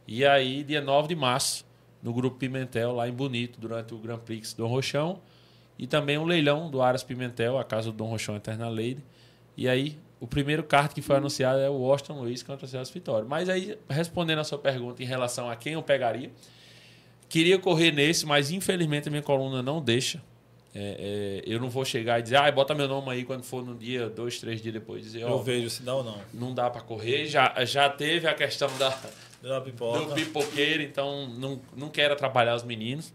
E 0.08 0.26
aí, 0.26 0.64
dia 0.64 0.80
9 0.80 1.06
de 1.06 1.14
março, 1.14 1.64
no 2.02 2.12
Grupo 2.12 2.36
Pimentel, 2.36 2.92
lá 2.92 3.08
em 3.08 3.12
Bonito, 3.12 3.60
durante 3.60 3.94
o 3.94 3.98
Grand 3.98 4.18
Prix 4.18 4.54
do 4.54 4.66
Rochão. 4.66 5.20
E 5.78 5.86
também 5.86 6.18
um 6.18 6.24
leilão 6.24 6.68
do 6.68 6.82
Aras 6.82 7.04
Pimentel, 7.04 7.56
a 7.58 7.62
casa 7.62 7.92
do 7.92 7.96
Dom 7.96 8.08
Rochão 8.08 8.34
Eterna 8.34 8.68
Lady. 8.68 9.04
E 9.56 9.68
aí, 9.68 9.96
o 10.18 10.26
primeiro 10.26 10.64
kart 10.64 10.92
que 10.92 11.00
foi 11.00 11.14
anunciado 11.14 11.60
é 11.60 11.70
o 11.70 11.74
Washington 11.74 12.22
Luiz 12.22 12.42
contra 12.42 12.66
o 12.66 12.68
Celso 12.68 12.92
Vitória. 12.92 13.24
Mas 13.28 13.48
aí, 13.48 13.78
respondendo 13.88 14.40
a 14.40 14.44
sua 14.44 14.58
pergunta 14.58 15.00
em 15.00 15.06
relação 15.06 15.48
a 15.48 15.54
quem 15.54 15.74
eu 15.74 15.82
pegaria, 15.84 16.32
queria 17.28 17.56
correr 17.56 17.92
nesse, 17.92 18.26
mas 18.26 18.50
infelizmente 18.50 19.06
a 19.06 19.12
minha 19.12 19.22
coluna 19.22 19.62
não 19.62 19.80
deixa. 19.80 20.20
É, 20.76 21.42
é, 21.46 21.52
eu 21.52 21.60
não 21.60 21.70
vou 21.70 21.84
chegar 21.84 22.18
e 22.18 22.22
dizer, 22.22 22.36
ah, 22.36 22.50
bota 22.50 22.74
meu 22.74 22.88
nome 22.88 23.10
aí 23.12 23.24
quando 23.24 23.44
for 23.44 23.64
no 23.64 23.76
dia, 23.76 24.08
dois, 24.08 24.40
três 24.40 24.60
dias 24.60 24.74
depois. 24.74 25.04
Dizer, 25.04 25.20
Eu 25.22 25.40
vejo 25.42 25.70
se 25.70 25.82
dá 25.84 25.94
ou 25.94 26.02
não. 26.02 26.20
não 26.32 26.52
dá 26.52 26.68
para 26.68 26.80
correr. 26.80 27.26
Já, 27.26 27.64
já 27.64 27.88
teve 27.88 28.26
a 28.26 28.34
questão 28.34 28.68
da, 28.76 28.90
Deu 29.40 29.52
uma 29.52 29.60
do 29.60 29.66
pipoca. 29.66 30.14
pipoqueiro, 30.14 30.82
então 30.82 31.28
não, 31.28 31.60
não 31.76 31.88
quero 31.88 32.14
atrapalhar 32.14 32.56
os 32.56 32.64
meninos. 32.64 33.14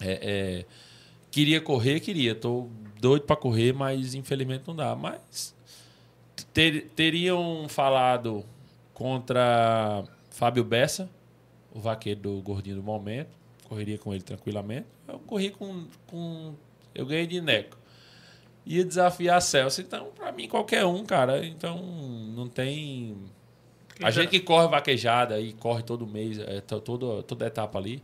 É, 0.00 0.18
é, 0.22 0.64
queria 1.30 1.60
correr, 1.60 2.00
queria. 2.00 2.34
Tô 2.34 2.68
doido 3.00 3.22
para 3.22 3.36
correr, 3.36 3.72
mas 3.72 4.14
infelizmente 4.14 4.64
não 4.66 4.74
dá. 4.74 4.96
Mas 4.96 5.54
ter- 6.52 6.90
teriam 6.96 7.68
falado 7.68 8.44
contra 8.92 10.02
Fábio 10.30 10.64
Bessa, 10.64 11.08
o 11.72 11.78
vaqueiro 11.78 12.20
do 12.20 12.42
gordinho 12.42 12.76
do 12.76 12.82
momento. 12.82 13.30
Correria 13.68 13.98
com 13.98 14.12
ele 14.14 14.22
tranquilamente. 14.22 14.86
Eu 15.08 15.18
corri 15.20 15.50
com. 15.50 15.84
com 16.06 16.54
eu 16.94 17.04
ganhei 17.04 17.26
de 17.26 17.40
Neco. 17.40 17.76
Ia 18.64 18.84
desafiar 18.84 19.40
Celso. 19.42 19.80
Então, 19.80 20.10
para 20.16 20.32
mim, 20.32 20.48
qualquer 20.48 20.84
um, 20.84 21.04
cara. 21.04 21.44
Então, 21.44 21.78
não 22.34 22.48
tem. 22.48 23.16
A 24.02 24.10
gente 24.10 24.30
que 24.30 24.40
corre 24.40 24.68
vaquejada 24.68 25.40
e 25.40 25.52
corre 25.52 25.82
todo 25.82 26.06
mês, 26.06 26.38
é, 26.38 26.60
to- 26.60 26.80
todo, 26.80 27.22
toda 27.22 27.46
etapa 27.46 27.78
ali, 27.78 28.02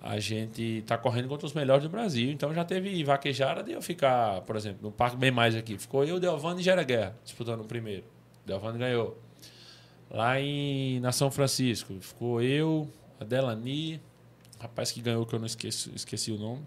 a 0.00 0.18
gente 0.18 0.78
está 0.78 0.96
correndo 0.96 1.28
contra 1.28 1.46
os 1.46 1.52
melhores 1.52 1.82
do 1.84 1.90
Brasil. 1.90 2.30
Então 2.30 2.52
já 2.54 2.64
teve 2.64 3.04
vaquejada 3.04 3.62
de 3.62 3.72
eu 3.72 3.82
ficar, 3.82 4.40
por 4.42 4.56
exemplo, 4.56 4.78
no 4.82 4.90
Parque 4.90 5.16
Bem 5.16 5.30
Mais 5.30 5.54
aqui. 5.54 5.76
Ficou 5.78 6.02
eu, 6.04 6.18
Delvano 6.18 6.60
e 6.60 6.62
Gera 6.62 6.82
Guerra 6.82 7.14
disputando 7.24 7.60
o 7.60 7.64
primeiro. 7.64 8.04
Delvano 8.46 8.78
ganhou. 8.78 9.18
Lá 10.10 10.40
em 10.40 10.98
na 11.00 11.12
São 11.12 11.30
Francisco, 11.30 11.94
ficou 12.00 12.40
eu, 12.42 12.88
a 13.20 13.24
Delani, 13.24 14.00
rapaz 14.62 14.92
que 14.92 15.02
ganhou, 15.02 15.26
que 15.26 15.34
eu 15.34 15.38
não 15.38 15.46
esqueço, 15.46 15.90
esqueci 15.94 16.30
o 16.30 16.38
nome. 16.38 16.66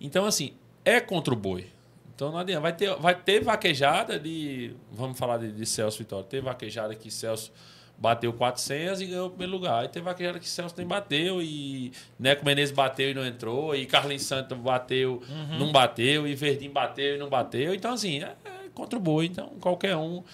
Então, 0.00 0.24
assim, 0.24 0.54
é 0.84 1.00
contra 1.00 1.32
o 1.32 1.36
boi. 1.36 1.66
Então 2.14 2.32
não 2.32 2.38
adianta. 2.38 2.62
Vai 2.62 2.72
ter, 2.72 2.94
vai 2.96 3.14
ter 3.14 3.44
vaquejada 3.44 4.18
de. 4.18 4.74
Vamos 4.90 5.18
falar 5.18 5.36
de, 5.36 5.52
de 5.52 5.66
Celso 5.66 5.98
Vitória. 5.98 6.24
Tem 6.24 6.40
vaquejada 6.40 6.94
que 6.94 7.10
Celso 7.10 7.52
bateu 7.98 8.32
400 8.32 9.00
e 9.02 9.06
ganhou 9.06 9.26
o 9.26 9.30
primeiro 9.30 9.52
lugar. 9.52 9.84
E 9.84 9.88
tem 9.88 10.02
vaquejada 10.02 10.38
que 10.38 10.48
Celso 10.48 10.74
nem 10.78 10.86
bateu 10.86 11.42
e 11.42 11.92
Neco 12.18 12.44
Menezes 12.44 12.74
bateu 12.74 13.10
e 13.10 13.14
não 13.14 13.24
entrou. 13.26 13.76
E 13.76 13.84
Carlinhos 13.84 14.22
Santos 14.24 14.56
bateu, 14.56 15.22
não 15.58 15.70
bateu. 15.70 16.26
E 16.26 16.34
Verdinho 16.34 16.72
bateu 16.72 17.16
e 17.16 17.18
não 17.18 17.28
bateu. 17.28 17.74
Então, 17.74 17.92
assim, 17.92 18.22
é, 18.22 18.34
é 18.46 18.68
contra 18.72 18.98
o 18.98 19.02
boi. 19.02 19.26
Então, 19.26 19.50
qualquer 19.60 19.94
um. 19.94 20.24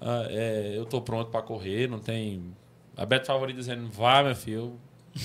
ah, 0.00 0.26
é, 0.30 0.74
eu 0.76 0.86
tô 0.86 1.00
pronto 1.00 1.32
para 1.32 1.42
correr. 1.42 1.88
Não 1.88 1.98
tem. 1.98 2.54
A 2.96 3.04
Beto 3.04 3.26
Favorita 3.26 3.58
dizendo, 3.58 3.88
vai, 3.88 4.22
meu 4.22 4.36
filho. 4.36 4.78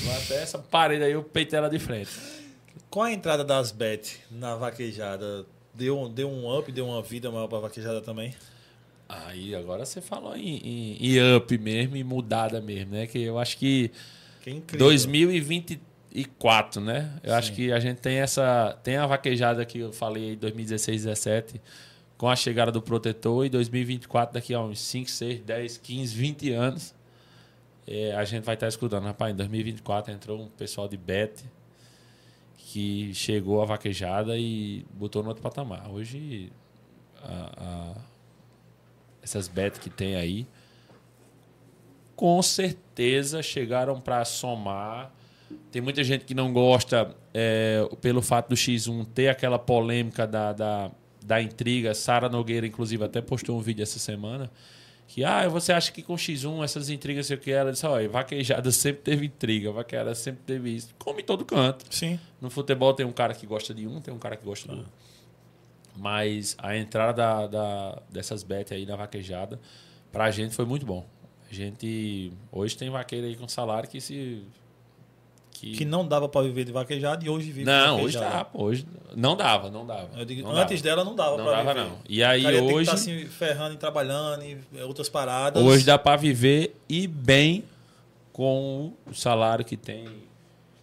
Vai 0.05 0.17
até 0.17 0.41
essa 0.41 0.57
parede 0.57 1.03
aí, 1.03 1.11
eu 1.11 1.23
peitei 1.23 1.57
ela 1.57 1.69
de 1.69 1.79
frente. 1.79 2.09
Com 2.89 3.01
a 3.03 3.11
entrada 3.11 3.43
das 3.43 3.71
Bet 3.71 4.19
na 4.31 4.55
vaquejada, 4.55 5.45
deu, 5.73 5.99
um- 5.99 6.11
deu 6.11 6.29
um 6.29 6.57
up, 6.57 6.71
deu 6.71 6.85
uma 6.87 7.01
vida 7.01 7.31
maior 7.31 7.47
pra 7.47 7.59
vaquejada 7.59 8.01
também? 8.01 8.33
Aí 9.07 9.53
agora 9.53 9.85
você 9.85 10.01
falou 10.01 10.35
em, 10.35 10.57
em, 10.57 10.97
em 11.17 11.35
up 11.35 11.57
mesmo, 11.57 11.95
em 11.95 12.03
mudada 12.03 12.59
mesmo, 12.61 12.93
né? 12.93 13.05
Que 13.07 13.21
eu 13.21 13.37
acho 13.37 13.57
que 13.57 13.91
Que 14.41 14.49
incrível. 14.51 14.87
2024, 14.87 16.81
né? 16.81 17.11
Eu 17.23 17.33
acho 17.33 17.53
que 17.53 17.71
a 17.71 17.79
gente 17.79 17.97
tem 17.97 18.17
essa. 18.17 18.77
Tem 18.83 18.97
a 18.97 19.05
vaquejada 19.05 19.63
que 19.65 19.79
eu 19.79 19.91
falei 19.93 20.33
em 20.33 20.37
2016, 20.37 21.03
17, 21.03 21.61
com 22.17 22.27
a 22.29 22.35
chegada 22.35 22.71
do 22.71 22.81
protetor, 22.81 23.45
e 23.45 23.49
2024, 23.49 24.33
daqui 24.33 24.53
a 24.53 24.59
uns 24.61 24.79
5, 24.79 25.09
6, 25.09 25.39
10, 25.41 25.77
15, 25.77 26.15
20 26.15 26.51
anos, 26.51 26.93
é, 27.87 28.13
a 28.15 28.23
gente 28.25 28.43
vai 28.43 28.55
estar 28.55 28.67
escutando. 28.67 29.03
Rapaz, 29.05 29.33
em 29.33 29.35
2024 29.35 30.11
entrou 30.13 30.41
um 30.41 30.47
pessoal 30.47 30.87
de 30.87 30.97
Bet 30.97 31.43
que 32.57 33.13
chegou 33.13 33.61
a 33.61 33.65
vaquejada 33.65 34.37
e 34.37 34.85
botou 34.93 35.21
no 35.21 35.29
outro 35.29 35.43
patamar. 35.43 35.89
Hoje, 35.91 36.51
a- 37.21 37.51
a- 37.57 38.01
essas 39.21 39.47
bet 39.47 39.79
que 39.79 39.89
tem 39.89 40.15
aí, 40.15 40.47
com 42.15 42.41
certeza 42.41 43.41
chegaram 43.41 43.99
para 43.99 44.23
somar. 44.25 45.11
Tem 45.71 45.81
muita 45.81 46.03
gente 46.03 46.25
que 46.25 46.33
não 46.33 46.51
gosta 46.53 47.15
é, 47.33 47.87
pelo 48.01 48.21
fato 48.21 48.49
do 48.49 48.55
X1 48.55 49.05
ter 49.13 49.27
aquela 49.27 49.57
polêmica 49.59 50.25
da, 50.27 50.53
da, 50.53 50.91
da 51.25 51.41
intriga. 51.41 51.93
Sara 51.93 52.29
Nogueira, 52.29 52.65
inclusive, 52.67 53.03
até 53.03 53.21
postou 53.21 53.57
um 53.57 53.61
vídeo 53.61 53.81
essa 53.83 53.99
semana. 53.99 54.49
Que, 55.13 55.23
ah, 55.23 55.47
você 55.47 55.71
acha 55.71 55.91
que 55.91 56.01
com 56.01 56.15
X1 56.15 56.63
essas 56.63 56.89
intrigas, 56.89 57.27
sei 57.27 57.37
o 57.37 57.39
que 57.39 57.51
ela 57.51 57.71
disse, 57.71 57.85
olha, 57.85 58.09
vaquejada 58.09 58.71
sempre 58.71 59.03
teve 59.03 59.27
intriga, 59.27 59.71
vaquejada 59.71 60.15
sempre 60.15 60.41
teve 60.43 60.71
isso. 60.75 60.89
Como 60.97 61.19
em 61.19 61.23
todo 61.23 61.45
canto. 61.45 61.85
Sim. 61.91 62.19
No 62.41 62.49
futebol 62.49 62.93
tem 62.95 63.05
um 63.05 63.11
cara 63.11 63.35
que 63.35 63.45
gosta 63.45 63.75
de 63.75 63.85
um, 63.87 64.01
tem 64.01 64.11
um 64.11 64.17
cara 64.17 64.35
que 64.35 64.43
gosta 64.43 64.67
do 64.67 64.77
outro. 64.77 64.91
Mas 65.95 66.55
a 66.57 66.75
entrada 66.75 67.13
da, 67.13 67.47
da- 67.47 68.01
dessas 68.09 68.41
bets 68.41 68.71
aí 68.71 68.85
na 68.87 68.95
vaquejada, 68.95 69.59
pra 70.11 70.31
gente 70.31 70.55
foi 70.55 70.65
muito 70.65 70.83
bom. 70.85 71.05
A 71.49 71.53
gente. 71.53 72.33
Hoje 72.51 72.75
tem 72.75 72.89
vaqueiro 72.89 73.27
aí 73.27 73.35
com 73.35 73.47
salário 73.47 73.87
que 73.87 74.01
se. 74.01 74.43
Que, 75.63 75.77
Que 75.77 75.85
não 75.85 76.05
dava 76.05 76.27
pra 76.27 76.41
viver 76.41 76.65
de 76.65 76.71
vaquejado 76.73 77.25
e 77.25 77.29
hoje 77.29 77.45
vive 77.47 77.59
de 77.61 77.65
não, 77.65 78.01
hoje 78.01 78.15
vaquejada. 78.17 78.37
dá, 78.37 78.43
pô, 78.45 78.63
hoje. 78.63 78.85
Não 79.15 79.37
dava, 79.37 79.71
não 79.71 79.85
dava. 79.85 80.09
Eu 80.17 80.25
digo, 80.25 80.41
não 80.43 80.51
antes 80.51 80.81
dava. 80.81 80.95
dela 80.97 81.05
não 81.09 81.15
dava 81.15 81.37
Não 81.37 81.45
pra 81.45 81.53
dava, 81.63 81.73
viver. 81.73 81.85
não. 81.89 81.97
E 82.09 82.21
aí 82.23 82.43
cara 82.43 82.55
que 82.57 82.73
hoje. 82.73 82.89
tá 82.91 82.97
se 82.97 83.25
ferrando 83.27 83.73
e 83.75 83.77
trabalhando 83.77 84.43
e 84.43 84.57
outras 84.81 85.07
paradas. 85.07 85.63
Hoje 85.63 85.85
dá 85.85 85.97
pra 85.97 86.15
viver 86.17 86.75
e 86.89 87.07
bem 87.07 87.63
com 88.33 88.91
o 89.09 89.13
salário 89.13 89.63
que 89.63 89.77
tem 89.77 90.05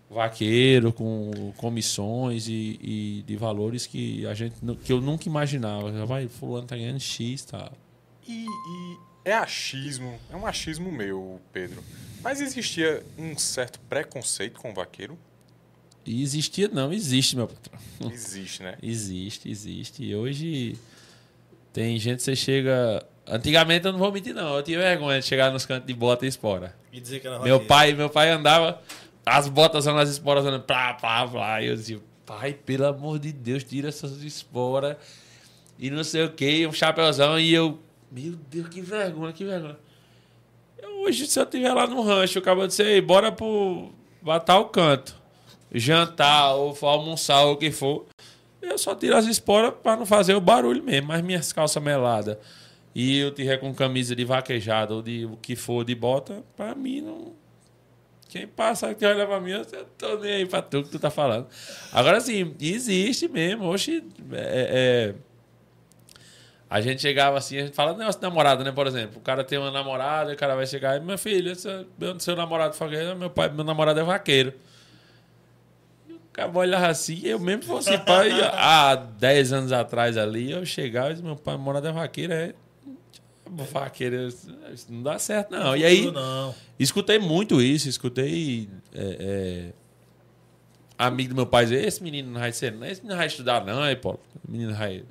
vaqueiro, 0.08 0.92
com 0.92 1.52
comissões 1.56 2.48
e, 2.48 2.78
e 2.82 3.24
de 3.26 3.36
valores 3.36 3.86
que 3.86 4.26
a 4.26 4.34
gente 4.34 4.54
que 4.82 4.92
eu 4.92 5.00
nunca 5.00 5.28
imaginava. 5.28 5.92
Já 5.92 6.04
Vai, 6.04 6.26
fulano 6.28 6.66
tá 6.66 6.76
ganhando 6.76 6.98
X, 7.00 7.44
tá. 7.44 7.70
E, 8.26 8.44
e 8.46 8.96
é 9.24 9.34
achismo, 9.34 10.18
é 10.30 10.36
um 10.36 10.46
achismo 10.46 10.90
meu, 10.90 11.40
Pedro. 11.52 11.82
Mas 12.22 12.40
existia 12.40 13.02
um 13.18 13.36
certo 13.38 13.78
preconceito 13.88 14.60
com 14.60 14.70
o 14.70 14.74
vaqueiro? 14.74 15.18
Existia, 16.06 16.68
não, 16.68 16.92
existe, 16.92 17.36
meu 17.36 17.46
patrão. 17.46 17.78
Existe, 18.12 18.62
né? 18.62 18.76
Existe, 18.82 19.50
existe. 19.50 20.02
E 20.02 20.14
hoje 20.14 20.78
tem 21.72 21.98
gente, 21.98 22.22
você 22.22 22.34
chega. 22.34 23.04
Antigamente 23.26 23.86
eu 23.86 23.92
não 23.92 23.98
vou 23.98 24.10
mentir, 24.10 24.34
não. 24.34 24.56
Eu 24.56 24.62
tinha 24.62 24.78
vergonha 24.78 25.20
de 25.20 25.26
chegar 25.26 25.52
nos 25.52 25.66
cantos 25.66 25.86
de 25.86 25.94
bota 25.94 26.24
e 26.24 26.28
espora. 26.28 26.74
E 26.92 27.00
dizer 27.00 27.20
que 27.20 27.26
era 27.26 27.36
Meu 27.38 27.58
vaqueiro. 27.58 27.66
pai, 27.66 27.92
meu 27.92 28.10
pai 28.10 28.30
andava, 28.30 28.82
as 29.24 29.48
botas 29.48 29.84
são 29.84 29.96
as 29.96 30.08
esporas 30.08 30.44
andando, 30.44 30.62
plá, 30.62 30.94
plá, 30.94 31.28
plá. 31.28 31.62
E 31.62 31.66
eu 31.66 31.76
dizia, 31.76 32.00
pai, 32.26 32.54
pelo 32.54 32.86
amor 32.86 33.18
de 33.18 33.30
Deus, 33.32 33.62
tira 33.62 33.88
essas 33.88 34.22
esporas. 34.22 34.96
E 35.78 35.90
não 35.90 36.02
sei 36.02 36.24
o 36.24 36.32
que, 36.32 36.66
um 36.66 36.72
chapéuzão. 36.72 37.38
E 37.38 37.52
eu, 37.52 37.78
meu 38.10 38.32
Deus, 38.50 38.68
que 38.68 38.80
vergonha, 38.80 39.32
que 39.32 39.44
vergonha. 39.44 39.76
Hoje, 41.00 41.26
se 41.26 41.38
eu 41.38 41.44
estiver 41.44 41.72
lá 41.72 41.86
no 41.86 42.02
rancho, 42.02 42.38
eu 42.38 42.42
acabo 42.42 42.62
de 42.62 42.68
dizer, 42.68 42.86
"Ei, 42.86 43.00
bora 43.00 43.32
pro 43.32 43.90
batar 44.20 44.60
o 44.60 44.66
canto. 44.66 45.14
Jantar, 45.72 46.54
ou 46.54 46.76
almoçar, 46.82 47.42
ou 47.44 47.54
o 47.54 47.56
que 47.56 47.70
for. 47.70 48.06
Eu 48.60 48.76
só 48.76 48.94
tiro 48.94 49.16
as 49.16 49.26
esporas 49.26 49.72
pra 49.82 49.96
não 49.96 50.04
fazer 50.04 50.34
o 50.34 50.40
barulho 50.40 50.82
mesmo. 50.82 51.08
Mas 51.08 51.22
minhas 51.22 51.52
calças 51.52 51.82
meladas 51.82 52.36
e 52.94 53.18
eu 53.18 53.30
tiver 53.32 53.56
com 53.58 53.72
camisa 53.72 54.14
de 54.14 54.24
vaquejada 54.24 54.94
ou 54.94 55.00
de 55.02 55.24
o 55.24 55.36
que 55.36 55.54
for 55.56 55.84
de 55.84 55.94
bota, 55.94 56.42
pra 56.56 56.74
mim 56.74 57.00
não. 57.00 57.32
Quem 58.28 58.46
passa 58.46 58.94
que 58.94 59.04
olha 59.04 59.26
pra 59.26 59.40
mim, 59.40 59.50
eu 59.52 59.64
tô 59.98 60.18
nem 60.18 60.32
aí 60.34 60.46
pra 60.46 60.62
tu 60.62 60.82
que 60.84 60.90
tu 60.90 60.98
tá 60.98 61.10
falando. 61.10 61.48
Agora 61.92 62.20
sim, 62.20 62.54
existe 62.60 63.26
mesmo. 63.26 63.64
Hoje 63.64 64.04
é, 64.32 65.14
é, 65.14 65.14
a 66.70 66.80
gente 66.80 67.02
chegava 67.02 67.36
assim, 67.36 67.58
a 67.58 67.64
gente 67.64 67.74
fala 67.74 67.98
negócio 67.98 68.20
de 68.20 68.24
namorada, 68.24 68.62
né? 68.62 68.70
Por 68.70 68.86
exemplo, 68.86 69.18
o 69.18 69.20
cara 69.20 69.42
tem 69.42 69.58
uma 69.58 69.72
namorada, 69.72 70.32
o 70.32 70.36
cara 70.36 70.54
vai 70.54 70.64
chegar 70.68 70.96
e, 70.96 71.00
meu 71.00 71.18
filho, 71.18 71.50
esse, 71.50 71.66
meu, 71.98 72.18
seu 72.20 72.36
namorado 72.36 72.76
vaqueiro, 72.76 73.16
meu 73.16 73.28
pai, 73.28 73.48
meu 73.48 73.64
namorado 73.64 73.98
é 73.98 74.04
vaqueiro. 74.04 74.54
E 76.08 76.12
o 76.12 76.20
cara 76.32 76.56
olhava 76.56 76.86
assim, 76.86 77.22
eu 77.24 77.40
mesmo 77.40 77.64
fosse 77.64 77.98
pai, 78.06 78.30
há 78.30 78.94
10 78.94 79.52
anos 79.52 79.72
atrás 79.72 80.16
ali, 80.16 80.52
eu 80.52 80.64
chegava 80.64 81.08
e 81.08 81.14
disse, 81.14 81.24
meu 81.24 81.34
pai, 81.34 81.56
namorado 81.56 81.88
é 81.88 81.92
vaqueiro, 81.92 82.32
é. 82.32 82.54
Vaqueiro, 83.72 84.28
isso 84.28 84.86
não 84.88 85.02
dá 85.02 85.18
certo, 85.18 85.50
não. 85.50 85.76
E 85.76 85.84
aí, 85.84 86.08
Não. 86.08 86.54
Escutei 86.78 87.18
muito 87.18 87.60
isso, 87.60 87.88
escutei 87.88 88.68
é, 88.94 89.16
é, 89.18 89.72
amigo 90.96 91.30
do 91.30 91.34
meu 91.34 91.46
pai 91.46 91.64
dizer, 91.64 91.84
esse 91.84 92.00
menino 92.00 92.30
não 92.30 92.38
vai 92.38 92.52
ser, 92.52 92.70
não, 92.70 92.86
esse 92.86 93.00
menino 93.00 93.10
não 93.10 93.16
vai 93.16 93.26
estudar 93.26 93.64
não, 93.64 93.82
aí, 93.82 93.96
pô, 93.96 94.12
o 94.12 94.52
menino 94.52 94.72
vai, 94.72 95.02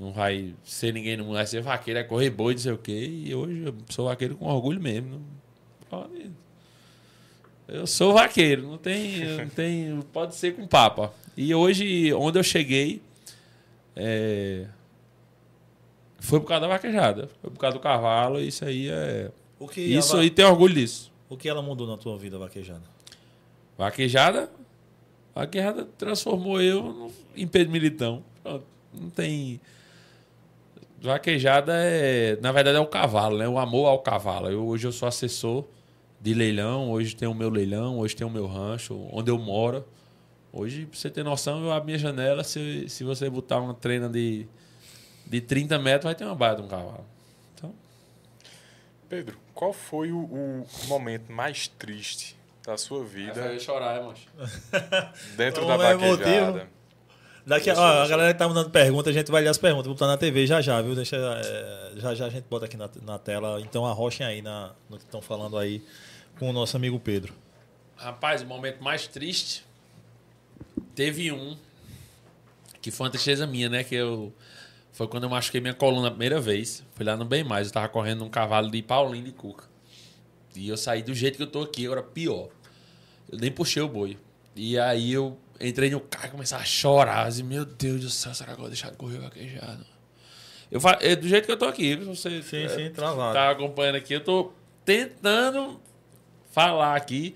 não 0.00 0.12
vai 0.12 0.54
ser 0.64 0.94
ninguém 0.94 1.14
no 1.18 1.24
mundo, 1.24 1.34
vai 1.34 1.46
ser 1.46 1.60
vaqueiro, 1.60 2.00
é 2.00 2.02
correr 2.02 2.30
boi, 2.30 2.54
não 2.54 2.60
sei 2.60 2.72
o 2.72 2.78
quê, 2.78 3.22
e 3.26 3.34
hoje 3.34 3.64
eu 3.66 3.74
sou 3.90 4.06
vaqueiro 4.06 4.34
com 4.34 4.46
orgulho 4.46 4.80
mesmo. 4.80 5.20
Não 5.92 6.10
eu 7.68 7.86
sou 7.86 8.14
vaqueiro, 8.14 8.62
não 8.62 8.78
tem, 8.78 9.24
não 9.36 9.48
tem, 9.48 10.00
pode 10.10 10.34
ser 10.34 10.56
com 10.56 10.66
papa. 10.66 11.12
E 11.36 11.54
hoje, 11.54 12.12
onde 12.14 12.38
eu 12.38 12.42
cheguei, 12.42 13.02
é, 13.94 14.66
foi 16.18 16.40
por 16.40 16.46
causa 16.46 16.62
da 16.62 16.68
vaquejada, 16.68 17.28
foi 17.42 17.50
por 17.50 17.58
causa 17.58 17.76
do 17.76 17.82
cavalo, 17.82 18.40
isso 18.40 18.64
aí 18.64 18.88
é... 18.88 19.30
Isso 19.76 20.14
ela, 20.14 20.22
aí 20.22 20.30
tem 20.30 20.46
orgulho 20.46 20.72
disso. 20.72 21.12
o 21.28 21.36
que 21.36 21.46
ela 21.46 21.60
mudou 21.60 21.86
na 21.86 21.98
tua 21.98 22.16
vida, 22.16 22.38
vaquejada? 22.38 22.82
Vaquejada, 23.76 24.50
vaquejada 25.34 25.84
transformou 25.98 26.62
eu 26.62 27.12
em 27.36 27.46
Pedro 27.46 27.70
Militão. 27.70 28.24
Pronto, 28.42 28.64
não 28.94 29.10
tem. 29.10 29.60
Vaquejada 31.00 31.72
é, 31.76 32.36
na 32.42 32.52
verdade, 32.52 32.76
é 32.76 32.80
o 32.80 32.86
cavalo, 32.86 33.38
né? 33.38 33.48
O 33.48 33.58
amor 33.58 33.86
ao 33.86 34.00
cavalo. 34.00 34.50
Eu, 34.50 34.66
hoje 34.66 34.86
eu 34.86 34.92
sou 34.92 35.08
assessor 35.08 35.64
de 36.20 36.34
leilão, 36.34 36.90
hoje 36.90 37.16
tem 37.16 37.26
o 37.26 37.34
meu 37.34 37.48
leilão, 37.48 37.98
hoje 37.98 38.14
tem 38.14 38.26
o 38.26 38.30
meu 38.30 38.46
rancho, 38.46 39.08
onde 39.10 39.30
eu 39.30 39.38
moro. 39.38 39.84
Hoje, 40.52 40.84
pra 40.84 40.98
você 40.98 41.08
ter 41.08 41.22
noção, 41.22 41.64
eu 41.64 41.72
abro 41.72 41.86
minha 41.86 41.98
janela, 41.98 42.44
se, 42.44 42.88
se 42.88 43.04
você 43.04 43.30
botar 43.30 43.60
uma 43.60 43.72
treina 43.72 44.08
de, 44.08 44.46
de 45.26 45.40
30 45.40 45.78
metros, 45.78 46.04
vai 46.04 46.14
ter 46.14 46.24
uma 46.24 46.34
baia 46.34 46.56
de 46.56 46.62
um 46.62 46.68
cavalo. 46.68 47.06
Então, 47.54 47.72
Pedro, 49.08 49.38
qual 49.54 49.72
foi 49.72 50.12
o, 50.12 50.18
o 50.18 50.66
momento 50.86 51.32
mais 51.32 51.68
triste 51.68 52.36
da 52.66 52.76
sua 52.76 53.04
vida 53.04 53.58
chorar, 53.58 53.96
é, 53.96 54.02
mancho. 54.02 54.28
dentro 55.36 55.66
da 55.66 55.76
vaquejada? 55.76 56.50
motivo. 56.50 56.79
Daqui, 57.46 57.70
a- 57.70 57.74
ó, 57.78 58.02
a 58.02 58.08
galera 58.08 58.32
que 58.32 58.38
tá 58.38 58.46
mandando 58.46 58.70
pergunta, 58.70 59.10
a 59.10 59.12
gente 59.12 59.30
vai 59.30 59.42
ler 59.42 59.48
as 59.48 59.58
perguntas, 59.58 59.86
vou 59.86 59.94
botar 59.94 60.06
na 60.06 60.16
TV 60.16 60.46
já 60.46 60.60
já, 60.60 60.80
viu? 60.82 60.94
Deixa, 60.94 61.16
é, 61.16 61.92
já 61.96 62.14
já 62.14 62.26
a 62.26 62.30
gente 62.30 62.44
bota 62.50 62.66
aqui 62.66 62.76
na, 62.76 62.88
na 63.02 63.18
tela. 63.18 63.60
Então 63.60 63.86
arrochem 63.86 64.26
aí 64.26 64.42
na, 64.42 64.72
no 64.88 64.96
que 64.98 65.04
estão 65.04 65.20
falando 65.22 65.56
aí 65.58 65.82
com 66.38 66.50
o 66.50 66.52
nosso 66.52 66.76
amigo 66.76 66.98
Pedro. 67.00 67.34
Rapaz, 67.96 68.42
o 68.42 68.46
momento 68.46 68.82
mais 68.82 69.06
triste 69.06 69.64
teve 70.94 71.32
um 71.32 71.56
que 72.80 72.90
foi 72.90 73.04
uma 73.06 73.10
tristeza 73.10 73.46
minha, 73.46 73.68
né? 73.68 73.84
Que 73.84 73.94
eu 73.94 74.32
foi 74.92 75.06
quando 75.08 75.24
eu 75.24 75.30
machuquei 75.30 75.60
minha 75.60 75.74
coluna 75.74 76.08
a 76.08 76.10
primeira 76.10 76.40
vez. 76.40 76.84
Fui 76.94 77.04
lá 77.04 77.16
no 77.16 77.24
Bem 77.24 77.44
Mais, 77.44 77.66
eu 77.68 77.72
tava 77.72 77.88
correndo 77.88 78.20
num 78.20 78.30
cavalo 78.30 78.70
de 78.70 78.82
Paulinho 78.82 79.24
de 79.24 79.32
Cuca. 79.32 79.64
E 80.54 80.68
eu 80.68 80.76
saí 80.76 81.02
do 81.02 81.14
jeito 81.14 81.36
que 81.36 81.42
eu 81.42 81.46
tô 81.46 81.62
aqui, 81.62 81.86
agora 81.86 82.02
pior. 82.02 82.48
Eu 83.30 83.38
nem 83.38 83.50
puxei 83.50 83.82
o 83.82 83.88
boi. 83.88 84.18
E 84.56 84.78
aí 84.78 85.12
eu 85.12 85.38
entrei 85.60 85.90
no 85.90 86.00
carro 86.00 86.26
e 86.26 86.30
comecei 86.30 86.56
a 86.56 86.64
chorar. 86.64 87.26
Assim, 87.26 87.42
meu 87.42 87.64
Deus 87.64 88.00
do 88.00 88.10
céu, 88.10 88.34
será 88.34 88.52
que 88.52 88.58
eu 88.58 88.62
vou 88.62 88.68
deixar 88.68 88.90
de 88.90 88.96
correr 88.96 89.18
vaquejado? 89.18 89.84
Eu 90.70 90.80
é 91.00 91.16
do 91.16 91.28
jeito 91.28 91.46
que 91.46 91.52
eu 91.52 91.56
tô 91.56 91.64
aqui, 91.64 91.96
você 91.96 92.42
Sim, 92.42 92.64
é, 92.64 92.68
sim, 92.68 92.90
travado. 92.90 93.34
tá 93.34 93.50
acompanhando 93.50 93.96
aqui, 93.96 94.14
eu 94.14 94.22
tô 94.22 94.52
tentando 94.84 95.80
falar 96.52 96.94
aqui. 96.94 97.34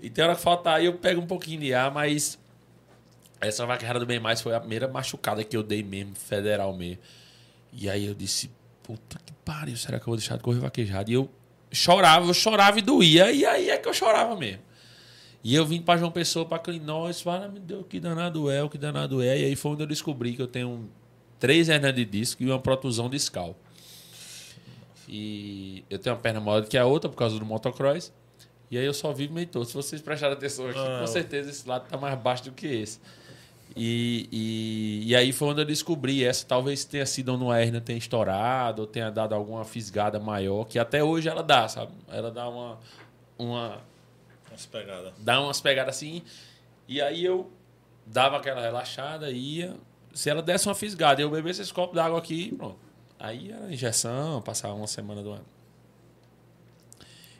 E 0.00 0.08
tem 0.08 0.24
hora 0.24 0.34
que 0.34 0.40
falta 0.40 0.72
aí, 0.72 0.86
eu 0.86 0.94
pego 0.94 1.20
um 1.20 1.26
pouquinho 1.26 1.60
de 1.60 1.74
ar, 1.74 1.92
mas 1.92 2.38
essa 3.38 3.66
vaquejada 3.66 3.98
do 3.98 4.06
Bem 4.06 4.18
Mais 4.18 4.40
foi 4.40 4.54
a 4.54 4.60
primeira 4.60 4.88
machucada 4.88 5.44
que 5.44 5.54
eu 5.54 5.62
dei 5.62 5.82
mesmo, 5.82 6.14
federal 6.14 6.74
mesmo. 6.74 6.98
E 7.70 7.88
aí 7.88 8.06
eu 8.06 8.14
disse, 8.14 8.50
puta 8.82 9.18
que 9.24 9.32
pariu, 9.44 9.76
será 9.76 9.98
que 9.98 10.04
eu 10.04 10.06
vou 10.06 10.16
deixar 10.16 10.36
de 10.36 10.42
correr 10.42 10.60
vaquejada? 10.60 11.10
E 11.10 11.14
eu 11.14 11.30
chorava, 11.70 12.26
eu 12.26 12.34
chorava 12.34 12.78
e 12.78 12.82
doía, 12.82 13.30
e 13.30 13.44
aí 13.44 13.68
é 13.68 13.76
que 13.76 13.88
eu 13.88 13.94
chorava 13.94 14.34
mesmo. 14.36 14.62
E 15.42 15.54
eu 15.54 15.64
vim 15.64 15.80
pra 15.80 15.96
João 15.96 16.10
Pessoa, 16.10 16.44
pra 16.44 16.58
Clinóis, 16.58 17.20
fala, 17.22 17.48
meu 17.48 17.62
Deus, 17.62 17.86
que 17.88 17.98
danado 17.98 18.50
é, 18.50 18.62
o 18.62 18.68
que 18.68 18.76
danado 18.76 19.22
é. 19.22 19.38
E 19.40 19.44
aí 19.46 19.56
foi 19.56 19.72
onde 19.72 19.82
eu 19.82 19.86
descobri 19.86 20.34
que 20.34 20.42
eu 20.42 20.46
tenho 20.46 20.88
três 21.38 21.68
hernias 21.68 21.94
de 21.94 22.04
disco 22.04 22.42
e 22.42 22.46
uma 22.46 22.58
protusão 22.58 23.08
discal. 23.08 23.56
E 25.08 25.82
eu 25.88 25.98
tenho 25.98 26.14
uma 26.14 26.22
perna 26.22 26.40
maior 26.40 26.60
do 26.60 26.68
que 26.68 26.76
a 26.76 26.84
outra 26.84 27.08
por 27.08 27.16
causa 27.16 27.38
do 27.38 27.44
motocross. 27.44 28.12
E 28.70 28.78
aí 28.78 28.84
eu 28.84 28.94
só 28.94 29.12
vivo 29.12 29.34
meio 29.34 29.46
torto. 29.46 29.68
Se 29.68 29.74
vocês 29.74 30.00
prestarem 30.00 30.36
atenção 30.36 30.68
aqui, 30.68 30.78
Ah, 30.78 30.98
com 31.00 31.06
certeza 31.06 31.50
esse 31.50 31.66
lado 31.66 31.88
tá 31.88 31.96
mais 31.96 32.16
baixo 32.18 32.44
do 32.44 32.52
que 32.52 32.66
esse. 32.66 33.00
E, 33.74 34.28
e, 34.30 35.08
e 35.08 35.16
aí 35.16 35.32
foi 35.32 35.48
onde 35.48 35.62
eu 35.62 35.64
descobri 35.64 36.24
essa. 36.24 36.46
Talvez 36.46 36.84
tenha 36.84 37.06
sido 37.06 37.34
uma 37.34 37.58
hérnia 37.58 37.80
tenha 37.80 37.98
estourado, 37.98 38.82
ou 38.82 38.86
tenha 38.86 39.10
dado 39.10 39.34
alguma 39.34 39.64
fisgada 39.64 40.20
maior, 40.20 40.64
que 40.64 40.78
até 40.78 41.02
hoje 41.02 41.28
ela 41.28 41.42
dá, 41.42 41.66
sabe? 41.66 41.92
Ela 42.08 42.30
dá 42.30 42.48
uma, 42.48 42.78
uma, 43.38 43.80
Umas 44.60 44.66
pegadas. 44.66 45.12
dá 45.18 45.40
umas 45.40 45.60
pegadas 45.60 45.96
assim. 45.96 46.22
E 46.86 47.00
aí 47.00 47.24
eu 47.24 47.50
dava 48.06 48.36
aquela 48.36 48.60
relaxada, 48.60 49.30
ia. 49.30 49.76
Se 50.12 50.28
ela 50.28 50.42
desse 50.42 50.66
uma 50.68 50.74
fisgada, 50.74 51.22
eu 51.22 51.30
bebesse 51.30 51.62
esse 51.62 51.72
copo 51.72 51.94
d'água 51.94 52.18
aqui, 52.18 52.54
pronto. 52.56 52.78
Aí 53.18 53.52
era 53.52 53.72
injeção, 53.72 54.42
passava 54.42 54.74
uma 54.74 54.86
semana 54.86 55.22
do 55.22 55.30
ano. 55.30 55.44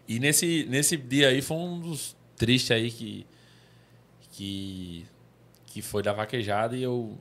E 0.07 0.19
nesse, 0.19 0.67
nesse 0.69 0.97
dia 0.97 1.29
aí 1.29 1.43
foi 1.43 1.57
um 1.57 1.81
dos 1.81 2.17
tristes 2.37 2.71
aí 2.71 2.91
que. 2.91 3.27
que. 4.33 5.07
que 5.67 5.83
foi 5.83 6.03
da 6.03 6.13
vaquejada 6.13 6.77
e 6.77 6.83
eu. 6.83 7.19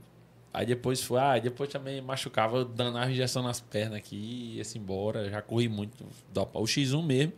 Aí 0.52 0.66
depois 0.66 1.02
foi, 1.04 1.20
ah, 1.20 1.38
depois 1.38 1.70
também 1.70 2.02
machucava, 2.02 2.66
dando 2.66 2.98
a 2.98 3.10
injeção 3.10 3.44
nas 3.44 3.62
pernas 3.62 3.98
aqui, 3.98 4.56
ia-se 4.58 4.78
embora. 4.78 5.30
Já 5.30 5.42
corri 5.42 5.68
muito. 5.68 6.04
O 6.04 6.64
X1 6.64 7.04
mesmo. 7.04 7.34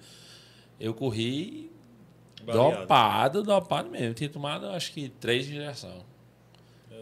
Eu 0.79 0.93
corri 0.93 1.70
Baleado. 2.45 2.81
dopado, 2.81 3.43
dopado 3.43 3.89
mesmo. 3.89 4.07
Eu 4.07 4.13
tinha 4.13 4.29
tomado 4.29 4.67
acho 4.67 4.91
que 4.93 5.09
três 5.09 5.47
injeções. 5.49 6.03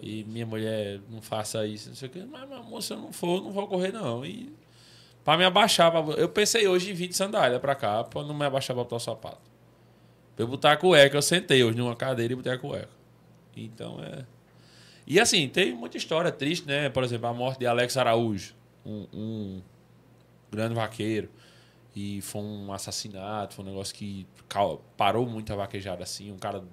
E 0.01 0.23
minha 0.23 0.45
mulher, 0.45 0.99
não 1.09 1.21
faça 1.21 1.65
isso, 1.67 1.89
não 1.89 1.95
sei 1.95 2.07
o 2.07 2.11
quê. 2.11 2.23
Mas, 2.29 2.47
mas 2.49 2.65
moça, 2.65 2.93
eu 2.93 2.97
não 2.99 3.11
for, 3.11 3.41
não 3.43 3.51
vou 3.51 3.67
correr, 3.67 3.91
não. 3.91 4.25
E 4.25 4.53
pra 5.25 5.37
me 5.37 5.43
abaixar, 5.43 5.91
pra- 5.91 6.13
eu 6.15 6.29
pensei 6.29 6.67
hoje 6.67 6.91
em 6.91 6.93
vir 6.93 7.09
de 7.09 7.15
sandália 7.15 7.59
pra 7.59 7.75
cá, 7.75 8.03
pra 8.03 8.23
não 8.23 8.33
me 8.33 8.45
abaixar 8.45 8.73
pra 8.75 8.83
botar 8.83 8.95
o 8.95 8.99
sapato. 8.99 9.41
Pra 10.35 10.43
eu 10.43 10.47
botar 10.47 10.71
a 10.71 10.77
cueca, 10.77 11.17
eu 11.17 11.21
sentei 11.21 11.61
hoje 11.63 11.77
numa 11.77 11.95
cadeira 11.97 12.31
e 12.31 12.35
botei 12.35 12.51
a 12.53 12.57
cueca. 12.57 12.89
Então 13.57 13.99
é. 14.01 14.25
E 15.05 15.19
assim, 15.19 15.49
tem 15.49 15.73
muita 15.73 15.97
história 15.97 16.31
triste, 16.31 16.65
né? 16.65 16.87
Por 16.89 17.03
exemplo, 17.03 17.27
a 17.27 17.33
morte 17.33 17.59
de 17.59 17.67
Alex 17.67 17.97
Araújo, 17.97 18.53
um, 18.85 19.05
um 19.13 19.61
grande 20.49 20.75
vaqueiro. 20.75 21.27
E 21.95 22.21
foi 22.21 22.41
um 22.41 22.71
assassinato, 22.71 23.55
foi 23.55 23.65
um 23.65 23.67
negócio 23.69 23.93
que 23.95 24.25
parou 24.95 25.25
muito 25.27 25.51
a 25.51 25.55
vaquejada 25.55 26.03
assim. 26.03 26.31
Um 26.31 26.37
cara 26.37 26.63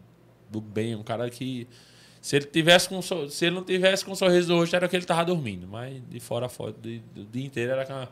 do 0.50 0.60
bem, 0.60 0.94
um 0.94 1.02
cara 1.02 1.28
que. 1.30 1.66
Se 2.20 2.36
ele, 2.36 2.46
tivesse 2.46 2.88
com, 2.88 3.00
se 3.02 3.46
ele 3.46 3.54
não 3.54 3.64
tivesse 3.64 4.04
com 4.04 4.14
sorriso 4.14 4.52
no 4.52 4.58
rosto, 4.60 4.74
era 4.76 4.88
que 4.88 4.96
ele 4.96 5.06
tava 5.06 5.24
dormindo. 5.24 5.66
Mas 5.68 6.02
de 6.08 6.20
fora 6.20 6.46
a 6.46 6.48
foto, 6.48 6.78
do 6.80 7.24
dia 7.26 7.46
inteiro 7.46 7.72
era 7.72 7.86
com 7.86 7.92
a, 7.92 8.08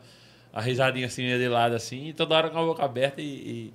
a 0.53 0.61
risadinha 0.61 1.07
assim, 1.07 1.23
de 1.23 1.47
lado 1.49 1.75
assim, 1.75 2.07
e 2.09 2.13
toda 2.13 2.35
hora 2.35 2.49
com 2.49 2.57
a 2.57 2.63
boca 2.65 2.83
aberta 2.83 3.21
e, 3.21 3.73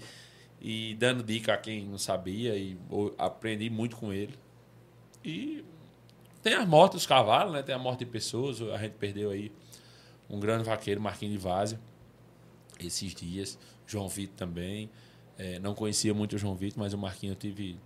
e, 0.61 0.91
e 0.93 0.95
dando 0.97 1.23
dica 1.23 1.55
a 1.55 1.57
quem 1.59 1.85
não 1.87 1.99
sabia. 1.99 2.57
E 2.57 2.79
o- 2.91 3.13
aprendi 3.19 3.69
muito 3.71 3.97
com 3.97 4.13
ele. 4.13 4.35
E 5.25 5.65
tem 6.43 6.55
as 6.55 6.67
mortes 6.67 6.97
dos 6.97 7.07
cavalos, 7.07 7.53
né? 7.53 7.63
Tem 7.63 7.75
a 7.75 7.79
morte 7.79 8.01
de 8.01 8.07
pessoas. 8.07 8.61
A 8.63 8.79
gente 8.79 8.95
perdeu 8.95 9.31
aí 9.31 9.53
um 10.29 10.41
grande 10.41 10.65
vaqueiro, 10.65 11.01
Marquinhos 11.01 11.35
de 11.35 11.39
Várzea, 11.39 11.81
esses 12.87 13.15
dias. 13.15 13.59
João 13.87 14.09
Vitor 14.09 14.37
também. 14.37 14.91
É, 15.39 15.59
não 15.59 15.75
conhecia 15.75 16.13
muito 16.13 16.37
o 16.37 16.39
João 16.39 16.55
Vitor, 16.55 16.79
mas 16.79 16.93
o 16.93 16.99
Marquinhos 16.99 17.35
eu 17.35 17.41
tive. 17.41 17.79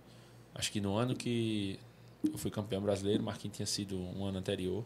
Acho 0.53 0.71
que 0.71 0.81
no 0.81 0.95
ano 0.95 1.15
que 1.15 1.79
eu 2.23 2.37
fui 2.37 2.51
campeão 2.51 2.81
brasileiro, 2.81 3.21
o 3.21 3.25
Marquinhos 3.25 3.55
tinha 3.55 3.65
sido 3.65 3.97
um 3.97 4.25
ano 4.25 4.37
anterior. 4.37 4.83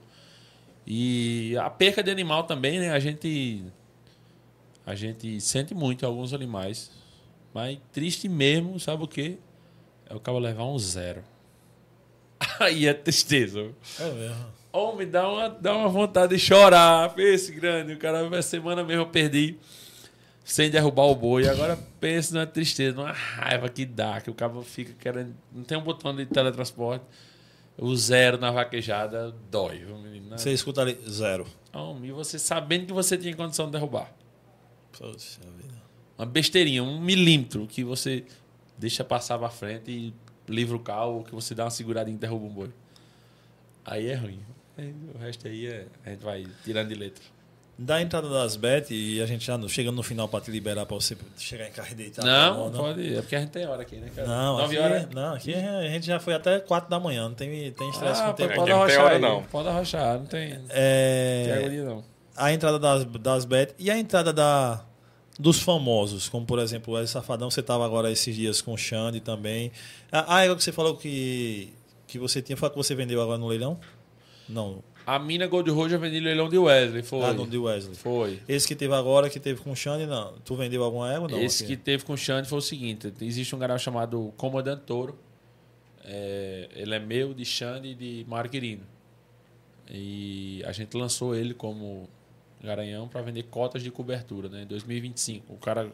E 0.85 1.55
a 1.57 1.69
perca 1.69 2.01
de 2.01 2.09
animal 2.11 2.43
também, 2.43 2.79
né? 2.79 2.91
A 2.91 2.99
gente. 2.99 3.63
A 4.85 4.95
gente 4.95 5.39
sente 5.41 5.73
muito 5.73 6.05
alguns 6.05 6.33
animais. 6.33 6.91
Mas 7.53 7.79
triste 7.91 8.29
mesmo, 8.29 8.79
sabe 8.79 9.03
o 9.03 9.07
quê? 9.07 9.37
É 10.07 10.15
o 10.15 10.19
cara 10.19 10.37
levar 10.37 10.65
um 10.65 10.77
zero. 10.77 11.23
Aí 12.59 12.87
é 12.87 12.93
tristeza. 12.93 13.71
É 13.99 14.11
mesmo. 14.11 14.45
Homem, 14.71 15.09
dá 15.09 15.27
uma, 15.27 15.49
dá 15.49 15.75
uma 15.75 15.89
vontade 15.89 16.35
de 16.35 16.39
chorar. 16.39 17.13
Esse 17.17 17.51
grande. 17.51 17.93
O 17.93 17.97
cara, 17.97 18.41
semana 18.41 18.83
mesmo 18.83 19.01
eu 19.01 19.07
perdi 19.07 19.57
sem 20.49 20.69
derrubar 20.69 21.05
o 21.05 21.15
boi. 21.15 21.47
Agora 21.47 21.77
pensa 21.99 22.33
numa 22.33 22.47
tristeza, 22.47 22.95
numa 22.95 23.11
raiva 23.11 23.69
que 23.69 23.85
dá, 23.85 24.19
que 24.19 24.31
o 24.31 24.33
cabo 24.33 24.63
fica 24.63 24.93
querendo. 24.93 25.35
Não 25.53 25.63
tem 25.63 25.77
um 25.77 25.83
botão 25.83 26.15
de 26.15 26.25
teletransporte. 26.25 27.05
O 27.77 27.95
zero 27.95 28.37
na 28.37 28.51
vaquejada 28.51 29.33
dói, 29.49 29.77
viu, 29.85 29.97
menino? 29.99 30.37
Você 30.37 30.51
escuta 30.51 30.81
ali, 30.81 30.97
zero. 31.07 31.45
Homem, 31.71 32.09
e 32.09 32.11
você 32.11 32.39
sabendo 32.39 32.87
que 32.87 32.93
você 32.93 33.15
tinha 33.15 33.33
condição 33.35 33.67
de 33.67 33.73
derrubar. 33.73 34.11
Poxa 34.97 35.39
vida. 35.55 35.79
Uma 36.17 36.25
besteirinha, 36.25 36.83
um 36.83 36.99
milímetro 36.99 37.67
que 37.67 37.83
você 37.83 38.25
deixa 38.77 39.03
passar 39.03 39.37
pra 39.37 39.49
frente 39.49 39.91
e 39.91 40.13
livra 40.51 40.75
o 40.75 40.79
carro, 40.79 41.17
ou 41.17 41.23
que 41.23 41.33
você 41.33 41.53
dá 41.53 41.65
uma 41.65 41.69
seguradinha 41.69 42.15
e 42.15 42.19
derruba 42.19 42.45
um 42.45 42.49
boi. 42.49 42.71
Aí 43.85 44.07
é 44.07 44.15
ruim. 44.15 44.41
Aí, 44.75 44.93
o 45.13 45.17
resto 45.19 45.47
aí 45.47 45.67
é, 45.67 45.87
a 46.05 46.09
gente 46.09 46.23
vai 46.23 46.45
tirando 46.65 46.89
de 46.89 46.95
letra. 46.95 47.23
Da 47.81 48.01
entrada 48.01 48.27
das 48.27 48.57
bet 48.57 48.93
e 48.93 49.21
a 49.21 49.25
gente 49.25 49.45
já 49.45 49.57
chegando 49.69 49.95
no 49.95 50.03
final 50.03 50.27
pra 50.27 50.41
te 50.41 50.51
liberar 50.51 50.85
pra 50.85 50.95
você 50.97 51.15
chegar 51.37 51.65
em 51.65 51.71
carro 51.71 51.87
e 51.91 51.95
deitar. 51.95 52.25
não, 52.25 52.69
Tá 52.69 52.77
pode. 52.77 53.15
É 53.15 53.21
porque 53.21 53.35
a 53.37 53.39
gente 53.39 53.51
tem 53.51 53.65
hora 53.65 53.81
aqui, 53.83 53.95
né, 53.95 54.09
cara? 54.13 54.27
Não, 54.27 54.57
Nove 54.57 54.77
aqui, 54.77 54.85
horas. 54.85 55.09
não, 55.15 55.33
aqui 55.33 55.53
a 55.55 55.83
gente 55.89 56.05
já 56.05 56.19
foi 56.19 56.33
até 56.33 56.59
4 56.59 56.89
da 56.89 56.99
manhã, 56.99 57.29
não 57.29 57.35
tem, 57.35 57.71
tem 57.71 57.89
estresse 57.89 58.21
Ah, 58.21 58.25
com 58.25 58.31
o 58.31 58.33
tempo. 58.33 58.49
Pode 58.55 58.59
não 58.59 58.65
tem 58.65 58.73
arrochar 58.75 59.05
hora, 59.05 59.19
não. 59.19 59.43
Pode 59.43 59.67
arrochar, 59.69 60.19
não 60.19 60.25
tem, 60.25 60.49
não 60.59 60.67
tem 60.67 60.75
É, 60.77 61.55
agonia, 61.57 61.83
não. 61.85 62.03
a 62.35 62.51
entrada 62.51 62.77
das, 62.77 63.05
das 63.05 63.45
bet 63.45 63.73
e 63.79 63.89
a 63.89 63.97
entrada 63.97 64.33
da, 64.33 64.83
dos 65.39 65.61
famosos, 65.61 66.27
como 66.27 66.45
por 66.45 66.59
exemplo 66.59 66.93
o 66.93 66.97
Wesley 66.97 67.13
Safadão, 67.13 67.49
você 67.49 67.61
estava 67.61 67.85
agora 67.85 68.11
esses 68.11 68.35
dias 68.35 68.61
com 68.61 68.73
o 68.73 68.77
Xande 68.77 69.21
também. 69.21 69.71
A, 70.11 70.35
a 70.35 70.43
égua 70.43 70.57
que 70.57 70.63
você 70.65 70.73
falou 70.73 70.97
que, 70.97 71.71
que 72.05 72.19
você 72.19 72.41
tinha, 72.41 72.57
foi 72.57 72.67
a 72.67 72.71
que 72.71 72.75
você 72.77 72.93
vendeu 72.93 73.21
agora 73.21 73.37
no 73.37 73.47
leilão? 73.47 73.79
Não, 74.49 74.83
A 75.09 75.17
mina 75.17 75.47
Gold 75.47 75.71
Road 75.71 75.91
eu 75.91 75.99
vendi 75.99 76.19
leilão 76.19 76.47
de 76.47 76.57
Wesley, 76.59 77.01
foi. 77.01 77.23
ah, 77.23 77.33
no 77.33 77.47
de 77.47 77.57
Wesley. 77.57 77.95
Foi. 77.95 78.39
Esse 78.47 78.67
que 78.67 78.75
teve 78.75 78.93
agora, 78.93 79.27
que 79.27 79.39
teve 79.39 79.59
com 79.59 79.71
o 79.71 79.75
Xande, 79.75 80.05
não. 80.05 80.33
Tu 80.45 80.55
vendeu 80.55 80.83
alguma 80.83 81.11
égua? 81.11 81.27
Não, 81.27 81.39
Esse 81.39 81.63
aqui. 81.63 81.75
que 81.75 81.81
teve 81.81 82.03
com 82.05 82.13
o 82.13 82.17
Xande 82.17 82.47
foi 82.47 82.59
o 82.59 82.61
seguinte: 82.61 83.11
existe 83.19 83.55
um 83.55 83.59
canal 83.59 83.79
chamado 83.79 84.31
Comandante 84.37 84.83
Touro. 84.85 85.17
É, 86.03 86.69
ele 86.75 86.93
é 86.93 86.99
meu, 86.99 87.33
de 87.33 87.43
Xande 87.43 87.87
e 87.87 87.95
de 87.95 88.23
Mário 88.27 88.51
Quirino. 88.51 88.83
E 89.89 90.61
a 90.63 90.71
gente 90.71 90.95
lançou 90.95 91.33
ele 91.33 91.55
como 91.55 92.07
garanhão 92.63 93.07
para 93.07 93.23
vender 93.23 93.43
cotas 93.43 93.81
de 93.81 93.89
cobertura, 93.89 94.47
né? 94.47 94.61
Em 94.61 94.67
2025. 94.67 95.51
O 95.51 95.57
cara, 95.57 95.91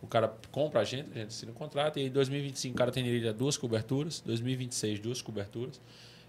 o 0.00 0.06
cara 0.06 0.34
compra 0.50 0.80
a 0.80 0.84
gente, 0.84 1.10
a 1.14 1.18
gente 1.18 1.28
assina 1.28 1.52
um 1.52 1.54
contrato, 1.54 1.98
e 1.98 2.06
em 2.06 2.10
2025 2.10 2.74
o 2.74 2.78
cara 2.78 2.90
tem 2.90 3.04
direito 3.04 3.28
a 3.28 3.32
duas 3.32 3.58
coberturas, 3.58 4.22
2026 4.24 5.00
duas 5.00 5.20
coberturas. 5.20 5.78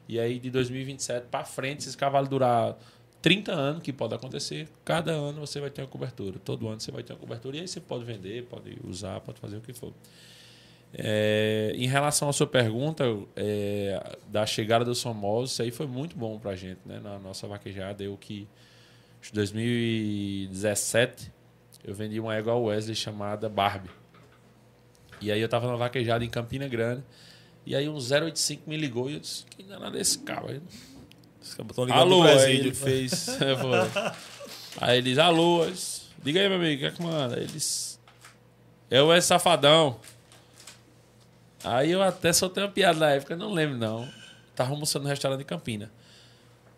E 0.08 0.20
aí 0.20 0.40
de 0.40 0.50
2027 0.50 1.28
para 1.28 1.46
frente, 1.46 1.84
se 1.84 1.90
esse 1.90 1.98
cavalo 1.98 2.28
durar 2.28 2.78
30 3.22 3.54
anos, 3.54 3.84
que 3.84 3.94
pode 3.94 4.14
acontecer, 4.14 4.68
cada 4.84 5.12
ano 5.12 5.40
você 5.40 5.62
vai 5.62 5.70
ter 5.70 5.82
uma 5.82 5.88
cobertura. 5.88 6.38
Todo 6.44 6.68
ano 6.68 6.82
você 6.82 6.92
vai 6.92 7.04
ter 7.04 7.14
uma 7.14 7.20
cobertura. 7.20 7.58
E 7.58 7.62
aí 7.62 7.68
você 7.68 7.80
pode 7.80 8.04
vender, 8.04 8.44
pode 8.44 8.78
usar, 8.84 9.22
pode 9.22 9.40
fazer 9.40 9.58
o 9.58 9.62
que 9.62 9.74
for. 9.74 9.94
É, 10.96 11.72
em 11.76 11.88
relação 11.88 12.30
à 12.30 12.34
sua 12.34 12.46
pergunta 12.46 13.04
é, 13.36 14.18
da 14.28 14.46
chegada 14.46 14.86
dos 14.86 15.02
famosos, 15.02 15.54
isso 15.54 15.62
aí 15.62 15.72
foi 15.72 15.88
muito 15.88 16.16
bom 16.18 16.38
pra 16.38 16.56
gente, 16.56 16.82
né? 16.86 17.00
Na 17.00 17.18
nossa 17.18 17.48
vaquejada. 17.48 18.04
Eu 18.04 18.18
que 18.18 18.48
em 19.32 19.34
2017 19.34 21.32
eu 21.84 21.96
vendi 21.96 22.20
uma 22.20 22.36
égua 22.36 22.56
Wesley 22.56 22.96
chamada 22.96 23.48
Barbie. 23.48 23.90
E 25.22 25.32
aí 25.32 25.40
eu 25.40 25.48
tava 25.48 25.68
na 25.68 25.76
vaquejada 25.78 26.26
em 26.26 26.30
Campina 26.30 26.68
Grande. 26.68 27.04
E 27.66 27.76
aí 27.76 27.88
um 27.88 27.96
085 27.96 28.70
me 28.70 28.78
ligou 28.78 29.10
e 29.10 29.14
eu 29.14 29.20
disse, 29.20 29.46
que 29.46 29.64
danado 29.64 29.98
é 29.98 30.02
esse 30.02 30.20
carro 30.20 30.50
aí? 30.50 30.62
Ligando 31.60 31.92
Alô, 31.92 32.22
pro 32.22 32.30
aí 32.40 32.58
ele 32.58 32.74
fez. 32.74 33.30
aí 34.80 34.98
ele 34.98 35.10
diz, 35.10 35.18
alô, 35.18 35.66
disse, 35.66 36.04
diga 36.22 36.42
aí, 36.42 36.50
meu 36.50 36.58
amigo, 36.58 36.76
o 36.76 36.80
que 36.80 36.86
é 36.86 36.92
que 36.92 37.02
manda? 37.02 37.38
Ele 37.38 37.48
disse, 37.48 37.98
eu 38.90 39.12
é 39.12 39.22
safadão. 39.22 40.00
Aí 41.64 41.92
eu 41.92 42.02
até 42.02 42.34
soltei 42.34 42.64
uma 42.64 42.70
piada 42.70 43.00
na 43.00 43.12
época, 43.12 43.36
não 43.36 43.52
lembro 43.54 43.78
não. 43.78 44.08
Tava 44.56 44.72
almoçando 44.72 45.04
no 45.04 45.10
restaurante 45.10 45.40
de 45.40 45.46
Campina. 45.46 45.92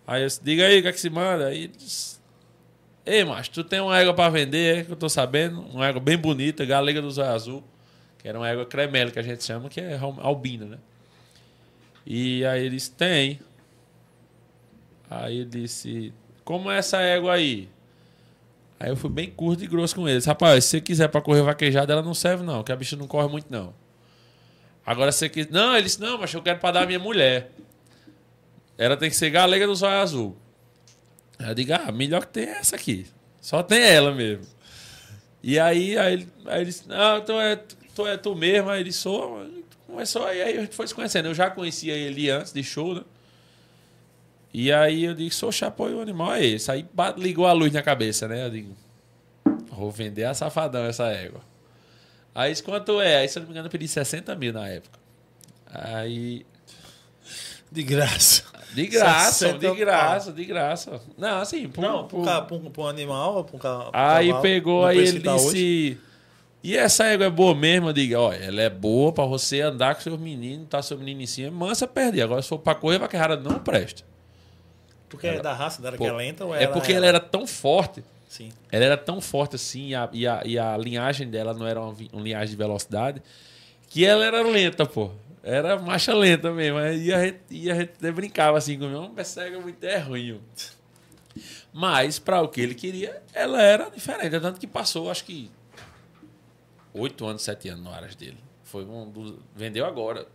Aí 0.06 0.22
eu 0.22 0.28
disse, 0.28 0.44
diga 0.44 0.66
aí, 0.66 0.80
o 0.80 0.82
que 0.84 0.88
é 0.88 0.92
que 0.92 1.00
se 1.00 1.10
manda? 1.10 1.48
Aí 1.48 1.64
ele 1.64 1.74
disse, 1.76 2.20
ei, 3.06 3.24
macho, 3.24 3.52
tu 3.52 3.64
tem 3.64 3.80
uma 3.80 3.98
égua 3.98 4.14
pra 4.14 4.30
vender, 4.30 4.78
é, 4.78 4.84
que 4.84 4.92
eu 4.92 4.96
tô 4.96 5.10
sabendo, 5.10 5.62
uma 5.62 5.88
égua 5.88 6.00
bem 6.00 6.18
bonita, 6.18 6.64
galega 6.64 7.02
do 7.02 7.10
zóio 7.10 7.32
azul, 7.32 7.64
que 8.26 8.30
era 8.30 8.40
uma 8.40 8.50
égua 8.50 8.66
cremelo, 8.66 9.12
que 9.12 9.20
a 9.20 9.22
gente 9.22 9.44
chama, 9.44 9.70
que 9.70 9.80
é 9.80 10.00
albino, 10.18 10.66
né? 10.66 10.80
E 12.04 12.44
aí 12.44 12.66
ele 12.66 12.76
disse, 12.76 12.90
tem. 12.90 13.40
Aí 15.08 15.42
ele 15.42 15.46
disse, 15.46 16.12
como 16.44 16.72
é 16.72 16.80
essa 16.80 17.00
égua 17.00 17.36
aí? 17.36 17.70
Aí 18.80 18.90
eu 18.90 18.96
fui 18.96 19.12
bem 19.12 19.30
curto 19.30 19.64
e 19.64 19.68
grosso 19.68 19.94
com 19.96 20.10
eles. 20.10 20.26
Rapaz, 20.26 20.66
se 20.66 20.72
você 20.72 20.82
quiser 20.82 21.08
pra 21.08 21.22
correr 21.22 21.44
vaquejada, 21.44 21.94
ela 21.94 22.02
não 22.02 22.16
serve 22.16 22.44
não, 22.44 22.64
que 22.64 22.72
a 22.72 22.76
bicha 22.76 22.96
não 22.96 23.06
corre 23.06 23.28
muito 23.28 23.46
não. 23.48 23.76
Agora 24.84 25.12
você 25.12 25.30
quis... 25.30 25.48
Não, 25.50 25.76
ele 25.76 25.84
disse, 25.84 26.02
não, 26.02 26.18
mas 26.18 26.34
eu 26.34 26.42
quero 26.42 26.58
pra 26.58 26.72
dar 26.72 26.82
a 26.82 26.88
minha 26.88 26.98
mulher. 26.98 27.52
Ela 28.76 28.98
tem 28.98 29.08
que 29.08 29.16
ser 29.16 29.30
galega 29.30 29.68
do 29.68 29.76
zóio 29.76 30.00
azul. 30.00 30.36
Aí 31.38 31.50
eu 31.50 31.54
digo, 31.54 31.74
ah, 31.74 31.92
melhor 31.92 32.26
que 32.26 32.34
tem 32.34 32.46
essa 32.46 32.76
aqui. 32.76 33.06
Só 33.40 33.62
tem 33.62 33.84
ela 33.84 34.12
mesmo. 34.12 34.48
E 35.44 35.60
aí, 35.60 35.96
aí, 35.96 36.28
aí 36.48 36.62
ele 36.62 36.66
disse, 36.66 36.88
não, 36.88 37.22
tu 37.22 37.34
é, 37.34 37.62
tu 37.96 38.06
é 38.06 38.18
tu 38.18 38.36
mesmo. 38.36 38.70
Aí 38.70 38.82
ele 38.82 38.92
sou. 38.92 39.46
Começou, 39.88 40.26
aí 40.26 40.42
a 40.42 40.62
gente 40.62 40.76
foi 40.76 40.88
se 40.88 40.94
conhecendo. 40.94 41.28
Eu 41.30 41.34
já 41.34 41.50
conhecia 41.50 41.94
ele 41.94 42.30
antes 42.30 42.52
de 42.52 42.62
show, 42.64 42.96
né? 42.96 43.02
E 44.54 44.72
aí 44.72 45.04
eu 45.06 45.14
digo, 45.14 45.34
sou 45.34 45.52
chapéu 45.52 45.90
e 45.90 45.94
o 45.96 46.02
animal 46.02 46.34
é 46.34 46.46
esse. 46.46 46.72
Aí 46.72 46.86
ligou 47.18 47.46
a 47.46 47.52
luz 47.54 47.72
na 47.74 47.82
cabeça, 47.82 48.28
né? 48.28 48.46
Eu 48.46 48.50
digo, 48.50 48.76
vou 49.70 49.92
vender 49.92 50.24
a 50.26 50.34
safadão 50.34 50.86
essa 50.86 51.08
égua. 51.08 51.42
Aí 52.34 52.52
disse, 52.52 52.64
quanto 52.64 53.00
é? 53.02 53.18
Aí, 53.18 53.30
se 53.30 53.38
eu 53.38 53.42
não 53.42 53.48
me 53.48 53.54
engano, 53.54 53.68
eu 53.68 53.72
pedi 53.72 53.88
60 53.88 54.36
mil 54.36 54.52
na 54.54 54.68
época. 54.68 54.98
Aí, 55.68 56.46
De 57.72 57.84
graça. 57.84 58.44
de 58.74 58.88
graça, 58.88 59.32
60 59.50 59.60
de 59.60 59.76
graça, 59.76 60.32
de 60.34 60.46
graça. 60.46 61.02
Não, 61.18 61.40
assim, 61.40 61.68
por, 61.70 61.82
Não, 61.82 62.08
por- 62.08 62.20
um- 62.20 62.70
pra 62.72 62.84
um 62.84 62.88
animal, 62.88 63.44
pra 63.46 63.56
um 63.56 63.92
Aí 63.94 64.28
cavalo, 64.28 64.42
pegou, 64.42 64.86
aí 64.86 64.98
ele 64.98 65.20
tá 65.22 65.36
hoje. 65.36 65.98
E 66.66 66.76
essa 66.76 67.04
égua 67.04 67.28
é 67.28 67.30
boa 67.30 67.54
mesmo? 67.54 67.90
Eu 67.90 67.94
digo, 67.94 68.18
ó, 68.18 68.34
ela 68.34 68.60
é 68.60 68.72
boa 68.72 69.14
pra 69.14 69.24
você 69.24 69.62
andar 69.62 69.94
com 69.94 70.02
seus 70.02 70.20
meninos, 70.20 70.68
tá 70.68 70.82
seu 70.82 70.98
menino 70.98 71.22
em 71.22 71.28
cima, 71.28 71.52
mansa 71.52 71.88
perder. 71.88 72.24
Agora, 72.24 72.42
se 72.42 72.50
for 72.50 72.58
pra 72.58 72.74
correr, 72.74 72.98
vaquejada 72.98 73.38
não 73.38 73.60
presta. 73.60 74.02
Porque 75.08 75.28
é 75.28 75.40
da 75.40 75.54
raça 75.54 75.80
dela 75.80 75.96
que 75.96 76.00
Pô, 76.00 76.10
é 76.10 76.12
lenta 76.12 76.44
ou 76.44 76.56
é 76.56 76.64
ela 76.64 76.74
porque 76.74 76.92
ela 76.92 77.06
era 77.06 77.20
tão 77.20 77.46
forte, 77.46 78.04
Sim. 78.28 78.50
ela 78.72 78.84
era 78.84 78.98
tão 78.98 79.22
forte 79.22 79.58
assim, 79.58 79.90
e 79.90 79.96
a, 79.96 80.10
e 80.12 80.28
a, 80.28 80.42
e 80.44 80.58
a 80.58 80.76
linhagem 80.76 81.30
dela 81.30 81.54
não 81.54 81.68
era 81.68 81.80
uma, 81.80 81.96
uma 82.12 82.24
linhagem 82.24 82.50
de 82.50 82.56
velocidade, 82.56 83.22
que 83.88 84.04
ela 84.04 84.26
era 84.26 84.42
lenta, 84.42 84.88
pô. 84.88 85.12
Era 85.44 85.78
marcha 85.78 86.16
lenta 86.16 86.52
mesmo. 86.52 86.80
E 86.80 87.14
a 87.14 87.26
gente, 87.26 87.42
e 87.52 87.70
a 87.70 87.76
gente 87.76 88.12
brincava 88.12 88.58
assim 88.58 88.80
comigo, 88.80 89.02
uma 89.02 89.24
cega 89.24 89.60
muito 89.60 89.84
é 89.84 90.00
ruim. 90.00 90.42
Mas, 91.72 92.18
para 92.18 92.42
o 92.42 92.48
que 92.48 92.60
ele 92.60 92.74
queria, 92.74 93.22
ela 93.32 93.62
era 93.62 93.88
diferente. 93.92 94.40
Tanto 94.40 94.60
que 94.60 94.66
passou, 94.66 95.12
acho 95.12 95.26
que, 95.26 95.52
oito 96.96 97.26
anos, 97.26 97.42
sete 97.42 97.70
anos 97.70 97.84
no 97.84 97.92
Aras 97.92 98.16
dele. 98.16 98.38
Foi 98.64 98.84
um 98.86 99.10
dos. 99.10 99.36
Vendeu 99.56 99.86
agora. 99.86 100.28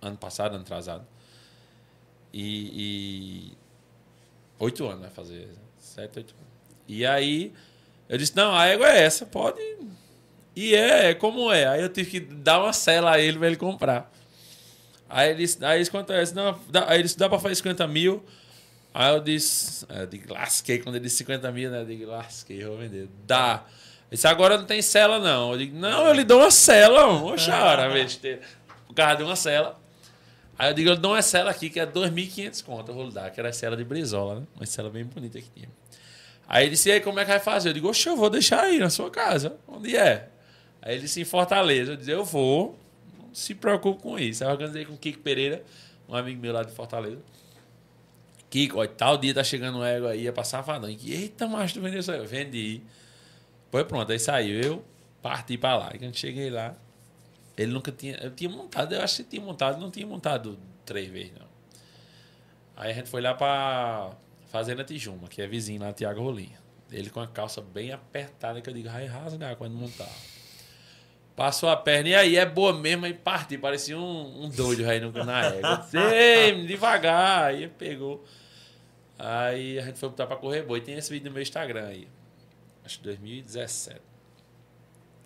Ano 0.00 0.16
passado, 0.16 0.54
ano 0.54 0.62
atrasado. 0.62 1.06
E. 2.32 3.52
oito 4.58 4.86
anos 4.86 5.00
vai 5.00 5.10
fazer. 5.10 5.48
Sete, 5.78 6.18
oito 6.18 6.34
anos. 6.34 6.52
E 6.88 7.06
aí, 7.06 7.52
eu 8.08 8.18
disse: 8.18 8.36
não, 8.36 8.54
a 8.54 8.66
égua 8.66 8.88
é 8.88 9.02
essa, 9.02 9.24
pode. 9.24 9.60
E 10.54 10.74
é, 10.74 11.10
é 11.10 11.14
como 11.14 11.50
é. 11.52 11.66
Aí 11.66 11.80
eu 11.80 11.88
tive 11.88 12.10
que 12.10 12.20
dar 12.20 12.60
uma 12.60 12.72
cela 12.72 13.12
a 13.12 13.18
ele 13.18 13.38
para 13.38 13.46
ele 13.46 13.56
comprar. 13.56 14.12
Aí 15.08 15.30
ele 15.30 15.38
disse: 15.38 15.64
aí 15.64 15.88
quanto 15.88 16.12
é? 16.12 16.24
Não, 16.32 16.58
dá, 16.68 16.88
aí 16.88 16.96
ele 16.96 17.04
disse: 17.04 17.18
dá 17.18 17.28
para 17.28 17.38
fazer 17.38 17.54
50 17.56 17.86
mil. 17.86 18.24
Aí 18.92 19.14
eu 19.14 19.20
disse: 19.20 19.86
eu 19.88 20.06
digo, 20.06 20.32
lasquei. 20.32 20.78
Quando 20.78 20.96
ele 20.96 21.04
disse 21.04 21.16
50 21.18 21.50
mil, 21.52 21.70
né? 21.70 21.80
Eu 21.80 21.86
digo: 21.86 22.06
lasquei, 22.06 22.64
vou 22.64 22.76
vender. 22.76 23.08
Dá. 23.26 23.64
Ele 24.12 24.16
disse: 24.16 24.26
agora 24.26 24.58
não 24.58 24.66
tem 24.66 24.82
cela, 24.82 25.18
não. 25.18 25.52
Eu 25.52 25.58
digo: 25.58 25.74
não, 25.74 26.06
eu 26.06 26.12
lhe 26.12 26.22
dou 26.22 26.40
uma 26.40 26.50
cela, 26.50 27.06
oxara, 27.06 27.88
besteira. 27.94 28.42
O 28.86 28.92
carro 28.92 29.16
deu 29.16 29.26
uma 29.26 29.34
cela. 29.34 29.80
Aí 30.58 30.68
eu 30.68 30.74
digo: 30.74 30.90
eu 30.90 30.96
dou 30.98 31.12
uma 31.12 31.22
cela 31.22 31.50
aqui 31.50 31.70
que 31.70 31.80
é 31.80 31.86
2.500 31.86 32.62
conto. 32.62 32.90
Eu 32.90 32.94
vou 32.94 33.06
lhe 33.06 33.12
dar, 33.12 33.30
que 33.30 33.40
era 33.40 33.48
a 33.48 33.52
cela 33.54 33.74
de 33.74 33.84
brisola, 33.84 34.40
né? 34.40 34.46
Uma 34.54 34.66
cela 34.66 34.90
bem 34.90 35.02
bonita 35.02 35.40
que 35.40 35.48
tinha. 35.48 35.68
Aí 36.46 36.64
ele 36.64 36.72
disse: 36.72 36.90
e 36.90 36.92
aí, 36.92 37.00
como 37.00 37.20
é 37.20 37.24
que 37.24 37.30
vai 37.30 37.40
fazer? 37.40 37.70
Eu 37.70 37.72
digo: 37.72 37.88
oxe, 37.88 38.06
eu 38.06 38.14
vou 38.14 38.28
deixar 38.28 38.64
aí 38.64 38.78
na 38.78 38.90
sua 38.90 39.10
casa. 39.10 39.56
Onde 39.66 39.96
é? 39.96 40.28
Aí 40.82 40.96
ele 40.96 41.04
disse: 41.04 41.18
em 41.18 41.24
Fortaleza. 41.24 41.92
Eu 41.92 41.96
disse: 41.96 42.10
eu 42.10 42.22
vou. 42.22 42.78
Não 43.18 43.34
se 43.34 43.54
preocupe 43.54 44.02
com 44.02 44.18
isso. 44.18 44.44
Aí 44.44 44.50
eu 44.50 44.52
organizei 44.52 44.84
com 44.84 44.92
o 44.92 44.98
Kiko 44.98 45.20
Pereira, 45.20 45.64
um 46.06 46.14
amigo 46.14 46.38
meu 46.38 46.52
lá 46.52 46.62
de 46.62 46.72
Fortaleza. 46.72 47.22
Kiko, 48.50 48.78
ó, 48.78 48.86
tal 48.86 49.16
dia 49.16 49.32
tá 49.32 49.42
chegando 49.42 49.78
o 49.78 49.84
ego 49.86 50.06
aí, 50.06 50.24
ia 50.24 50.34
passar 50.34 50.58
safadão. 50.58 50.90
Eita, 50.90 51.48
macho, 51.48 51.72
tu 51.72 51.80
vendeu 51.80 52.00
isso 52.00 52.12
aí? 52.12 52.18
Eu 52.18 52.26
vendi. 52.26 52.82
Foi 53.72 53.84
pronto, 53.86 54.12
aí 54.12 54.18
saiu. 54.18 54.60
Eu 54.60 54.84
parti 55.22 55.56
pra 55.56 55.76
lá. 55.76 55.90
E 55.94 55.98
quando 55.98 56.14
cheguei 56.14 56.50
lá, 56.50 56.76
ele 57.56 57.72
nunca 57.72 57.90
tinha. 57.90 58.16
Eu 58.16 58.30
tinha 58.30 58.50
montado, 58.50 58.94
eu 58.94 59.00
acho 59.00 59.16
que 59.24 59.30
tinha 59.30 59.42
montado, 59.42 59.80
não 59.80 59.90
tinha 59.90 60.06
montado 60.06 60.58
três 60.84 61.08
vezes, 61.08 61.32
não. 61.32 61.46
Aí 62.76 62.90
a 62.90 62.94
gente 62.94 63.08
foi 63.08 63.22
lá 63.22 63.32
pra 63.32 64.10
Fazenda 64.50 64.84
Tijuma, 64.84 65.26
que 65.26 65.40
é 65.40 65.46
vizinho 65.46 65.80
lá, 65.80 65.90
Tiago 65.92 66.20
Rolinha. 66.20 66.60
Ele 66.90 67.08
com 67.08 67.20
a 67.20 67.26
calça 67.26 67.62
bem 67.62 67.92
apertada, 67.92 68.60
que 68.60 68.68
eu 68.68 68.74
digo, 68.74 68.90
vai 68.90 69.06
rasgar 69.06 69.56
quando 69.56 69.72
montar. 69.74 70.12
Passou 71.34 71.70
a 71.70 71.76
perna, 71.76 72.10
e 72.10 72.14
aí, 72.14 72.36
é 72.36 72.44
boa 72.44 72.74
mesmo, 72.74 73.06
aí 73.06 73.14
partiu. 73.14 73.58
Parecia 73.58 73.98
um, 73.98 74.44
um 74.44 74.50
doido 74.50 74.86
aí 74.86 75.00
no, 75.00 75.10
na 75.24 75.46
égua. 75.46 75.88
Ei, 76.12 76.66
devagar. 76.66 77.44
Aí 77.44 77.68
pegou. 77.68 78.22
Aí 79.18 79.78
a 79.78 79.82
gente 79.82 79.98
foi 79.98 80.10
botar 80.10 80.26
pra 80.26 80.36
correr 80.36 80.62
boi. 80.62 80.82
Tem 80.82 80.94
esse 80.94 81.10
vídeo 81.10 81.28
no 81.28 81.32
meu 81.32 81.42
Instagram 81.42 81.86
aí. 81.86 82.06
Acho 82.92 82.98
que 82.98 83.04
2017. 83.04 84.00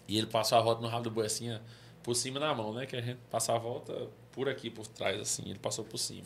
E 0.08 0.16
ele 0.16 0.26
passou 0.26 0.58
a 0.58 0.60
volta 0.60 0.80
no 0.80 0.88
rabo 0.88 1.04
do 1.04 1.10
boi 1.10 1.26
assim, 1.26 1.58
por 2.02 2.14
cima 2.14 2.38
na 2.38 2.54
mão, 2.54 2.72
né? 2.72 2.86
Que 2.86 2.96
a 2.96 3.00
gente 3.00 3.18
passa 3.30 3.54
a 3.54 3.58
volta 3.58 4.08
por 4.30 4.48
aqui, 4.48 4.70
por 4.70 4.86
trás, 4.86 5.20
assim. 5.20 5.42
Ele 5.46 5.58
passou 5.58 5.84
por 5.84 5.98
cima. 5.98 6.22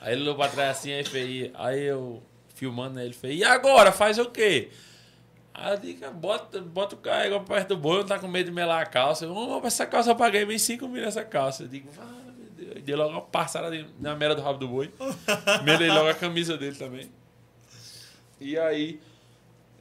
Aí 0.00 0.12
ele 0.12 0.22
olhou 0.22 0.34
pra 0.34 0.48
trás 0.48 0.78
assim, 0.78 0.92
aí 0.92 1.04
fez. 1.04 1.50
Aí 1.54 1.82
eu, 1.82 2.22
filmando, 2.54 2.96
né, 2.96 3.04
ele 3.04 3.14
fez. 3.14 3.38
E 3.38 3.44
agora? 3.44 3.92
Faz 3.92 4.18
o 4.18 4.26
quê? 4.26 4.70
Aí 5.52 5.74
eu 5.74 5.78
digo, 5.78 6.10
bota, 6.10 6.60
bota 6.60 6.96
o 6.96 6.98
carro 6.98 7.44
perto 7.44 7.68
do 7.68 7.76
boi, 7.76 7.98
não 7.98 8.06
tá 8.06 8.18
com 8.18 8.26
medo 8.26 8.46
de 8.46 8.52
melar 8.52 8.82
a 8.82 8.86
calça. 8.86 9.24
Eu, 9.24 9.62
essa 9.64 9.86
calça 9.86 10.10
eu 10.10 10.16
paguei 10.16 10.44
bem 10.44 10.58
5 10.58 10.88
mil 10.88 11.02
nessa 11.02 11.24
calça. 11.24 11.62
Eu 11.62 11.68
digo, 11.68 11.88
ah, 11.96 12.32
meu 12.36 12.50
Deus. 12.50 12.82
Dei 12.82 12.96
logo 12.96 13.10
uma 13.10 13.22
passada 13.22 13.70
na 14.00 14.16
mera 14.16 14.34
do 14.34 14.42
rabo 14.42 14.58
do 14.58 14.66
boi. 14.66 14.92
Melei 15.62 15.88
logo 15.88 16.08
a 16.08 16.14
camisa 16.14 16.58
dele 16.58 16.74
também. 16.74 17.08
E 18.40 18.58
aí, 18.58 19.00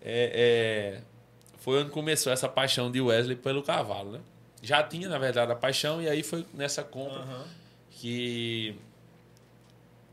é, 0.03 0.99
é, 0.99 1.01
foi 1.57 1.81
onde 1.81 1.91
começou 1.91 2.31
essa 2.31 2.49
paixão 2.49 2.91
de 2.91 3.01
Wesley 3.01 3.37
pelo 3.37 3.63
cavalo, 3.63 4.11
né? 4.11 4.19
Já 4.61 4.83
tinha, 4.83 5.09
na 5.09 5.17
verdade, 5.17 5.51
a 5.51 5.55
paixão, 5.55 6.01
e 6.01 6.09
aí 6.09 6.21
foi 6.21 6.45
nessa 6.53 6.83
compra 6.83 7.21
uhum. 7.21 7.43
que 7.89 8.75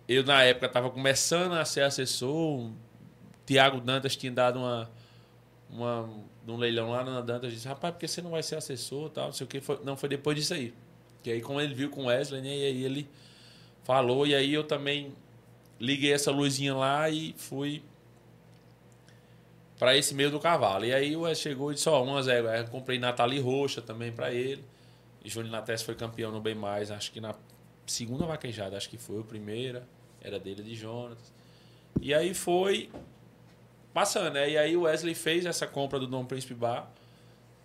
eu, 0.09 0.25
na 0.25 0.43
época, 0.43 0.67
estava 0.67 0.91
começando 0.91 1.53
a 1.53 1.65
ser 1.65 1.83
assessor. 1.83 2.61
O 2.61 2.73
Tiago 3.47 3.81
Dantas 3.81 4.17
tinha 4.17 4.33
dado 4.33 4.59
uma 4.59 4.91
uma, 5.73 6.09
num 6.47 6.57
leilão 6.57 6.91
lá 6.91 7.05
na 7.05 7.21
Dantas, 7.21 7.53
disse, 7.53 7.69
rapaz, 7.69 7.95
por 7.95 8.01
que 8.01 8.09
você 8.09 8.21
não 8.21 8.31
vai 8.31 8.43
ser 8.43 8.57
assessor 8.57 9.09
tal? 9.11 9.27
Não 9.27 9.33
sei 9.33 9.45
o 9.45 9.49
que. 9.49 9.61
Foi, 9.61 9.81
não, 9.85 9.97
foi 9.97 10.09
depois 10.09 10.37
disso 10.37 10.53
aí. 10.55 10.75
Que 11.23 11.31
aí, 11.31 11.41
como 11.41 11.61
ele 11.61 11.75
viu 11.75 11.91
com 11.91 12.05
o 12.05 12.07
Wesley, 12.07 12.41
né, 12.41 12.49
e 12.49 12.65
aí 12.65 12.85
ele 12.85 13.09
falou, 13.85 14.27
e 14.27 14.35
aí 14.35 14.53
eu 14.53 14.65
também 14.65 15.15
liguei 15.79 16.13
essa 16.13 16.31
luzinha 16.31 16.75
lá 16.75 17.09
e 17.09 17.35
fui 17.37 17.83
para 19.81 19.97
esse 19.97 20.15
meio 20.15 20.31
do 20.31 20.39
cavalo. 20.39 20.85
E 20.85 20.93
aí 20.93 21.17
o 21.17 21.23
Wesley 21.23 21.55
chegou 21.55 21.73
e 21.73 21.75
disse, 21.75 21.89
ó, 21.89 22.01
oh, 22.01 22.05
umas 22.05 22.29
éguas. 22.29 22.69
comprei 22.69 22.99
Nathalie 22.99 23.41
Roxa 23.41 23.81
também 23.81 24.13
para 24.13 24.31
ele. 24.31 24.63
E 25.25 25.31
Júnior 25.31 25.53
Nates 25.53 25.81
foi 25.81 25.95
campeão 25.95 26.31
no 26.31 26.39
Bem 26.39 26.55
Mais, 26.55 26.91
acho 26.91 27.11
que 27.11 27.19
na 27.19 27.35
segunda 27.87 28.27
vaquejada, 28.27 28.77
acho 28.77 28.91
que 28.91 28.99
foi 28.99 29.21
a 29.21 29.25
primeira. 29.25 29.89
Era 30.21 30.39
dele 30.39 30.63
de 30.63 30.75
Jonas. 30.75 31.33
E 31.99 32.13
aí 32.13 32.35
foi 32.35 32.91
passando, 33.95 34.35
né? 34.35 34.51
E 34.51 34.59
aí 34.59 34.77
o 34.77 34.83
Wesley 34.83 35.15
fez 35.15 35.47
essa 35.47 35.67
compra 35.67 35.99
do 35.99 36.07
Dom 36.07 36.27
Príncipe 36.27 36.53
Bar, 36.53 36.91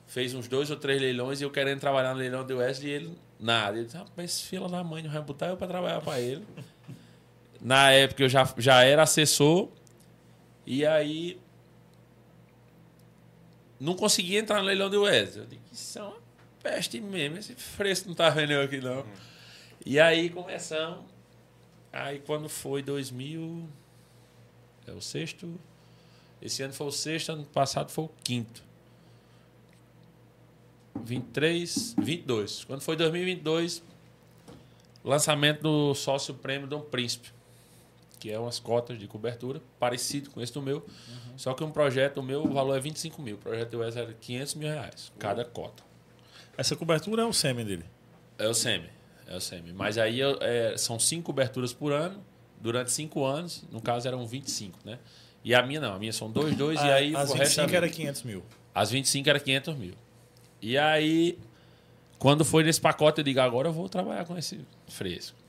fez 0.08 0.34
uns 0.34 0.48
dois 0.48 0.72
ou 0.72 0.78
três 0.78 1.02
leilões 1.02 1.42
e 1.42 1.44
eu 1.44 1.52
querendo 1.52 1.82
trabalhar 1.82 2.14
no 2.14 2.20
leilão 2.20 2.46
do 2.46 2.58
Wesley 2.58 2.92
e 2.92 2.94
ele 2.94 3.18
nada. 3.38 3.76
Ele 3.76 3.88
disse, 3.88 3.98
rapaz, 3.98 4.40
fila 4.40 4.70
da 4.70 4.82
mãe, 4.86 5.04
não 5.04 5.12
vai 5.12 5.22
botar 5.22 5.48
eu 5.48 5.58
para 5.58 5.68
trabalhar 5.68 6.00
para 6.00 6.22
ele. 6.22 6.46
Na 7.60 7.92
época 7.92 8.24
eu 8.24 8.30
já, 8.30 8.48
já 8.58 8.84
era 8.84 9.04
assessor 9.04 9.68
e 10.66 10.86
aí 10.86 11.38
não 13.80 13.96
conseguia 13.96 14.40
entrar 14.40 14.60
no 14.60 14.66
leilão 14.66 14.90
do 14.90 15.04
Wesley. 15.04 15.44
Eu 15.44 15.48
disse, 15.48 15.62
isso 15.74 16.00
é 16.00 16.04
uma 16.04 16.26
peste 16.62 17.00
mesmo, 17.00 17.38
esse 17.38 17.54
fresco 17.54 18.08
não 18.08 18.16
tá 18.16 18.30
vendo 18.30 18.54
aqui 18.54 18.82
não. 18.82 19.02
Uhum. 19.02 19.14
E 19.86 20.00
aí 20.00 20.30
começamos. 20.30 21.06
Aí 21.94 22.20
quando 22.20 22.50
foi 22.50 22.82
2000, 22.82 23.70
é 24.88 24.92
o 24.92 25.02
sexto, 25.02 25.54
esse 26.42 26.64
ano 26.64 26.74
foi 26.74 26.88
o 26.88 26.92
sexto, 26.92 27.32
ano 27.32 27.46
passado 27.46 27.92
foi 27.92 28.06
o 28.06 28.10
quinto. 28.24 28.64
23, 31.04 31.96
22. 31.98 32.64
Quando 32.66 32.82
foi 32.82 32.96
2022, 32.96 33.84
lançamento 35.04 35.62
do 35.62 35.94
sócio 35.94 36.34
prêmio 36.34 36.68
do 36.68 36.80
Príncipe, 36.80 37.30
que 38.26 38.32
é 38.32 38.40
umas 38.40 38.58
cotas 38.58 38.98
de 38.98 39.08
cobertura, 39.08 39.62
parecido 39.80 40.32
com 40.32 40.42
esse 40.42 40.52
do 40.52 40.60
meu. 40.60 40.78
Uhum. 40.78 41.38
Só 41.38 41.54
que 41.54 41.64
um 41.64 41.70
projeto, 41.70 42.18
o 42.18 42.24
meu, 42.24 42.44
o 42.44 42.52
valor 42.52 42.76
é 42.76 42.80
25 42.80 43.22
mil. 43.22 43.36
O 43.36 43.38
projeto 43.38 43.70
do 43.70 43.80
Wes 43.82 43.96
era 43.96 44.12
500 44.14 44.56
mil 44.56 44.68
reais, 44.68 45.12
cada 45.20 45.46
cota. 45.46 45.84
Essa 46.58 46.76
cobertura 46.76 47.22
é 47.22 47.26
o 47.26 47.32
SEMI 47.32 47.64
dele? 47.64 47.86
É 48.40 48.48
o 48.48 48.54
SEMI. 48.56 48.90
É 49.28 49.36
o 49.36 49.40
SEMI. 49.40 49.74
Mas 49.74 50.00
aí 50.00 50.22
é, 50.42 50.76
são 50.76 50.98
cinco 50.98 51.28
coberturas 51.28 51.72
por 51.72 51.94
ano, 51.94 52.20
durante 52.60 52.92
cinco 52.92 53.24
anos. 53.24 53.64
No 53.72 53.80
caso, 53.80 54.08
eram 54.08 54.26
25, 54.26 54.80
né? 54.84 54.98
E 55.44 55.54
a 55.54 55.62
minha 55.62 55.80
não, 55.80 55.94
a 55.94 56.00
minha 56.00 56.12
são 56.12 56.32
dois, 56.32 56.58
dois, 56.58 56.80
ah, 56.80 56.88
e 56.88 56.94
aí 56.94 57.16
as 57.16 57.30
o 57.30 57.34
25 57.34 57.62
resto 57.62 57.76
era 57.76 57.88
500 57.88 58.24
mil. 58.24 58.44
As 58.74 58.90
25 58.90 59.30
era 59.30 59.40
500 59.40 59.76
mil. 59.76 59.94
E 60.60 60.80
aí, 60.80 61.38
quando 62.18 62.44
foi 62.44 62.64
nesse 62.64 62.82
pacote, 62.82 63.20
eu 63.20 63.24
digo, 63.24 63.40
agora 63.40 63.68
eu 63.68 63.74
vou 63.74 63.88
trabalhar 63.88 64.26
com 64.26 64.36
esse 64.36 64.62
fresco. 64.88 65.45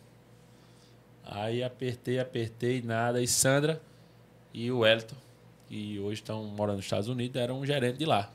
Aí 1.26 1.62
apertei, 1.62 2.20
apertei, 2.20 2.80
nada. 2.80 3.20
E 3.20 3.26
Sandra 3.26 3.82
e 4.54 4.70
o 4.70 4.86
Elton, 4.86 5.16
que 5.68 5.98
hoje 5.98 6.20
estão 6.22 6.44
morando 6.44 6.76
nos 6.76 6.86
Estados 6.86 7.08
Unidos, 7.08 7.40
eram 7.40 7.60
um 7.60 7.66
gerente 7.66 7.98
de 7.98 8.04
lá. 8.04 8.30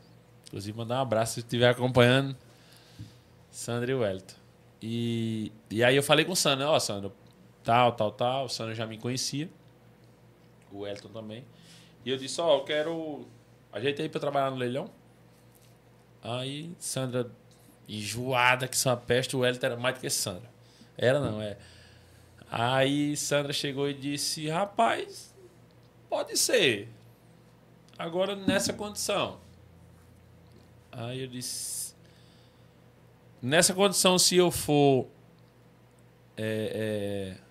Inclusive, 0.47 0.77
mandar 0.77 0.99
um 0.99 1.01
abraço 1.01 1.35
se 1.35 1.39
estiver 1.39 1.69
acompanhando. 1.69 2.35
Sandra 3.49 3.91
e 3.91 3.93
o 3.93 4.05
Elton. 4.05 4.35
E, 4.81 5.51
e 5.69 5.83
aí 5.83 5.95
eu 5.95 6.03
falei 6.03 6.25
com 6.25 6.33
o 6.33 6.35
Sandra, 6.35 6.69
ó, 6.69 6.75
oh, 6.75 6.79
Sandra, 6.79 7.11
tal, 7.63 7.93
tal, 7.93 8.11
tal. 8.11 8.45
O 8.45 8.49
Sandra 8.49 8.75
já 8.75 8.85
me 8.85 8.97
conhecia 8.97 9.49
o 10.71 10.85
Elton 10.85 11.09
também. 11.09 11.45
E 12.03 12.09
eu 12.09 12.17
disse, 12.17 12.41
ó, 12.41 12.47
oh, 12.55 12.57
eu 12.59 12.63
quero. 12.65 13.27
Ajeitei 13.71 14.09
para 14.09 14.19
trabalhar 14.19 14.51
no 14.51 14.57
leilão. 14.57 14.89
Aí 16.21 16.73
Sandra, 16.77 17.31
enjoada 17.87 18.67
que 18.67 18.77
a 18.87 18.97
peste, 18.97 19.35
o 19.35 19.45
Elton 19.45 19.65
era 19.65 19.77
mais 19.77 19.95
do 19.95 20.01
que 20.01 20.09
Sandra. 20.09 20.49
Era 20.97 21.19
não, 21.19 21.41
é. 21.41 21.57
Aí 22.53 23.15
Sandra 23.15 23.53
chegou 23.53 23.89
e 23.89 23.93
disse, 23.93 24.49
rapaz, 24.49 25.33
pode 26.09 26.37
ser. 26.37 26.89
Agora 27.97 28.35
nessa 28.35 28.73
condição. 28.73 29.39
Aí 30.91 31.21
eu 31.21 31.27
disse. 31.27 31.95
Nessa 33.41 33.73
condição, 33.73 34.19
se 34.19 34.35
eu 34.35 34.51
for. 34.51 35.07
É, 36.35 37.37
é, 37.37 37.41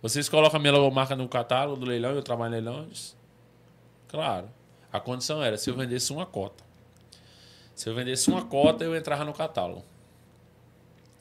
vocês 0.00 0.26
colocam 0.26 0.58
a 0.58 0.60
minha 0.60 0.72
logomarca 0.72 1.14
no 1.14 1.28
catálogo 1.28 1.80
do 1.80 1.86
leilão 1.86 2.12
e 2.12 2.16
eu 2.16 2.22
trabalho 2.22 2.54
em 2.54 2.62
leilões? 2.62 3.14
Claro. 4.08 4.48
A 4.90 4.98
condição 4.98 5.42
era 5.42 5.58
se 5.58 5.68
eu 5.68 5.76
vendesse 5.76 6.12
uma 6.12 6.24
cota. 6.24 6.64
Se 7.74 7.90
eu 7.90 7.94
vendesse 7.94 8.30
uma 8.30 8.42
cota, 8.42 8.84
eu 8.84 8.96
entrava 8.96 9.22
no 9.24 9.34
catálogo. 9.34 9.84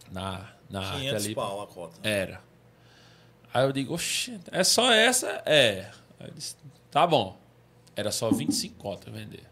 na, 0.09 0.53
na 0.69 0.79
arte 0.79 0.99
500 0.99 1.25
ali. 1.25 1.35
pau 1.35 1.61
a 1.61 1.67
cota. 1.67 1.99
Era. 2.01 2.41
Aí 3.55 3.63
eu 3.63 3.71
digo, 3.71 3.93
oxe, 3.93 4.37
é 4.51 4.65
só 4.65 4.91
essa? 4.91 5.41
É. 5.45 5.89
Aí 6.19 6.27
eu 6.27 6.33
disse, 6.33 6.57
tá 6.91 7.07
bom. 7.07 7.39
Era 7.95 8.11
só 8.11 8.29
25 8.29 8.75
contas 8.75 9.13
vender. 9.13 9.45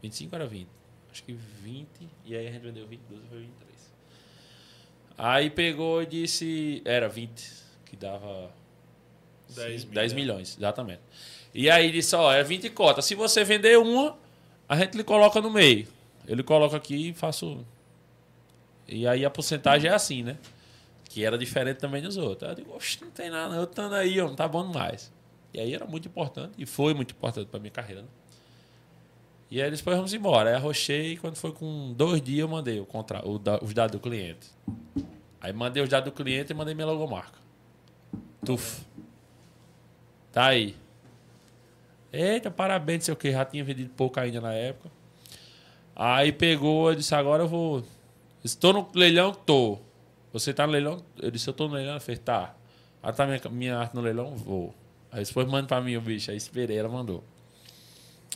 25 0.00 0.32
era 0.36 0.46
20. 0.46 0.68
Acho 1.10 1.24
que 1.24 1.32
20. 1.32 1.88
E 2.24 2.36
aí 2.36 2.46
a 2.46 2.52
gente 2.52 2.62
vendeu 2.62 2.86
22 2.86 3.20
foi 3.28 3.40
23. 3.40 3.92
Aí 5.18 5.50
pegou 5.50 6.04
e 6.04 6.06
disse. 6.06 6.80
Era 6.84 7.08
20, 7.08 7.52
que 7.86 7.96
dava. 7.96 8.48
10 9.48 9.80
sim, 9.80 9.86
mil, 9.88 9.94
10 9.96 10.12
né? 10.12 10.20
milhões, 10.20 10.56
exatamente. 10.56 11.02
E 11.52 11.68
aí 11.68 11.90
disse, 11.90 12.14
ó, 12.14 12.32
é 12.32 12.44
20 12.44 12.70
cotas. 12.70 13.06
Se 13.06 13.16
você 13.16 13.42
vender 13.42 13.76
uma, 13.76 14.16
a 14.68 14.76
gente 14.76 14.96
lhe 14.96 15.02
coloca 15.02 15.40
no 15.40 15.50
meio. 15.50 15.88
Ele 16.28 16.44
coloca 16.44 16.76
aqui 16.76 17.08
e 17.08 17.12
faço. 17.12 17.66
E 18.86 19.04
aí 19.04 19.24
a 19.24 19.30
porcentagem 19.30 19.90
é 19.90 19.94
assim, 19.94 20.22
né? 20.22 20.36
Que 21.16 21.24
era 21.24 21.38
diferente 21.38 21.78
também 21.78 22.02
dos 22.02 22.18
outros. 22.18 22.42
Aí 22.42 22.50
eu 22.50 22.56
digo, 22.56 22.76
oxe, 22.76 22.98
não 23.00 23.10
tem 23.10 23.30
nada, 23.30 23.54
eu 23.54 23.64
estando 23.64 23.94
aí, 23.94 24.20
ó, 24.20 24.28
não 24.28 24.36
tá 24.36 24.46
bom 24.46 24.70
demais. 24.70 25.10
E 25.54 25.58
aí 25.58 25.74
era 25.74 25.86
muito 25.86 26.06
importante, 26.06 26.52
e 26.58 26.66
foi 26.66 26.92
muito 26.92 27.12
importante 27.12 27.48
pra 27.48 27.58
minha 27.58 27.70
carreira, 27.70 28.02
né? 28.02 28.08
E 29.50 29.62
aí 29.62 29.70
depois 29.70 29.96
vamos 29.96 30.12
embora. 30.12 30.50
Aí 30.50 30.56
arrochei 30.56 31.16
quando 31.16 31.36
foi 31.36 31.52
com 31.52 31.94
dois 31.94 32.20
dias 32.20 32.40
eu 32.40 32.48
mandei 32.48 32.78
o 32.80 32.84
contra, 32.84 33.26
o 33.26 33.40
os 33.62 33.72
dados 33.72 33.92
do 33.92 33.98
cliente. 33.98 34.50
Aí 35.40 35.54
mandei 35.54 35.82
os 35.82 35.88
dados 35.88 36.12
do 36.12 36.14
cliente 36.14 36.52
e 36.52 36.54
mandei 36.54 36.74
minha 36.74 36.86
logomarca. 36.86 37.38
Tuf. 38.44 38.84
Tá 40.30 40.48
aí. 40.48 40.76
Eita, 42.12 42.50
parabéns, 42.50 43.04
sei 43.04 43.14
o 43.14 43.16
que. 43.16 43.32
Já 43.32 43.42
tinha 43.46 43.64
vendido 43.64 43.88
pouco 43.96 44.20
ainda 44.20 44.38
na 44.38 44.52
época. 44.52 44.90
Aí 45.94 46.30
pegou, 46.30 46.90
eu 46.90 46.94
disse, 46.94 47.14
agora 47.14 47.44
eu 47.44 47.48
vou. 47.48 47.82
Estou 48.44 48.74
no 48.74 48.86
leilão? 48.94 49.32
Tô. 49.32 49.85
Você 50.38 50.52
tá 50.52 50.66
no 50.66 50.72
leilão? 50.72 51.02
Eu 51.18 51.30
disse, 51.30 51.48
eu 51.48 51.54
tô 51.54 51.66
no 51.66 51.74
leilão. 51.74 51.92
Ela 51.92 52.00
fez, 52.00 52.18
tá. 52.18 52.54
Aí 53.02 53.12
tá 53.12 53.26
minha, 53.26 53.40
minha 53.50 53.78
arte 53.78 53.94
no 53.94 54.02
leilão? 54.02 54.36
Vou. 54.36 54.74
Aí 55.10 55.24
depois 55.24 55.46
manda 55.48 55.66
pra 55.66 55.80
mim 55.80 55.96
o 55.96 56.00
bicho. 56.00 56.30
Aí 56.30 56.36
esperei, 56.36 56.76
ela 56.76 56.88
mandou. 56.88 57.24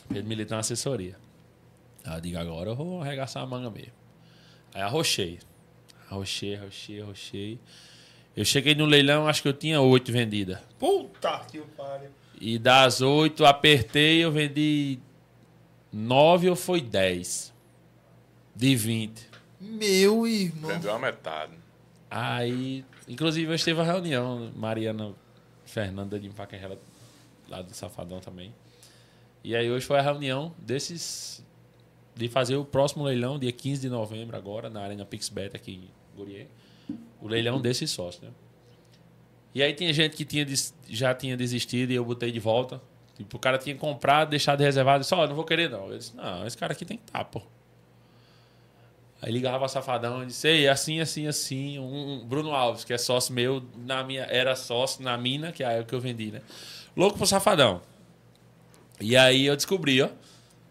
Ele 0.09 0.23
me 0.23 0.35
deu 0.35 0.47
uma 0.55 0.61
assessoria. 0.61 1.15
Aí 2.03 2.17
eu 2.17 2.21
digo, 2.21 2.37
agora 2.39 2.71
eu 2.71 2.75
vou 2.75 3.01
arregaçar 3.01 3.43
a 3.43 3.45
manga 3.45 3.69
mesmo. 3.69 3.93
Aí 4.73 4.81
arrochei. 4.81 5.39
Arrochei, 6.09 6.55
arrochei, 6.55 7.01
arrochei. 7.01 7.59
Eu 8.35 8.43
cheguei 8.45 8.73
no 8.73 8.85
leilão, 8.85 9.27
acho 9.27 9.41
que 9.41 9.47
eu 9.47 9.53
tinha 9.53 9.79
oito 9.79 10.11
vendidas. 10.11 10.59
Puta 10.79 11.45
que 11.51 11.59
pariu. 11.59 12.09
E 12.39 12.57
das 12.57 13.01
oito, 13.01 13.45
apertei, 13.45 14.23
eu 14.23 14.31
vendi 14.31 14.97
nove 15.93 16.49
ou 16.49 16.55
foi 16.55 16.81
dez. 16.81 17.53
De 18.55 18.75
vinte. 18.75 19.29
Meu 19.59 20.25
irmão. 20.25 20.71
Vendeu 20.71 20.95
a 20.95 20.99
metade. 20.99 21.60
Aí, 22.13 22.83
inclusive, 23.07 23.49
hoje 23.49 23.63
teve 23.63 23.79
uma 23.79 23.85
reunião, 23.85 24.51
Mariana 24.53 25.13
Fernanda 25.63 26.19
de 26.19 26.29
Paquerela, 26.29 26.77
lá 27.47 27.61
do 27.61 27.73
Safadão 27.73 28.19
também. 28.19 28.53
E 29.41 29.55
aí 29.55 29.71
hoje 29.71 29.85
foi 29.85 29.97
a 29.97 30.01
reunião 30.01 30.53
desses. 30.57 31.41
De 32.13 32.27
fazer 32.27 32.57
o 32.57 32.65
próximo 32.65 33.05
leilão, 33.05 33.39
dia 33.39 33.53
15 33.53 33.81
de 33.81 33.89
novembro, 33.89 34.35
agora, 34.35 34.69
na 34.69 34.81
Arena 34.81 35.05
Pixbet 35.05 35.55
aqui 35.55 35.71
em 35.71 35.89
Gurier. 36.17 36.47
O 37.21 37.29
leilão 37.29 37.61
desses 37.61 37.89
sócios, 37.89 38.21
né? 38.21 38.29
E 39.55 39.63
aí 39.63 39.73
tinha 39.73 39.93
gente 39.93 40.17
que 40.17 40.25
tinha, 40.25 40.45
já 40.89 41.15
tinha 41.15 41.37
desistido 41.37 41.91
e 41.91 41.95
eu 41.95 42.03
botei 42.03 42.29
de 42.29 42.39
volta. 42.39 42.81
Tipo, 43.15 43.37
o 43.37 43.39
cara 43.39 43.57
tinha 43.57 43.75
comprado, 43.75 44.29
deixado 44.29 44.59
reservado. 44.59 44.97
Eu 44.97 45.01
disse, 45.01 45.15
ó, 45.15 45.25
não 45.25 45.35
vou 45.35 45.45
querer 45.45 45.69
não. 45.69 45.89
Eu 45.89 45.97
disse, 45.97 46.15
não, 46.15 46.45
esse 46.45 46.57
cara 46.57 46.73
aqui 46.73 46.83
tem 46.83 46.97
que 46.97 47.03
estar, 47.03 47.23
pô. 47.23 47.41
Aí 49.21 49.31
ligava 49.31 49.67
safadão 49.67 50.23
e 50.23 50.25
disse, 50.25 50.47
ei, 50.47 50.67
assim, 50.67 50.99
assim, 50.99 51.27
assim. 51.27 51.77
Um, 51.77 52.13
um 52.13 52.25
Bruno 52.25 52.51
Alves, 52.55 52.83
que 52.83 52.91
é 52.91 52.97
sócio 52.97 53.33
meu, 53.33 53.63
na 53.85 54.03
minha, 54.03 54.23
era 54.23 54.55
sócio 54.55 55.03
na 55.03 55.15
mina, 55.15 55.51
que 55.51 55.63
é 55.63 55.67
a 55.67 55.71
época 55.73 55.89
que 55.89 55.95
eu 55.95 55.99
vendi, 55.99 56.31
né? 56.31 56.41
Louco 56.97 57.17
pro 57.17 57.27
safadão. 57.27 57.81
E 58.99 59.15
aí 59.15 59.45
eu 59.45 59.55
descobri, 59.55 60.01
ó. 60.01 60.09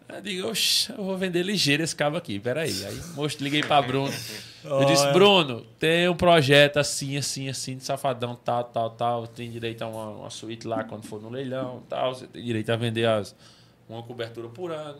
Eu 0.09 0.21
digo, 0.21 0.49
oxe, 0.49 0.91
eu 0.91 1.03
vou 1.03 1.17
vender 1.17 1.43
ligeiro 1.43 1.81
esse 1.81 1.95
cabo 1.95 2.17
aqui, 2.17 2.37
peraí. 2.37 2.85
Aí 2.85 3.01
moço, 3.15 3.37
liguei 3.41 3.63
pra 3.63 3.81
Bruno. 3.81 4.13
Eu 4.63 4.85
disse. 4.85 5.07
Bruno, 5.13 5.61
tem 5.79 6.09
um 6.09 6.15
projeto 6.15 6.77
assim, 6.77 7.15
assim, 7.15 7.47
assim, 7.47 7.77
de 7.77 7.83
safadão, 7.83 8.35
tal, 8.35 8.65
tal, 8.65 8.89
tal. 8.89 9.27
Tem 9.27 9.49
direito 9.49 9.81
a 9.81 9.87
uma, 9.87 10.09
uma 10.09 10.29
suíte 10.29 10.67
lá 10.67 10.83
quando 10.83 11.05
for 11.05 11.21
no 11.21 11.29
leilão, 11.29 11.81
tal. 11.87 12.13
Você 12.13 12.27
tem 12.27 12.43
direito 12.43 12.69
a 12.69 12.75
vender 12.75 13.07
as, 13.07 13.33
uma 13.87 14.03
cobertura 14.03 14.49
por 14.49 14.71
ano. 14.71 14.99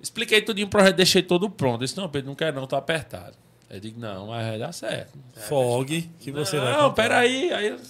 Expliquei 0.00 0.40
tudinho 0.42 0.66
o 0.66 0.70
projeto, 0.70 0.96
deixei 0.96 1.22
todo 1.22 1.50
pronto. 1.50 1.82
Eu 1.82 1.86
disse, 1.86 1.96
não, 1.96 2.08
Pedro, 2.08 2.28
não 2.28 2.34
quero 2.36 2.54
não, 2.60 2.66
tô 2.66 2.76
apertado. 2.76 3.36
Eu 3.68 3.80
digo, 3.80 4.00
não, 4.00 4.28
mas 4.28 4.46
vai 4.46 4.58
dar 4.58 4.72
certo. 4.72 5.18
Fog 5.48 6.10
que 6.20 6.30
você 6.32 6.58
vai 6.58 6.72
Não, 6.72 6.92
peraí. 6.94 7.52
Aí 7.52 7.68
eu 7.68 7.80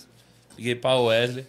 liguei 0.56 0.74
pra 0.74 0.98
Wesley. 0.98 1.47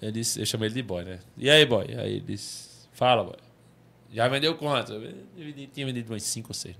Eu, 0.00 0.12
disse, 0.12 0.38
eu 0.38 0.46
chamei 0.46 0.68
ele 0.68 0.74
de 0.74 0.82
boy, 0.82 1.04
né? 1.04 1.18
E 1.36 1.48
aí, 1.50 1.64
boy? 1.64 1.86
Aí 1.98 2.12
ele 2.16 2.20
disse, 2.20 2.68
fala, 2.92 3.24
boy. 3.24 3.36
Já 4.12 4.28
vendeu 4.28 4.54
quanto? 4.56 4.92
Eu 4.92 5.00
vendi- 5.36 5.66
tinha 5.66 5.84
vendido 5.86 6.12
umas 6.12 6.22
5 6.22 6.48
ou 6.50 6.54
6. 6.54 6.76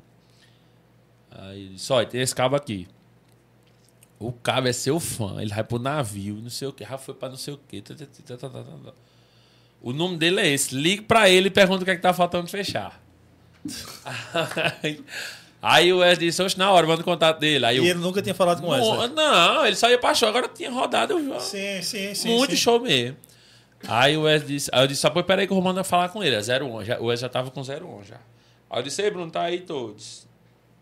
Aí 1.30 1.60
ele 1.60 1.74
disse, 1.74 1.92
olha, 1.92 2.06
tem 2.06 2.20
esse 2.20 2.34
cabo 2.34 2.54
aqui. 2.56 2.86
O 4.18 4.32
cabo 4.32 4.68
é 4.68 4.72
seu 4.72 4.98
fã, 5.00 5.40
ele 5.42 5.50
vai 5.52 5.62
pro 5.64 5.78
navio, 5.78 6.36
não 6.36 6.48
sei 6.48 6.68
o 6.68 6.72
que, 6.72 6.84
já 6.84 6.96
foi 6.96 7.14
pra 7.14 7.28
não 7.28 7.36
sei 7.36 7.52
o 7.54 7.58
que. 7.58 7.82
tá, 7.82 7.94
O 9.80 9.92
nome 9.92 10.16
dele 10.16 10.40
é 10.40 10.48
esse. 10.48 10.74
Ligue 10.74 11.02
pra 11.02 11.28
ele 11.28 11.48
e 11.48 11.50
pergunta 11.50 11.82
o 11.82 11.84
que 11.84 11.90
é 11.90 11.96
que 11.96 12.02
tá 12.02 12.12
faltando 12.12 12.48
fechar. 12.48 13.00
Aí, 15.60 15.92
o 15.92 15.98
Wesley 15.98 16.28
disse, 16.28 16.42
oxe, 16.42 16.56
na 16.58 16.70
hora, 16.70 16.86
manda 16.86 17.00
o 17.00 17.04
contato 17.04 17.40
dele. 17.40 17.64
Aí 17.64 17.76
E 17.76 17.78
eu, 17.78 17.84
ele 17.84 17.98
nunca 17.98 18.22
tinha 18.22 18.34
falado 18.34 18.60
com 18.62 18.72
essa. 18.74 19.08
não, 19.08 19.54
não, 19.54 19.66
ele 19.66 19.74
só 19.74 19.88
ia 19.90 19.98
pra 19.98 20.14
show. 20.14 20.28
Agora 20.28 20.48
tinha 20.48 20.70
rodado 20.70 21.16
o 21.16 21.24
jogo. 21.24 21.40
Sim, 21.40 21.82
sim, 21.82 22.14
sim. 22.14 22.36
Muito 22.36 22.52
sim. 22.52 22.56
show 22.56 22.78
mesmo. 22.80 23.16
Aí 23.88 24.16
o 24.16 24.22
Wesley 24.22 24.48
disse, 24.56 24.70
aí 24.72 24.82
eu 24.82 24.86
disse, 24.86 25.00
só 25.00 25.10
pô, 25.10 25.22
peraí 25.24 25.46
que 25.46 25.52
eu 25.52 25.56
vou 25.56 25.64
mandar 25.64 25.82
falar 25.84 26.08
com 26.10 26.22
ele. 26.22 26.36
É 26.36 26.40
01. 26.40 26.84
Já, 26.84 26.98
o 27.00 27.06
Wesley 27.06 27.16
já 27.16 27.28
tava 27.28 27.50
com 27.50 27.60
01 27.60 28.04
já. 28.04 28.16
Aí 28.70 28.78
eu 28.78 28.82
disse, 28.82 29.02
ei, 29.02 29.10
Bruno, 29.10 29.30
tá 29.30 29.42
aí 29.42 29.60
todos. 29.60 30.26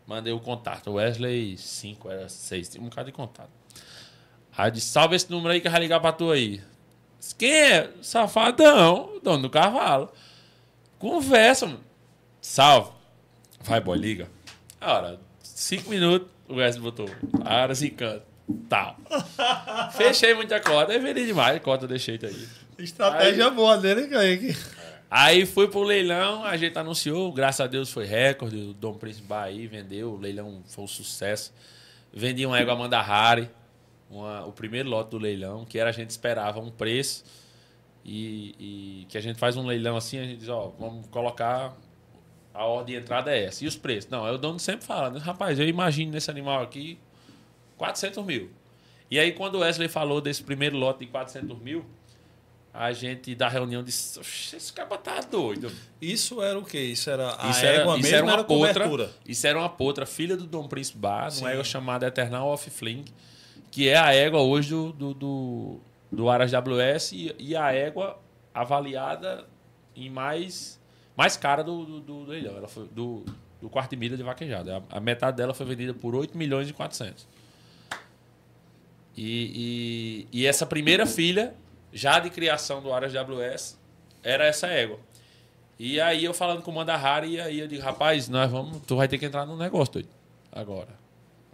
Mandei 0.07 0.33
o 0.33 0.41
contato. 0.41 0.91
O 0.91 0.95
Wesley 0.95 1.57
5, 1.57 2.11
era 2.11 2.29
6, 2.29 2.69
tinha 2.69 2.83
um 2.83 2.89
bocado 2.89 3.07
de 3.07 3.13
contato. 3.13 3.51
Aí 4.57 4.69
eu 4.69 4.71
disse, 4.71 4.89
salve 4.89 5.17
esse 5.17 5.31
número 5.31 5.53
aí 5.53 5.61
que 5.61 5.67
eu 5.67 5.73
vou 5.73 5.81
ligar 5.81 6.01
pra 6.01 6.13
tu 6.13 6.31
aí. 6.31 6.61
Quem 7.33 7.53
é? 7.53 7.91
Safadão, 8.03 9.21
dono 9.23 9.43
do 9.43 9.51
cavalo. 9.51 10.11
Conversa, 10.99 11.67
mano. 11.67 11.81
Salve. 12.41 12.91
Vai, 13.61 13.81
boy, 13.81 13.97
liga. 13.97 14.29
Ora, 14.81 15.19
cinco 15.43 15.89
minutos, 15.89 16.29
o 16.49 16.57
Wesley 16.57 16.83
botou. 16.83 17.09
Aras 17.45 17.83
e 17.83 17.91
canto. 17.91 18.23
Tal. 18.69 18.97
Fechei 19.97 20.35
muita 20.35 20.61
cota. 20.61 20.93
Aí 20.93 20.99
vendi 20.99 21.25
demais, 21.25 21.61
cota 21.63 21.85
eu 21.85 21.89
deixei 21.89 22.19
tá 22.19 22.27
aí. 22.27 22.49
Estratégia 22.79 23.49
boa 23.51 23.79
dele, 23.79 24.07
Kaique? 24.09 24.57
Aí 25.11 25.47
fui 25.47 25.69
pro 25.69 25.83
leilão, 25.83 26.45
a 26.45 26.57
gente 26.57 26.77
anunciou, 26.77 27.33
graças 27.33 27.61
a 27.61 27.67
Deus 27.69 27.93
foi 27.93 28.05
recorde, 28.05 28.57
o 28.57 28.75
Dom 28.75 28.95
Príncipe 28.95 29.29
Bahia 29.29 29.69
vendeu, 29.69 30.13
o 30.13 30.19
leilão 30.19 30.63
foi 30.67 30.85
um 30.85 30.89
sucesso. 30.89 31.55
Vendi 32.13 32.45
uma 32.45 32.59
égua 32.59 32.75
Amanda 32.75 32.99
Hari, 32.99 33.49
uma- 34.11 34.45
o 34.47 34.53
primeiro 34.53 34.89
lote 34.89 35.11
do 35.11 35.19
leilão, 35.19 35.65
que 35.65 35.79
era 35.79 35.91
a 35.91 35.93
gente 35.93 36.11
esperava 36.11 36.61
um 36.61 36.71
preço 36.71 37.25
e, 38.05 38.55
e 38.59 39.07
que 39.09 39.17
a 39.17 39.21
gente 39.21 39.39
faz 39.39 39.57
um 39.57 39.67
leilão 39.67 39.97
assim, 39.97 40.19
a 40.19 40.25
gente 40.25 40.39
diz, 40.39 40.49
ó, 40.49 40.73
vamos 40.79 41.07
colocar 41.09 41.75
a 42.53 42.65
ordem 42.65 42.97
de 42.97 43.03
entrada 43.03 43.35
é 43.35 43.45
essa. 43.45 43.65
E 43.65 43.67
os 43.67 43.77
preços? 43.77 44.11
Não, 44.11 44.27
é 44.27 44.31
o 44.31 44.39
dono 44.39 44.59
sempre 44.61 44.87
fala, 44.87 45.11
né? 45.11 45.19
rapaz, 45.19 45.59
eu 45.59 45.67
imagino 45.67 46.13
nesse 46.13 46.31
animal 46.31 46.63
aqui 46.63 46.99
400 47.77 48.25
mil. 48.25 48.51
E 49.11 49.19
aí 49.19 49.33
quando 49.33 49.57
o 49.57 49.59
Wesley 49.61 49.89
falou 49.89 50.21
desse 50.21 50.43
primeiro 50.43 50.77
lote 50.77 51.01
de 51.01 51.07
400 51.07 51.59
mil, 51.59 51.85
a 52.73 52.93
gente 52.93 53.35
da 53.37 53.49
reunião 53.49 53.83
disse, 53.85 54.19
"Oxe, 54.19 54.57
esse 54.57 54.73
cara 54.73 54.97
tá 54.99 55.21
doido. 55.21 55.71
Isso 56.01 56.43
era 56.43 56.59
o 56.59 56.65
quê? 56.65 56.81
Isso 56.81 57.09
era 57.09 57.37
a 57.41 57.51
Isso 57.51 57.61
égua 57.65 57.69
era, 57.69 57.85
mesmo, 57.93 57.99
isso 58.07 58.15
era 58.15 58.25
uma 58.25 58.33
era 58.33 58.45
potra. 58.45 58.85
cobertura. 58.85 59.13
Isso 59.27 59.47
era 59.47 59.59
uma 59.59 59.69
potra, 59.69 60.05
filha 60.07 60.37
do 60.37 60.45
Dom 60.47 60.67
Príncipe 60.67 60.99
Bar, 60.99 61.31
uma 61.39 61.51
égua 61.53 61.63
chamada 61.65 62.07
Eternal 62.07 62.53
of 62.53 62.69
Fling, 62.71 63.05
que 63.75 63.89
é 63.89 63.99
a 63.99 64.15
égua 64.15 64.41
hoje 64.41 64.71
do, 64.71 64.93
do, 64.93 65.15
do, 65.15 65.81
do 66.13 66.31
Aras 66.31 66.53
WS 66.53 67.11
e, 67.11 67.35
e 67.41 67.57
a 67.57 67.73
égua 67.73 68.21
avaliada 68.55 69.49
em 69.97 70.09
mais, 70.09 70.81
mais 71.17 71.37
cara 71.37 71.65
do, 71.65 71.85
do, 71.85 72.01
do 72.01 72.23
leilão. 72.23 72.57
Ela 72.57 72.69
foi 72.69 72.87
do, 72.87 73.25
do 73.61 73.69
quarto 73.69 73.91
de 73.91 73.97
milha 73.97 74.17
de 74.17 74.23
vaquejada. 74.23 74.77
A, 74.93 74.99
a 74.99 75.01
metade 75.01 75.37
dela 75.37 75.53
foi 75.53 75.67
vendida 75.67 75.93
por 75.93 76.15
8 76.15 76.39
milhões 76.39 76.69
e 76.69 76.73
400. 76.73 77.27
E, 79.17 80.29
e, 80.33 80.41
e 80.41 80.47
essa 80.47 80.65
primeira 80.65 81.05
filha, 81.05 81.53
já 81.93 82.21
de 82.21 82.31
criação 82.31 82.81
do 82.81 82.93
Aras 82.93 83.13
WS, 83.13 83.77
era 84.23 84.45
essa 84.45 84.69
égua. 84.69 85.01
E 85.81 86.01
aí 86.01 86.25
eu 86.25 86.33
falando 86.33 86.63
com 86.63 86.71
o 86.71 86.75
Mandahari, 86.75 87.33
e 87.33 87.41
aí 87.41 87.59
eu 87.59 87.67
digo, 87.67 87.83
rapaz, 87.83 88.29
nós 88.29 88.49
vamos, 88.49 88.83
tu 88.87 88.95
vai 88.95 89.09
ter 89.09 89.19
que 89.19 89.27
entrar 89.27 89.45
no 89.45 89.57
negócio, 89.57 89.95
doido, 89.95 90.11
agora. 90.53 91.03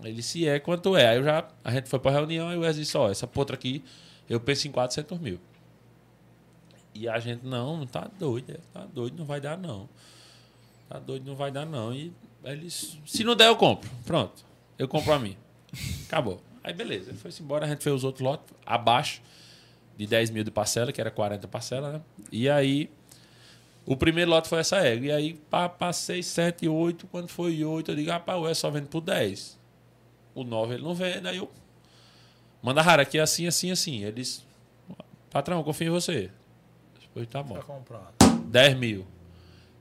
Ele, 0.05 0.23
se 0.23 0.47
é, 0.47 0.59
quanto 0.59 0.97
é? 0.97 1.09
Aí 1.09 1.17
eu 1.17 1.25
já, 1.25 1.49
a 1.63 1.71
gente 1.71 1.89
foi 1.89 1.99
pra 1.99 2.11
reunião 2.11 2.53
e 2.53 2.57
o 2.57 2.61
Wesley 2.61 2.85
disse, 2.85 2.97
ó, 2.97 3.11
essa 3.11 3.27
potra 3.27 3.55
aqui, 3.55 3.85
eu 4.29 4.41
penso 4.41 4.69
em 4.69 4.71
400 4.71 5.19
mil. 5.19 5.39
E 6.95 7.09
a 7.09 7.19
gente, 7.19 7.47
não, 7.47 7.87
tá 7.87 8.11
doido, 8.19 8.53
é, 8.53 8.59
tá 8.73 8.87
doido, 8.87 9.17
não 9.17 9.25
vai 9.25 9.41
dar 9.41 9.57
não. 9.57 9.89
Tá 10.89 10.99
doido, 10.99 11.27
não 11.27 11.37
vai 11.37 11.51
dar 11.51 11.65
não. 11.65 11.95
E 11.95 12.13
eles, 12.45 12.99
se 13.07 13.23
não 13.23 13.37
der, 13.37 13.49
eu 13.49 13.57
compro. 13.57 13.89
Pronto. 14.05 14.45
eu 14.79 14.89
compro 14.89 15.13
a 15.13 15.19
minha. 15.19 15.37
Acabou. 16.07 16.43
Aí 16.63 16.75
beleza, 16.75 17.11
ele 17.11 17.19
foi 17.19 17.31
embora, 17.41 17.65
a 17.65 17.69
gente 17.69 17.83
fez 17.83 17.95
os 17.95 18.05
outros 18.05 18.23
lotes 18.23 18.55
abaixo 18.67 19.23
de 19.97 20.07
10 20.07 20.31
mil 20.31 20.45
de 20.45 20.51
parcela, 20.51 20.93
que 20.93 21.01
era 21.01 21.11
40 21.11 21.47
parcelas, 21.47 21.95
né? 21.95 22.01
E 22.33 22.49
aí, 22.49 22.91
o 23.87 23.97
primeiro 23.97 24.31
lote 24.31 24.49
foi 24.49 24.61
essa 24.61 24.79
égua. 24.79 25.07
E 25.07 25.13
aí, 25.13 25.35
pá, 25.51 25.69
passei 25.69 26.23
7, 26.23 26.69
8, 26.69 27.07
quando 27.07 27.29
foi 27.29 27.63
8, 27.65 27.91
eu 27.91 27.97
digo, 27.97 28.11
rapaz, 28.11 28.41
o 28.41 28.49
é 28.49 28.55
só 28.55 28.71
vende 28.71 28.89
por 28.89 29.01
10. 29.01 29.60
O 30.41 30.45
9 30.45 30.75
ele 30.75 30.83
não 30.83 30.95
vende, 30.95 31.29
aí 31.29 31.37
eu... 31.37 31.51
Manda 32.63 32.83
rara 32.83 33.03
aqui 33.03 33.19
é 33.19 33.21
assim, 33.21 33.47
assim, 33.47 33.71
assim. 33.71 34.03
Ele 34.03 34.13
disse, 34.13 34.43
patrão, 35.31 35.63
confio 35.63 35.89
em 35.89 35.91
você. 35.91 36.31
Depois 37.01 37.27
tá 37.29 37.43
bom. 37.43 37.55
Pra 37.55 37.63
comprar. 37.63 38.13
10 38.47 38.77
mil. 38.77 39.07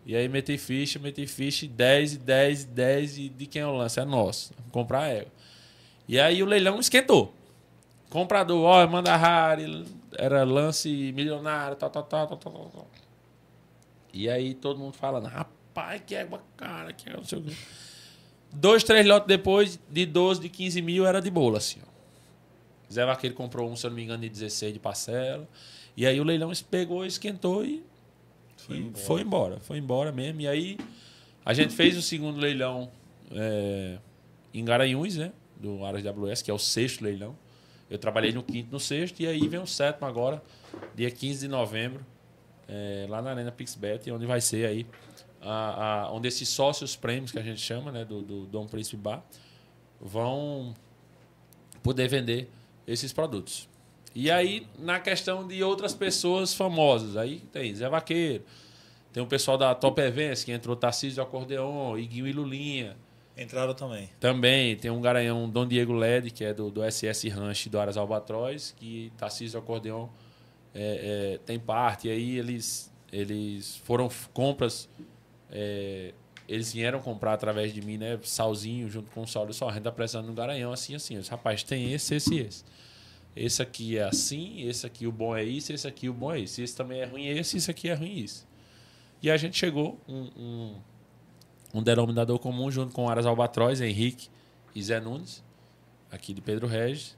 E 0.05 0.15
aí 0.15 0.27
meti 0.27 0.57
ficha, 0.57 0.97
meti 0.97 1.27
ficha, 1.27 1.67
10, 1.67 2.17
10, 2.17 2.65
10, 2.65 3.17
e 3.17 3.29
de 3.29 3.45
quem 3.45 3.61
é 3.61 3.67
o 3.67 3.75
lance? 3.75 3.99
É 3.99 4.05
nosso. 4.05 4.53
Vamos 4.57 4.71
comprar 4.71 5.03
a 5.03 5.07
égua. 5.07 5.31
E 6.07 6.19
aí 6.19 6.41
o 6.41 6.45
leilão 6.45 6.79
esquentou. 6.79 7.33
Comprador, 8.09 8.65
ó, 8.65 8.87
manda 8.87 9.15
rare, 9.15 9.85
era 10.17 10.43
lance 10.43 11.11
milionário, 11.13 11.75
tal, 11.75 11.89
tal, 11.89 12.03
tal, 12.03 12.27
tal, 12.27 12.37
tal, 12.37 12.51
tal. 12.51 12.87
E 14.11 14.29
aí 14.29 14.55
todo 14.55 14.79
mundo 14.79 14.93
falando, 14.93 15.27
rapaz, 15.27 16.01
que 16.05 16.15
égua 16.15 16.41
cara, 16.57 16.91
que 16.91 17.07
égua 17.07 17.19
não 17.19 17.25
sei 17.27 17.39
o 17.39 17.43
quê. 17.43 17.55
Dois, 18.51 18.83
três 18.83 19.05
lotes 19.05 19.27
depois, 19.27 19.79
de 19.89 20.05
12, 20.05 20.41
de 20.41 20.49
15 20.49 20.81
mil, 20.81 21.05
era 21.05 21.21
de 21.21 21.29
bola, 21.29 21.57
assim, 21.59 21.79
ó. 21.85 21.89
Zé 22.91 23.05
Vaqueiro 23.05 23.35
comprou 23.35 23.69
um, 23.69 23.75
se 23.75 23.85
eu 23.85 23.91
não 23.91 23.95
me 23.97 24.03
engano, 24.03 24.21
de 24.21 24.29
16 24.29 24.73
de 24.73 24.79
parcela. 24.79 25.47
E 25.95 26.07
aí 26.07 26.19
o 26.19 26.23
leilão 26.23 26.51
pegou, 26.69 27.05
esquentou 27.05 27.63
e 27.63 27.83
Foi 28.57 28.77
e 28.77 28.79
embora. 28.79 29.05
foi 29.05 29.21
embora. 29.21 29.59
Foi 29.59 29.77
embora 29.77 30.11
mesmo. 30.11 30.41
E 30.41 30.47
aí 30.47 30.77
a 31.45 31.53
gente 31.53 31.73
fez 31.73 31.95
o 31.95 32.01
segundo 32.01 32.39
leilão 32.39 32.89
é, 33.31 33.97
em 34.53 34.65
Garanhuns, 34.65 35.17
né? 35.17 35.31
Do 35.55 35.85
Aras 35.85 36.03
WS, 36.03 36.41
que 36.41 36.49
é 36.49 36.53
o 36.53 36.57
sexto 36.57 37.03
leilão. 37.03 37.35
Eu 37.89 37.97
trabalhei 37.99 38.31
no 38.31 38.41
quinto, 38.41 38.71
no 38.71 38.79
sexto, 38.79 39.19
e 39.19 39.27
aí 39.27 39.47
vem 39.47 39.59
o 39.59 39.67
sétimo 39.67 40.07
agora, 40.07 40.41
dia 40.95 41.09
15 41.09 41.41
de 41.41 41.47
novembro, 41.47 42.05
é, 42.67 43.05
lá 43.09 43.21
na 43.21 43.31
Arena 43.31 43.51
Pixbet, 43.51 44.11
onde 44.11 44.25
vai 44.27 44.39
ser 44.39 44.67
aí, 44.67 44.85
a, 45.41 46.03
a- 46.05 46.11
onde 46.11 46.27
esses 46.27 46.47
sócios 46.49 46.95
prêmios 46.95 47.31
que 47.31 47.39
a 47.39 47.43
gente 47.43 47.61
chama, 47.61 47.91
né? 47.91 48.03
Do, 48.05 48.21
do 48.21 48.45
Dom 48.45 48.65
Príncipe 48.67 48.97
Bar, 48.97 49.23
vão 49.99 50.73
poder 51.83 52.07
vender 52.07 52.49
esses 52.87 53.13
produtos. 53.13 53.67
E 54.15 54.29
aí, 54.31 54.67
na 54.77 54.99
questão 54.99 55.47
de 55.47 55.63
outras 55.63 55.93
pessoas 55.93 56.53
famosas, 56.53 57.15
aí 57.15 57.39
tem 57.51 57.73
Zé 57.75 57.87
Vaqueiro, 57.87 58.43
tem 59.13 59.21
o 59.21 59.27
pessoal 59.27 59.57
da 59.57 59.73
Top 59.75 59.99
Events, 60.01 60.43
que 60.43 60.51
entrou 60.51 60.75
Tarcísio 60.75 61.21
Acordeon, 61.21 61.97
Iguinho 61.97 62.27
e 62.27 62.33
Lulinha. 62.33 62.97
Entraram 63.37 63.73
também. 63.73 64.09
Também 64.19 64.75
tem 64.75 64.91
um 64.91 64.99
garanhão, 64.99 65.49
Dom 65.49 65.65
Diego 65.65 65.93
Led, 65.93 66.29
que 66.31 66.43
é 66.43 66.53
do, 66.53 66.69
do 66.69 66.81
SS 66.91 67.29
Ranch 67.29 67.69
do 67.69 67.79
Aras 67.79 67.95
Albatroz, 67.95 68.75
que 68.77 69.13
Tarcísio 69.17 69.57
Acordeon 69.59 70.07
é, 70.75 71.35
é, 71.35 71.37
tem 71.45 71.57
parte. 71.57 72.07
E 72.09 72.11
aí 72.11 72.37
eles, 72.37 72.91
eles 73.13 73.77
foram 73.85 74.09
compras. 74.33 74.89
É, 75.51 76.13
eles 76.47 76.73
vieram 76.73 76.99
comprar 76.99 77.33
através 77.33 77.73
de 77.73 77.81
mim, 77.81 77.97
né? 77.97 78.19
Salzinho 78.23 78.89
junto 78.89 79.11
com 79.11 79.21
o 79.21 79.27
Saulo. 79.27 79.53
Só 79.53 79.69
a 79.69 79.73
gente 79.73 79.83
tá 79.83 79.91
precisando 79.91 80.27
no 80.27 80.33
garanhão, 80.33 80.71
assim, 80.71 80.95
assim. 80.95 81.17
Disse, 81.17 81.29
Rapaz, 81.29 81.63
tem 81.63 81.93
esse, 81.93 82.15
esse 82.15 82.35
e 82.35 82.39
esse. 82.39 82.63
Esse 83.35 83.61
aqui 83.61 83.97
é 83.97 84.03
assim, 84.03 84.67
esse 84.67 84.85
aqui 84.85 85.05
o 85.05 85.11
bom 85.11 85.35
é 85.35 85.43
isso, 85.43 85.71
esse 85.71 85.87
aqui 85.87 86.09
o 86.09 86.13
bom 86.13 86.33
é 86.33 86.39
isso. 86.39 86.61
Esse 86.61 86.75
também 86.75 87.01
é 87.01 87.05
ruim 87.05 87.27
esse, 87.27 87.57
esse 87.57 87.69
aqui 87.69 87.87
é 87.89 87.93
ruim 87.93 88.17
isso. 88.17 88.47
E 89.21 89.29
a 89.29 89.37
gente 89.37 89.57
chegou 89.57 89.99
um, 90.07 90.29
um, 90.35 90.75
um 91.75 91.83
denominador 91.83 92.39
comum 92.39 92.71
junto 92.71 92.93
com 92.93 93.07
Aras 93.07 93.25
Albatroz, 93.25 93.79
Henrique 93.79 94.29
e 94.73 94.81
Zé 94.81 94.99
Nunes, 94.99 95.43
aqui 96.11 96.33
de 96.33 96.41
Pedro 96.41 96.67
Regis. 96.67 97.17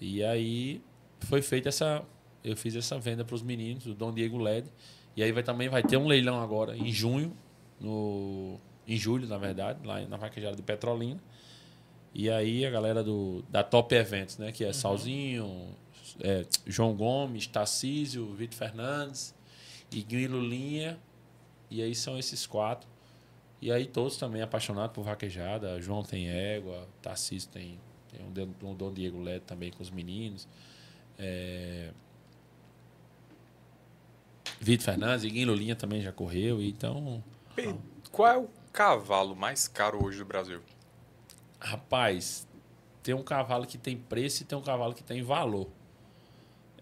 E 0.00 0.22
aí 0.22 0.82
foi 1.20 1.42
feita 1.42 1.68
essa. 1.68 2.02
Eu 2.42 2.56
fiz 2.56 2.74
essa 2.76 2.98
venda 2.98 3.24
para 3.24 3.34
os 3.34 3.42
meninos, 3.42 3.86
o 3.86 3.94
Dom 3.94 4.12
Diego 4.12 4.38
LED. 4.38 4.70
E 5.16 5.22
aí 5.22 5.32
vai, 5.32 5.42
também 5.42 5.68
vai 5.68 5.82
ter 5.82 5.96
um 5.96 6.06
leilão 6.06 6.40
agora 6.40 6.76
em 6.76 6.92
junho, 6.92 7.36
no, 7.80 8.60
em 8.86 8.96
julho, 8.96 9.26
na 9.26 9.38
verdade, 9.38 9.86
lá 9.86 10.00
na 10.02 10.16
vaquejada 10.16 10.54
de 10.54 10.62
Petrolina. 10.62 11.20
E 12.14 12.28
aí 12.28 12.66
a 12.66 12.70
galera 12.70 13.02
do, 13.02 13.42
da 13.48 13.62
Top 13.62 13.94
Eventos, 13.94 14.36
né? 14.36 14.52
Que 14.52 14.64
é 14.64 14.72
Salzinho, 14.72 15.68
é, 16.20 16.44
João 16.66 16.94
Gomes, 16.94 17.46
Tarcísio, 17.46 18.32
Vitor 18.34 18.58
Fernandes, 18.58 19.34
Iguinho 19.92 20.22
e 20.22 20.28
Lulinha. 20.28 20.98
E 21.70 21.80
aí 21.82 21.94
são 21.94 22.18
esses 22.18 22.46
quatro. 22.46 22.88
E 23.60 23.70
aí 23.70 23.86
todos 23.86 24.16
também 24.16 24.42
apaixonados 24.42 24.92
por 24.92 25.04
vaquejada. 25.04 25.80
João 25.80 26.02
tem 26.02 26.28
égua, 26.28 26.88
Tarcísio 27.00 27.48
tem, 27.50 27.78
tem 28.10 28.24
um, 28.24 28.70
um 28.70 28.74
Dom 28.74 28.92
Diego 28.92 29.20
Ledo 29.20 29.44
também 29.44 29.70
com 29.70 29.82
os 29.82 29.90
meninos. 29.90 30.48
É... 31.18 31.90
Vitor 34.60 34.84
Fernandes, 34.84 35.24
Iguinho 35.24 35.42
e 35.42 35.46
Lulinha 35.46 35.76
também 35.76 36.02
já 36.02 36.10
correu. 36.10 36.60
Então, 36.60 37.22
Qual 38.10 38.28
é 38.28 38.38
o 38.38 38.48
cavalo 38.72 39.34
mais 39.36 39.68
caro 39.68 40.04
hoje 40.04 40.18
do 40.18 40.24
Brasil? 40.24 40.60
rapaz, 41.60 42.48
tem 43.02 43.14
um 43.14 43.22
cavalo 43.22 43.66
que 43.66 43.76
tem 43.76 43.96
preço 43.96 44.42
e 44.42 44.46
tem 44.46 44.56
um 44.58 44.62
cavalo 44.62 44.94
que 44.94 45.02
tem 45.04 45.22
valor. 45.22 45.68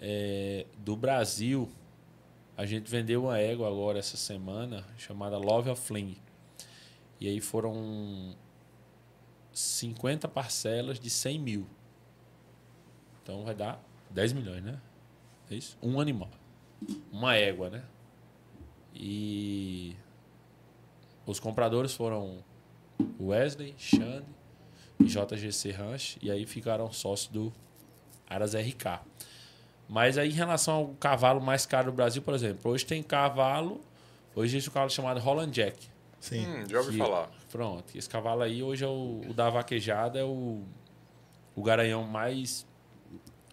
É, 0.00 0.66
do 0.78 0.96
Brasil, 0.96 1.68
a 2.56 2.64
gente 2.64 2.88
vendeu 2.88 3.24
uma 3.24 3.38
égua 3.38 3.68
agora 3.68 3.98
essa 3.98 4.16
semana 4.16 4.86
chamada 4.96 5.36
Love 5.36 5.70
of 5.70 5.82
Fling. 5.82 6.16
E 7.20 7.26
aí 7.26 7.40
foram 7.40 8.36
50 9.52 10.28
parcelas 10.28 11.00
de 11.00 11.10
100 11.10 11.38
mil. 11.40 11.66
Então 13.22 13.44
vai 13.44 13.54
dar 13.54 13.82
10 14.10 14.32
milhões, 14.32 14.62
né? 14.62 14.80
É 15.50 15.56
isso? 15.56 15.76
Um 15.82 16.00
animal. 16.00 16.30
Uma 17.10 17.34
égua, 17.34 17.68
né? 17.68 17.84
E 18.94 19.96
os 21.30 21.38
compradores 21.38 21.92
foram 21.94 22.38
Wesley, 23.20 23.74
Xande 23.78 24.24
e 24.98 25.04
JGC 25.04 25.70
Ranch. 25.72 26.16
E 26.22 26.30
aí 26.30 26.46
ficaram 26.46 26.90
sócios 26.90 27.28
do 27.32 27.52
Aras 28.28 28.54
RK. 28.54 29.00
Mas 29.88 30.18
aí 30.18 30.28
em 30.30 30.32
relação 30.34 30.74
ao 30.74 30.88
cavalo 30.94 31.40
mais 31.40 31.64
caro 31.66 31.90
do 31.90 31.94
Brasil, 31.96 32.20
por 32.22 32.34
exemplo, 32.34 32.70
hoje 32.70 32.84
tem 32.84 33.02
cavalo, 33.02 33.80
hoje 34.34 34.56
existe 34.56 34.70
um 34.70 34.72
cavalo 34.72 34.90
chamado 34.90 35.20
Holland 35.20 35.50
Jack. 35.52 35.86
Sim. 36.20 36.46
Hum, 36.46 36.64
já 36.68 36.78
ouvi 36.78 36.92
Que- 36.92 36.98
falar. 36.98 37.30
Pronto, 37.50 37.96
esse 37.96 38.08
cavalo 38.08 38.42
aí 38.42 38.62
hoje 38.62 38.84
é 38.84 38.88
o, 38.88 39.22
o 39.28 39.32
da 39.32 39.48
vaquejada, 39.48 40.18
é 40.18 40.24
o, 40.24 40.62
o 41.54 41.62
garanhão 41.62 42.02
mais 42.04 42.66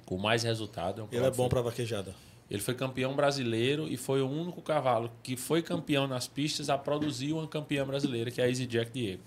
com 0.06 0.18
mais 0.18 0.43
resultado. 0.43 1.03
um 1.03 1.07
Ele 1.11 1.26
é 1.26 1.31
bom 1.31 1.47
pra 1.47 1.61
vaquejada. 1.61 2.14
Ele 2.49 2.61
foi 2.61 2.73
campeão 2.73 3.15
brasileiro 3.15 3.88
e 3.88 3.97
foi 3.97 4.22
o 4.22 4.30
único 4.30 4.61
cavalo 4.61 5.11
que 5.23 5.35
foi 5.35 5.61
campeão 5.61 6.07
nas 6.07 6.27
pistas 6.27 6.69
a 6.69 6.77
produzir 6.77 7.34
uma 7.34 7.47
campeã 7.47 7.85
brasileira, 7.85 8.30
que 8.30 8.39
é 8.39 8.45
a 8.45 8.47
Easy 8.47 8.67
Jack 8.67 8.91
Diego. 8.91 9.23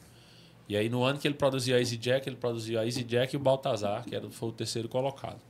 E 0.69 0.77
aí, 0.77 0.89
no 0.89 1.03
ano 1.03 1.19
que 1.19 1.27
ele 1.27 1.35
produziu 1.35 1.75
a 1.77 1.79
Easy 1.79 1.97
Jack, 1.97 2.29
ele 2.29 2.37
produziu 2.37 2.79
a 2.79 2.85
Easy 2.85 3.03
Jack 3.03 3.35
e 3.35 3.37
o 3.37 3.41
Baltazar, 3.41 4.05
que 4.05 4.15
era, 4.15 4.29
foi 4.31 4.51
o 4.51 4.53
terceiro 4.53 4.89
colocado. 4.89 5.41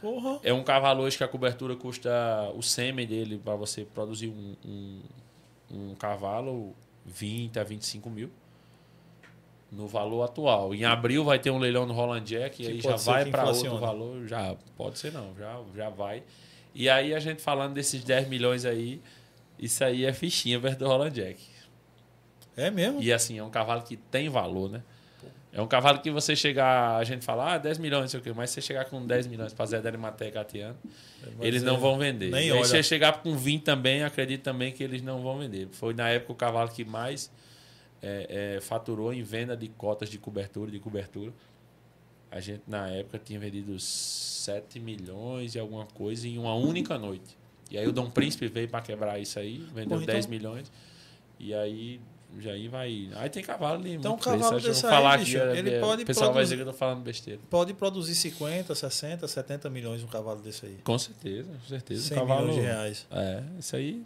Porra. 0.00 0.40
É 0.42 0.52
um 0.52 0.62
cavalo 0.62 1.02
hoje 1.02 1.16
que 1.16 1.24
a 1.24 1.28
cobertura 1.28 1.74
custa 1.74 2.10
o 2.54 2.62
sêmen 2.62 3.06
dele 3.06 3.38
para 3.42 3.54
você 3.54 3.84
produzir 3.84 4.28
um, 4.28 4.54
um, 4.64 5.00
um 5.70 5.94
cavalo 5.94 6.74
20 7.06 7.58
a 7.58 7.64
25 7.64 8.10
mil 8.10 8.30
no 9.70 9.86
valor 9.86 10.22
atual. 10.22 10.74
Em 10.74 10.84
abril 10.84 11.24
vai 11.24 11.38
ter 11.38 11.50
um 11.50 11.58
leilão 11.58 11.86
no 11.86 11.94
Roland 11.94 12.20
Jack 12.20 12.62
e 12.62 12.66
aí 12.66 12.80
já 12.80 12.96
vai 12.96 13.24
para 13.24 13.48
outro 13.48 13.78
valor. 13.78 14.26
Já 14.26 14.54
pode 14.76 14.98
ser 14.98 15.12
não, 15.12 15.34
já, 15.34 15.58
já 15.74 15.88
vai. 15.88 16.22
E 16.74 16.88
aí 16.88 17.14
a 17.14 17.20
gente 17.20 17.42
falando 17.42 17.74
desses 17.74 18.02
10 18.02 18.28
milhões 18.28 18.64
aí, 18.64 19.00
isso 19.58 19.84
aí 19.84 20.04
é 20.04 20.12
fichinha 20.12 20.60
perto 20.60 20.80
do 20.80 20.86
Roland 20.86 21.10
Jack. 21.10 21.40
É 22.56 22.70
mesmo? 22.70 23.02
E 23.02 23.12
assim, 23.12 23.38
é 23.38 23.44
um 23.44 23.50
cavalo 23.50 23.82
que 23.82 23.96
tem 23.96 24.28
valor, 24.28 24.70
né? 24.70 24.82
É 25.52 25.60
um 25.60 25.66
cavalo 25.66 26.00
que 26.00 26.10
você 26.10 26.34
chegar, 26.34 26.96
a 26.96 27.04
gente 27.04 27.22
fala, 27.26 27.54
ah, 27.54 27.58
10 27.58 27.76
milhões, 27.76 28.00
não 28.00 28.08
sei 28.08 28.20
o 28.20 28.22
quê, 28.22 28.32
mas 28.34 28.48
você 28.48 28.62
chegar 28.62 28.86
com 28.86 29.06
10 29.06 29.26
milhões 29.26 29.52
para 29.52 29.66
Zé 29.66 29.82
Delimaté 29.82 30.28
e 30.28 30.32
Catiano, 30.32 30.78
Vai 31.36 31.46
eles 31.46 31.60
dizer, 31.60 31.66
não 31.66 31.78
vão 31.78 31.98
vender. 31.98 32.30
nem 32.30 32.48
e 32.48 32.52
olha. 32.52 32.64
você 32.64 32.82
chegar 32.82 33.20
com 33.22 33.36
20 33.36 33.62
também, 33.62 34.02
acredito 34.02 34.42
também 34.42 34.72
que 34.72 34.82
eles 34.82 35.02
não 35.02 35.20
vão 35.20 35.38
vender. 35.38 35.68
Foi 35.72 35.92
na 35.92 36.08
época 36.08 36.32
o 36.32 36.36
cavalo 36.36 36.70
que 36.70 36.86
mais 36.86 37.30
é, 38.00 38.54
é, 38.56 38.60
faturou 38.62 39.12
em 39.12 39.22
venda 39.22 39.54
de 39.54 39.68
cotas 39.68 40.08
de 40.08 40.16
cobertura, 40.16 40.70
de 40.70 40.80
cobertura. 40.80 41.32
A 42.32 42.40
gente, 42.40 42.62
na 42.66 42.88
época, 42.88 43.20
tinha 43.22 43.38
vendido 43.38 43.78
7 43.78 44.80
milhões 44.80 45.54
e 45.54 45.58
alguma 45.58 45.84
coisa 45.86 46.26
em 46.26 46.38
uma 46.38 46.54
única 46.54 46.98
noite. 46.98 47.36
E 47.70 47.76
aí 47.78 47.86
o 47.86 47.92
Dom 47.92 48.10
Príncipe 48.10 48.48
veio 48.48 48.68
para 48.68 48.80
quebrar 48.80 49.18
isso 49.18 49.38
aí, 49.38 49.58
vendeu 49.74 49.90
Porra, 49.90 50.02
então- 50.02 50.14
10 50.14 50.26
milhões. 50.26 50.72
E 51.38 51.52
aí, 51.54 52.00
já 52.38 52.52
aí 52.52 52.68
vai. 52.68 53.10
Aí 53.16 53.28
tem 53.28 53.42
cavalo 53.42 53.78
ali. 53.80 53.92
Então, 53.94 54.14
um 54.14 54.18
cavalo 54.18 54.52
preço. 54.52 54.66
Desse 54.68 54.82
vou 54.82 54.90
falar 54.90 55.10
aí, 55.10 55.16
aqui, 55.16 55.24
bicho, 55.26 55.38
é- 55.38 55.58
ele 55.58 55.70
é- 55.70 55.80
pode 55.80 56.02
O 56.02 56.06
pessoal 56.06 56.26
vai 56.26 56.34
produzir- 56.34 56.54
dizer 56.54 56.56
que 56.64 56.68
eu 56.68 56.72
tô 56.72 56.78
falando 56.78 57.02
besteira. 57.02 57.40
Pode 57.50 57.74
produzir 57.74 58.14
50, 58.14 58.74
60, 58.74 59.28
70 59.28 59.68
milhões 59.68 60.02
um 60.02 60.06
cavalo 60.06 60.40
desse 60.40 60.64
aí. 60.66 60.78
Com 60.82 60.98
certeza, 60.98 61.48
com 61.50 61.68
certeza. 61.68 62.02
100 62.02 62.16
um 62.16 62.20
cavalo, 62.20 62.40
milhões 62.48 62.60
de 62.60 62.66
reais. 62.66 63.06
É, 63.10 63.42
isso 63.58 63.76
aí. 63.76 64.02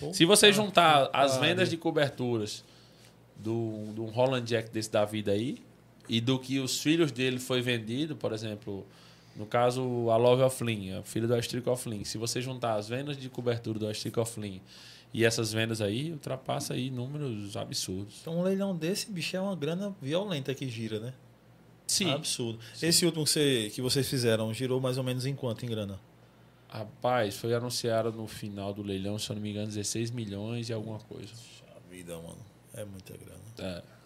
Pô, 0.00 0.14
Se 0.14 0.24
você 0.24 0.46
ah, 0.46 0.52
juntar 0.52 1.10
as 1.12 1.32
pariu. 1.36 1.40
vendas 1.48 1.68
de 1.68 1.76
coberturas 1.76 2.64
do, 3.36 3.92
do 3.94 4.04
Holland 4.06 4.46
Jack 4.46 4.70
desse 4.70 4.90
da 4.90 5.04
vida 5.04 5.32
aí, 5.32 5.58
e 6.08 6.20
do 6.20 6.38
que 6.38 6.58
os 6.58 6.80
filhos 6.80 7.12
dele 7.12 7.38
foi 7.38 7.60
vendido, 7.60 8.16
por 8.16 8.32
exemplo, 8.32 8.86
no 9.36 9.46
caso 9.46 10.10
a 10.10 10.16
Love 10.16 10.42
of 10.42 10.64
a 10.98 11.02
filha 11.02 11.26
do 11.26 11.34
Astrico 11.34 11.70
of 11.70 11.88
Lean, 11.88 12.04
se 12.04 12.18
você 12.18 12.40
juntar 12.40 12.74
as 12.74 12.88
vendas 12.88 13.16
de 13.16 13.28
cobertura 13.28 13.78
do 13.78 13.88
Astrico 13.88 14.20
of 14.20 14.40
Lean 14.40 14.60
e 15.12 15.24
essas 15.24 15.52
vendas 15.52 15.80
aí, 15.80 16.12
ultrapassa 16.12 16.74
aí 16.74 16.90
números 16.90 17.56
absurdos. 17.56 18.16
Então 18.20 18.38
um 18.38 18.42
leilão 18.42 18.76
desse, 18.76 19.10
bicho, 19.10 19.36
é 19.36 19.40
uma 19.40 19.54
grana 19.54 19.94
violenta 20.02 20.54
que 20.54 20.68
gira, 20.68 20.98
né? 20.98 21.14
Sim. 21.86 22.10
Absurdo. 22.10 22.58
Esse 22.82 23.06
último 23.06 23.24
que, 23.24 23.30
você, 23.30 23.72
que 23.74 23.80
vocês 23.80 24.08
fizeram, 24.08 24.52
girou 24.52 24.80
mais 24.80 24.98
ou 24.98 25.04
menos 25.04 25.24
em 25.24 25.34
quanto 25.34 25.64
em 25.64 25.68
grana? 25.68 25.98
Rapaz, 26.68 27.36
foi 27.36 27.54
anunciado 27.54 28.12
no 28.12 28.26
final 28.26 28.74
do 28.74 28.82
leilão, 28.82 29.18
se 29.18 29.30
eu 29.30 29.36
não 29.36 29.42
me 29.42 29.50
engano, 29.50 29.68
16 29.68 30.10
milhões 30.10 30.68
e 30.68 30.72
alguma 30.72 30.98
coisa. 30.98 31.32
A 31.74 31.90
vida, 31.90 32.14
mano. 32.16 32.44
É 32.74 32.84
muita 32.84 33.16
grana. 33.16 33.40
É. 33.58 33.97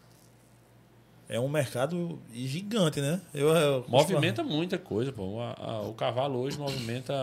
É 1.29 1.41
um 1.41 1.49
mercado 1.49 2.21
gigante, 2.33 3.01
né? 3.01 3.21
Eu, 3.33 3.49
eu 3.51 3.85
Movimenta 3.89 4.43
muita 4.43 4.77
coisa, 4.79 5.13
pô. 5.13 5.41
A- 5.41 5.55
a- 5.59 5.81
o 5.83 5.95
cavalo 5.95 6.39
hoje 6.39 6.59
movimenta 6.59 7.15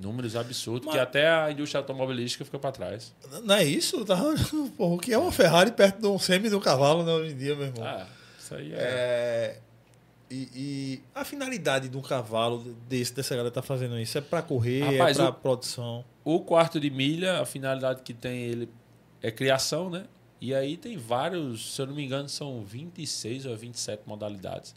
números 0.00 0.34
absurdos 0.36 0.86
Mas- 0.86 0.94
que 0.94 1.00
até 1.00 1.28
a 1.28 1.50
indústria 1.50 1.80
automobilística 1.80 2.44
fica 2.44 2.58
para 2.58 2.72
trás. 2.72 3.14
Não 3.44 3.54
é 3.54 3.64
isso? 3.64 4.04
Tá? 4.04 4.16
Porra, 4.76 4.94
o 4.94 4.98
que 4.98 5.12
é 5.12 5.18
uma 5.18 5.30
Ferrari 5.32 5.70
perto 5.72 6.00
de 6.00 6.06
um 6.06 6.18
semi 6.18 6.48
do 6.50 6.60
cavalo, 6.60 7.04
né, 7.04 7.12
hoje 7.12 7.32
em 7.34 7.36
dia, 7.36 7.54
meu 7.54 7.66
irmão? 7.66 7.84
Ah, 7.84 8.06
isso 8.38 8.54
aí 8.54 8.72
é. 8.72 8.76
É, 8.76 9.58
e, 10.30 10.48
e 10.54 11.02
a 11.14 11.24
finalidade 11.24 11.88
de 11.88 11.96
um 11.96 12.02
cavalo 12.02 12.58
desse, 12.88 13.14
dessa 13.14 13.34
galera 13.34 13.52
tá 13.52 13.62
fazendo 13.62 13.98
isso? 13.98 14.18
É 14.18 14.20
pra 14.20 14.42
correr, 14.42 14.82
Rapaz, 14.98 15.18
é 15.18 15.22
pra 15.22 15.30
o- 15.30 15.34
produção? 15.34 16.04
O 16.24 16.40
quarto 16.40 16.78
de 16.80 16.90
milha, 16.90 17.40
a 17.40 17.46
finalidade 17.46 18.02
que 18.02 18.12
tem 18.14 18.42
ele 18.42 18.68
é 19.22 19.30
criação, 19.30 19.90
né? 19.90 20.04
E 20.40 20.54
aí 20.54 20.76
tem 20.76 20.96
vários, 20.96 21.74
se 21.74 21.82
eu 21.82 21.86
não 21.86 21.94
me 21.94 22.04
engano, 22.04 22.28
são 22.28 22.62
26 22.64 23.46
ou 23.46 23.56
27 23.56 24.02
modalidades. 24.06 24.74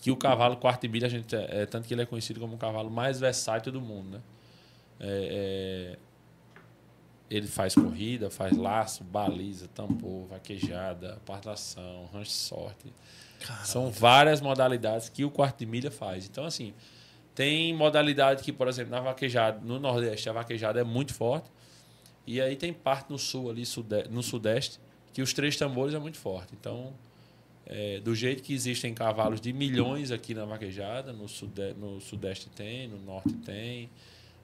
Que 0.00 0.10
o 0.10 0.16
cavalo 0.16 0.56
quarto 0.56 0.82
de 0.82 0.88
milha, 0.88 1.06
a 1.06 1.10
gente, 1.10 1.34
é, 1.34 1.62
é- 1.62 1.66
tanto 1.66 1.86
que 1.86 1.94
ele 1.94 2.02
é 2.02 2.06
conhecido 2.06 2.40
como 2.40 2.54
o 2.54 2.58
cavalo 2.58 2.90
mais 2.90 3.18
versátil 3.20 3.72
do 3.72 3.80
mundo, 3.80 4.10
né? 4.10 4.20
É- 4.98 5.96
é, 5.96 5.98
ele 7.30 7.46
faz 7.46 7.74
corrida, 7.74 8.28
faz 8.28 8.56
laço, 8.56 9.04
baliza, 9.04 9.68
tambor, 9.68 10.26
vaquejada, 10.26 11.18
partação, 11.24 12.08
rancho 12.12 12.30
sorte. 12.32 12.92
São 13.64 13.90
várias 13.90 14.40
modalidades 14.40 15.08
que 15.08 15.24
o 15.24 15.30
quarto 15.30 15.58
de 15.60 15.66
milha 15.66 15.90
faz. 15.90 16.26
Então, 16.26 16.44
assim, 16.44 16.74
tem 17.34 17.72
modalidade 17.72 18.42
que, 18.42 18.52
por 18.52 18.66
exemplo, 18.68 18.90
na 18.90 19.00
vaquejada, 19.00 19.60
no 19.64 19.78
Nordeste, 19.78 20.28
a 20.28 20.32
vaquejada 20.32 20.80
é 20.80 20.84
muito 20.84 21.14
forte. 21.14 21.48
E 22.26 22.40
aí 22.40 22.56
tem 22.56 22.72
parte 22.72 23.10
no 23.10 23.18
sul 23.18 23.48
ali, 23.48 23.62
no 24.10 24.22
Sudeste, 24.22 24.78
que 25.12 25.22
os 25.22 25.32
três 25.32 25.56
tambores 25.56 25.94
é 25.94 25.98
muito 25.98 26.18
forte. 26.18 26.54
Então, 26.58 26.92
é, 27.66 28.00
do 28.00 28.14
jeito 28.14 28.42
que 28.42 28.52
existem 28.52 28.92
cavalos 28.92 29.40
de 29.40 29.52
milhões 29.52 30.10
aqui 30.10 30.34
na 30.34 30.44
vaquejada, 30.44 31.12
no, 31.12 31.28
sude, 31.28 31.74
no 31.74 32.00
Sudeste 32.00 32.48
tem, 32.48 32.88
no 32.88 32.98
Norte 32.98 33.32
tem, 33.44 33.88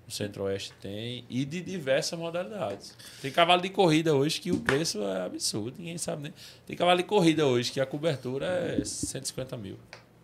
no 0.06 0.12
Centro-Oeste 0.12 0.72
tem, 0.80 1.24
e 1.28 1.44
de 1.44 1.60
diversas 1.60 2.16
modalidades. 2.18 2.96
Tem 3.20 3.32
cavalo 3.32 3.60
de 3.60 3.70
corrida 3.70 4.14
hoje 4.14 4.40
que 4.40 4.52
o 4.52 4.60
preço 4.60 5.02
é 5.02 5.22
absurdo, 5.22 5.74
ninguém 5.78 5.98
sabe 5.98 6.22
nem. 6.22 6.34
Tem 6.64 6.76
cavalo 6.76 6.98
de 6.98 7.04
corrida 7.04 7.46
hoje 7.46 7.72
que 7.72 7.80
a 7.80 7.86
cobertura 7.86 8.46
é 8.46 8.84
150 8.84 9.56
mil. 9.56 9.76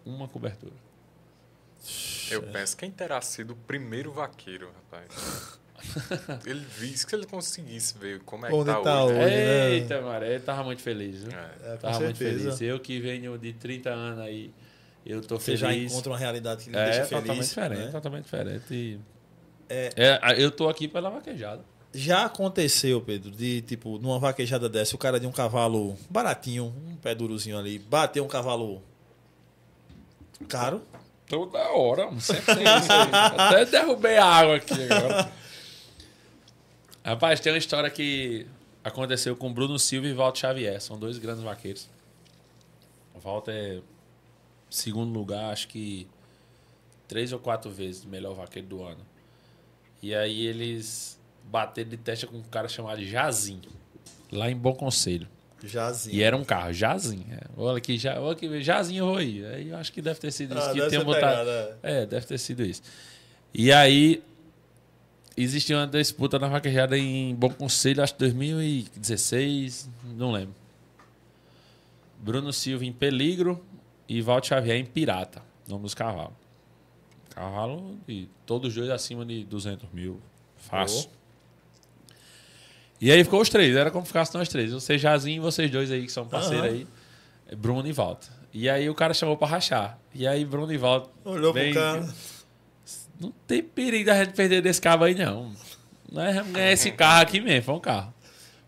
Uma 0.06 0.28
cobertura. 0.28 0.74
Eu 2.30 2.42
penso, 2.44 2.76
quem 2.76 2.90
terá 2.90 3.20
sido 3.20 3.52
o 3.52 3.56
primeiro 3.56 4.12
vaqueiro, 4.12 4.70
rapaz? 4.72 5.58
ele 6.46 6.64
disse 6.78 7.06
que 7.06 7.14
ele 7.14 7.26
conseguisse 7.26 7.96
ver 7.98 8.20
como 8.20 8.46
é 8.46 8.48
que 8.50 8.54
Onde 8.54 8.66
tá, 8.70 8.80
tá 8.80 9.04
hoje. 9.04 9.14
hoje. 9.14 9.24
né? 9.30 9.70
Eita, 9.72 10.00
mano, 10.00 10.24
ele 10.24 10.40
tava 10.40 10.64
muito 10.64 10.82
feliz, 10.82 11.22
viu? 11.24 11.32
É. 11.32 11.72
É, 11.74 11.76
Tava 11.76 12.00
muito 12.00 12.16
feliz. 12.16 12.60
Eu 12.60 12.78
que 12.80 13.00
venho 13.00 13.36
de 13.38 13.52
30 13.52 13.90
anos 13.90 14.18
aí, 14.20 14.52
eu 15.04 15.20
tô 15.20 15.38
Você 15.38 15.56
já 15.56 15.68
feliz. 15.68 15.92
encontra 15.92 16.12
uma 16.12 16.18
realidade 16.18 16.64
que 16.64 16.70
lhe 16.70 16.76
é, 16.76 16.84
deixa 16.84 17.02
totalmente 17.02 17.26
feliz. 17.34 17.48
diferente, 17.48 17.84
né? 17.84 17.90
totalmente 17.90 18.24
diferente. 18.24 18.64
E- 18.74 19.00
É. 19.68 19.90
É, 19.96 20.42
eu 20.42 20.50
tô 20.50 20.68
aqui 20.68 20.86
pela 20.88 21.10
vaquejada. 21.10 21.64
Já 21.94 22.24
aconteceu, 22.24 23.00
Pedro, 23.02 23.30
de 23.30 23.60
tipo, 23.62 23.98
numa 23.98 24.18
vaquejada 24.18 24.66
dessa, 24.68 24.94
o 24.96 24.98
cara 24.98 25.20
de 25.20 25.26
um 25.26 25.32
cavalo 25.32 25.94
baratinho, 26.08 26.74
um 26.88 26.96
pé 26.96 27.14
durozinho 27.14 27.58
ali, 27.58 27.78
bater 27.78 28.20
um 28.22 28.28
cavalo 28.28 28.82
caro. 30.48 30.82
Toda 31.28 31.58
hora, 31.70 32.10
sempre 32.20 32.54
tem 32.56 32.64
isso 32.64 32.92
aí. 32.92 33.08
Até 33.38 33.64
derrubei 33.64 34.18
a 34.18 34.24
água 34.26 34.56
aqui 34.56 34.74
agora. 34.90 35.32
Rapaz, 37.04 37.40
tem 37.40 37.52
uma 37.52 37.58
história 37.58 37.90
que 37.90 38.46
aconteceu 38.84 39.36
com 39.36 39.52
Bruno 39.52 39.78
Silva 39.78 40.06
e 40.06 40.12
Walter 40.12 40.40
Xavier. 40.40 40.80
São 40.80 40.98
dois 40.98 41.18
grandes 41.18 41.42
vaqueiros. 41.42 41.88
O 43.14 43.18
Walter 43.18 43.52
é 43.52 43.80
segundo 44.70 45.12
lugar, 45.12 45.52
acho 45.52 45.68
que 45.68 46.06
três 47.08 47.32
ou 47.32 47.38
quatro 47.38 47.70
vezes 47.70 48.04
o 48.04 48.08
melhor 48.08 48.34
vaqueiro 48.34 48.68
do 48.68 48.82
ano. 48.82 49.00
E 50.02 50.14
aí 50.14 50.46
eles 50.46 51.20
bateram 51.44 51.90
de 51.90 51.96
testa 51.96 52.26
com 52.26 52.36
um 52.38 52.42
cara 52.42 52.68
chamado 52.68 53.04
Jazim, 53.04 53.60
lá 54.30 54.50
em 54.50 54.56
Bom 54.56 54.74
Conselho. 54.74 55.28
Jazinho. 55.64 56.16
E 56.16 56.22
era 56.22 56.36
um 56.36 56.42
carro, 56.42 56.72
Jazim. 56.72 57.24
É. 57.30 57.38
Olha 57.56 57.78
aqui, 57.78 57.96
já, 57.96 58.20
olha 58.20 58.32
aqui, 58.32 58.60
Jazim 58.62 58.96
eu 58.96 59.06
vou 59.06 59.20
ir. 59.22 59.44
Aí 59.46 59.68
eu 59.68 59.76
acho 59.76 59.92
que 59.92 60.02
deve 60.02 60.18
ter 60.18 60.32
sido 60.32 60.58
isso 60.58 60.68
Ah, 60.70 60.72
que 60.72 60.88
tem 60.88 61.04
botado. 61.04 61.20
pegada, 61.20 61.78
É, 61.84 62.04
deve 62.06 62.26
ter 62.26 62.38
sido 62.38 62.64
isso. 62.64 62.82
E 63.54 63.70
aí, 63.70 64.20
existia 65.36 65.76
uma 65.76 65.86
disputa 65.86 66.38
na 66.38 66.48
vaquejada 66.48 66.96
em 66.98 67.34
Bom 67.34 67.50
Conselho, 67.50 68.02
acho 68.02 68.12
que 68.14 68.20
2016, 68.20 69.88
não 70.16 70.32
lembro. 70.32 70.54
Bruno 72.18 72.52
Silva 72.52 72.84
em 72.84 72.92
Peligro 72.92 73.64
e 74.08 74.20
Walter 74.22 74.48
Xavier 74.48 74.76
em 74.76 74.84
Pirata, 74.84 75.42
nome 75.68 75.82
dos 75.82 75.94
cavalos. 75.94 76.34
Cavalo 77.30 77.98
de 78.06 78.28
todos 78.46 78.68
os 78.68 78.74
dois 78.74 78.90
acima 78.90 79.24
de 79.24 79.42
200 79.44 79.88
mil. 79.92 80.20
Fácil. 80.56 81.08
E 83.00 83.10
aí 83.10 83.24
ficou 83.24 83.40
os 83.40 83.48
três, 83.48 83.74
era 83.74 83.90
como 83.90 84.06
ficasse 84.06 84.32
nós 84.34 84.48
três. 84.48 84.70
Você, 84.72 84.96
Jazinho 84.96 85.38
e 85.38 85.40
vocês 85.40 85.70
dois 85.70 85.90
aí, 85.90 86.04
que 86.06 86.12
são 86.12 86.26
parceiros 86.28 86.64
aí. 86.66 86.86
Bruno 87.56 87.86
e 87.88 87.92
Walter. 87.92 88.28
E 88.52 88.68
aí 88.68 88.88
o 88.88 88.94
cara 88.94 89.12
chamou 89.12 89.36
pra 89.36 89.48
rachar. 89.48 89.98
E 90.14 90.26
aí 90.26 90.44
Bruno 90.44 90.72
e 90.72 90.76
Walter. 90.78 91.10
Olhou 91.24 91.52
bem- 91.52 91.72
pro 91.72 91.82
cara. 91.82 92.14
Não 93.22 93.32
tem 93.46 93.62
perigo 93.62 94.06
da 94.06 94.24
gente 94.24 94.34
perder 94.34 94.60
desse 94.60 94.80
cabo 94.80 95.04
aí, 95.04 95.14
não. 95.14 95.52
Nós 96.10 96.34
vamos 96.34 96.52
ganhar 96.52 96.72
esse 96.72 96.90
carro 96.90 97.22
aqui 97.22 97.40
mesmo, 97.40 97.62
foi 97.64 97.74
um 97.74 97.80
carro. 97.80 98.12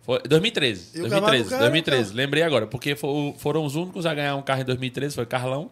Foi 0.02 0.20
2013. 0.22 0.98
E 0.98 1.02
o 1.02 1.08
cavalo 1.08 1.26
2013, 1.32 1.44
do 1.44 1.50
cara, 1.50 1.60
2013. 1.62 2.02
então? 2.04 2.16
Lembrei 2.16 2.42
agora, 2.42 2.66
porque 2.66 2.94
fo- 2.94 3.34
foram 3.38 3.64
os 3.64 3.74
únicos 3.74 4.06
a 4.06 4.14
ganhar 4.14 4.36
um 4.36 4.42
carro 4.42 4.60
em 4.62 4.64
2013, 4.64 5.14
foi 5.14 5.26
Carlão, 5.26 5.70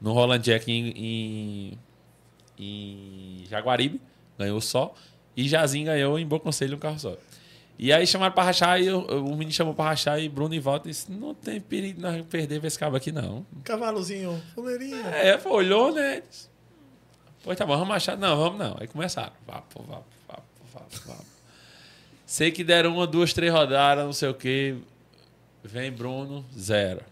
no 0.00 0.12
Roland 0.12 0.38
Jack 0.40 0.70
em, 0.70 0.88
em, 0.90 1.78
em 2.58 3.44
Jaguaribe, 3.48 4.00
ganhou 4.38 4.60
só, 4.60 4.94
e 5.36 5.44
Jazim 5.48 5.84
ganhou 5.84 6.18
em 6.18 6.26
Bom 6.26 6.38
Conselho 6.38 6.76
um 6.76 6.80
carro 6.80 6.98
só. 6.98 7.16
E 7.78 7.92
aí 7.92 8.06
chamaram 8.06 8.32
pra 8.32 8.44
rachar, 8.44 8.80
e 8.80 8.86
eu- 8.86 9.00
o 9.00 9.30
menino 9.30 9.50
chamou 9.50 9.74
pra 9.74 9.86
rachar, 9.86 10.20
e 10.20 10.28
Bruno 10.28 10.54
e 10.54 10.60
Walter 10.60 10.88
disse, 10.90 11.10
não 11.10 11.34
tem 11.34 11.60
perigo 11.60 11.96
de 11.96 12.02
nós 12.02 12.24
perder 12.26 12.64
esse 12.64 12.78
cabo 12.78 12.96
aqui, 12.96 13.10
não. 13.10 13.44
Cavalozinho, 13.64 14.40
fuleirinha. 14.54 15.00
É, 15.08 15.36
foi, 15.38 15.52
olhou, 15.52 15.92
né? 15.92 16.22
Pois 17.44 17.58
tá 17.58 17.66
bom, 17.66 17.76
vamos 17.76 17.94
achar. 17.94 18.16
Não, 18.16 18.36
vamos 18.36 18.58
não. 18.58 18.76
Aí 18.80 18.88
começaram. 18.88 19.32
Vapo, 19.46 19.82
vapo, 19.82 20.04
vapo, 20.26 20.42
vapo, 20.72 20.96
vapo. 21.06 21.24
Sei 22.26 22.50
que 22.50 22.64
deram 22.64 22.94
uma, 22.94 23.06
duas, 23.06 23.34
três 23.34 23.52
rodadas, 23.52 24.04
não 24.04 24.12
sei 24.14 24.30
o 24.30 24.34
quê. 24.34 24.76
Vem 25.62 25.92
Bruno, 25.92 26.44
zero. 26.58 27.02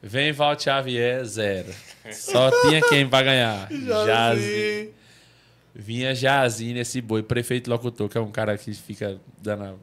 Vem 0.00 0.32
Val 0.32 0.58
Xavier, 0.58 1.24
zero. 1.24 1.74
Só 2.12 2.50
tinha 2.62 2.80
quem 2.88 3.06
pra 3.08 3.22
ganhar. 3.22 3.68
Jazzy. 3.68 4.94
Vinha 5.74 6.14
Jazinho 6.14 6.74
nesse 6.74 7.00
boi. 7.00 7.22
Prefeito 7.22 7.68
Locutor, 7.68 8.08
que 8.08 8.16
é 8.16 8.20
um 8.20 8.30
cara 8.30 8.56
que 8.56 8.72
fica 8.72 9.20
dando 9.42 9.64
a... 9.64 9.74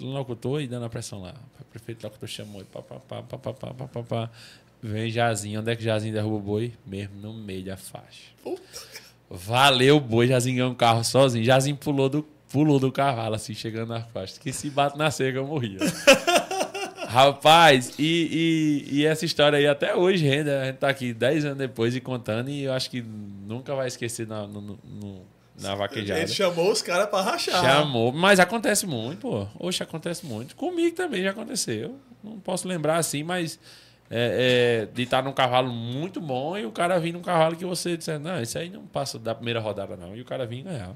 Locutor 0.00 0.60
e 0.60 0.66
dando 0.66 0.86
a 0.86 0.88
pressão 0.88 1.22
lá. 1.22 1.34
Prefeito 1.70 2.02
Locutor 2.02 2.28
chamou. 2.28 2.64
Pá, 2.64 2.82
pá, 2.82 2.96
pá, 2.96 3.22
pá, 3.22 3.38
pá, 3.38 3.52
pá, 3.52 3.86
pá, 3.86 4.02
pá. 4.02 4.30
Vem 4.86 5.10
Jazinho. 5.10 5.60
Onde 5.60 5.72
é 5.72 5.76
que 5.76 5.82
Jazinho 5.82 6.12
derruba 6.12 6.36
o 6.36 6.40
boi? 6.40 6.72
Mesmo 6.86 7.16
no 7.20 7.32
meio 7.32 7.64
da 7.64 7.76
faixa. 7.76 8.34
Valeu 9.30 9.96
o 9.96 10.00
boi, 10.00 10.26
Jazinho 10.28 10.56
ganhou 10.56 10.70
um 10.70 10.74
carro 10.74 11.02
sozinho. 11.02 11.42
Jazinho 11.44 11.76
pulou 11.76 12.08
do, 12.10 12.22
pulou 12.52 12.78
do 12.78 12.92
cavalo, 12.92 13.34
assim, 13.34 13.54
chegando 13.54 13.88
na 13.88 14.02
faixa. 14.02 14.38
Que 14.38 14.52
se 14.52 14.68
bate 14.68 14.98
na 14.98 15.10
cerca, 15.10 15.38
eu 15.38 15.46
morria. 15.46 15.78
Rapaz, 17.08 17.94
e, 17.98 18.84
e, 18.90 18.98
e 19.00 19.06
essa 19.06 19.24
história 19.24 19.58
aí 19.58 19.66
até 19.66 19.94
hoje 19.94 20.24
rende. 20.26 20.50
A 20.50 20.64
gente 20.66 20.76
tá 20.78 20.88
aqui 20.88 21.12
10 21.12 21.44
anos 21.44 21.58
depois 21.58 21.94
e 21.94 22.00
contando, 22.00 22.50
e 22.50 22.64
eu 22.64 22.72
acho 22.72 22.90
que 22.90 23.00
nunca 23.02 23.74
vai 23.74 23.86
esquecer 23.86 24.26
na, 24.26 24.46
no- 24.46 24.60
no- 24.60 25.22
na 25.60 25.74
vaquejada. 25.76 26.18
Ele 26.20 26.28
chamou 26.28 26.72
os 26.72 26.82
caras 26.82 27.06
pra 27.08 27.20
rachar. 27.22 27.62
Chamou, 27.62 28.10
mas 28.12 28.40
acontece 28.40 28.86
muito, 28.86 29.18
pô. 29.20 29.46
Oxe, 29.60 29.82
acontece 29.82 30.26
muito. 30.26 30.56
Comigo 30.56 30.96
também 30.96 31.22
já 31.22 31.30
aconteceu. 31.30 31.96
Não 32.22 32.40
posso 32.40 32.66
lembrar 32.66 32.96
assim, 32.98 33.22
mas 33.22 33.58
é, 34.10 34.84
é, 34.84 34.86
de 34.86 35.02
estar 35.02 35.22
num 35.22 35.32
cavalo 35.32 35.70
muito 35.70 36.20
bom 36.20 36.56
e 36.56 36.64
o 36.66 36.70
cara 36.70 36.98
vir 36.98 37.12
num 37.12 37.22
cavalo 37.22 37.56
que 37.56 37.64
você 37.64 37.96
disser, 37.96 38.18
não, 38.18 38.40
isso 38.40 38.58
aí 38.58 38.68
não 38.68 38.86
passa 38.86 39.18
da 39.18 39.34
primeira 39.34 39.60
rodada, 39.60 39.96
não. 39.96 40.14
E 40.14 40.20
o 40.20 40.24
cara 40.24 40.46
vir 40.46 40.58
e 40.58 40.62
ganhar. 40.62 40.94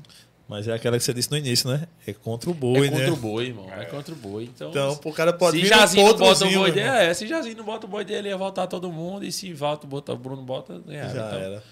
Mas 0.48 0.66
é 0.66 0.72
aquela 0.72 0.96
que 0.96 1.04
você 1.04 1.12
disse 1.12 1.30
no 1.30 1.36
início, 1.36 1.68
né? 1.68 1.86
É 2.06 2.12
contra 2.14 2.48
o 2.48 2.54
boi, 2.54 2.86
é 2.86 2.90
né? 2.90 2.96
contra 2.96 3.12
o 3.12 3.16
boi, 3.16 3.46
irmão. 3.48 3.70
É. 3.70 3.84
contra 3.84 4.14
o 4.14 4.16
boi. 4.16 4.44
Então, 4.44 4.70
Então, 4.70 5.00
o 5.04 5.12
cara 5.12 5.30
pode 5.30 5.58
se 5.58 5.62
vir 5.62 5.68
Jazinho 5.68 6.06
não 6.06 6.16
bota 6.16 6.46
o 6.46 6.50
boi 6.50 6.72
dele, 6.72 6.88
é, 6.88 7.12
se 7.12 7.26
Jazinho 7.26 7.56
não 7.58 7.64
bota 7.64 7.86
o 7.86 7.88
boi 7.88 8.04
dele, 8.04 8.28
ia 8.28 8.36
voltar 8.36 8.66
todo 8.66 8.90
mundo. 8.90 9.26
E 9.26 9.30
se 9.30 9.52
volta, 9.52 9.86
bota, 9.86 10.14
o 10.14 10.16
Bruno 10.16 10.42
bota, 10.42 10.78
ganha. 10.86 11.06
Já 11.10 11.26
Então, 11.26 11.38
era. 11.38 11.62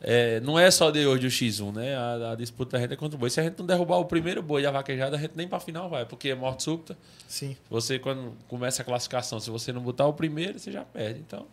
É, 0.00 0.38
não 0.40 0.58
é 0.58 0.70
só 0.70 0.90
de 0.90 1.04
hoje 1.06 1.26
o 1.26 1.30
X1, 1.30 1.74
né? 1.74 1.96
A, 1.96 2.32
a 2.32 2.34
disputa 2.36 2.72
da 2.76 2.80
gente 2.82 2.92
é 2.92 2.96
contra 2.96 3.16
o 3.16 3.18
boi. 3.18 3.30
Se 3.30 3.40
a 3.40 3.42
gente 3.42 3.58
não 3.58 3.66
derrubar 3.66 3.96
o 3.98 4.04
primeiro 4.04 4.40
boi 4.42 4.62
da 4.62 4.70
vaquejada, 4.70 5.16
a 5.16 5.20
gente 5.20 5.32
nem 5.34 5.48
pra 5.48 5.58
final 5.60 5.88
vai, 5.88 6.04
porque 6.06 6.28
é 6.30 6.34
morte 6.34 6.62
súbita. 6.62 6.96
Sim. 7.26 7.56
Você, 7.68 7.98
quando 7.98 8.32
começa 8.46 8.82
a 8.82 8.84
classificação, 8.84 9.40
se 9.40 9.50
você 9.50 9.72
não 9.72 9.80
botar 9.80 10.06
o 10.06 10.12
primeiro, 10.12 10.58
você 10.58 10.70
já 10.70 10.84
perde. 10.84 11.18
Então. 11.20 11.46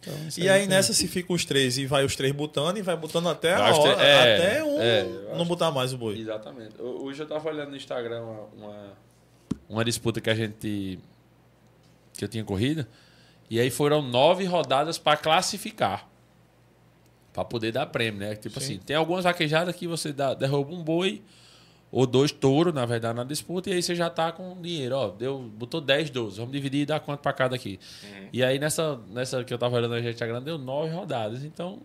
então 0.00 0.14
E 0.36 0.48
aí 0.48 0.60
tem- 0.60 0.68
nessa 0.68 0.92
se 0.94 1.08
fica 1.08 1.32
os 1.32 1.44
três 1.44 1.78
e 1.78 1.84
vai 1.86 2.04
os 2.04 2.14
três 2.14 2.32
botando 2.32 2.76
e 2.78 2.82
vai 2.82 2.96
botando 2.96 3.28
até 3.28 3.54
a 3.54 3.74
hora, 3.74 4.02
é, 4.02 4.34
até 4.36 4.64
um 4.64 4.80
é, 4.80 5.02
não 5.30 5.34
acho- 5.36 5.44
botar 5.46 5.70
mais 5.72 5.92
o 5.92 5.98
boi. 5.98 6.16
Exatamente. 6.18 6.80
Ho- 6.80 7.04
Hoje 7.04 7.22
eu 7.22 7.26
tava 7.26 7.48
olhando 7.48 7.70
no 7.70 7.76
Instagram 7.76 8.22
uma, 8.22 8.40
uma, 8.66 8.92
uma 9.68 9.84
disputa 9.84 10.20
que 10.20 10.30
a 10.30 10.34
gente. 10.34 10.98
que 12.16 12.24
eu 12.24 12.28
tinha 12.28 12.44
corrido. 12.44 12.86
E 13.50 13.58
aí 13.58 13.70
foram 13.70 14.00
nove 14.02 14.44
rodadas 14.44 14.96
para 14.98 15.16
classificar. 15.16 16.07
Para 17.38 17.44
poder 17.44 17.70
dar 17.70 17.86
prêmio, 17.86 18.18
né? 18.18 18.34
Tipo 18.34 18.58
Sim. 18.58 18.64
assim, 18.74 18.78
tem 18.84 18.96
algumas 18.96 19.22
vaquejadas 19.22 19.72
que 19.76 19.86
você 19.86 20.12
dá, 20.12 20.34
derruba 20.34 20.74
um 20.74 20.82
boi 20.82 21.22
ou 21.92 22.04
dois 22.04 22.32
touros, 22.32 22.74
na 22.74 22.84
verdade, 22.84 23.16
na 23.16 23.22
disputa, 23.22 23.70
e 23.70 23.74
aí 23.74 23.82
você 23.82 23.94
já 23.94 24.10
tá 24.10 24.32
com 24.32 24.60
dinheiro. 24.60 24.96
Ó, 24.96 25.08
deu, 25.10 25.38
botou 25.38 25.80
10, 25.80 26.10
12. 26.10 26.36
Vamos 26.38 26.52
dividir 26.52 26.80
e 26.80 26.86
dar 26.86 26.98
quanto 26.98 27.20
para 27.20 27.32
cada 27.32 27.54
aqui. 27.54 27.78
E 28.32 28.42
aí 28.42 28.58
nessa, 28.58 28.98
nessa 29.10 29.44
que 29.44 29.54
eu 29.54 29.58
tava 29.58 29.76
olhando 29.76 29.94
a 29.94 30.02
gente 30.02 30.18
grande, 30.18 30.46
deu 30.46 30.58
nove 30.58 30.90
rodadas. 30.92 31.44
Então. 31.44 31.78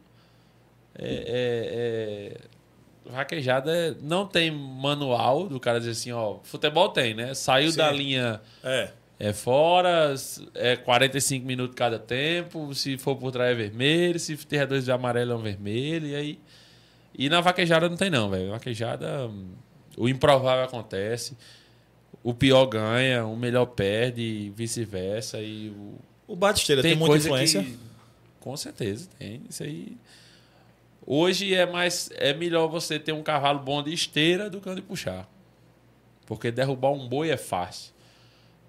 é- 0.95 1.05
é- 1.05 2.37
é, 3.07 3.11
Vaquejada 3.11 3.71
é- 3.75 3.95
não 4.01 4.25
tem 4.25 4.49
manual 4.49 5.47
do 5.47 5.59
cara 5.59 5.77
dizer 5.79 5.91
assim, 5.91 6.11
ó, 6.11 6.37
futebol 6.43 6.89
tem, 6.89 7.13
né? 7.13 7.33
Saiu 7.33 7.69
Sim. 7.71 7.77
da 7.77 7.91
linha 7.91 8.41
É. 8.63 8.91
é 9.19 9.31
fora, 9.31 10.13
é 10.55 10.75
45 10.75 11.45
minutos 11.45 11.75
cada 11.75 11.99
tempo, 11.99 12.73
se 12.73 12.97
for 12.97 13.15
por 13.15 13.31
trás 13.31 13.51
é 13.51 13.55
vermelho, 13.55 14.19
se 14.19 14.35
tiver 14.35 14.65
dois 14.65 14.85
de 14.85 14.91
amarelo 14.91 15.33
é 15.33 15.35
um 15.35 15.41
vermelho, 15.41 16.07
e 16.07 16.15
aí. 16.15 16.39
E 17.17 17.29
na 17.29 17.41
vaquejada 17.41 17.87
não 17.87 17.95
tem 17.95 18.09
não, 18.09 18.29
velho. 18.29 18.49
Vaquejada, 18.49 19.29
o 19.97 20.09
improvável 20.09 20.65
acontece, 20.65 21.37
o 22.23 22.33
pior 22.33 22.65
ganha, 22.65 23.25
o 23.25 23.37
melhor 23.37 23.67
perde, 23.67 24.21
e 24.21 24.49
vice-versa, 24.49 25.39
e 25.39 25.69
o, 25.69 25.99
O 26.27 26.35
Batisteira 26.35 26.81
tem, 26.81 26.91
tem 26.91 26.99
muita 26.99 27.17
influência. 27.17 27.63
que. 27.63 27.77
Com 28.39 28.57
certeza, 28.57 29.07
tem. 29.17 29.41
Isso 29.49 29.63
aí. 29.63 29.95
Hoje 31.05 31.53
é 31.53 31.65
mais. 31.65 32.09
É 32.15 32.33
melhor 32.33 32.67
você 32.67 32.99
ter 32.99 33.13
um 33.13 33.23
cavalo 33.23 33.59
bom 33.59 33.81
de 33.81 33.93
esteira 33.93 34.49
do 34.49 34.59
que 34.59 34.69
um 34.69 34.75
de 34.75 34.81
puxar. 34.81 35.29
Porque 36.25 36.51
derrubar 36.51 36.91
um 36.91 37.07
boi 37.07 37.29
é 37.29 37.37
fácil. 37.37 37.92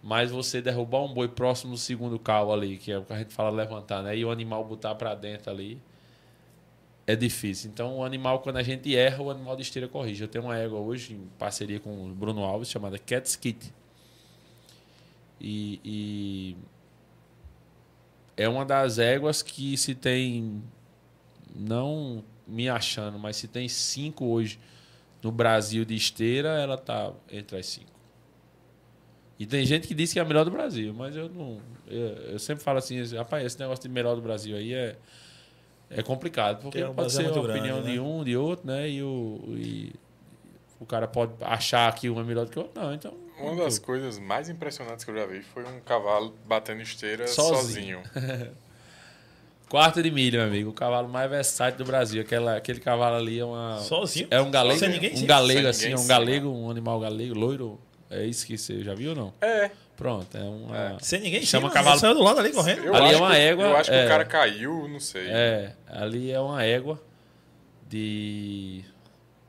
Mas 0.04 0.30
você 0.30 0.60
derrubar 0.60 1.02
um 1.02 1.14
boi 1.14 1.28
próximo 1.28 1.72
do 1.72 1.78
segundo 1.78 2.18
cal 2.18 2.52
ali, 2.52 2.76
que 2.76 2.92
é 2.92 2.98
o 2.98 3.02
que 3.02 3.12
a 3.14 3.18
gente 3.18 3.32
fala 3.32 3.48
levantar, 3.48 4.02
né? 4.02 4.14
E 4.14 4.22
o 4.22 4.30
animal 4.30 4.62
botar 4.62 4.94
pra 4.94 5.14
dentro 5.14 5.50
ali. 5.50 5.80
É 7.06 7.16
difícil. 7.16 7.70
Então, 7.70 7.96
o 7.96 8.04
animal, 8.04 8.40
quando 8.40 8.58
a 8.58 8.62
gente 8.62 8.94
erra, 8.94 9.22
o 9.22 9.30
animal 9.30 9.56
de 9.56 9.62
esteira 9.62 9.88
corrige. 9.88 10.22
Eu 10.22 10.28
tenho 10.28 10.44
uma 10.44 10.58
égua 10.58 10.78
hoje, 10.78 11.14
em 11.14 11.26
parceria 11.38 11.80
com 11.80 12.06
o 12.06 12.08
Bruno 12.10 12.44
Alves, 12.44 12.68
chamada 12.68 12.98
Cat 12.98 13.38
Kit. 13.38 13.72
E, 15.40 15.80
e 15.82 16.56
é 18.36 18.46
uma 18.46 18.66
das 18.66 18.98
éguas 18.98 19.40
que 19.40 19.74
se 19.78 19.94
tem, 19.94 20.62
não 21.54 22.22
me 22.46 22.68
achando, 22.68 23.18
mas 23.18 23.36
se 23.36 23.48
tem 23.48 23.70
cinco 23.70 24.26
hoje 24.26 24.60
no 25.22 25.32
Brasil 25.32 25.82
de 25.86 25.94
esteira, 25.94 26.50
ela 26.60 26.76
tá 26.76 27.10
entre 27.30 27.56
as 27.56 27.64
cinco. 27.64 27.93
E 29.38 29.46
tem 29.46 29.64
gente 29.66 29.88
que 29.88 29.94
diz 29.94 30.12
que 30.12 30.18
é 30.18 30.22
a 30.22 30.24
melhor 30.24 30.44
do 30.44 30.50
Brasil, 30.50 30.94
mas 30.94 31.16
eu 31.16 31.28
não. 31.28 31.60
Eu, 31.88 32.08
eu 32.32 32.38
sempre 32.38 32.62
falo 32.62 32.78
assim, 32.78 33.02
rapaz, 33.16 33.44
esse 33.44 33.58
negócio 33.58 33.82
de 33.82 33.88
melhor 33.88 34.14
do 34.14 34.22
Brasil 34.22 34.56
aí 34.56 34.72
é, 34.72 34.96
é 35.90 36.02
complicado. 36.02 36.62
Porque 36.62 36.82
pode 36.84 37.06
é 37.06 37.10
ser 37.10 37.26
a 37.26 37.30
opinião 37.32 37.80
grande, 37.80 37.92
de 37.92 37.96
né? 37.96 38.00
um, 38.00 38.24
de 38.24 38.36
outro, 38.36 38.66
né? 38.66 38.88
E 38.88 39.02
o, 39.02 39.40
e 39.48 39.92
o 40.78 40.86
cara 40.86 41.08
pode 41.08 41.32
achar 41.40 41.92
que 41.94 42.08
um 42.08 42.20
é 42.20 42.24
melhor 42.24 42.44
do 42.44 42.50
que 42.52 42.58
o 42.58 42.62
outro. 42.62 42.80
Não, 42.80 42.94
então. 42.94 43.14
Uma 43.38 43.56
das 43.64 43.78
coisas 43.78 44.18
mais 44.18 44.48
impressionantes 44.48 45.04
que 45.04 45.10
eu 45.10 45.16
já 45.16 45.26
vi 45.26 45.42
foi 45.42 45.64
um 45.64 45.80
cavalo 45.80 46.34
batendo 46.46 46.82
esteira 46.82 47.26
Sozinho. 47.26 48.00
sozinho. 48.12 48.50
Quarto 49.68 50.00
de 50.00 50.10
milha, 50.10 50.38
meu 50.38 50.48
amigo. 50.48 50.70
O 50.70 50.72
cavalo 50.72 51.08
mais 51.08 51.28
versátil 51.28 51.78
do 51.78 51.84
Brasil. 51.84 52.22
Aquela, 52.22 52.56
aquele 52.56 52.78
cavalo 52.78 53.16
ali 53.16 53.40
é 53.40 53.44
uma. 53.44 53.78
Sozinho? 53.80 54.28
É 54.30 54.40
um 54.40 54.50
galego. 54.50 54.84
Um 54.84 55.26
galego, 55.26 55.66
assim, 55.66 55.90
é 55.90 55.96
um 55.96 56.06
galego, 56.06 56.48
um 56.48 56.70
animal 56.70 57.00
galego, 57.00 57.34
loiro. 57.34 57.80
É 58.14 58.24
isso 58.26 58.46
que 58.46 58.56
você 58.58 58.82
já 58.82 58.94
viu 58.94 59.10
ou 59.10 59.16
não? 59.16 59.34
É. 59.40 59.70
Pronto, 59.96 60.36
é 60.36 60.40
uma. 60.42 60.98
Sem 61.00 61.20
ninguém 61.20 61.42
Chama 61.42 61.68
cima, 61.68 61.72
cavalo- 61.72 61.94
ele 61.96 62.00
saiu 62.00 62.14
do 62.14 62.22
lado 62.22 62.40
ali 62.40 62.52
correndo. 62.52 62.84
Eu 62.84 62.94
Ali 62.94 63.06
acho 63.06 63.14
é 63.14 63.18
uma 63.18 63.30
que, 63.30 63.36
égua, 63.36 63.64
Eu 63.64 63.76
acho 63.76 63.90
que 63.90 63.96
é. 63.96 64.04
o 64.04 64.08
cara 64.08 64.24
caiu, 64.24 64.88
não 64.88 65.00
sei. 65.00 65.26
É, 65.28 65.72
ali 65.86 66.30
é 66.32 66.40
uma 66.40 66.64
égua 66.64 67.00
de. 67.88 68.82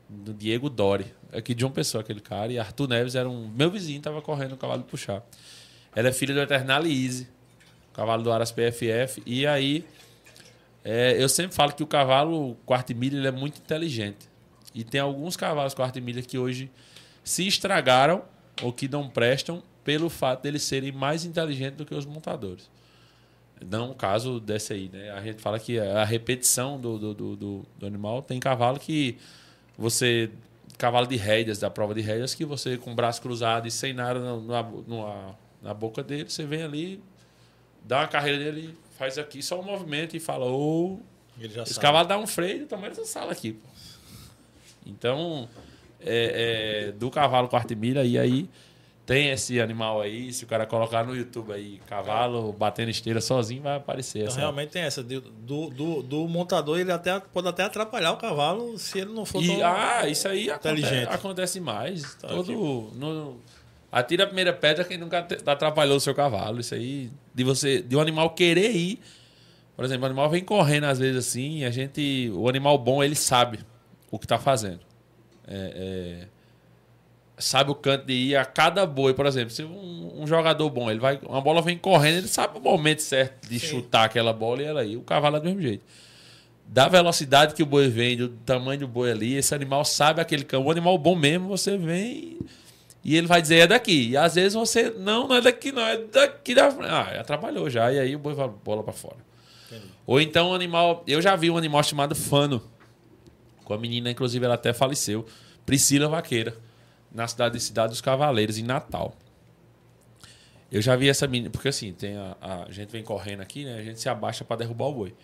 do 0.09 0.33
Diego 0.33 0.69
Dori. 0.69 1.05
Aqui 1.33 1.53
de 1.53 1.65
uma 1.65 1.71
pessoa, 1.71 2.01
aquele 2.01 2.19
cara. 2.21 2.51
E 2.51 2.59
Arthur 2.59 2.87
Neves 2.87 3.15
era 3.15 3.27
um. 3.29 3.47
Meu 3.55 3.69
vizinho 3.69 4.01
tava 4.01 4.21
correndo 4.21 4.53
o 4.53 4.57
cavalo 4.57 4.83
de 4.83 4.87
puxar. 4.87 5.23
Ela 5.95 6.09
é 6.09 6.11
filha 6.13 6.33
do 6.33 6.41
Eternal 6.41 6.85
Easy, 6.85 7.27
cavalo 7.93 8.21
do 8.23 8.31
Aras 8.31 8.51
PFF. 8.51 9.21
E 9.25 9.45
aí. 9.47 9.83
é, 10.83 11.15
eu 11.21 11.27
sempre 11.27 11.55
falo 11.55 11.73
que 11.73 11.81
o 11.83 11.87
cavalo 11.87 12.55
quarto 12.65 12.89
de 12.89 12.93
milha 12.99 13.17
ele 13.17 13.27
é 13.27 13.31
muito 13.31 13.57
inteligente. 13.59 14.29
E 14.73 14.83
tem 14.83 14.99
alguns 15.01 15.35
cavalos 15.35 15.73
quarto 15.73 15.95
de 15.95 16.01
milha 16.01 16.21
que 16.21 16.37
hoje 16.37 16.69
se 17.23 17.47
estragaram 17.47 18.23
ou 18.61 18.71
que 18.73 18.87
não 18.87 19.09
prestam 19.09 19.61
pelo 19.83 20.09
fato 20.09 20.43
deles 20.43 20.63
serem 20.63 20.91
mais 20.91 21.25
inteligentes 21.25 21.77
do 21.77 21.85
que 21.85 21.93
os 21.93 22.05
montadores. 22.05 22.69
Não 23.69 23.91
o 23.91 23.95
caso 23.95 24.39
desse 24.39 24.73
aí, 24.73 24.89
né? 24.91 25.11
A 25.11 25.21
gente 25.21 25.41
fala 25.41 25.59
que 25.59 25.79
a 25.79 26.03
repetição 26.03 26.79
do, 26.79 26.97
do, 26.99 27.13
do, 27.13 27.35
do- 27.79 27.85
animal 27.85 28.21
tem 28.21 28.39
cavalo 28.39 28.79
que 28.79 29.17
você. 29.77 30.29
Cavalo 30.77 31.07
de 31.07 31.15
rédeas, 31.15 31.57
da 31.59 31.69
prova 31.69 31.93
de 31.93 32.01
rédeas, 32.01 32.35
que 32.35 32.43
você 32.43 32.77
com 32.77 32.91
o 32.91 32.95
braço 32.95 33.21
cruzado 33.21 33.65
e 33.65 33.71
sem 33.71 33.93
nada 33.93 34.19
na, 34.19 34.61
na, 34.61 35.35
na 35.61 35.73
boca 35.73 36.03
dele, 36.03 36.29
você 36.29 36.43
vem 36.43 36.63
ali, 36.63 37.01
dá 37.81 37.99
uma 37.99 38.07
carreira 38.09 38.37
dele, 38.43 38.77
faz 38.97 39.17
aqui 39.17 39.41
só 39.41 39.57
um 39.57 39.63
movimento 39.63 40.17
e 40.17 40.19
fala, 40.19 40.45
ô. 40.45 40.99
Ele 41.39 41.53
já 41.53 41.63
Esse 41.63 41.75
sabe. 41.75 41.81
cavalo 41.85 42.07
dá 42.09 42.17
um 42.17 42.27
freio 42.27 42.59
do 42.59 42.65
tamanho 42.65 42.89
dessa 42.89 43.05
sala 43.05 43.31
aqui, 43.31 43.53
pô. 43.53 43.67
Então, 44.85 45.47
é, 46.05 46.87
é, 46.87 46.91
do 46.91 47.09
cavalo 47.09 47.47
quarto-milha, 47.49 48.03
e 48.03 48.17
aí 48.17 48.49
tem 49.05 49.29
esse 49.29 49.61
animal 49.61 50.01
aí, 50.01 50.33
se 50.33 50.45
o 50.45 50.47
cara 50.47 50.65
colocar 50.65 51.03
no 51.05 51.15
YouTube 51.15 51.53
aí, 51.53 51.79
cavalo 51.87 52.51
batendo 52.51 52.89
esteira 52.89 53.21
sozinho, 53.21 53.61
vai 53.61 53.75
aparecer. 53.77 54.19
Então, 54.19 54.31
essa- 54.31 54.39
realmente 54.39 54.69
tem 54.71 54.81
essa. 54.81 55.03
Do, 55.03 55.21
do, 55.69 56.01
do 56.01 56.27
montador, 56.27 56.79
ele 56.79 56.91
até, 56.91 57.19
pode 57.19 57.47
até 57.47 57.63
atrapalhar 57.63 58.13
o 58.13 58.17
cavalo 58.17 58.77
se 58.79 58.97
ele 58.99 59.13
não 59.13 59.23
for 59.25 59.43
E, 59.43 59.47
tão- 59.47 59.65
ah, 59.65 60.07
isso 60.07 60.27
aí 60.27 60.49
acontece, 60.49 60.81
inteligente. 60.81 61.13
acontece 61.13 61.59
mais. 61.59 62.15
Tá 62.15 62.29
Todo, 62.29 62.89
no, 62.95 63.37
atira 63.91 64.23
a 64.23 64.27
primeira 64.27 64.51
pedra 64.53 64.83
quem 64.83 64.97
nunca 64.97 65.19
atrapalhou 65.45 65.97
o 65.97 65.99
seu 66.01 66.15
cavalo. 66.15 66.59
Isso 66.59 66.73
aí, 66.73 67.11
de 67.33 67.43
você, 67.43 67.81
de 67.83 67.95
um 67.95 67.99
animal 68.01 68.31
querer 68.31 68.71
ir. 68.75 68.99
Por 69.75 69.85
exemplo, 69.85 70.03
o 70.03 70.05
animal 70.07 70.29
vem 70.31 70.43
correndo 70.43 70.85
às 70.85 70.97
vezes 70.97 71.17
assim, 71.27 71.57
e 71.59 71.65
a 71.65 71.69
gente, 71.69 72.31
o 72.33 72.49
animal 72.49 72.75
bom, 72.79 73.03
ele 73.03 73.13
sabe 73.13 73.59
o 74.09 74.17
que 74.17 74.25
está 74.25 74.39
fazendo. 74.39 74.79
É, 75.47 76.23
é, 76.23 76.27
sabe 77.37 77.71
o 77.71 77.75
canto 77.75 78.05
de 78.05 78.13
ir 78.13 78.35
a 78.35 78.45
cada 78.45 78.85
boi, 78.85 79.13
por 79.13 79.25
exemplo. 79.25 79.51
Se 79.51 79.63
um, 79.63 80.21
um 80.21 80.27
jogador 80.27 80.69
bom, 80.69 80.89
ele 80.89 80.99
vai, 80.99 81.19
uma 81.23 81.41
bola 81.41 81.61
vem 81.61 81.77
correndo, 81.77 82.19
ele 82.19 82.27
sabe 82.27 82.57
o 82.57 82.61
momento 82.61 83.01
certo 83.01 83.47
de 83.47 83.59
Sim. 83.59 83.67
chutar 83.67 84.05
aquela 84.05 84.33
bola 84.33 84.61
e 84.61 84.65
ela 84.65 84.81
aí. 84.81 84.97
O 84.97 85.01
cavalo 85.01 85.37
é 85.37 85.39
do 85.39 85.45
mesmo 85.45 85.61
jeito 85.61 85.83
da 86.67 86.87
velocidade 86.87 87.53
que 87.53 87.61
o 87.61 87.65
boi 87.65 87.87
vem, 87.89 88.17
do 88.17 88.29
tamanho 88.29 88.79
do 88.79 88.87
boi 88.87 89.11
ali, 89.11 89.35
esse 89.35 89.53
animal 89.53 89.85
sabe 89.85 90.19
aquele 90.19 90.43
campo. 90.43 90.67
O 90.67 90.71
animal 90.71 90.97
bom 90.97 91.15
mesmo, 91.15 91.47
você 91.47 91.77
vem 91.77 92.39
e 93.03 93.15
ele 93.15 93.27
vai 93.27 93.39
dizer 93.39 93.57
é 93.57 93.67
daqui. 93.67 94.09
E 94.09 94.17
às 94.17 94.33
vezes 94.33 94.55
você, 94.55 94.89
não, 94.89 95.27
não 95.27 95.35
é 95.35 95.41
daqui 95.41 95.71
não, 95.71 95.83
é 95.83 95.97
daqui 95.97 96.55
da. 96.55 96.67
Ah, 96.67 97.19
atrapalhou 97.19 97.69
já. 97.69 97.91
E 97.93 97.99
aí 97.99 98.15
o 98.15 98.19
boi 98.19 98.33
vai 98.33 98.49
bola 98.63 98.83
pra 98.83 98.93
fora. 98.93 99.17
Entendi. 99.67 99.85
Ou 100.07 100.19
então 100.19 100.49
um 100.49 100.53
animal, 100.55 101.03
eu 101.05 101.21
já 101.21 101.35
vi 101.35 101.51
um 101.51 101.57
animal 101.57 101.83
chamado 101.83 102.15
Fano. 102.15 102.63
Com 103.65 103.73
a 103.73 103.77
menina, 103.77 104.09
inclusive, 104.09 104.45
ela 104.45 104.55
até 104.55 104.71
faleceu. 104.71 105.25
Priscila 105.65 106.07
Vaqueira, 106.07 106.55
na 107.11 107.27
cidade 107.27 107.57
de 107.57 107.61
Cidade 107.61 107.89
dos 107.89 107.99
Cavaleiros, 107.99 108.57
em 108.57 108.63
Natal. 108.63 109.13
Eu 110.71 110.81
já 110.81 110.95
vi 110.95 111.09
essa 111.09 111.27
menina, 111.27 111.49
porque 111.49 111.67
assim, 111.67 111.91
tem 111.91 112.15
a, 112.15 112.37
a 112.67 112.71
gente 112.71 112.89
vem 112.89 113.03
correndo 113.03 113.41
aqui, 113.41 113.65
né? 113.65 113.77
A 113.77 113.83
gente 113.83 113.99
se 113.99 114.07
abaixa 114.07 114.45
para 114.45 114.57
derrubar 114.57 114.85
o 114.85 114.93
boi. 114.93 115.15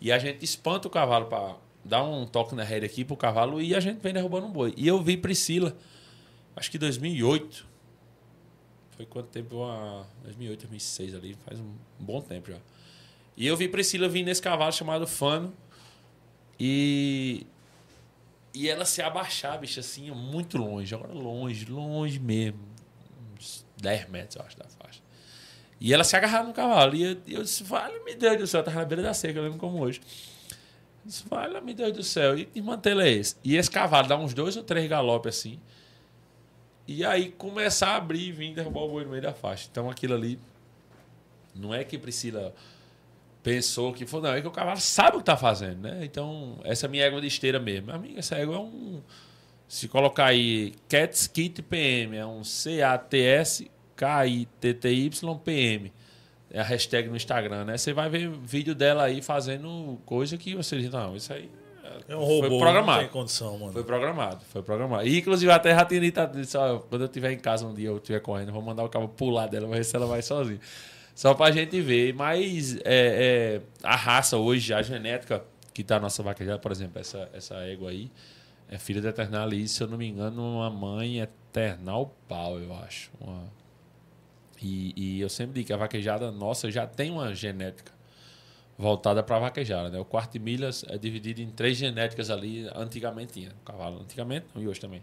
E 0.00 0.10
a 0.12 0.18
gente 0.18 0.44
espanta 0.44 0.88
o 0.88 0.90
cavalo 0.90 1.26
para 1.26 1.56
dar 1.84 2.02
um 2.02 2.26
toque 2.26 2.54
na 2.54 2.64
rédea 2.64 2.86
aqui 2.86 3.04
pro 3.04 3.16
cavalo 3.16 3.60
e 3.60 3.74
a 3.74 3.80
gente 3.80 4.00
vem 4.00 4.12
derrubando 4.12 4.46
um 4.46 4.52
boi. 4.52 4.74
E 4.76 4.86
eu 4.86 5.00
vi 5.02 5.16
Priscila, 5.16 5.76
acho 6.54 6.70
que 6.70 6.78
2008. 6.78 7.66
Foi 8.96 9.06
quanto 9.06 9.28
tempo? 9.28 9.56
Uma, 9.56 10.06
2008, 10.24 10.60
2006 10.60 11.14
ali, 11.14 11.36
faz 11.44 11.60
um 11.60 11.74
bom 12.00 12.20
tempo 12.20 12.50
já. 12.50 12.58
E 13.36 13.46
eu 13.46 13.56
vi 13.56 13.68
Priscila 13.68 14.08
vir 14.08 14.24
nesse 14.24 14.40
cavalo 14.40 14.72
chamado 14.72 15.06
Fano. 15.06 15.52
E 16.58 17.46
E 18.56 18.70
ela 18.70 18.86
se 18.86 19.02
abaixar, 19.02 19.60
bicho, 19.60 19.78
assim, 19.78 20.10
muito 20.12 20.56
longe. 20.56 20.94
Agora 20.94 21.12
longe, 21.12 21.66
longe 21.66 22.18
mesmo. 22.18 22.58
Uns 23.36 23.66
10 23.76 24.08
metros, 24.08 24.36
eu 24.36 24.42
acho, 24.46 24.56
da 24.56 24.64
faixa. 24.64 25.02
E 25.78 25.92
ela 25.92 26.02
se 26.02 26.16
agarrava 26.16 26.48
no 26.48 26.54
cavalo. 26.54 26.94
E 26.94 27.02
eu, 27.02 27.18
eu 27.28 27.42
disse, 27.42 27.62
vale, 27.62 28.00
meu 28.00 28.16
Deus 28.16 28.38
do 28.38 28.46
céu, 28.46 28.60
eu 28.60 28.64
tava 28.64 28.78
na 28.78 28.86
beira 28.86 29.02
da 29.02 29.12
seca, 29.12 29.38
eu 29.38 29.42
lembro 29.42 29.58
como 29.58 29.82
hoje. 29.82 30.00
Eu 30.00 30.56
disse, 31.04 31.22
vale, 31.28 31.60
meu 31.60 31.74
Deus 31.74 31.92
do 31.92 32.02
céu. 32.02 32.38
E 32.38 32.46
que 32.46 32.62
mantê-la 32.62 33.04
é 33.04 33.10
esse? 33.10 33.36
E 33.44 33.56
esse 33.56 33.70
cavalo 33.70 34.08
dá 34.08 34.16
uns 34.16 34.32
dois 34.32 34.56
ou 34.56 34.62
três 34.62 34.88
galopes 34.88 35.36
assim. 35.36 35.60
E 36.88 37.04
aí 37.04 37.32
começar 37.32 37.88
a 37.88 37.96
abrir 37.96 38.28
e 38.28 38.32
vir 38.32 38.54
derrubar 38.54 38.84
o 38.84 38.88
boi 38.88 39.04
no 39.04 39.10
meio 39.10 39.22
da 39.22 39.34
faixa. 39.34 39.68
Então 39.70 39.90
aquilo 39.90 40.14
ali. 40.14 40.40
Não 41.54 41.74
é 41.74 41.84
que 41.84 41.98
Priscila 41.98 42.54
pensou 43.46 43.92
que 43.92 44.04
foi, 44.04 44.20
não, 44.20 44.34
é 44.34 44.40
que 44.40 44.48
o 44.48 44.50
cavalo 44.50 44.80
sabe 44.80 45.10
o 45.10 45.20
que 45.20 45.22
está 45.22 45.36
fazendo, 45.36 45.82
né? 45.82 46.00
Então, 46.02 46.58
essa 46.64 46.86
é 46.86 46.88
a 46.88 46.90
minha 46.90 47.04
égua 47.04 47.20
de 47.20 47.28
esteira 47.28 47.60
mesmo. 47.60 47.92
Amiga, 47.92 48.18
essa 48.18 48.34
égua 48.34 48.56
é 48.56 48.58
um. 48.58 49.00
Se 49.68 49.86
colocar 49.86 50.26
aí 50.26 50.74
Cats 50.88 51.28
Kit 51.28 51.62
PM, 51.62 52.16
é 52.16 52.26
um 52.26 52.42
C-A-T-S 52.42 53.70
K-I-T-T-Y-P-M. 53.94 55.92
É 56.50 56.58
a 56.60 56.64
hashtag 56.64 57.08
no 57.08 57.14
Instagram, 57.14 57.66
né? 57.66 57.78
Você 57.78 57.92
vai 57.92 58.08
ver 58.08 58.28
vídeo 58.30 58.74
dela 58.74 59.04
aí 59.04 59.22
fazendo 59.22 59.96
coisa 60.04 60.36
que 60.36 60.56
você 60.56 60.78
diz, 60.78 60.90
não, 60.90 61.14
isso 61.14 61.32
aí 61.32 61.48
é 62.08 62.16
um 62.16 62.24
robô, 62.24 62.48
foi 62.48 62.58
programado. 62.58 63.02
não 63.02 63.08
tem 63.08 63.08
condição, 63.08 63.56
mano. 63.58 63.72
Foi 63.72 63.84
programado, 63.84 64.44
foi 64.52 64.62
programado. 64.62 65.06
E, 65.06 65.18
inclusive, 65.18 65.52
até 65.52 65.72
já 65.72 65.84
tinha 65.84 66.00
dito, 66.00 66.20
quando 66.88 67.02
eu 67.02 67.06
estiver 67.06 67.30
em 67.30 67.38
casa 67.38 67.64
um 67.64 67.72
dia, 67.72 67.90
eu 67.90 67.98
estiver 67.98 68.18
correndo, 68.18 68.50
vou 68.52 68.62
mandar 68.62 68.82
o 68.82 68.88
cabo 68.88 69.06
pular 69.06 69.46
dela, 69.46 69.84
se 69.84 69.94
ela 69.94 70.06
vai 70.06 70.20
sozinha. 70.20 70.58
Só 71.16 71.32
pra 71.32 71.50
gente 71.50 71.80
ver. 71.80 72.12
Mas 72.12 72.76
é, 72.76 72.82
é, 72.84 73.62
a 73.82 73.96
raça 73.96 74.36
hoje, 74.36 74.72
a 74.74 74.82
genética 74.82 75.42
que 75.72 75.82
tá 75.82 75.96
na 75.96 76.02
nossa 76.02 76.22
vaquejada, 76.22 76.58
por 76.58 76.70
exemplo, 76.70 77.00
essa, 77.00 77.28
essa 77.32 77.54
égua 77.56 77.90
aí, 77.90 78.10
é 78.68 78.78
filha 78.78 79.00
da 79.00 79.08
Eternalice, 79.08 79.74
se 79.74 79.82
eu 79.82 79.88
não 79.88 79.96
me 79.96 80.06
engano, 80.06 80.42
uma 80.42 80.70
mãe 80.70 81.20
Eternal 81.20 82.14
Pau, 82.28 82.58
eu 82.58 82.74
acho. 82.76 83.10
Uma... 83.20 83.44
E, 84.60 84.92
e 84.96 85.20
eu 85.20 85.28
sempre 85.28 85.54
digo 85.54 85.66
que 85.66 85.72
a 85.72 85.76
vaquejada 85.76 86.30
nossa 86.30 86.70
já 86.70 86.86
tem 86.86 87.10
uma 87.10 87.34
genética 87.34 87.92
voltada 88.78 89.22
para 89.22 89.38
vaquejada. 89.38 89.88
Né? 89.88 89.98
O 89.98 90.04
quarto 90.04 90.32
de 90.32 90.38
milhas 90.38 90.84
é 90.88 90.98
dividido 90.98 91.40
em 91.40 91.50
três 91.50 91.78
genéticas 91.78 92.30
ali, 92.30 92.68
antigamente 92.74 93.34
tinha. 93.34 93.50
O 93.50 93.64
cavalo 93.64 94.00
antigamente, 94.02 94.46
e 94.54 94.68
hoje 94.68 94.80
também. 94.80 95.02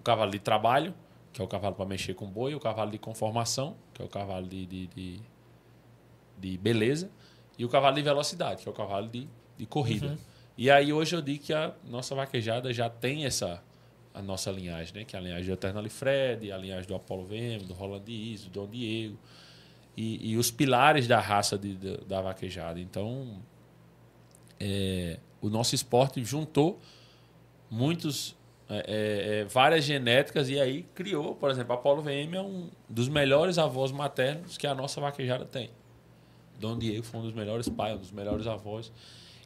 O 0.00 0.02
cavalo 0.02 0.30
de 0.30 0.40
trabalho, 0.40 0.94
que 1.32 1.40
é 1.40 1.44
o 1.44 1.48
cavalo 1.48 1.74
para 1.74 1.86
mexer 1.86 2.14
com 2.14 2.26
boi, 2.26 2.54
o 2.54 2.60
cavalo 2.60 2.90
de 2.90 2.98
conformação, 2.98 3.76
que 3.92 4.02
é 4.02 4.04
o 4.04 4.08
cavalo 4.08 4.46
de, 4.46 4.66
de, 4.66 4.86
de, 4.88 5.20
de 6.38 6.56
beleza, 6.58 7.10
e 7.58 7.64
o 7.64 7.68
cavalo 7.68 7.94
de 7.94 8.02
velocidade, 8.02 8.62
que 8.62 8.68
é 8.68 8.72
o 8.72 8.74
cavalo 8.74 9.08
de, 9.08 9.28
de 9.56 9.66
corrida. 9.66 10.08
Uhum. 10.08 10.18
E 10.56 10.70
aí 10.70 10.92
hoje 10.92 11.16
eu 11.16 11.22
digo 11.22 11.44
que 11.44 11.52
a 11.52 11.72
nossa 11.84 12.14
vaquejada 12.14 12.72
já 12.72 12.88
tem 12.88 13.24
essa 13.24 13.62
a 14.12 14.22
nossa 14.22 14.48
linhagem, 14.52 14.94
né? 14.94 15.04
Que 15.04 15.16
é 15.16 15.18
a 15.18 15.22
linhagem 15.22 15.46
do 15.46 15.52
Eternal 15.54 15.84
Fred, 15.90 16.52
a 16.52 16.56
linhagem 16.56 16.86
do 16.86 16.94
Apollo 16.94 17.24
VM, 17.24 17.66
do 17.66 17.74
Roland 17.74 18.04
Iso, 18.06 18.48
do 18.48 18.60
Dom 18.60 18.68
Diego 18.68 19.18
e, 19.96 20.32
e 20.32 20.36
os 20.36 20.50
pilares 20.50 21.06
da 21.06 21.20
raça 21.20 21.58
de, 21.58 21.74
de, 21.74 21.96
da 21.98 22.20
vaquejada. 22.20 22.80
Então, 22.80 23.42
é, 24.58 25.18
o 25.40 25.48
nosso 25.48 25.74
esporte 25.74 26.22
juntou 26.24 26.80
muitos 27.70 28.36
é, 28.68 28.76
é, 28.76 29.40
é 29.40 29.44
várias 29.44 29.84
genéticas 29.84 30.48
e 30.48 30.58
aí 30.60 30.84
criou, 30.94 31.34
por 31.34 31.50
exemplo, 31.50 31.72
a 31.72 31.74
Apollo 31.76 32.02
VM 32.02 32.34
é 32.34 32.40
um 32.40 32.70
dos 32.88 33.08
melhores 33.08 33.58
avós 33.58 33.92
maternos 33.92 34.56
que 34.56 34.66
a 34.66 34.74
nossa 34.74 35.00
vaquejada 35.00 35.44
tem. 35.44 35.70
Dom 36.64 36.78
Diego 36.78 37.04
foi 37.04 37.20
um 37.20 37.22
dos 37.24 37.34
melhores 37.34 37.68
pais, 37.68 37.96
um 37.96 37.98
dos 37.98 38.10
melhores 38.10 38.46
avós. 38.46 38.90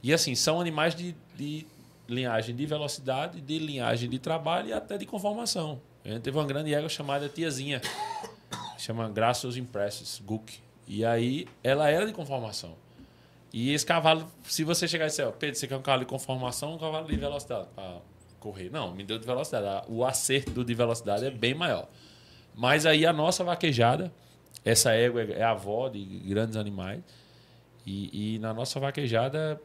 E 0.03 0.13
assim, 0.13 0.35
são 0.37 0.61
animais 0.61 0.95
de, 0.95 1.17
de 1.35 1.67
linhagem 2.09 2.55
de 2.55 2.65
velocidade, 2.65 3.41
de 3.41 3.59
linhagem 3.59 4.09
de 4.09 4.19
trabalho 4.19 4.69
e 4.69 4.73
até 4.73 4.97
de 4.97 5.05
conformação. 5.05 5.81
Gente 6.05 6.23
teve 6.23 6.39
uma 6.39 6.47
grande 6.47 6.73
égua 6.73 6.89
chamada 6.89 7.29
Tiazinha, 7.29 7.83
chama 8.79 9.09
Graças 9.09 9.57
Impressos, 9.57 10.23
Guk. 10.25 10.61
E 10.87 11.05
aí 11.05 11.47
ela 11.63 11.91
era 11.91 12.07
de 12.07 12.13
conformação. 12.13 12.77
E 13.53 13.73
esse 13.73 13.85
cavalo, 13.85 14.31
se 14.45 14.63
você 14.63 14.87
chegar 14.87 15.07
e 15.07 15.09
dizer, 15.09 15.31
Pedro, 15.33 15.59
você 15.59 15.67
quer 15.67 15.77
um 15.77 15.83
cavalo 15.83 16.05
de 16.05 16.09
conformação 16.09 16.71
ou 16.71 16.77
um 16.77 16.79
cavalo 16.79 17.07
de 17.09 17.17
velocidade 17.17 17.67
para 17.75 17.99
correr? 18.39 18.71
Não, 18.71 18.95
me 18.95 19.03
deu 19.03 19.19
de 19.19 19.27
velocidade. 19.27 19.87
O 19.89 20.05
acerto 20.05 20.65
de 20.65 20.75
velocidade 20.75 21.25
é 21.27 21.31
bem 21.31 21.55
maior. 21.55 21.89
Mas 22.55 22.87
aí 22.87 23.05
a 23.05 23.13
nossa 23.13 23.43
vaquejada, 23.43 24.13
essa 24.65 24.93
égua 24.93 25.23
é 25.23 25.43
avó 25.43 25.89
de 25.89 26.05
grandes 26.05 26.57
animais. 26.57 27.01
E, 27.87 28.35
e 28.35 28.39
na 28.39 28.53
nossa 28.53 28.79
vaquejada, 28.79 29.61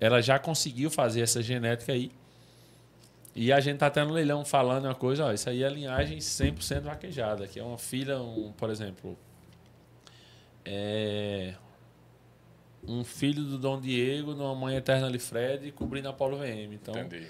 ela 0.00 0.20
já 0.20 0.38
conseguiu 0.38 0.90
fazer 0.90 1.20
essa 1.20 1.42
genética 1.42 1.92
aí 1.92 2.10
e 3.34 3.50
a 3.52 3.60
gente 3.60 3.78
tá 3.78 3.88
tendo 3.88 4.12
leilão 4.12 4.44
falando 4.44 4.84
uma 4.84 4.94
coisa, 4.94 5.26
ó, 5.26 5.32
isso 5.32 5.48
aí 5.48 5.62
é 5.62 5.68
linhagem 5.68 6.18
100% 6.18 6.82
vaquejada, 6.82 7.46
que 7.46 7.58
é 7.58 7.62
uma 7.62 7.78
filha, 7.78 8.20
um, 8.20 8.52
por 8.52 8.68
exemplo, 8.68 9.16
é 10.64 11.54
um 12.86 13.02
filho 13.04 13.42
do 13.44 13.56
Dom 13.56 13.80
Diego, 13.80 14.34
numa 14.34 14.54
mãe 14.54 14.76
eterna 14.76 15.10
Fred, 15.18 15.72
cobrindo 15.72 16.08
a 16.08 16.12
Polo 16.12 16.36
VM. 16.36 16.74
Então, 16.74 16.94
Entendi. 16.94 17.28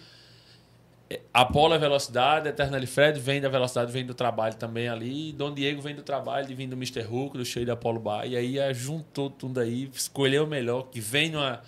Apolo 1.33 1.75
é 1.75 1.79
velocidade, 1.79 2.49
Eterna 2.49 2.85
Fred 2.87 3.19
vem 3.19 3.41
da 3.41 3.49
velocidade, 3.49 3.91
vem 3.91 4.05
do 4.05 4.15
trabalho 4.15 4.55
também 4.55 4.89
ali. 4.89 5.33
Dom 5.33 5.53
Diego 5.53 5.81
vem 5.83 5.95
do 5.95 6.03
trabalho, 6.03 6.47
vindo 6.55 6.71
do 6.71 6.77
Mr. 6.77 7.03
Hulk, 7.03 7.37
do 7.37 7.45
cheio 7.45 7.67
da 7.67 7.73
Apolo 7.73 8.01
Bar. 8.01 8.27
E 8.27 8.37
aí 8.37 8.75
juntou 8.75 9.29
tudo 9.29 9.61
aí, 9.61 9.91
escolheu 9.93 10.45
o 10.45 10.47
melhor, 10.47 10.85
que 10.85 11.01
vem 11.01 11.31
numa, 11.31 11.63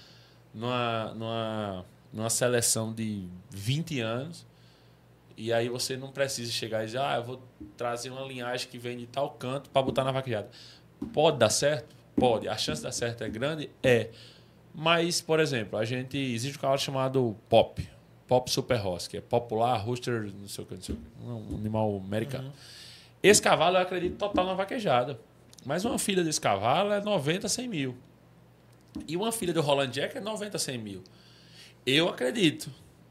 numa, 0.54 1.14
numa 1.14 1.84
numa 2.14 2.30
seleção 2.30 2.92
de 2.92 3.26
20 3.50 4.00
anos. 4.00 4.46
E 5.36 5.52
aí 5.52 5.68
você 5.68 5.96
não 5.96 6.12
precisa 6.12 6.52
chegar 6.52 6.84
e 6.84 6.86
dizer, 6.86 6.98
ah, 6.98 7.16
eu 7.16 7.24
vou 7.24 7.42
trazer 7.76 8.10
uma 8.10 8.24
linhagem 8.24 8.68
que 8.68 8.78
vem 8.78 8.96
de 8.96 9.06
tal 9.06 9.30
canto 9.30 9.68
para 9.68 9.82
botar 9.82 10.04
na 10.04 10.12
vaquejada. 10.12 10.48
Pode 11.12 11.38
dar 11.38 11.50
certo? 11.50 11.94
Pode. 12.14 12.48
A 12.48 12.56
chance 12.56 12.80
de 12.80 12.84
dar 12.84 12.92
certo 12.92 13.24
é 13.24 13.28
grande? 13.28 13.68
É. 13.82 14.10
Mas, 14.72 15.20
por 15.20 15.40
exemplo, 15.40 15.76
a 15.76 15.84
gente. 15.84 16.16
Existe 16.16 16.56
um 16.56 16.60
cavalo 16.60 16.78
chamado 16.78 17.36
Pop. 17.48 17.84
Pop 18.26 18.50
Super 18.50 18.84
Horse, 18.84 19.08
que 19.08 19.16
é 19.16 19.20
popular, 19.20 19.76
rooster, 19.76 20.32
não 20.40 20.48
sei 20.48 20.64
o 20.64 20.66
que, 20.66 20.74
não 20.74 20.82
sei 20.82 20.94
o 20.94 20.98
que 20.98 21.28
um 21.28 21.56
animal 21.56 21.96
americano. 21.96 22.48
Uhum. 22.48 22.52
Esse 23.22 23.40
cavalo 23.40 23.76
eu 23.76 23.82
acredito 23.82 24.16
total 24.16 24.46
na 24.46 24.54
vaquejada. 24.54 25.18
Mas 25.64 25.84
uma 25.84 25.98
filha 25.98 26.22
desse 26.22 26.40
cavalo 26.40 26.92
é 26.92 27.00
90, 27.00 27.48
100 27.48 27.68
mil. 27.68 27.96
E 29.08 29.16
uma 29.16 29.32
filha 29.32 29.52
do 29.52 29.60
Roland 29.60 29.88
Jack 29.88 30.16
é 30.16 30.20
90, 30.20 30.58
100 30.58 30.78
mil. 30.78 31.02
Eu 31.86 32.08
acredito. 32.08 32.70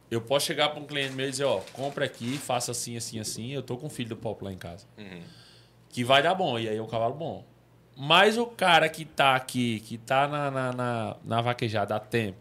Eu 0.10 0.22
posso 0.22 0.46
chegar 0.46 0.70
para 0.70 0.80
um 0.80 0.86
cliente 0.86 1.14
meu 1.16 1.28
e 1.28 1.32
dizer, 1.32 1.46
ó, 1.46 1.62
compra 1.74 2.06
aqui, 2.06 2.38
faça 2.38 2.72
assim, 2.72 2.96
assim, 2.96 3.20
assim. 3.20 3.52
Eu 3.52 3.64
tô 3.64 3.76
com 3.76 3.88
o 3.88 3.90
filho 3.90 4.10
do 4.10 4.16
Pop 4.16 4.44
lá 4.44 4.54
em 4.54 4.58
casa. 4.58 4.86
Uhum. 4.98 5.22
Que 5.90 6.04
vai 6.04 6.22
dar 6.22 6.36
bom, 6.36 6.60
e 6.60 6.70
aí 6.70 6.78
é 6.78 6.82
um 6.82 6.88
cavalo 6.88 7.16
bom. 7.16 7.44
Mas 7.96 8.38
o 8.38 8.46
cara 8.46 8.88
que 8.90 9.06
tá 9.06 9.36
aqui, 9.36 9.80
que 9.82 9.98
tá 9.98 10.28
na, 10.28 10.52
na, 10.52 10.72
na, 10.72 11.16
na 11.24 11.42
vaquejada 11.42 11.96
há 11.96 12.00
tempo, 12.00 12.38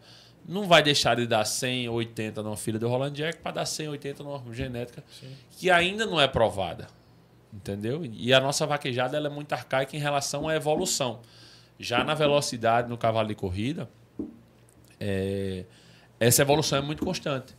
não 0.47 0.67
vai 0.67 0.83
deixar 0.83 1.17
de 1.17 1.27
dar 1.27 1.45
180 1.45 2.43
numa 2.43 2.57
filha 2.57 2.79
do 2.79 2.89
Roland 2.89 3.13
Jack 3.13 3.39
para 3.39 3.53
dar 3.53 3.67
180 3.67 4.23
numa 4.23 4.43
genética 4.53 5.05
Sim. 5.21 5.35
que 5.51 5.71
ainda 5.71 6.07
não 6.07 6.21
é 6.21 6.27
provada. 6.27 6.89
Entendeu? 7.53 8.03
E 8.05 8.33
a 8.33 8.41
nossa 8.41 8.67
vaquejada 8.67 9.17
ela 9.17 9.27
é 9.27 9.31
muito 9.31 9.53
arcaica 9.53 9.95
em 9.95 10.01
relação 10.01 10.49
à 10.49 10.55
evolução. 10.55 11.21
Já 11.79 12.03
na 12.03 12.15
velocidade, 12.15 12.89
no 12.89 12.97
cavalo 12.97 13.29
de 13.29 13.35
corrida, 13.35 13.89
é, 14.99 15.65
essa 16.19 16.43
evolução 16.43 16.79
é 16.79 16.81
muito 16.81 17.05
constante. 17.05 17.55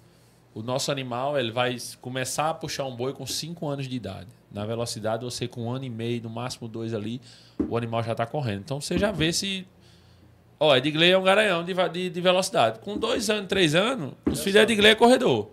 O 0.53 0.61
nosso 0.61 0.91
animal 0.91 1.38
ele 1.38 1.51
vai 1.51 1.77
começar 1.99 2.49
a 2.49 2.53
puxar 2.53 2.85
um 2.85 2.95
boi 2.95 3.14
com 3.14 3.26
5 3.26 3.68
anos 3.68 3.88
de 3.88 3.95
idade. 3.95 4.30
Na 4.51 4.65
velocidade, 4.65 5.26
você 5.26 5.47
com 5.47 5.64
um 5.65 5.72
ano 5.72 5.84
e 5.84 5.89
meio, 5.89 6.22
no 6.22 6.30
máximo 6.30 6.68
dois 6.68 6.93
ali, 6.93 7.19
o 7.60 7.76
animal 7.76 8.03
já 8.03 8.11
está 8.11 8.26
correndo. 8.26 8.60
Então 8.60 8.80
você 8.80 8.97
já 8.97 9.11
vê 9.11 9.34
se. 9.34 9.68
Ó, 10.64 10.77
Edgley 10.77 11.11
é 11.11 11.18
um 11.18 11.23
garanhão 11.23 11.61
de, 11.61 11.73
de, 11.91 12.10
de, 12.10 12.22
velocidade. 12.22 12.80
Com 12.80 12.98
dois 12.98 13.30
anos, 13.30 13.49
três 13.49 13.76
anos, 13.76 14.14
os 14.26 14.40
filhos 14.40 14.65
de 14.65 14.73
Edgley 14.73 14.91
é 14.91 14.95
corredor. 14.95 15.52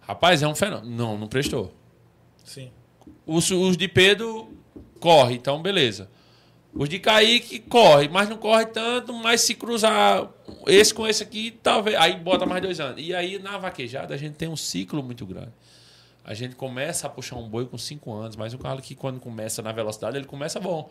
Rapaz, 0.00 0.40
é 0.40 0.46
um 0.46 0.54
fenômeno. 0.54 0.96
Não, 0.96 1.18
não 1.18 1.26
prestou. 1.26 1.74
Sim. 2.44 2.70
Os, 3.26 3.50
os 3.50 3.76
de 3.76 3.88
Pedro 3.88 4.56
corre, 5.00 5.34
então 5.34 5.60
beleza. 5.60 6.08
Os 6.72 6.88
de 6.88 7.00
Kaique 7.00 7.58
corre, 7.58 8.08
mas 8.08 8.28
não 8.28 8.36
corre 8.36 8.66
tanto, 8.66 9.12
mas 9.12 9.40
se 9.40 9.56
cruzar 9.56 10.30
esse 10.68 10.94
com 10.94 11.08
esse 11.08 11.24
aqui, 11.24 11.50
talvez. 11.60 11.96
Aí 11.96 12.16
bota 12.16 12.46
mais 12.46 12.62
dois 12.62 12.78
anos. 12.78 13.02
E 13.04 13.12
aí 13.12 13.40
na 13.40 13.58
vaquejada 13.58 14.14
a 14.14 14.16
gente 14.16 14.36
tem 14.36 14.48
um 14.48 14.56
ciclo 14.56 15.02
muito 15.02 15.26
grande. 15.26 15.50
A 16.24 16.34
gente 16.34 16.54
começa 16.54 17.08
a 17.08 17.10
puxar 17.10 17.34
um 17.34 17.48
boi 17.48 17.66
com 17.66 17.76
cinco 17.76 18.14
anos, 18.14 18.36
mas 18.36 18.54
o 18.54 18.58
cavalo 18.58 18.80
que 18.80 18.94
quando 18.94 19.18
começa 19.18 19.60
na 19.60 19.72
velocidade, 19.72 20.16
ele 20.16 20.24
começa 20.24 20.60
bom. 20.60 20.88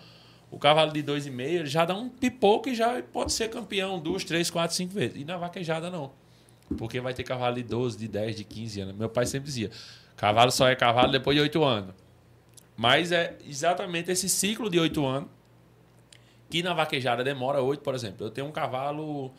O 0.51 0.59
cavalo 0.59 0.91
de 0.91 1.01
dois 1.01 1.25
e 1.25 1.31
meio, 1.31 1.61
ele 1.61 1.69
já 1.69 1.85
dá 1.85 1.95
um 1.95 2.09
pipoco 2.09 2.69
e 2.69 2.75
já 2.75 3.01
pode 3.01 3.31
ser 3.31 3.49
campeão 3.49 3.97
duas, 3.97 4.25
três, 4.25 4.49
quatro, 4.49 4.75
cinco 4.75 4.93
vezes. 4.93 5.21
E 5.21 5.23
na 5.23 5.37
vaquejada 5.37 5.89
não. 5.89 6.11
Porque 6.77 6.99
vai 6.99 7.13
ter 7.13 7.23
cavalo 7.23 7.55
de 7.55 7.63
12, 7.63 7.97
de 7.97 8.07
10, 8.07 8.35
de 8.35 8.43
15 8.43 8.81
anos. 8.81 8.95
Meu 8.95 9.09
pai 9.09 9.25
sempre 9.25 9.47
dizia: 9.47 9.71
cavalo 10.17 10.51
só 10.51 10.67
é 10.67 10.75
cavalo 10.75 11.11
depois 11.11 11.35
de 11.35 11.41
oito 11.41 11.63
anos. 11.63 11.95
Mas 12.75 13.11
é 13.11 13.37
exatamente 13.47 14.11
esse 14.11 14.27
ciclo 14.27 14.69
de 14.69 14.79
oito 14.79 15.05
anos 15.05 15.29
que 16.49 16.61
na 16.61 16.73
vaquejada 16.73 17.23
demora 17.23 17.61
oito, 17.61 17.81
por 17.81 17.95
exemplo. 17.95 18.27
Eu 18.27 18.29
tenho 18.29 18.45
um 18.45 18.51
cavalo 18.51 19.31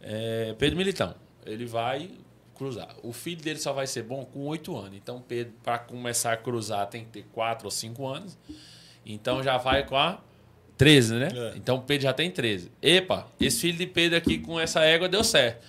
é, 0.00 0.54
Pedro 0.58 0.76
Militão. 0.76 1.14
Ele 1.46 1.66
vai 1.66 2.10
cruzar. 2.54 2.94
O 3.02 3.12
filho 3.12 3.40
dele 3.40 3.60
só 3.60 3.72
vai 3.72 3.86
ser 3.86 4.02
bom 4.02 4.24
com 4.24 4.44
8 4.46 4.76
anos. 4.76 4.94
Então, 4.96 5.22
Pedro, 5.22 5.54
para 5.62 5.78
começar 5.78 6.32
a 6.32 6.36
cruzar, 6.36 6.86
tem 6.88 7.04
que 7.04 7.10
ter 7.10 7.26
4 7.32 7.66
ou 7.66 7.70
5 7.70 8.06
anos. 8.06 8.36
Então, 9.06 9.42
já 9.42 9.56
vai 9.56 9.86
com 9.86 9.96
a 9.96 10.20
13, 10.78 11.14
né? 11.14 11.28
É. 11.34 11.52
Então, 11.56 11.80
Pedro 11.80 12.04
já 12.04 12.12
tem 12.12 12.30
13. 12.30 12.70
Epa, 12.80 13.28
esse 13.40 13.60
filho 13.60 13.76
de 13.76 13.86
Pedro 13.86 14.16
aqui 14.16 14.38
com 14.38 14.58
essa 14.58 14.80
égua 14.84 15.08
deu 15.08 15.24
certo. 15.24 15.66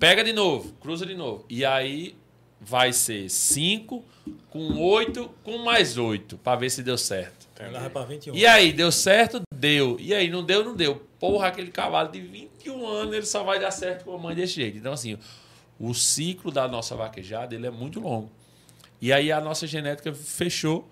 Pega 0.00 0.24
de 0.24 0.32
novo, 0.32 0.72
cruza 0.80 1.06
de 1.06 1.14
novo. 1.14 1.44
E 1.48 1.64
aí 1.64 2.16
vai 2.60 2.92
ser 2.92 3.28
5 3.28 4.02
com 4.50 4.80
8 4.80 5.30
com 5.44 5.58
mais 5.58 5.96
8, 5.96 6.38
para 6.38 6.58
ver 6.58 6.70
se 6.70 6.82
deu 6.82 6.98
certo. 6.98 7.46
Ela 7.58 7.80
vai 7.80 7.90
pra 7.90 8.04
21. 8.04 8.34
E 8.34 8.46
aí, 8.46 8.72
deu 8.72 8.90
certo? 8.92 9.40
Deu. 9.52 9.96
E 9.98 10.14
aí, 10.14 10.30
não 10.30 10.44
deu? 10.44 10.64
Não 10.64 10.76
deu. 10.76 11.06
Porra, 11.18 11.48
aquele 11.48 11.70
cavalo 11.70 12.10
de 12.10 12.20
21 12.20 12.86
anos, 12.86 13.14
ele 13.14 13.26
só 13.26 13.42
vai 13.42 13.58
dar 13.58 13.70
certo 13.70 14.04
com 14.04 14.14
a 14.14 14.18
mãe 14.18 14.34
desse 14.34 14.54
jeito. 14.54 14.78
Então, 14.78 14.92
assim, 14.92 15.18
o 15.78 15.92
ciclo 15.92 16.52
da 16.52 16.68
nossa 16.68 16.94
vaquejada, 16.94 17.54
ele 17.54 17.66
é 17.66 17.70
muito 17.70 17.98
longo. 17.98 18.30
E 19.00 19.12
aí, 19.12 19.32
a 19.32 19.40
nossa 19.40 19.66
genética 19.66 20.14
fechou 20.14 20.88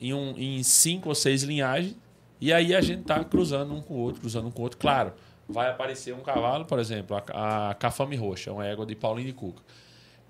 em, 0.00 0.14
um, 0.14 0.38
em 0.38 0.62
cinco 0.62 1.08
ou 1.08 1.14
seis 1.14 1.42
linhagens. 1.42 1.96
E 2.40 2.52
aí, 2.52 2.74
a 2.74 2.80
gente 2.80 3.04
tá 3.04 3.22
cruzando 3.24 3.74
um 3.74 3.80
com 3.80 3.94
o 3.94 3.98
outro, 3.98 4.20
cruzando 4.20 4.48
um 4.48 4.50
com 4.50 4.60
o 4.60 4.64
outro. 4.64 4.78
Claro, 4.78 5.12
vai 5.48 5.70
aparecer 5.70 6.14
um 6.14 6.20
cavalo, 6.20 6.64
por 6.64 6.78
exemplo, 6.78 7.16
a, 7.32 7.70
a 7.70 7.74
Cafame 7.74 8.16
Roxa, 8.16 8.52
uma 8.52 8.66
égua 8.66 8.84
de 8.84 8.94
Paulinho 8.94 9.26
de 9.26 9.32
Cuca. 9.32 9.62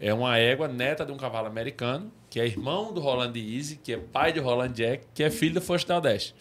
É 0.00 0.14
uma 0.14 0.38
égua 0.38 0.68
neta 0.68 1.04
de 1.04 1.10
um 1.10 1.16
cavalo 1.16 1.48
americano, 1.48 2.12
que 2.30 2.38
é 2.38 2.46
irmão 2.46 2.92
do 2.92 3.00
Roland 3.00 3.32
Easy, 3.36 3.76
que 3.76 3.92
é 3.92 3.96
pai 3.96 4.32
de 4.32 4.38
Roland 4.38 4.72
Jack, 4.72 5.04
que 5.12 5.24
é 5.24 5.30
filho 5.30 5.54
do 5.54 5.60
Forte 5.60 5.88
Nordeste. 5.88 6.34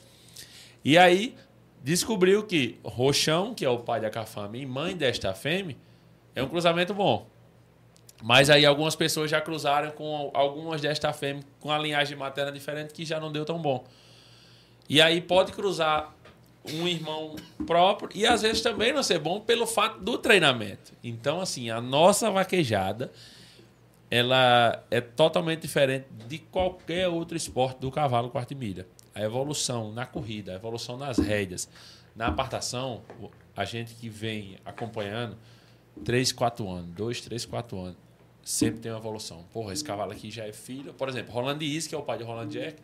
E 0.85 0.97
aí 0.97 1.35
descobriu 1.83 2.43
que 2.43 2.79
Roxão, 2.83 3.55
que 3.55 3.65
é 3.65 3.69
o 3.69 3.79
pai 3.79 3.99
da 3.99 4.09
Cafame 4.09 4.61
e 4.61 4.65
mãe 4.65 4.95
desta 4.95 5.33
fêmea, 5.33 5.75
é 6.35 6.43
um 6.43 6.47
cruzamento 6.47 6.93
bom. 6.93 7.27
Mas 8.21 8.49
aí 8.49 8.65
algumas 8.65 8.95
pessoas 8.95 9.29
já 9.29 9.41
cruzaram 9.41 9.91
com 9.91 10.31
algumas 10.33 10.81
desta 10.81 11.11
fêmea 11.13 11.43
com 11.59 11.71
a 11.71 11.77
linhagem 11.77 12.17
materna 12.17 12.51
diferente 12.51 12.93
que 12.93 13.05
já 13.05 13.19
não 13.19 13.31
deu 13.31 13.45
tão 13.45 13.59
bom. 13.59 13.85
E 14.89 15.01
aí 15.01 15.21
pode 15.21 15.51
cruzar 15.51 16.15
um 16.73 16.87
irmão 16.87 17.35
próprio 17.65 18.09
e 18.13 18.25
às 18.25 18.41
vezes 18.41 18.61
também 18.61 18.91
não 18.91 19.03
ser 19.03 19.19
bom 19.19 19.39
pelo 19.39 19.65
fato 19.65 19.99
do 19.99 20.17
treinamento. 20.17 20.93
Então, 21.03 21.39
assim, 21.39 21.69
a 21.69 21.79
nossa 21.79 22.29
vaquejada 22.29 23.11
ela 24.09 24.83
é 24.89 25.01
totalmente 25.01 25.61
diferente 25.61 26.07
de 26.27 26.37
qualquer 26.39 27.07
outro 27.09 27.35
esporte 27.35 27.79
do 27.79 27.91
cavalo 27.91 28.29
quarta 28.29 28.55
milha. 28.55 28.87
A 29.13 29.21
evolução 29.21 29.91
na 29.91 30.05
corrida, 30.05 30.53
a 30.53 30.55
evolução 30.55 30.97
nas 30.97 31.17
rédeas, 31.17 31.67
na 32.15 32.27
apartação, 32.27 33.01
a 33.55 33.65
gente 33.65 33.93
que 33.95 34.07
vem 34.07 34.57
acompanhando 34.63 35.37
3, 36.05 36.31
4 36.31 36.69
anos, 36.69 36.95
2, 36.95 37.21
3, 37.21 37.45
4 37.45 37.79
anos, 37.79 37.97
sempre 38.43 38.79
tem 38.79 38.91
uma 38.91 38.99
evolução. 38.99 39.43
Porra, 39.51 39.73
esse 39.73 39.83
cavalo 39.83 40.11
aqui 40.11 40.31
já 40.31 40.45
é 40.45 40.53
filho. 40.53 40.93
Por 40.93 41.09
exemplo, 41.09 41.33
Roland 41.33 41.59
Is, 41.61 41.87
que 41.87 41.95
é 41.95 41.97
o 41.97 42.03
pai 42.03 42.17
de 42.17 42.23
Roland 42.23 42.47
Jack, 42.47 42.81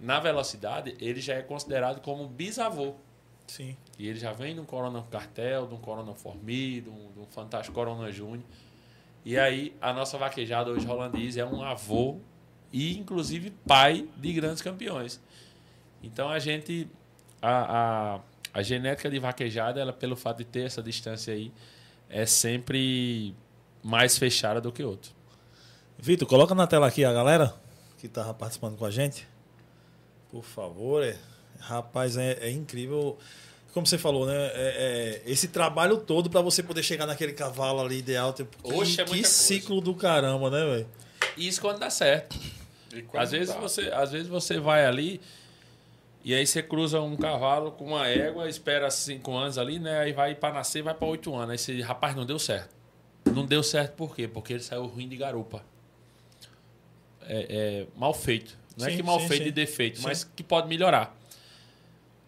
na 0.00 0.20
velocidade, 0.20 0.96
ele 1.00 1.20
já 1.20 1.34
é 1.34 1.42
considerado 1.42 2.00
como 2.00 2.26
bisavô. 2.26 2.94
Sim. 3.46 3.76
E 3.98 4.08
ele 4.08 4.18
já 4.18 4.32
vem 4.32 4.54
de 4.54 4.60
um 4.60 4.64
Corona 4.64 5.02
Cartel, 5.10 5.66
de 5.66 5.74
um 5.74 5.78
Corona 5.78 6.14
Formi, 6.14 6.80
de 6.80 6.88
um, 6.88 7.12
de 7.12 7.20
um 7.20 7.26
Fantástico 7.26 7.74
Corona 7.74 8.10
Júnior. 8.10 8.44
E 9.24 9.38
aí, 9.38 9.74
a 9.80 9.92
nossa 9.92 10.18
vaquejada 10.18 10.70
hoje 10.70 10.86
holandês 10.86 11.36
é 11.36 11.44
um 11.44 11.62
avô 11.62 12.18
e, 12.72 12.98
inclusive, 12.98 13.50
pai 13.66 14.08
de 14.16 14.32
grandes 14.32 14.62
campeões. 14.62 15.20
Então, 16.02 16.28
a 16.28 16.38
gente... 16.38 16.88
A, 17.40 18.14
a, 18.14 18.20
a 18.54 18.62
genética 18.62 19.10
de 19.10 19.18
vaquejada, 19.18 19.80
ela, 19.80 19.92
pelo 19.92 20.16
fato 20.16 20.38
de 20.38 20.44
ter 20.44 20.64
essa 20.66 20.82
distância 20.82 21.34
aí, 21.34 21.52
é 22.08 22.24
sempre 22.24 23.34
mais 23.82 24.16
fechada 24.16 24.60
do 24.60 24.72
que 24.72 24.82
outro. 24.82 25.12
Vitor, 25.98 26.26
coloca 26.26 26.54
na 26.54 26.66
tela 26.66 26.86
aqui 26.86 27.04
a 27.04 27.12
galera 27.12 27.54
que 27.98 28.08
tava 28.08 28.32
participando 28.32 28.76
com 28.76 28.84
a 28.84 28.90
gente. 28.90 29.26
Por 30.34 30.42
favor, 30.42 31.00
é. 31.04 31.16
Rapaz, 31.60 32.16
é, 32.16 32.32
é 32.40 32.50
incrível. 32.50 33.16
Como 33.72 33.86
você 33.86 33.96
falou, 33.96 34.26
né? 34.26 34.34
É, 34.34 35.22
é, 35.26 35.30
esse 35.30 35.46
trabalho 35.46 35.98
todo 35.98 36.28
para 36.28 36.40
você 36.40 36.60
poder 36.60 36.82
chegar 36.82 37.06
naquele 37.06 37.32
cavalo 37.32 37.80
ali 37.80 37.98
ideal. 37.98 38.32
Tipo, 38.32 38.56
Oxe, 38.64 38.96
que, 38.96 39.00
é 39.00 39.04
muita 39.04 39.04
que 39.04 39.22
coisa. 39.22 39.28
ciclo 39.28 39.80
do 39.80 39.94
caramba, 39.94 40.50
né, 40.50 40.64
velho? 40.64 40.88
E 41.36 41.46
isso 41.46 41.60
quando 41.60 41.78
dá 41.78 41.88
certo. 41.88 42.36
E 42.92 43.02
quando 43.02 43.22
Às 43.22 43.30
vezes, 43.30 43.54
dá? 43.54 43.60
você, 43.60 43.82
às 43.92 44.10
vezes 44.10 44.26
você 44.26 44.58
vai 44.58 44.84
ali 44.84 45.20
e 46.24 46.34
aí 46.34 46.44
você 46.44 46.60
cruza 46.64 47.00
um 47.00 47.16
cavalo 47.16 47.70
com 47.70 47.84
uma 47.84 48.08
égua, 48.08 48.48
espera 48.48 48.90
cinco 48.90 49.36
anos 49.36 49.56
ali, 49.56 49.78
né? 49.78 50.00
Aí 50.00 50.12
vai 50.12 50.34
para 50.34 50.52
nascer, 50.52 50.82
vai 50.82 50.94
para 50.94 51.06
oito 51.06 51.32
anos. 51.32 51.50
Aí 51.50 51.58
você, 51.58 51.80
rapaz, 51.80 52.16
não 52.16 52.26
deu 52.26 52.40
certo. 52.40 52.74
Não 53.32 53.46
deu 53.46 53.62
certo 53.62 53.94
por 53.94 54.16
quê? 54.16 54.26
Porque 54.26 54.54
ele 54.54 54.62
saiu 54.64 54.84
ruim 54.86 55.08
de 55.08 55.16
garupa. 55.16 55.64
É, 57.22 57.84
é 57.86 57.86
mal 57.96 58.12
feito. 58.12 58.63
Não 58.76 58.86
é 58.86 58.90
Sim, 58.90 58.96
que 58.96 59.02
mal 59.02 59.20
sim, 59.20 59.28
feito 59.28 59.42
sim. 59.42 59.48
de 59.48 59.52
defeito, 59.52 60.02
mas 60.02 60.24
que 60.24 60.42
pode 60.42 60.68
melhorar. 60.68 61.16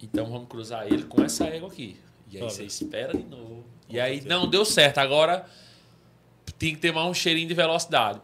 Então 0.02 0.26
vamos 0.26 0.48
cruzar 0.48 0.86
ele 0.86 1.04
com 1.04 1.22
essa 1.22 1.44
égua 1.44 1.68
aqui. 1.68 1.96
E 2.30 2.36
aí 2.36 2.42
Olha. 2.42 2.50
você 2.50 2.64
espera 2.64 3.16
de 3.16 3.24
novo. 3.24 3.64
E 3.88 3.98
aí 3.98 4.20
não 4.22 4.48
deu 4.48 4.64
certo. 4.64 4.98
Agora 4.98 5.46
tem 6.58 6.74
que 6.74 6.80
ter 6.80 6.92
mais 6.92 7.08
um 7.08 7.14
cheirinho 7.14 7.48
de 7.48 7.54
velocidade. 7.54 8.20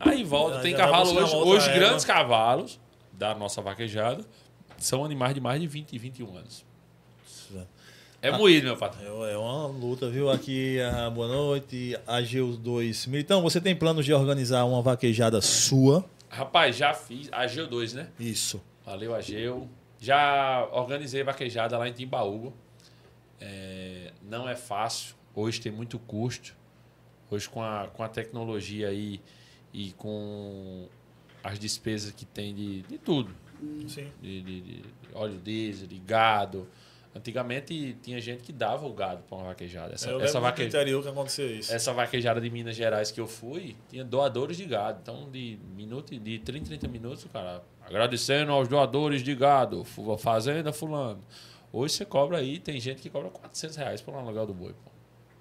Aí 0.00 0.24
volta. 0.24 0.56
Aí 0.56 0.62
Tem 0.62 0.74
cavalo 0.74 1.10
hoje. 1.12 1.34
Hoje, 1.34 1.72
grandes 1.72 2.04
cavalos 2.04 2.78
da 3.12 3.34
nossa 3.34 3.60
vaquejada 3.60 4.24
são 4.78 5.04
animais 5.04 5.34
de 5.34 5.40
mais 5.40 5.60
de 5.60 5.66
20 5.66 5.92
e 5.92 5.98
21 5.98 6.36
anos. 6.36 6.64
É 8.22 8.30
moído, 8.30 8.66
meu 8.66 8.76
patrão. 8.76 9.24
É, 9.24 9.34
é 9.34 9.38
uma 9.38 9.66
luta, 9.66 10.08
viu? 10.08 10.30
Aqui, 10.30 10.80
ah, 10.80 11.08
boa 11.10 11.28
noite. 11.28 11.96
AGU 12.06 12.56
2. 12.56 13.06
Militão, 13.06 13.40
você 13.40 13.60
tem 13.60 13.76
planos 13.76 14.04
de 14.04 14.12
organizar 14.12 14.64
uma 14.64 14.82
vaquejada 14.82 15.40
sua? 15.40 16.04
Rapaz, 16.28 16.76
já 16.76 16.92
fiz. 16.94 17.28
Ageu 17.32 17.66
2, 17.66 17.94
né? 17.94 18.10
Isso. 18.18 18.62
Valeu, 18.84 19.14
Ageu. 19.14 19.68
Já 19.98 20.68
organizei 20.72 21.22
vaquejada 21.22 21.78
lá 21.78 21.88
em 21.88 21.92
Timbaúba. 21.92 22.52
É, 23.40 24.12
não 24.22 24.48
é 24.48 24.54
fácil. 24.54 25.14
Hoje 25.34 25.60
tem 25.60 25.72
muito 25.72 25.98
custo. 25.98 26.54
Hoje 27.30 27.48
com 27.48 27.62
a, 27.62 27.88
com 27.88 28.02
a 28.02 28.08
tecnologia 28.08 28.88
aí 28.88 29.20
e 29.72 29.92
com 29.92 30.88
as 31.42 31.58
despesas 31.58 32.12
que 32.12 32.24
tem 32.24 32.54
de, 32.54 32.82
de 32.82 32.98
tudo. 32.98 33.34
Sim. 33.88 34.10
De, 34.20 34.42
de- 34.42 34.60
de 34.60 34.84
óleo 35.14 35.38
diesel, 35.38 35.86
de 35.86 35.98
gado. 35.98 36.68
Antigamente 37.16 37.96
tinha 38.02 38.20
gente 38.20 38.42
que 38.42 38.52
dava 38.52 38.86
o 38.86 38.92
gado 38.92 39.22
para 39.22 39.38
uma 39.38 39.46
vaquejada. 39.46 39.94
Essa, 39.94 40.10
eu 40.10 40.20
essa, 40.20 40.38
vaque, 40.38 40.64
interior 40.64 41.02
que 41.02 41.08
aconteceu 41.08 41.50
isso. 41.50 41.72
essa 41.72 41.92
vaquejada 41.92 42.40
de 42.40 42.50
Minas 42.50 42.76
Gerais 42.76 43.10
que 43.10 43.18
eu 43.18 43.26
fui, 43.26 43.74
tinha 43.88 44.04
doadores 44.04 44.56
de 44.56 44.66
gado. 44.66 44.98
Então, 45.00 45.30
de 45.30 45.58
minuto 45.74 46.14
de 46.18 46.38
30 46.40 46.58
em 46.58 46.78
30 46.78 46.88
minutos, 46.88 47.24
o 47.24 47.28
cara 47.30 47.62
agradecendo 47.80 48.52
aos 48.52 48.68
doadores 48.68 49.22
de 49.22 49.34
gado, 49.34 49.82
fazenda 50.18 50.72
fulano. 50.72 51.22
Hoje 51.72 51.94
você 51.94 52.04
cobra 52.04 52.38
aí, 52.38 52.58
tem 52.58 52.78
gente 52.78 53.00
que 53.00 53.08
cobra 53.08 53.30
400 53.30 53.76
reais 53.76 54.00
por 54.02 54.12
um 54.12 54.18
aluguel 54.18 54.46
do 54.46 54.54
boi. 54.54 54.72
Pô. 54.72 54.95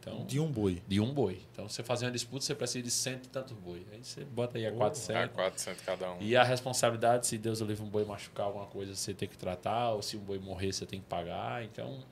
Então, 0.07 0.23
De 0.25 0.39
um 0.39 0.51
boi. 0.51 0.81
de 0.87 0.99
um 0.99 1.11
boi. 1.11 1.39
Então, 1.51 1.67
você 1.67 1.81
fazer 1.81 2.05
uma 2.05 2.11
disputa, 2.11 2.45
você 2.45 2.53
precisa 2.53 2.83
de 2.83 2.91
cento 2.91 3.25
e 3.25 3.29
tantos 3.29 3.53
boi. 3.53 3.83
Aí 3.91 3.99
você 4.03 4.23
bota 4.23 4.57
aí 4.59 4.67
a 4.67 4.69
Dá 4.69 4.75
400. 4.77 5.33
400 5.35 5.81
cada 5.83 6.11
um. 6.13 6.17
E 6.21 6.35
a 6.35 6.43
responsabilidade, 6.43 7.25
se 7.25 7.37
Deus 7.39 7.59
o 7.59 7.65
livre 7.65 7.83
um 7.83 7.89
boi 7.89 8.05
machucar 8.05 8.45
alguma 8.45 8.67
coisa, 8.67 8.93
você 8.95 9.13
tem 9.15 9.27
que 9.27 9.35
tratar, 9.37 9.91
ou 9.93 10.03
se 10.03 10.15
um 10.15 10.19
boi 10.19 10.37
morrer, 10.37 10.71
você 10.73 10.85
tem 10.85 10.99
que 10.99 11.07
pagar. 11.07 11.63
Então, 11.63 12.03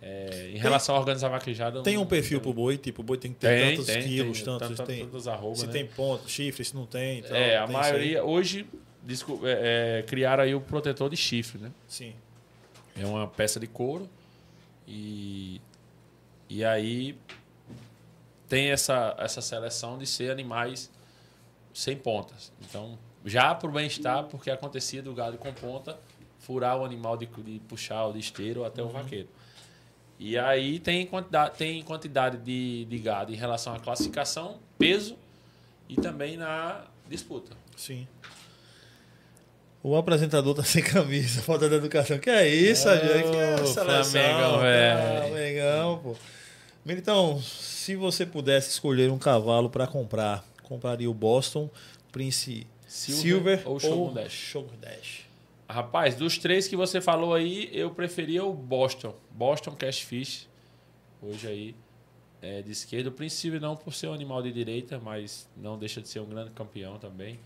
é, 0.00 0.50
em 0.54 0.56
relação 0.58 0.96
a 0.96 0.98
organizar 0.98 1.26
a 1.26 1.30
vaquejada... 1.30 1.82
Tem 1.82 1.98
um 1.98 2.06
perfil 2.06 2.38
não- 2.38 2.42
pro 2.44 2.54
boi, 2.54 2.78
tipo, 2.78 3.02
o 3.02 3.04
boi 3.04 3.18
tem 3.18 3.30
que 3.32 3.38
ter 3.40 3.48
Tem, 3.58 3.70
tantos 3.76 3.86
tem, 3.86 4.02
quilos, 4.02 4.38
tem, 4.38 4.44
tantos. 4.46 4.68
tanto- 4.78 4.86
tem, 4.86 5.04
tantos 5.04 5.28
arroba, 5.28 5.54
se 5.56 5.66
né? 5.66 5.72
tem 5.72 5.86
ponto, 5.86 6.28
chifre, 6.30 6.64
se 6.64 6.74
não 6.74 6.86
tem. 6.86 7.18
Então, 7.18 7.36
É, 7.36 7.58
a 7.58 7.64
tem 7.66 7.72
maioria... 7.76 8.24
Hoje, 8.24 8.66
desculpa, 9.02 9.46
é, 9.48 9.98
é, 9.98 10.02
criaram 10.02 10.42
aí 10.44 10.54
o 10.54 10.60
protetor 10.62 11.10
de 11.10 11.16
chifre, 11.16 11.58
né? 11.60 11.70
Sim. 11.86 12.14
É 12.96 13.04
uma 13.06 13.26
peça 13.28 13.60
de 13.60 13.66
couro 13.66 14.08
e, 14.88 15.60
e 16.54 16.62
aí 16.66 17.18
tem 18.46 18.70
essa, 18.70 19.16
essa 19.18 19.40
seleção 19.40 19.96
de 19.96 20.06
ser 20.06 20.30
animais 20.30 20.90
sem 21.72 21.96
pontas. 21.96 22.52
Então, 22.60 22.98
já 23.24 23.54
para 23.54 23.70
o 23.70 23.72
bem-estar, 23.72 24.24
porque 24.24 24.50
acontecia 24.50 25.02
do 25.02 25.14
gado 25.14 25.38
com 25.38 25.50
ponta, 25.50 25.98
furar 26.40 26.76
o 26.76 26.84
animal 26.84 27.16
de, 27.16 27.24
de 27.24 27.58
puxar 27.60 28.04
o 28.04 28.12
de 28.12 28.18
esteiro 28.18 28.66
até 28.66 28.82
o 28.82 28.88
vaqueiro. 28.90 29.30
E 30.18 30.36
aí 30.36 30.78
tem 30.78 31.06
quantidade, 31.06 31.56
tem 31.56 31.82
quantidade 31.82 32.36
de, 32.36 32.84
de 32.84 32.98
gado 32.98 33.32
em 33.32 33.36
relação 33.36 33.72
à 33.72 33.80
classificação, 33.80 34.58
peso 34.78 35.16
e 35.88 35.96
também 35.96 36.36
na 36.36 36.84
disputa. 37.08 37.56
Sim. 37.78 38.06
O 39.82 39.96
apresentador 39.96 40.54
tá 40.54 40.62
sem 40.62 40.82
camisa, 40.82 41.40
falta 41.40 41.66
de 41.66 41.76
educação. 41.76 42.18
Que 42.18 42.28
é 42.28 42.46
isso, 42.46 42.90
Ô, 42.90 42.92
gente? 42.92 43.30
Que 43.30 43.36
é 43.38 43.56
seleção, 43.64 44.04
Flamengão, 44.04 44.60
velho. 44.60 45.28
Flamengão, 45.28 45.98
pô. 45.98 46.16
Militão, 46.84 47.40
se 47.40 47.94
você 47.94 48.26
pudesse 48.26 48.70
escolher 48.70 49.10
um 49.10 49.18
cavalo 49.18 49.70
para 49.70 49.86
comprar, 49.86 50.44
compraria 50.62 51.08
o 51.08 51.14
Boston, 51.14 51.70
Prince 52.10 52.66
Silver 52.86 53.58
Silver, 53.58 53.62
ou 53.68 53.78
Shogun 53.78 54.12
Dash? 54.12 54.32
Shogun 54.32 54.76
Dash? 54.80 55.20
Rapaz, 55.68 56.14
dos 56.16 56.36
três 56.38 56.68
que 56.68 56.76
você 56.76 57.00
falou 57.00 57.34
aí, 57.34 57.70
eu 57.72 57.90
preferia 57.90 58.44
o 58.44 58.52
Boston. 58.52 59.14
Boston 59.30 59.72
Cash 59.72 60.00
Fish. 60.00 60.48
Hoje 61.22 61.46
aí 61.46 61.74
é, 62.42 62.60
de 62.60 62.72
esquerda. 62.72 63.08
O 63.08 63.12
princípio 63.12 63.60
não 63.60 63.76
por 63.76 63.94
ser 63.94 64.08
um 64.08 64.12
animal 64.12 64.42
de 64.42 64.52
direita, 64.52 65.00
mas 65.02 65.48
não 65.56 65.78
deixa 65.78 66.02
de 66.02 66.08
ser 66.08 66.20
um 66.20 66.26
grande 66.26 66.50
campeão 66.50 66.98
também. 66.98 67.38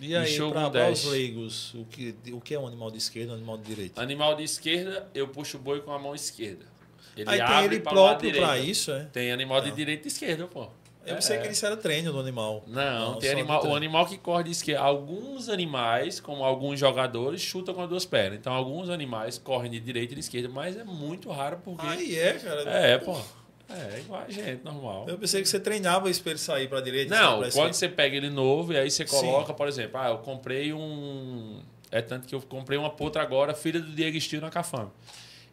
E 0.00 0.14
aí, 0.14 0.36
para 0.36 0.64
com 0.64 0.70
10. 0.70 1.04
os 1.04 1.10
leigos, 1.10 1.74
o 1.74 1.84
que, 1.86 2.14
o 2.32 2.40
que 2.40 2.54
é 2.54 2.58
um 2.58 2.66
animal 2.66 2.90
de 2.90 2.98
esquerda 2.98 3.30
e 3.30 3.32
um 3.32 3.36
animal 3.36 3.58
de 3.58 3.64
direita? 3.64 4.00
Animal 4.00 4.36
de 4.36 4.42
esquerda, 4.42 5.08
eu 5.14 5.28
puxo 5.28 5.56
o 5.56 5.60
boi 5.60 5.80
com 5.80 5.92
a 5.92 5.98
mão 5.98 6.14
esquerda. 6.14 6.71
Ele 7.16 7.28
aí 7.30 7.44
tem 7.44 7.64
ele 7.64 7.80
para 7.80 7.92
próprio 7.92 8.34
para 8.34 8.58
isso, 8.58 8.90
é? 8.90 9.04
Tem 9.12 9.30
animal 9.32 9.60
de 9.60 9.70
direita 9.72 10.06
e 10.06 10.08
esquerda, 10.08 10.46
pô. 10.46 10.68
Eu 11.04 11.12
É, 11.12 11.14
pensei 11.16 11.38
que 11.38 11.48
é. 11.48 11.50
isso 11.50 11.66
era 11.66 11.76
treino 11.76 12.12
do 12.12 12.20
animal. 12.20 12.62
Não, 12.66 13.16
tem 13.16 13.30
só 13.32 13.36
animal, 13.36 13.66
o 13.66 13.74
animal 13.74 14.06
que 14.06 14.16
corre 14.16 14.44
de 14.44 14.52
esquerda. 14.52 14.82
Alguns 14.82 15.48
animais, 15.48 16.20
como 16.20 16.44
alguns 16.44 16.78
jogadores, 16.78 17.40
chutam 17.42 17.74
com 17.74 17.82
as 17.82 17.88
duas 17.88 18.04
pernas. 18.04 18.38
Então, 18.38 18.52
alguns 18.52 18.88
animais 18.88 19.36
correm 19.36 19.68
de 19.70 19.80
direita 19.80 20.12
e 20.12 20.14
de 20.14 20.20
esquerda, 20.20 20.48
mas 20.48 20.76
é 20.76 20.84
muito 20.84 21.28
raro 21.30 21.58
porque. 21.64 21.84
Aí 21.84 22.16
é, 22.16 22.34
cara. 22.34 22.62
é, 22.70 22.98
pô. 22.98 23.20
É 23.68 24.00
igual 24.00 24.22
a 24.26 24.30
gente, 24.30 24.62
normal. 24.64 25.06
Eu 25.08 25.16
pensei 25.18 25.40
que 25.42 25.48
você 25.48 25.58
treinava 25.58 26.08
isso 26.10 26.22
pra 26.22 26.30
ele 26.32 26.38
sair 26.38 26.68
pra 26.68 26.80
direita. 26.80 27.14
Não, 27.18 27.36
quando 27.38 27.46
esquerda. 27.48 27.72
você 27.72 27.88
pega 27.88 28.16
ele 28.16 28.28
novo 28.30 28.72
e 28.72 28.76
aí 28.78 28.90
você 28.90 29.06
Sim. 29.06 29.16
coloca, 29.18 29.52
por 29.54 29.66
exemplo, 29.66 29.98
ah, 29.98 30.08
eu 30.10 30.18
comprei 30.18 30.72
um. 30.72 31.60
É 31.90 32.00
tanto 32.02 32.28
que 32.28 32.34
eu 32.34 32.40
comprei 32.42 32.78
uma 32.78 32.90
potra 32.90 33.22
agora, 33.22 33.54
filha 33.54 33.80
do 33.80 33.90
Diego 33.90 34.16
Estilo 34.16 34.42
na 34.42 34.50
Cafame. 34.50 34.90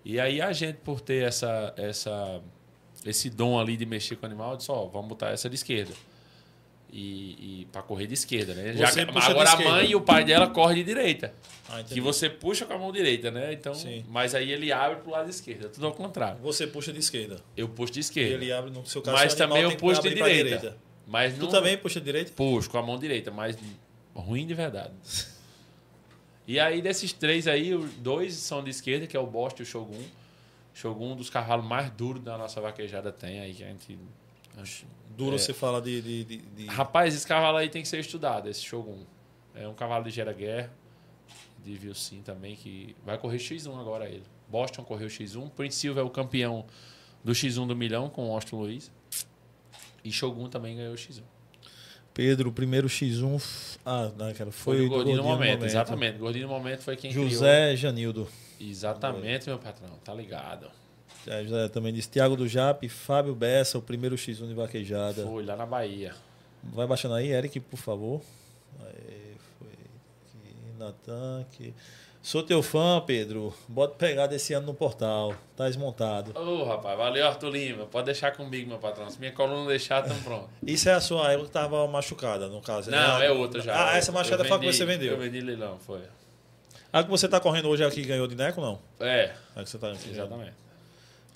E 0.03 0.19
aí 0.19 0.41
a 0.41 0.51
gente, 0.53 0.77
por 0.77 1.01
ter 1.01 1.23
essa, 1.27 1.73
essa, 1.77 2.41
esse 3.05 3.29
dom 3.29 3.59
ali 3.59 3.75
de 3.77 3.85
mexer 3.85 4.15
com 4.15 4.23
o 4.25 4.29
animal, 4.29 4.55
disse, 4.57 4.71
ó, 4.71 4.85
vamos 4.85 5.09
botar 5.09 5.29
essa 5.29 5.49
de 5.49 5.55
esquerda. 5.55 5.93
E, 6.91 7.61
e 7.61 7.65
para 7.71 7.83
correr 7.83 8.07
de 8.07 8.15
esquerda, 8.15 8.53
né? 8.55 8.73
Já 8.73 8.87
agora 8.89 9.41
a 9.49 9.53
esquerda. 9.53 9.71
mãe 9.73 9.91
e 9.91 9.95
o 9.95 10.01
pai 10.01 10.23
dela 10.25 10.47
correm 10.49 10.77
de 10.77 10.83
direita. 10.85 11.31
Ah. 11.69 11.83
Que 11.83 12.01
você 12.01 12.27
puxa 12.27 12.65
com 12.65 12.73
a 12.73 12.79
mão 12.79 12.91
direita, 12.91 13.29
né? 13.29 13.53
Então, 13.53 13.75
Sim. 13.75 14.03
mas 14.09 14.33
aí 14.33 14.51
ele 14.51 14.71
abre 14.71 15.01
pro 15.01 15.11
lado 15.11 15.29
esquerdo, 15.29 15.69
tudo 15.69 15.85
ao 15.85 15.93
contrário. 15.93 16.39
Você 16.41 16.65
puxa 16.65 16.91
de 16.91 16.97
esquerda. 16.97 17.39
Eu 17.55 17.69
puxo 17.69 17.93
de 17.93 17.99
E 17.99 18.01
esquerda. 18.01 18.33
ele 18.33 18.51
abre 18.51 18.71
no 18.71 18.83
seu 18.87 19.03
caso. 19.03 19.15
mas 19.17 19.35
também 19.35 19.61
eu 19.61 19.75
puxo 19.77 20.01
de 20.01 20.15
pra 20.15 20.27
direita. 20.29 20.77
Mas 21.05 21.35
Tu 21.35 21.41
não- 21.43 21.49
também 21.49 21.77
puxa 21.77 21.99
de 21.99 22.05
direita? 22.05 22.31
Puxo 22.35 22.67
com 22.69 22.77
a 22.79 22.81
mão 22.81 22.97
direita, 22.97 23.29
mas 23.29 23.55
ruim 24.15 24.47
de 24.47 24.55
verdade. 24.55 24.93
E 26.49 26.59
aí, 26.59 26.81
desses 26.81 27.13
três 27.13 27.47
aí, 27.47 27.75
os 27.75 27.93
dois 27.93 28.33
são 28.33 28.63
de 28.63 28.71
esquerda, 28.71 29.05
que 29.05 29.15
é 29.15 29.19
o 29.19 29.27
Bosta 29.27 29.61
e 29.61 29.63
o 29.63 29.65
Shogun. 29.67 30.01
Shogun, 30.73 31.11
um 31.11 31.15
dos 31.15 31.29
cavalos 31.29 31.63
mais 31.63 31.91
duros 31.91 32.23
da 32.23 32.39
nossa 32.39 32.59
vaquejada, 32.59 33.11
tem 33.11 33.39
aí, 33.39 33.53
que 33.53 33.63
a 33.63 33.67
gente. 33.67 33.99
Duro 35.15 35.35
É. 35.35 35.37
você 35.37 35.53
fala 35.53 35.79
de. 35.79 36.01
de, 36.01 36.23
de- 36.23 36.37
de- 36.37 36.65
Rapaz, 36.65 37.13
esse 37.13 37.27
cavalo 37.27 37.57
aí 37.57 37.69
tem 37.69 37.83
que 37.83 37.87
ser 37.87 37.99
estudado, 37.99 38.49
esse 38.49 38.61
Shogun. 38.63 39.03
É 39.53 39.67
um 39.67 39.75
cavalo 39.75 40.03
de 40.05 40.09
Gera 40.09 40.33
Guerra, 40.33 40.71
de 41.63 41.75
Vilsim 41.75 42.21
também, 42.23 42.55
que 42.55 42.95
vai 43.05 43.17
correr 43.19 43.37
X1 43.37 43.79
agora 43.79 44.09
ele. 44.09 44.23
Boston 44.47 44.83
correu 44.83 45.07
X1, 45.07 45.51
Prince 45.51 45.77
Silva 45.77 45.99
é 45.99 46.03
o 46.03 46.09
campeão 46.09 46.65
do 47.23 47.31
X1 47.31 47.67
do 47.67 47.75
milhão 47.75 48.09
com 48.09 48.27
o 48.27 48.33
Austin 48.33 48.55
Luiz. 48.55 48.91
E 50.03 50.11
Shogun 50.11 50.49
também 50.49 50.77
ganhou 50.77 50.93
o 50.93 50.97
X1. 50.97 51.21
Pedro, 52.19 52.49
o 52.49 52.51
primeiro 52.51 52.87
X1. 52.89 53.35
f- 53.39 53.77
Ah, 53.85 54.11
não, 54.17 54.33
cara. 54.33 54.51
Foi, 54.51 54.75
Foi, 54.75 54.77
do 54.79 54.85
o 54.85 54.89
Gordinho 54.89 55.17
no 55.17 55.23
momento, 55.23 55.61
né? 55.61 55.67
exatamente. 55.67 56.17
Gordinho 56.17 56.47
no 56.47 56.53
momento 56.53 56.81
foi 56.81 56.97
quem 56.97 57.11
criou. 57.11 57.29
José 57.29 57.75
Janildo. 57.77 58.27
Exatamente, 58.59 59.47
meu 59.47 59.57
patrão, 59.57 59.91
tá 60.03 60.13
ligado. 60.13 60.67
É, 61.25 61.43
José 61.43 61.69
também 61.69 61.93
disse. 61.93 62.09
Tiago 62.09 62.35
do 62.35 62.45
Jap, 62.47 62.87
Fábio 62.89 63.33
Bessa, 63.33 63.77
o 63.77 63.81
primeiro 63.81 64.15
X1 64.17 64.47
de 64.49 64.53
vaquejada. 64.53 65.23
Foi 65.23 65.45
lá 65.45 65.55
na 65.55 65.65
Bahia. 65.65 66.13
Vai 66.61 66.85
baixando 66.85 67.13
aí, 67.15 67.31
Eric, 67.31 67.57
por 67.61 67.77
favor. 67.77 68.21
Aí, 68.81 69.35
foi 69.57 69.69
Natan, 70.77 71.41
aqui. 71.41 71.73
Sou 72.29 72.43
teu 72.43 72.61
fã, 72.61 73.01
Pedro. 73.03 73.51
Bota 73.67 73.95
pegada 73.95 74.35
esse 74.35 74.53
ano 74.53 74.67
no 74.67 74.73
portal. 74.75 75.33
Tá 75.57 75.65
desmontado. 75.65 76.39
Ô, 76.39 76.63
rapaz, 76.63 76.95
valeu, 76.95 77.25
Arthur 77.25 77.49
Lima. 77.49 77.87
Pode 77.87 78.05
deixar 78.05 78.37
comigo, 78.37 78.69
meu 78.69 78.77
patrão. 78.77 79.09
Se 79.09 79.19
minha 79.19 79.31
coluna 79.31 79.61
não 79.61 79.65
deixar, 79.65 80.03
tamo 80.03 80.21
pronto. 80.21 80.47
Isso 80.61 80.87
é 80.87 80.93
a 80.93 81.01
sua 81.01 81.31
época 81.31 81.47
que 81.47 81.53
tava 81.53 81.87
machucada, 81.87 82.47
no 82.47 82.61
caso. 82.61 82.91
Não, 82.91 83.17
né? 83.17 83.25
é 83.25 83.31
outra 83.31 83.59
já. 83.59 83.73
Ah, 83.93 83.97
essa 83.97 84.11
machucada 84.11 84.43
Eu 84.43 84.47
foi 84.47 84.57
a 84.57 84.59
que 84.59 84.71
você 84.71 84.85
vendeu. 84.85 85.13
Eu 85.13 85.17
vendi 85.17 85.41
leilão, 85.41 85.79
foi. 85.79 86.01
A 86.93 87.03
que 87.03 87.09
você 87.09 87.27
tá 87.27 87.39
correndo 87.39 87.67
hoje 87.67 87.81
é 87.81 87.87
a 87.87 87.89
que 87.89 88.03
ganhou 88.03 88.27
de 88.27 88.35
Neco, 88.35 88.61
não? 88.61 88.79
É, 88.99 89.33
A 89.55 89.63
que 89.63 89.69
você 89.71 89.79
tá 89.79 89.89
exatamente. 89.89 90.53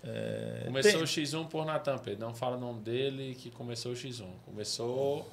É, 0.04 0.62
Começou 0.66 0.92
tem- 0.92 1.02
o 1.02 1.08
X1 1.08 1.48
por 1.48 1.66
Natan, 1.66 1.98
Pedro. 1.98 2.20
Não 2.24 2.36
fala 2.36 2.56
o 2.56 2.60
nome 2.60 2.82
dele 2.82 3.34
que 3.34 3.50
começou 3.50 3.94
o 3.94 3.96
X1. 3.96 4.28
Começou 4.46 5.28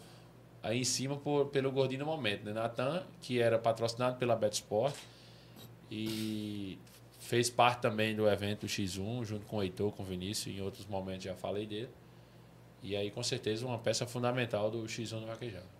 aí 0.63 0.81
em 0.81 0.85
cima 0.85 1.19
por, 1.19 1.49
pelo 1.49 1.71
Gordinho 1.71 2.01
no 2.01 2.07
momento, 2.07 2.47
né? 2.47 2.55
Natan, 2.55 3.03
que 3.21 3.43
era 3.43 3.59
patrocinado 3.59 4.17
pela 4.17 4.35
Bet 4.35 4.55
Sport 4.55 4.95
e 5.91 6.79
fez 7.19 7.51
parte 7.51 7.81
também 7.81 8.15
do 8.15 8.29
evento 8.29 8.67
X1, 8.67 9.25
junto 9.25 9.47
com 9.47 9.57
o 9.57 9.63
Heitor, 9.63 9.93
com 9.93 10.03
o 10.03 10.07
Vinícius, 10.07 10.57
em 10.57 10.61
outros 10.61 10.87
momentos 10.87 11.25
já 11.25 11.35
falei 11.35 11.67
dele. 11.67 11.91
E 12.83 12.97
aí, 12.97 13.11
com 13.11 13.23
certeza, 13.23 13.67
uma 13.67 13.79
peça 13.79 14.07
fundamental 14.07 14.71
do 14.71 14.85
X1 14.85 15.21
do 15.21 15.27
Vaquejado. 15.27 15.80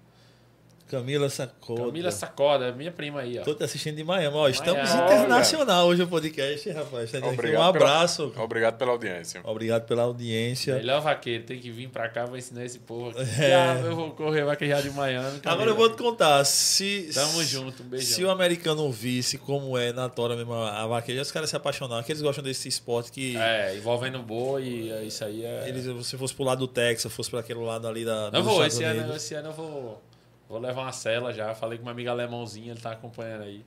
Camila 0.91 1.29
Sacoda. 1.31 1.85
Camila 1.85 2.11
Sacoda, 2.11 2.73
minha 2.73 2.91
prima 2.91 3.21
aí, 3.21 3.39
ó. 3.39 3.43
Tô 3.43 3.55
te 3.55 3.63
assistindo 3.63 3.95
de 3.95 4.03
Miami. 4.03 4.37
Ó, 4.37 4.49
estamos 4.49 4.91
Miami. 4.91 5.05
internacional 5.05 5.87
hoje 5.87 6.03
o 6.03 6.09
podcast, 6.09 6.69
rapaz. 6.71 7.13
Tá 7.13 7.19
Obrigado 7.19 7.37
um 7.69 7.73
pela- 7.73 7.87
abraço. 7.87 8.33
Obrigado 8.37 8.77
pela 8.77 8.91
audiência. 8.91 9.41
Obrigado 9.45 9.87
pela 9.87 10.03
audiência. 10.03 10.75
Melhor 10.75 11.01
vaqueiro, 11.01 11.45
tem 11.45 11.61
que 11.61 11.71
vir 11.71 11.89
pra 11.89 12.09
cá, 12.09 12.25
vou 12.27 12.37
ensinar 12.37 12.65
esse 12.65 12.81
povo 12.81 13.11
aqui. 13.11 13.21
É. 13.41 13.55
Ah, 13.55 13.81
eu 13.85 13.95
vou 13.95 14.11
correr 14.11 14.45
vaquejado 14.45 14.83
de 14.83 14.91
Miami. 14.91 15.41
Agora 15.45 15.71
eu 15.71 15.77
vou 15.77 15.89
te 15.89 15.97
contar. 16.03 16.45
Se, 16.45 17.09
Tamo 17.15 17.43
junto, 17.45 17.83
um 17.83 17.87
beijão. 17.87 18.07
Se 18.17 18.25
o 18.25 18.31
americano 18.31 18.91
visse 18.91 19.39
como 19.39 19.79
é 19.79 19.93
na 19.93 20.09
tora 20.09 20.35
mesmo 20.35 20.53
a 20.55 20.87
vaqueja, 20.87 21.23
os 21.23 21.31
caras 21.31 21.49
se 21.51 21.57
apaixonaram. 21.57 22.03
Que 22.03 22.11
eles 22.13 22.23
gostam 22.23 22.43
desse 22.43 22.69
esporte 22.69 23.13
que 23.13 23.37
É, 23.37 23.77
envolvendo 23.77 24.19
boi, 24.23 24.63
e 24.65 24.91
é, 24.91 25.05
isso 25.05 25.25
aí 25.25 25.45
é. 25.45 25.69
eles, 25.69 26.07
se 26.07 26.17
fosse 26.19 26.35
pro 26.35 26.45
lado 26.45 26.59
do 26.59 26.69
Texas, 26.69 27.13
fosse 27.13 27.31
para 27.31 27.41
aquele 27.41 27.61
lado 27.61 27.87
ali 27.87 28.05
da. 28.05 28.31
Não 28.33 28.43
vou, 28.43 28.65
esse 28.67 28.83
ano, 28.83 29.15
esse 29.15 29.35
ano 29.35 29.49
eu 29.49 29.53
vou, 29.53 30.03
vou 30.51 30.59
levar 30.59 30.83
uma 30.83 30.93
cela 30.93 31.33
já. 31.33 31.55
Falei 31.55 31.79
com 31.79 31.85
uma 31.85 31.93
amiga 31.93 32.11
alemãozinha, 32.11 32.73
ele 32.73 32.81
tá 32.81 32.91
acompanhando 32.93 33.45
aí. 33.45 33.65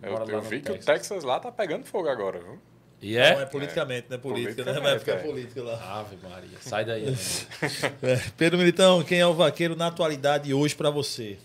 Eu, 0.00 0.12
eu 0.28 0.40
vi 0.40 0.60
que 0.60 0.70
o 0.70 0.74
Texas. 0.74 0.84
Texas 0.84 1.24
lá 1.24 1.40
tá 1.40 1.50
pegando 1.50 1.84
fogo 1.84 2.08
agora, 2.08 2.38
viu? 2.38 2.58
E 3.02 3.14
Não, 3.16 3.20
é? 3.22 3.42
é 3.42 3.46
politicamente, 3.46 4.06
não 4.08 4.16
é 4.16 4.20
política, 4.20 4.64
né? 4.64 4.80
Vai 4.80 4.98
ficar 4.98 5.12
é. 5.12 5.16
política 5.18 5.62
lá. 5.62 6.00
Ave 6.00 6.16
Maria, 6.22 6.56
sai 6.60 6.84
daí. 6.84 7.06
amigo. 7.06 7.20
É. 8.02 8.16
Pedro 8.36 8.58
Militão, 8.58 9.02
quem 9.02 9.18
é 9.20 9.26
o 9.26 9.34
vaqueiro 9.34 9.76
na 9.76 9.88
atualidade 9.88 10.54
hoje 10.54 10.74
para 10.74 10.88
você? 10.88 11.36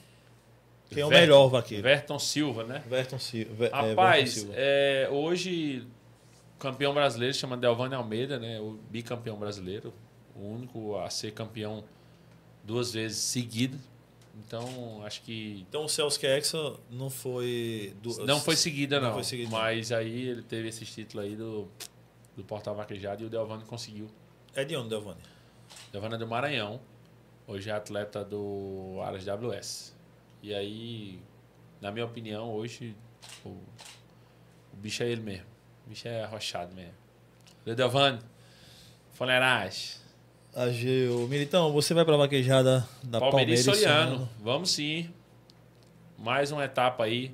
Quem 0.89 1.01
é 1.03 1.05
o 1.05 1.09
melhor 1.09 1.47
vaqueiro? 1.49 1.83
Verton 1.83 2.17
Silva, 2.17 2.63
né? 2.63 2.81
Verton 2.87 3.19
Silva. 3.19 3.53
Ver- 3.53 3.65
é, 3.65 3.69
Verton 3.69 3.89
Rapaz, 3.89 4.33
Silva. 4.33 4.53
é, 4.55 5.09
hoje 5.11 5.85
o 6.55 6.59
campeão 6.59 6.93
brasileiro 6.93 7.33
chama 7.33 7.57
Delvane 7.57 7.95
Almeida, 7.95 8.39
né? 8.39 8.59
O 8.59 8.79
bicampeão 8.89 9.37
brasileiro, 9.37 9.93
o 10.35 10.45
único 10.45 10.97
a 10.97 11.09
ser 11.09 11.31
campeão 11.31 11.83
duas 12.63 12.93
vezes 12.93 13.17
seguida. 13.17 13.77
Então, 14.45 15.03
acho 15.05 15.21
que 15.23 15.65
Então 15.69 15.85
o 15.85 15.89
Celso 15.89 16.19
Kexa 16.19 16.57
não 16.89 17.09
foi. 17.09 17.93
do- 18.01 18.25
não 18.25 18.39
foi 18.39 18.55
seguida 18.55 18.99
não, 18.99 19.13
foi 19.13 19.23
seguida, 19.23 19.49
não. 19.51 19.57
mas 19.59 19.91
aí 19.91 20.27
ele 20.29 20.41
teve 20.43 20.69
esses 20.69 20.89
títulos 20.93 21.25
aí 21.25 21.35
do 21.35 21.67
do 22.37 22.43
Portal 22.45 22.73
Vaquejado 22.73 23.21
e 23.21 23.25
o 23.25 23.29
Delvane 23.29 23.65
conseguiu. 23.65 24.09
É 24.55 24.63
de 24.63 24.73
onde, 24.77 24.89
Delvani? 24.89 25.19
Delvane 25.91 26.15
é 26.15 26.17
do 26.17 26.25
Maranhão, 26.27 26.79
hoje 27.45 27.69
é 27.69 27.73
atleta 27.73 28.23
do 28.23 28.97
Aras 29.03 29.25
WS. 29.25 29.93
E 30.41 30.53
aí, 30.53 31.19
na 31.81 31.91
minha 31.91 32.05
opinião, 32.05 32.53
hoje 32.53 32.95
o, 33.43 33.49
o 33.49 34.77
bicho 34.77 35.03
é 35.03 35.09
ele 35.09 35.21
mesmo. 35.21 35.45
O 35.85 35.89
bicho 35.89 36.07
é 36.07 36.23
arrochado 36.23 36.73
mesmo. 36.73 36.93
Valeu, 37.65 37.75
Delvane. 37.75 38.19
Ageu. 40.55 41.27
Militão, 41.27 41.71
você 41.71 41.93
vai 41.93 42.03
pra 42.03 42.17
vaquejada 42.17 42.87
da 43.03 43.19
Palmeiras 43.19 43.63
Palmeiras. 43.63 43.65
Soriano. 43.65 44.15
ano. 44.15 44.29
Vamos 44.39 44.71
sim. 44.71 45.09
Mais 46.17 46.51
uma 46.51 46.65
etapa 46.65 47.03
aí 47.03 47.31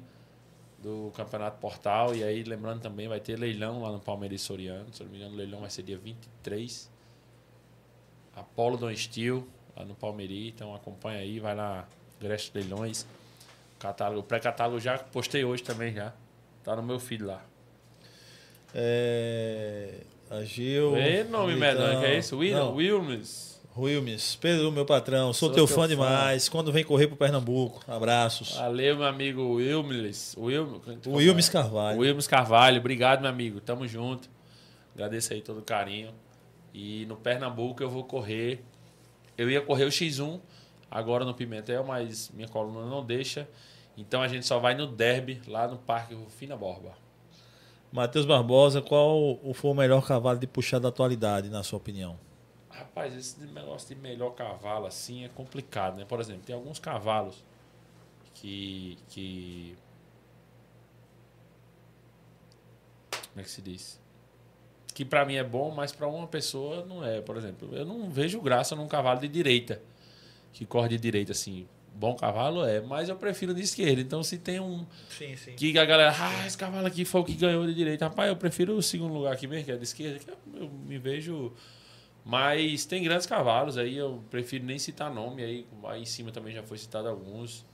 do 0.80 1.12
Campeonato 1.16 1.58
Portal. 1.60 2.14
E 2.14 2.24
aí, 2.24 2.44
lembrando 2.44 2.82
também, 2.82 3.08
vai 3.08 3.20
ter 3.20 3.38
leilão 3.40 3.82
lá 3.82 3.92
no 3.92 4.00
Palmeiras 4.00 4.42
Soriano. 4.42 4.94
Se 4.94 5.04
não 5.04 5.10
me 5.10 5.18
engano, 5.18 5.34
o 5.34 5.38
leilão 5.38 5.62
vai 5.62 5.70
ser 5.70 5.84
dia 5.84 5.98
23. 5.98 6.92
Apolo 8.36 8.78
Don 8.78 8.94
Steel, 8.96 9.48
lá 9.76 9.86
no 9.86 9.96
Palmeiras. 9.96 10.38
Então 10.38 10.76
acompanha 10.76 11.20
aí, 11.20 11.40
vai 11.40 11.56
lá, 11.56 11.88
Gresto 12.20 12.54
Leilões. 12.56 13.06
Catálogo, 13.80 14.24
pré-catálogo 14.24 14.80
já 14.80 14.98
postei 14.98 15.44
hoje 15.44 15.64
também 15.64 15.94
já. 15.94 16.14
Tá 16.64 16.76
no 16.76 16.84
meu 16.84 17.00
feed 17.00 17.24
lá. 17.24 17.44
É... 18.74 20.02
Ageu. 20.30 20.97
Ei, 20.97 21.23
nome 21.23 21.56
medonho, 21.56 21.99
que 21.99 22.06
é 22.06 22.18
esse? 22.18 22.34
Will, 22.34 22.73
Wilmes. 22.73 23.61
Wilmes. 23.77 24.35
Pedro, 24.35 24.72
meu 24.72 24.85
patrão. 24.85 25.34
Sou, 25.34 25.47
Sou 25.47 25.49
teu, 25.49 25.68
teu 25.68 25.76
fã 25.76 25.81
fã. 25.84 25.88
demais. 25.88 26.47
Quando 26.49 26.72
vem 26.72 26.84
correr 26.84 27.07
pro 27.07 27.18
Pernambuco. 27.18 27.84
Abraços. 27.88 28.53
Valeu, 28.56 28.95
meu 28.97 29.06
amigo 29.06 29.56
Wilmes. 29.56 30.35
Will, 30.38 30.81
Wilmes 31.07 31.49
Carvalho. 31.49 31.99
Wilmes 31.99 32.27
Carvalho, 32.27 32.80
obrigado, 32.80 33.22
meu 33.22 33.30
amigo. 33.30 33.60
Tamo 33.60 33.88
junto. 33.88 34.30
Agradeço 34.93 35.34
aí 35.34 35.41
todo 35.41 35.60
o 35.60 35.64
carinho. 35.64 36.14
E 36.73 37.06
no 37.06 37.15
Pernambuco 37.18 37.84
eu 37.84 37.89
vou 37.89 38.03
correr. 38.03 38.64
Eu 39.38 39.49
ia 39.49 39.61
correr 39.61 39.84
o 39.84 39.89
X1 39.89 40.39
agora 40.89 41.26
no 41.26 41.34
Pimentel, 41.34 41.84
mas 41.84 42.31
minha 42.34 42.47
coluna 42.47 42.85
não 42.85 43.06
deixa. 43.06 43.47
Então 43.97 44.22
a 44.22 44.27
gente 44.27 44.45
só 44.45 44.57
vai 44.60 44.73
no 44.73 44.88
derby, 44.88 45.41
lá 45.47 45.68
no 45.68 45.77
Parque 45.77 46.14
Rufina 46.14 46.56
Borba. 46.56 46.93
Matheus 47.96 48.26
Barbosa, 48.26 48.82
qual 48.82 49.40
foi 49.54 49.72
o 49.72 49.74
melhor 49.74 50.06
cavalo 50.06 50.38
de 50.38 50.46
puxar 50.46 50.80
da 50.80 50.90
atualidade, 50.90 51.50
na 51.50 51.64
sua 51.64 51.78
opinião? 51.78 52.20
Rapaz, 52.70 53.16
esse 53.16 53.40
negócio 53.46 53.88
de 53.88 54.02
melhor 54.02 54.32
cavalo 54.32 54.86
assim 54.86 55.24
é 55.24 55.30
complicado, 55.30 55.96
né? 55.96 56.04
Por 56.04 56.20
exemplo, 56.20 56.42
tem 56.46 56.54
alguns 56.54 56.78
cavalos 56.78 57.42
que. 58.34 58.98
que 59.08 59.78
como 63.30 63.40
é 63.40 63.44
que 63.44 63.50
se 63.50 63.62
diz? 63.62 63.98
Que 64.94 65.06
pra 65.06 65.24
mim 65.24 65.36
é 65.36 65.44
bom, 65.44 65.72
mas 65.72 65.94
pra 65.94 66.06
uma 66.06 66.28
pessoa 66.28 66.86
não 66.86 67.02
é. 67.02 67.22
Por 67.22 67.38
exemplo, 67.38 67.74
eu 67.74 67.86
não 67.86 68.10
vejo 68.10 68.42
graça 68.42 68.76
num 68.76 68.90
cavalo 68.90 69.22
de 69.22 69.30
direita, 69.30 69.82
que 70.52 70.66
corre 70.66 70.90
de 70.90 70.98
direita 70.98 71.32
assim. 71.32 71.66
Bom 71.98 72.14
cavalo 72.14 72.66
é, 72.66 72.82
mas 72.82 73.08
eu 73.08 73.16
prefiro 73.16 73.54
de 73.54 73.62
esquerda. 73.62 74.02
Então, 74.02 74.22
se 74.22 74.38
tem 74.38 74.60
um. 74.60 74.86
Sim, 75.10 75.36
sim. 75.38 75.54
Que 75.56 75.78
a 75.80 75.86
galera, 75.86 76.14
ah, 76.20 76.46
esse 76.46 76.58
cavalo 76.58 76.86
aqui 76.86 77.06
foi 77.06 77.22
o 77.22 77.24
que 77.24 77.34
ganhou 77.34 77.66
de 77.66 77.74
direita. 77.74 78.08
Rapaz, 78.10 78.28
eu 78.28 78.36
prefiro 78.36 78.76
o 78.76 78.84
segundo 78.84 79.14
lugar 79.14 79.32
aqui 79.32 79.48
mesmo, 79.48 79.66
que 79.66 79.72
é 79.72 79.78
de 79.78 79.84
esquerda, 79.84 80.20
que 80.20 80.30
eu, 80.30 80.70
me 80.70 80.98
vejo. 80.98 81.54
Mas 82.26 82.86
tem 82.86 83.02
grandes 83.02 83.26
cavalos 83.26 83.78
aí, 83.78 83.96
eu 83.96 84.22
prefiro 84.30 84.66
nem 84.66 84.78
citar 84.78 85.14
nome. 85.14 85.42
Aí, 85.42 85.66
aí 85.86 86.02
em 86.02 86.06
cima 86.06 86.32
também 86.32 86.54
já 86.54 86.64
foi 86.64 86.78
citado 86.78 87.08
alguns. 87.08 87.66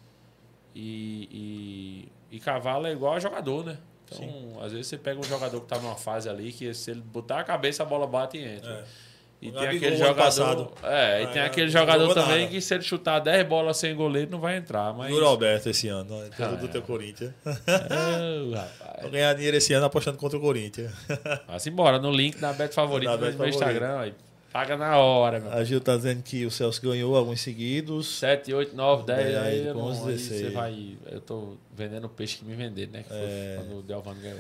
E, 0.76 2.10
e, 2.30 2.36
e 2.36 2.40
cavalo 2.40 2.86
é 2.86 2.92
igual 2.92 3.16
a 3.16 3.20
jogador, 3.20 3.66
né? 3.66 3.78
Então, 4.06 4.20
Sim. 4.20 4.58
às 4.62 4.72
vezes 4.72 4.88
você 4.88 4.98
pega 4.98 5.20
um 5.20 5.24
jogador 5.24 5.60
que 5.62 5.68
tá 5.68 5.80
numa 5.80 5.96
fase 5.96 6.30
ali 6.30 6.52
que 6.52 6.72
se 6.74 6.92
ele 6.92 7.02
botar 7.02 7.40
a 7.40 7.44
cabeça, 7.44 7.82
a 7.82 7.86
bola 7.86 8.06
bate 8.06 8.38
e 8.38 8.44
entra. 8.44 8.72
É. 8.72 9.11
E 9.42 9.50
O 9.50 9.54
tem 9.54 9.68
aquele 9.70 9.96
jogador. 9.98 10.16
passado. 10.16 10.72
É, 10.84 11.22
e 11.22 11.26
Ah, 11.26 11.28
tem 11.30 11.42
é, 11.42 11.46
aquele 11.46 11.66
não 11.66 11.72
jogador 11.74 12.14
também 12.14 12.40
nada. 12.42 12.52
que 12.52 12.62
se 12.62 12.74
ele 12.76 12.84
chutar 12.84 13.18
10 13.20 13.48
bolas 13.48 13.76
sem 13.78 13.96
goleiro, 13.96 14.30
não 14.30 14.40
vai 14.40 14.56
entrar. 14.58 14.94
Mas. 14.94 15.10
E 15.10 15.14
o 15.14 15.26
Roberto 15.26 15.68
esse 15.68 15.88
ano, 15.88 16.16
né? 16.20 16.30
Ah, 16.40 16.46
do 16.50 16.66
é. 16.66 16.70
teu 16.70 16.82
Corinthians. 16.84 17.34
É. 17.68 19.02
Vou 19.02 19.10
ganhar 19.12 19.34
dinheiro 19.34 19.58
esse 19.58 19.74
ano 19.74 19.86
apostando 19.86 20.18
contra 20.18 20.38
o 20.38 20.42
Corinthians. 20.42 20.92
Vá-se 21.48 21.70
embora 21.70 21.98
no 22.00 22.12
link 22.12 22.38
da 22.38 22.54
Bet 22.54 22.74
Favorito 22.74 23.18
Bet 23.18 23.36
meu. 23.38 23.48
Instagram. 23.48 24.00
Aí. 24.00 24.14
Paga 24.54 24.76
na 24.78 24.98
hora, 24.98 25.40
meu. 25.40 25.52
A 25.52 25.64
Gil 25.64 25.80
tá 25.80 25.96
dizendo 25.96 26.22
que 26.22 26.46
o 26.46 26.52
Celso 26.52 26.82
ganhou 26.82 27.16
alguns 27.16 27.40
seguidos. 27.40 28.20
7, 28.20 28.54
8, 28.54 28.76
9, 28.76 29.06
10, 29.06 29.24
Dez, 29.24 29.38
aí, 29.38 29.66
eu 29.68 29.74
não, 29.74 29.88
uns 29.88 30.00
aí 30.06 30.14
16. 30.14 30.42
você 30.42 30.50
vai. 30.50 30.98
Eu 31.10 31.22
tô 31.22 31.54
vendendo 31.74 32.10
peixe 32.10 32.38
que 32.38 32.46
me 32.46 32.54
vender, 32.54 32.90
né? 32.90 33.02
Que 33.04 33.10
foi 33.10 33.18
É. 33.18 33.56
quando 33.60 33.80
o 33.80 33.82
Delvano 33.82 34.20
ganhou. 34.22 34.40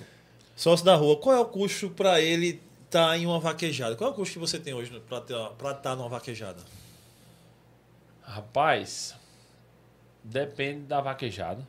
Sócio 0.55 0.85
da 0.85 0.95
rua, 0.95 1.15
qual 1.17 1.35
é 1.35 1.39
o 1.39 1.45
custo 1.45 1.89
pra 1.89 2.19
ele 2.19 2.61
estar 2.91 3.17
em 3.17 3.25
uma 3.25 3.39
vaquejada? 3.39 3.95
Qual 3.95 4.09
é 4.09 4.13
o 4.13 4.15
custo 4.15 4.33
que 4.33 4.39
você 4.39 4.59
tem 4.59 4.73
hoje 4.73 4.91
pra 5.57 5.71
estar 5.71 5.95
numa 5.95 6.09
vaquejada? 6.09 6.61
Rapaz, 8.21 9.15
depende 10.21 10.81
da 10.81 10.99
vaquejada. 10.99 11.65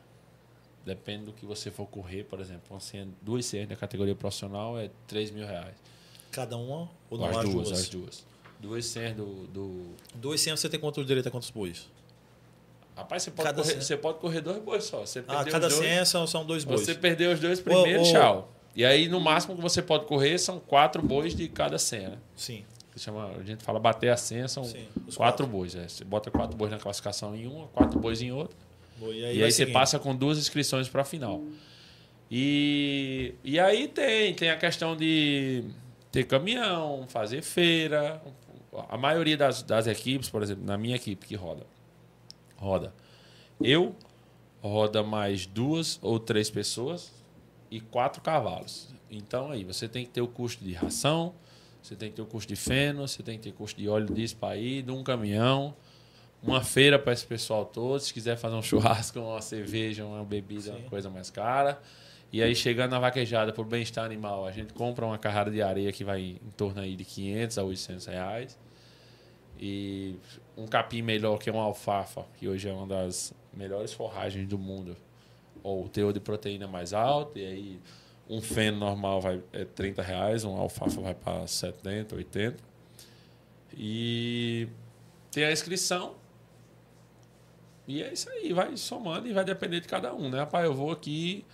Depende 0.85 1.27
do 1.27 1.32
que 1.32 1.47
você 1.47 1.70
for 1.70 1.86
correr, 1.86 2.24
por 2.24 2.40
exemplo. 2.40 2.78
Senha, 2.81 3.09
duas 3.23 3.47
senhas 3.47 3.69
da 3.69 3.77
categoria 3.77 4.16
profissional 4.16 4.77
é 4.77 4.90
3 5.07 5.31
mil 5.31 5.47
reais. 5.47 5.77
Cada 6.32 6.57
uma 6.57 6.90
ou 7.09 7.19
não? 7.19 7.27
as, 7.27 7.36
as 7.36 7.43
duas, 7.44 7.55
duas? 7.69 7.81
as 7.81 7.89
duas. 7.89 8.27
Duas 8.59 8.86
senhas 8.86 9.16
do. 9.16 9.47
do... 9.47 9.94
Duas 10.15 10.40
senhas 10.40 10.59
você 10.59 10.69
tem 10.69 10.81
quantos 10.81 11.07
direito 11.07 11.28
a 11.28 11.31
quantos 11.31 11.51
bois? 11.51 11.89
Rapaz, 12.97 13.23
você 13.23 13.31
pode, 13.31 13.49
Cada 13.49 13.62
correr, 13.62 13.74
você 13.77 13.97
pode 13.97 14.19
correr 14.19 14.40
dois 14.40 14.62
bois 14.62 14.85
só. 14.85 15.01
Você 15.01 15.24
Ah, 15.28 15.44
cada 15.44 15.69
dois, 15.69 16.09
são, 16.09 16.27
são 16.27 16.44
dois 16.44 16.65
bois. 16.65 16.81
Você 16.81 16.94
perdeu 16.94 17.32
os 17.32 17.39
dois 17.39 17.61
primeiro, 17.61 18.03
ô. 18.03 18.05
tchau. 18.05 18.52
E 18.74 18.85
aí, 18.85 19.09
no 19.09 19.20
máximo 19.20 19.55
que 19.55 19.61
você 19.61 19.82
pode 19.82 20.07
correr 20.07 20.39
são 20.39 20.59
quatro 20.59 21.03
bois 21.03 21.35
de 21.35 21.47
cada 21.49 21.78
senha. 21.78 22.11
né? 22.11 22.19
Sim. 22.36 22.65
Que 22.93 22.99
chama, 23.01 23.27
a 23.39 23.43
gente 23.43 23.62
fala 23.62 23.78
bater 23.78 24.11
a 24.11 24.16
senha, 24.16 24.47
são 24.49 24.65
Sim, 24.65 24.86
os 25.07 25.16
quatro, 25.16 25.47
bois. 25.47 25.74
é. 25.74 25.89
Você 25.89 26.05
bota 26.05 26.31
quatro 26.31 26.57
bois 26.57 26.70
na 26.70 26.78
classificação 26.78 27.35
em 27.35 27.47
uma, 27.47 27.69
quatro 27.69 27.99
bois 27.99 28.20
em 28.20 28.32
outra. 28.32 28.57
Boi, 28.99 29.16
E 29.16 29.20
vai 29.23 29.31
aí, 29.44 29.53
você 29.53 29.66
passa 29.66 29.99
com 29.99 30.15
duas 30.15 30.36
inscrições 30.39 30.89
para 30.89 31.01
a 31.03 31.05
final. 31.05 31.43
E, 32.31 33.35
e 33.44 33.59
aí 33.61 33.89
tem, 33.89 34.35
tem 34.35 34.51
a 34.51 34.57
questão 34.57 34.97
de 34.97 35.65
ter 36.11 36.24
caminhão, 36.24 37.05
fazer 37.09 37.43
feira. 37.43 38.23
A 38.89 38.97
maioria 38.97 39.36
das, 39.36 39.62
das 39.62 39.86
equipes, 39.86 40.31
por 40.31 40.43
exemplo, 40.43 40.65
na 40.65 40.78
minha 40.78 40.97
equipe 40.97 41.27
que 41.27 41.35
roda, 41.35 41.66
roda 42.57 42.93
eu, 43.62 43.94
roda 44.62 45.03
mais 45.03 45.44
duas 45.47 45.99
ou 46.03 46.19
três 46.19 46.49
pessoas 46.51 47.12
e 47.73 47.81
quatro 47.81 48.20
cavalos. 48.20 48.94
Então 49.11 49.51
aí 49.51 49.65
você 49.65 49.89
tem 49.89 50.05
que 50.05 50.11
ter 50.11 50.20
o 50.20 50.28
custo 50.28 50.62
de 50.62 50.74
ração, 50.74 51.35
você 51.82 51.97
tem 51.97 52.11
que 52.11 52.16
ter 52.16 52.23
o 52.23 52.27
custo 52.27 52.53
de 52.53 52.61
feno, 52.61 53.09
você 53.09 53.23
tem 53.23 53.39
que 53.39 53.44
ter 53.44 53.53
custo 53.53 53.81
de 53.81 53.89
óleo 53.89 54.12
disso 54.12 54.36
para 54.36 54.59
ir, 54.59 54.82
de 54.82 54.90
um 54.93 55.03
caminhão, 55.03 55.74
uma 56.43 56.62
feira 56.62 56.99
para 56.99 57.15
esse 57.15 57.24
pessoal 57.24 57.65
todo. 57.65 57.99
Se 57.99 58.12
quiser 58.12 58.36
fazer 58.36 58.57
um 58.57 58.61
churrasco, 58.62 59.19
uma 59.19 59.40
cerveja, 59.40 60.05
uma 60.05 60.23
bebida, 60.23 60.65
Sim. 60.65 60.70
uma 60.73 60.90
coisa 60.90 61.09
mais 61.09 61.31
cara. 61.31 61.81
E 62.31 62.43
aí, 62.43 62.55
chegando 62.55 62.90
na 62.90 62.99
vaquejada 62.99 63.53
por 63.53 63.65
bem-estar 63.65 64.05
animal, 64.05 64.47
a 64.47 64.53
gente 64.53 64.74
compra 64.74 65.07
uma 65.07 65.19
carrada 65.19 65.51
de 65.51 65.62
areia 65.62 65.93
que 65.93 66.05
vai 66.05 66.20
em 66.20 66.51
torno 66.57 66.81
aí 66.81 66.94
de 66.94 67.05
500 67.07 67.59
a 67.59 67.62
800 67.62 68.07
reais. 68.07 68.59
E 69.59 70.16
um 70.57 70.66
capim 70.66 71.01
melhor 71.01 71.39
que 71.39 71.51
uma 71.51 71.62
alfafa, 71.62 72.27
que 72.36 72.49
hoje 72.49 72.69
é 72.69 72.73
uma 72.73 72.86
das 72.86 73.32
melhores 73.53 73.93
forragens 73.93 74.47
do 74.47 74.59
mundo. 74.59 74.97
Ou 75.63 75.85
o 75.85 75.89
teor 75.89 76.13
de 76.13 76.21
proteína 76.21 76.67
mais 76.67 76.93
alto, 76.93 77.39
e 77.39 77.47
aí 77.47 77.81
um 78.29 78.41
feno 78.41 78.79
normal 78.79 79.21
vai 79.21 79.41
é 79.53 79.65
30 79.65 80.03
reais, 80.03 80.45
uma 80.45 80.59
alfafa 80.61 81.01
vai 81.01 81.15
para 81.15 81.47
70, 81.47 82.17
80. 82.17 82.57
E 83.77 84.69
tem 85.31 85.45
a 85.45 85.53
inscrição. 85.53 86.15
E 87.87 88.03
é 88.03 88.13
isso 88.13 88.29
aí, 88.31 88.53
vai 88.53 88.77
somando 88.77 89.27
e 89.29 89.33
vai 89.33 89.45
depender 89.45 89.81
de 89.81 89.89
cada 89.89 90.15
um, 90.15 90.29
né? 90.31 90.39
Rapaz, 90.41 90.65
eu 90.65 90.73
vou 90.73 90.91
aqui, 90.93 91.45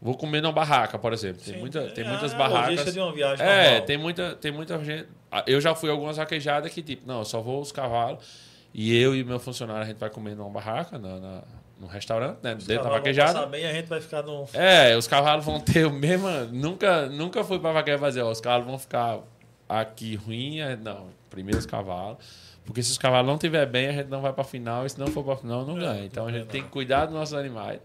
vou 0.00 0.16
comer 0.16 0.40
numa 0.40 0.52
barraca, 0.52 0.98
por 0.98 1.12
exemplo. 1.12 1.42
Tem, 1.44 1.54
Sim. 1.54 1.60
muita, 1.60 1.88
tem 1.90 2.04
É 2.04 2.08
muitas 2.08 2.32
a 2.32 2.38
barracas. 2.38 2.92
de 2.92 2.98
uma 3.00 3.12
viagem 3.12 3.44
É, 3.44 3.64
normal. 3.70 3.86
tem 3.86 3.98
muita, 3.98 4.34
tem 4.36 4.50
muita 4.52 4.82
gente. 4.84 5.08
Ah, 5.30 5.44
Eu 5.46 5.60
já 5.60 5.74
fui 5.74 5.90
algumas 5.90 6.16
vaquejadas 6.16 6.72
que, 6.72 6.82
tipo, 6.82 7.06
não, 7.06 7.18
eu 7.18 7.24
só 7.24 7.40
vou 7.42 7.60
os 7.60 7.70
cavalos 7.70 8.24
e 8.72 8.96
eu 8.96 9.14
e 9.14 9.22
meu 9.22 9.38
funcionário 9.38 9.82
a 9.82 9.86
gente 9.86 9.98
vai 9.98 10.08
comer 10.10 10.34
numa 10.34 10.50
barraca, 10.50 10.98
na, 10.98 11.20
na, 11.20 11.42
num 11.84 11.90
restaurante, 11.90 12.38
né? 12.42 12.54
Os 12.54 12.66
dentro 12.66 12.84
da 12.84 12.90
cavalos 12.90 13.16
vão 13.16 13.24
vaquejada. 13.24 13.46
bem, 13.46 13.66
a 13.66 13.72
gente 13.72 13.86
vai 13.86 14.00
ficar 14.00 14.22
no... 14.22 14.46
É, 14.52 14.96
os 14.96 15.06
cavalos 15.06 15.44
vão 15.44 15.60
ter 15.60 15.86
o 15.86 15.92
mesmo. 15.92 16.28
Nunca, 16.52 17.06
nunca 17.08 17.44
fui 17.44 17.58
pra 17.58 17.72
vaqueira 17.72 17.98
fazer, 17.98 18.22
ó, 18.22 18.30
os 18.30 18.40
cavalos 18.40 18.66
vão 18.66 18.78
ficar 18.78 19.20
aqui 19.68 20.14
ruim. 20.16 20.60
é- 20.60 20.76
Não, 20.76 21.08
primeiro 21.30 21.58
os 21.58 21.66
cavalos. 21.66 22.18
Porque 22.64 22.82
se 22.82 22.90
os 22.90 22.98
cavalos 22.98 23.26
não 23.26 23.34
estiver 23.34 23.66
bem, 23.66 23.88
a 23.88 23.92
gente 23.92 24.08
não 24.08 24.22
vai 24.22 24.32
pra 24.32 24.42
final. 24.42 24.86
E 24.86 24.90
se 24.90 24.98
não 24.98 25.06
for 25.08 25.22
pra 25.22 25.36
final, 25.36 25.66
não 25.66 25.76
É, 25.76 25.80
ganha. 25.80 26.04
Então 26.06 26.26
a 26.26 26.32
gente 26.32 26.46
tem 26.46 26.62
que 26.62 26.68
cuidar 26.70 27.04
dos 27.06 27.14
nossos 27.14 27.34
animais. 27.34 27.78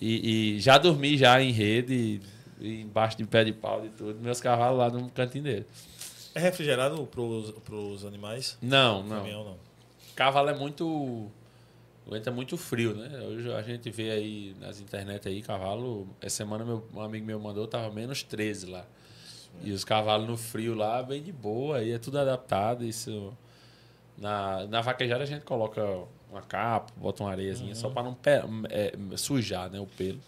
E, 0.00 0.54
e 0.56 0.60
já 0.60 0.78
dormi 0.78 1.16
já 1.16 1.40
em 1.40 1.52
rede, 1.52 2.20
e 2.60 2.80
embaixo 2.82 3.16
de 3.16 3.24
pé 3.24 3.44
de 3.44 3.52
pau 3.52 3.84
e 3.84 3.88
tudo. 3.90 4.18
Meus 4.20 4.40
cavalos 4.40 4.78
lá 4.78 4.90
no 4.90 5.08
cantinho 5.10 5.44
dele. 5.44 5.66
É 6.34 6.40
refrigerado 6.40 7.04
pros, 7.06 7.50
pros 7.64 8.04
animais? 8.04 8.56
Não, 8.62 9.02
não. 9.02 9.18
Caminhão 9.18 9.44
não. 9.44 9.56
Cavalo 10.16 10.48
é 10.50 10.54
muito. 10.54 11.30
Aguenta 12.10 12.32
muito 12.32 12.56
frio, 12.56 12.92
né? 12.92 13.20
Hoje 13.20 13.52
a 13.52 13.62
gente 13.62 13.88
vê 13.88 14.10
aí 14.10 14.56
nas 14.58 14.80
internet 14.80 15.28
aí, 15.28 15.40
cavalo. 15.40 16.08
Essa 16.20 16.38
semana 16.38 16.64
meu, 16.64 16.84
um 16.92 17.00
amigo 17.00 17.24
meu 17.24 17.38
mandou, 17.38 17.68
tava 17.68 17.88
menos 17.94 18.24
13 18.24 18.66
lá. 18.66 18.84
E 19.62 19.70
os 19.70 19.84
cavalos 19.84 20.26
no 20.26 20.36
frio 20.36 20.74
lá, 20.74 21.04
bem 21.04 21.22
de 21.22 21.30
boa, 21.30 21.76
aí 21.76 21.92
é 21.92 22.00
tudo 22.00 22.18
adaptado. 22.18 22.84
Isso. 22.84 23.32
Na, 24.18 24.66
na 24.66 24.80
vaquejada 24.80 25.22
a 25.22 25.26
gente 25.26 25.44
coloca 25.44 25.80
uma 26.28 26.42
capa, 26.42 26.92
bota 26.96 27.22
uma 27.22 27.30
areiazinha, 27.30 27.76
só 27.76 27.88
para 27.88 28.02
não 28.02 28.18
é, 28.68 28.92
sujar 29.16 29.70
né, 29.70 29.78
o 29.78 29.86
pelo. 29.86 30.18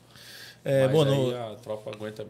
É, 0.64 0.82
Mas 0.84 0.92
boa, 0.92 1.04
aí 1.04 1.30
no... 1.32 1.52
a 1.52 1.56
tropa 1.56 1.90
aguenta. 1.90 2.24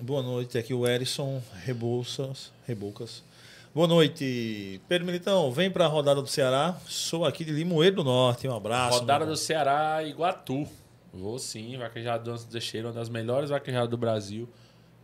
boa 0.00 0.22
noite, 0.22 0.56
aqui 0.56 0.72
o 0.72 0.86
Erison 0.86 1.42
Rebouças, 1.64 2.52
Reboucas. 2.64 3.24
Boa 3.74 3.88
noite, 3.88 4.80
Pedro 4.86 5.04
Militão, 5.04 5.50
vem 5.50 5.68
pra 5.68 5.88
rodada 5.88 6.22
do 6.22 6.28
Ceará. 6.28 6.76
Sou 6.86 7.24
aqui 7.24 7.44
de 7.44 7.50
Limoeiro 7.50 7.96
do 7.96 8.04
Norte, 8.04 8.46
um 8.46 8.54
abraço. 8.54 9.00
Rodada 9.00 9.26
do 9.26 9.36
Ceará, 9.36 10.00
Iguatu. 10.04 10.64
Vou 11.12 11.40
sim, 11.40 11.76
vaquejada 11.76 12.22
do 12.22 12.30
Antes 12.30 12.44
do 12.44 12.60
Cheiro, 12.60 12.86
uma 12.86 12.94
das 12.94 13.08
melhores 13.08 13.50
vaquejadas 13.50 13.90
do 13.90 13.96
Brasil 13.96 14.48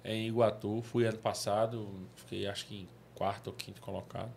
é 0.05 0.15
em 0.15 0.29
Iguatu. 0.29 0.83
Fui 0.83 1.05
ano 1.05 1.19
passado, 1.19 1.89
fiquei 2.15 2.47
acho 2.47 2.65
que 2.67 2.83
em 2.83 2.89
quarto 3.17 3.49
ou 3.49 3.55
quinto 3.55 3.81
colocado. 3.81 4.31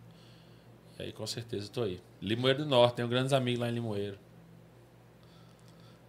E 0.97 1.03
aí 1.03 1.11
com 1.11 1.27
certeza 1.27 1.65
estou 1.65 1.83
aí. 1.83 2.01
Limoeiro 2.19 2.63
do 2.63 2.65
Norte, 2.65 2.95
tenho 2.95 3.07
grandes 3.07 3.33
amigos 3.33 3.59
lá 3.59 3.69
em 3.69 3.73
Limoeiro. 3.73 4.17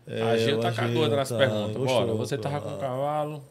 É, 0.07 0.23
a 0.23 0.39
Gil 0.39 0.57
o 0.57 0.61
tá 0.63 0.73
cagando 0.73 1.15
nas 1.15 1.29
tá- 1.29 1.37
perguntas. 1.37 1.77
Bora, 1.77 2.15
você 2.15 2.39
tava 2.39 2.59
com 2.59 2.71
ah, 2.71 2.75
um 2.75 2.79
cavalo? 2.79 3.45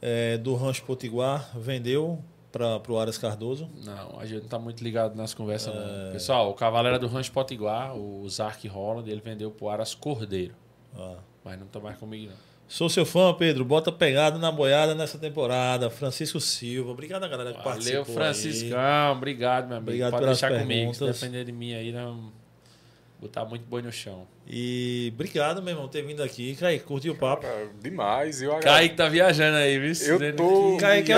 é, 0.00 0.38
do 0.38 0.54
Rancho 0.54 0.82
Potiguar, 0.84 1.50
vendeu 1.54 2.18
para 2.52 2.80
o 2.88 2.98
Aras 2.98 3.16
Cardoso. 3.18 3.68
Não, 3.84 4.18
a 4.18 4.26
gente 4.26 4.42
não 4.42 4.48
tá 4.48 4.58
muito 4.58 4.82
ligado 4.82 5.14
nas 5.16 5.32
conversas, 5.34 5.74
É. 5.74 5.78
não. 6.06 6.12
Pessoal, 6.12 6.50
o 6.50 6.54
cavalo 6.54 6.88
era 6.88 6.98
do 6.98 7.06
Rancho 7.06 7.32
Potiguar, 7.32 7.96
o 7.96 8.28
Zark 8.28 8.66
Holland, 8.68 9.10
ele 9.10 9.20
vendeu 9.20 9.50
pro 9.50 9.68
Aras 9.68 9.94
Cordeiro. 9.94 10.54
Ah. 10.96 11.14
Mas 11.44 11.58
não 11.58 11.66
tá 11.66 11.80
mais 11.80 11.96
comigo, 11.96 12.30
não. 12.30 12.50
Sou 12.68 12.88
seu 12.88 13.04
fã, 13.04 13.34
Pedro. 13.34 13.64
Bota 13.64 13.90
pegada 13.90 14.38
na 14.38 14.52
boiada 14.52 14.94
nessa 14.94 15.18
temporada. 15.18 15.90
Francisco 15.90 16.38
Silva. 16.38 16.92
Obrigado, 16.92 17.28
galera, 17.28 17.52
que 17.52 17.64
participou. 17.64 18.04
Valeu, 18.04 18.14
Franciscão. 18.14 19.12
Obrigado, 19.16 19.66
meu 19.66 19.76
amigo. 19.78 19.88
Obrigado 19.90 20.10
Pode 20.12 20.26
deixar 20.26 20.48
comigo. 20.52 20.92
Se 20.94 21.00
perguntas. 21.00 21.20
depender 21.20 21.44
de 21.44 21.50
mim 21.52 21.74
aí, 21.74 21.90
não... 21.90 22.32
Botar 23.20 23.44
muito 23.44 23.66
boi 23.66 23.82
no 23.82 23.92
chão. 23.92 24.26
E 24.46 25.10
obrigado, 25.14 25.60
meu 25.60 25.72
irmão, 25.72 25.86
por 25.86 25.92
ter 25.92 26.00
vindo 26.02 26.22
aqui. 26.22 26.56
Kaique, 26.56 26.84
curtiu 26.86 27.12
o 27.12 27.16
papo? 27.16 27.42
Cara, 27.42 27.68
demais. 27.78 28.40
Eu 28.40 28.58
Kaique 28.60 28.96
tá 28.96 29.08
viajando 29.10 29.58
aí, 29.58 29.78
viu? 29.78 29.92
Eu 30.18 30.36
tô- 30.36 30.76
Kaique, 30.78 31.12
é, 31.12 31.14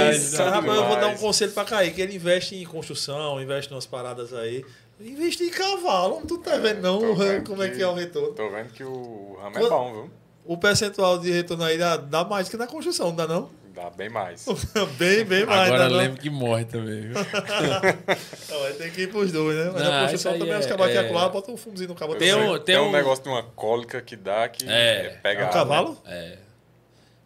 rapaz, 0.50 0.76
eu 0.76 0.86
vou 0.88 0.96
dar 0.96 1.06
um 1.08 1.16
conselho 1.16 1.52
pra 1.52 1.64
Kaique. 1.64 2.00
Ele 2.02 2.16
investe 2.16 2.56
em 2.56 2.64
construção, 2.64 3.40
investe 3.40 3.70
em 3.70 3.74
umas 3.76 3.86
paradas 3.86 4.34
aí. 4.34 4.64
Investe 5.00 5.44
em 5.44 5.50
cavalo. 5.50 6.22
Tu 6.26 6.38
tá 6.38 6.56
vendo 6.58 6.80
não 6.82 7.14
vendo 7.14 7.44
como 7.46 7.62
é 7.62 7.68
que- 7.68 7.76
que 7.76 7.82
é 7.82 7.86
o 7.86 7.94
retorno. 7.94 8.32
Tô 8.34 8.50
vendo 8.50 8.72
que 8.72 8.82
o 8.82 9.36
ramo 9.40 9.56
é 9.58 9.68
bom, 9.68 9.92
viu? 9.92 10.10
O 10.44 10.56
percentual 10.58 11.18
de 11.20 11.30
retorno 11.30 11.62
aí 11.62 11.78
dá, 11.78 11.96
dá 11.96 12.24
mais 12.24 12.48
que 12.48 12.56
na 12.56 12.66
construção, 12.66 13.08
não 13.10 13.16
dá 13.16 13.28
não? 13.28 13.48
Dá 13.74 13.88
bem 13.90 14.08
mais. 14.10 14.44
bem, 14.98 15.24
bem 15.24 15.46
mais. 15.46 15.68
Agora 15.68 15.84
dá 15.84 15.88
não? 15.88 15.96
lembro 15.96 16.20
que 16.20 16.28
morre 16.28 16.64
também, 16.66 17.00
viu? 17.00 17.14
Não, 18.50 18.64
aí 18.64 18.74
tem 18.74 18.90
que 18.90 19.02
ir 19.02 19.10
pros 19.10 19.32
dois, 19.32 19.56
né? 19.56 19.70
Mas 19.72 19.82
Não, 19.82 20.14
isso 20.14 20.28
aí 20.28 20.38
também, 20.38 20.54
é- 20.54 20.58
os 20.58 20.66
cavalos 20.66 20.94
é- 20.94 20.98
acolá, 20.98 21.28
bota 21.30 21.50
um 21.50 21.56
fumozinho 21.56 21.88
no 21.88 21.94
cabo. 21.94 22.14
Tem 22.16 22.34
um- 22.34 22.58
tem 22.58 22.76
um, 22.78 22.88
um- 22.88 22.92
negócio 22.92 23.24
de 23.24 23.30
uma 23.30 23.42
cólica 23.42 24.02
que 24.02 24.14
dá 24.14 24.46
que 24.48 24.68
É. 24.68 25.18
pega. 25.22 25.42
É 25.42 25.46
um 25.46 25.50
cavalo? 25.50 25.98
É. 26.04 26.36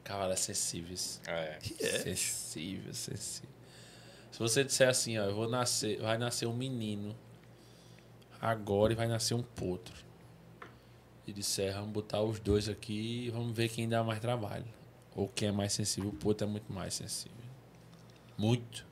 Cavalo 0.04 0.32
é 0.32 0.36
sensível. 0.36 0.96
É. 1.26 1.58
É. 1.80 1.98
Sensível, 1.98 2.94
sensível. 2.94 3.50
Se 4.30 4.38
você 4.38 4.62
disser 4.62 4.88
assim, 4.88 5.18
ó, 5.18 5.24
eu 5.24 5.34
vou 5.34 5.48
nascer, 5.48 5.98
vai 6.00 6.16
nascer 6.16 6.46
um 6.46 6.52
menino 6.54 7.16
agora 8.40 8.92
e 8.92 8.96
vai 8.96 9.08
nascer 9.08 9.34
um 9.34 9.42
potro. 9.42 9.94
E 11.26 11.32
disser, 11.32 11.72
vamos 11.74 11.90
botar 11.90 12.22
os 12.22 12.38
dois 12.38 12.68
aqui 12.68 13.24
e 13.26 13.30
vamos 13.30 13.52
ver 13.56 13.68
quem 13.68 13.88
dá 13.88 14.04
mais 14.04 14.20
trabalho. 14.20 14.64
Ou 15.16 15.26
quem 15.28 15.48
é 15.48 15.52
mais 15.52 15.72
sensível. 15.72 16.10
O 16.10 16.12
potro 16.12 16.46
é 16.46 16.50
muito 16.50 16.72
mais 16.72 16.94
sensível. 16.94 17.32
Muito. 18.38 18.86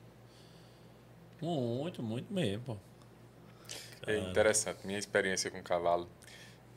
Muito, 1.41 2.01
muito 2.01 2.33
mesmo, 2.33 2.63
pô. 2.63 2.77
É 4.07 4.17
interessante. 4.17 4.79
Minha 4.85 4.99
experiência 4.99 5.49
com 5.51 5.61
cavalo. 5.61 6.09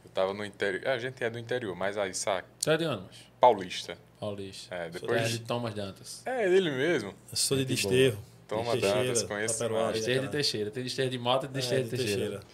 Eu 0.05 0.11
tava 0.11 0.35
no 0.35 0.45
interior. 0.45 0.87
A 0.87 0.99
gente 0.99 1.23
é 1.25 1.31
do 1.31 1.39
interior, 1.39 1.75
mas 1.75 1.97
aí, 1.97 2.15
sabe? 2.15 2.47
Você 2.59 2.71
é 2.71 2.77
de 2.77 2.87
onde? 2.87 3.29
Paulista. 3.41 3.97
Paulista. 4.21 4.75
É, 4.75 4.91
depois. 4.91 5.31
de 5.31 5.39
Thomas 5.41 5.75
Dantas. 5.75 6.23
É 6.27 6.47
ele 6.47 6.71
mesmo. 6.71 7.15
Eu 7.31 7.37
sou 7.37 7.57
de 7.57 7.65
desterro. 7.65 8.19
Toma 8.47 8.75
de 8.75 8.81
Dantas, 8.81 9.23
conheço. 9.23 9.59
Desterro 9.93 10.23
de. 10.27 10.29
Teixeira. 10.29 10.71
Tem 10.71 10.83
Desterro 10.83 11.11
de 11.11 11.19
Malta 11.19 11.47
e 11.47 11.49
Desterro 11.51 11.81
É, 11.81 11.85
de 11.85 11.91
de 11.91 11.97
Teixeira. 11.97 12.21
Teixeira. 12.21 12.45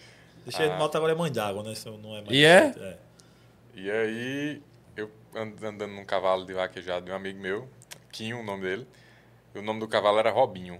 Teixeira 0.43 0.69
de 0.69 0.75
Ah. 0.75 0.79
Malta 0.79 0.97
agora 0.97 1.13
é 1.13 1.15
mãe 1.15 1.31
d'água, 1.31 1.63
né? 1.63 1.71
Isso 1.71 1.89
não 1.91 2.15
é 2.15 2.21
mais. 2.21 2.31
E 2.31 2.43
é? 2.43 2.73
é? 2.77 2.97
E 3.75 3.91
aí, 3.91 4.61
andando 5.35 5.87
num 5.87 6.05
cavalo 6.05 6.45
de 6.45 6.53
vaquejado 6.53 7.05
de 7.05 7.11
um 7.11 7.15
amigo 7.15 7.39
meu, 7.39 7.67
Quinho, 8.11 8.39
o 8.39 8.43
nome 8.43 8.63
dele. 8.63 8.87
E 9.53 9.59
o 9.59 9.61
nome 9.61 9.79
do 9.79 9.87
cavalo 9.87 10.19
era 10.19 10.31
Robinho. 10.31 10.79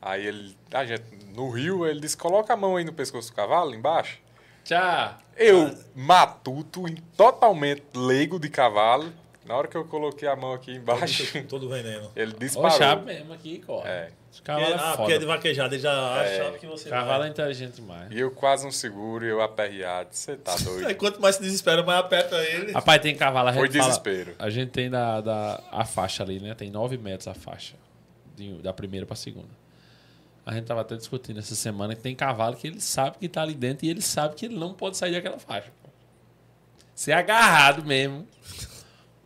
Aí 0.00 0.26
ele, 0.26 0.56
a 0.72 0.84
gente, 0.84 1.04
no 1.34 1.50
rio, 1.50 1.86
ele 1.86 2.00
disse: 2.00 2.16
coloca 2.16 2.52
a 2.52 2.56
mão 2.56 2.76
aí 2.76 2.84
no 2.84 2.92
pescoço 2.92 3.30
do 3.30 3.36
cavalo, 3.36 3.74
embaixo. 3.74 4.18
Tchau! 4.64 5.16
Eu, 5.36 5.76
matuto, 5.94 6.82
totalmente 7.16 7.84
leigo 7.94 8.38
de 8.38 8.48
cavalo, 8.48 9.12
na 9.46 9.54
hora 9.56 9.68
que 9.68 9.76
eu 9.76 9.84
coloquei 9.84 10.28
a 10.28 10.34
mão 10.36 10.52
aqui 10.52 10.72
embaixo, 10.72 11.24
Todo 11.48 11.68
veneno. 11.68 12.10
ele 12.16 12.32
disparou. 12.32 12.70
chave 12.76 13.02
mesmo 13.04 13.32
aqui, 13.32 13.58
corre. 13.60 13.88
É. 13.88 14.10
Os 14.32 14.40
cavalos 14.40 14.80
ah, 14.82 14.92
é 14.92 14.96
porque 14.96 15.12
é 15.14 15.18
de 15.18 15.24
vaquejada, 15.24 15.74
ele 15.74 15.82
já 15.82 15.92
acha 16.20 16.30
É. 16.44 16.50
que 16.58 16.66
você 16.66 16.90
Cavalo 16.90 17.20
vai. 17.20 17.28
é 17.28 17.30
inteligente 17.30 17.76
demais. 17.76 18.10
E 18.10 18.18
eu 18.18 18.30
quase 18.30 18.66
um 18.66 18.70
seguro 18.70 19.24
e 19.24 19.28
eu 19.30 19.40
aperreado. 19.40 20.08
Você 20.12 20.36
tá 20.36 20.54
doido? 20.56 20.92
quanto 20.96 21.20
mais 21.22 21.36
se 21.36 21.42
desespera, 21.42 21.82
mais 21.82 22.00
aperta 22.00 22.36
ele. 22.44 22.72
Rapaz, 22.72 23.00
tem 23.00 23.16
cavalo, 23.16 23.48
a 23.48 23.52
gente 23.52 23.60
Foi 23.60 23.68
fala- 23.70 23.84
desespero. 23.84 24.34
a 24.38 24.50
gente 24.50 24.70
tem 24.72 24.90
da, 24.90 25.20
da, 25.22 25.62
a 25.70 25.84
faixa 25.86 26.22
ali, 26.22 26.38
né? 26.38 26.54
Tem 26.54 26.70
9 26.70 26.98
metros 26.98 27.28
a 27.28 27.34
faixa. 27.34 27.74
de- 28.36 28.58
da 28.60 28.72
primeira 28.74 29.06
pra 29.06 29.16
segunda. 29.16 29.48
A 30.44 30.52
gente 30.52 30.64
tava 30.66 30.82
até 30.82 30.94
discutindo 30.94 31.38
essa 31.38 31.54
semana 31.54 31.94
que 31.96 32.02
tem 32.02 32.14
cavalo 32.14 32.54
que 32.54 32.66
ele 32.66 32.80
sabe 32.80 33.16
que 33.18 33.28
tá 33.28 33.40
ali 33.42 33.54
dentro 33.54 33.86
e 33.86 33.90
ele 33.90 34.02
sabe 34.02 34.34
que 34.34 34.44
ele 34.46 34.56
não 34.56 34.74
pode 34.74 34.96
sair 34.98 35.12
daquela 35.12 35.38
faixa. 35.38 35.72
Ser 36.94 37.12
agarrado 37.12 37.84
mesmo. 37.84 38.26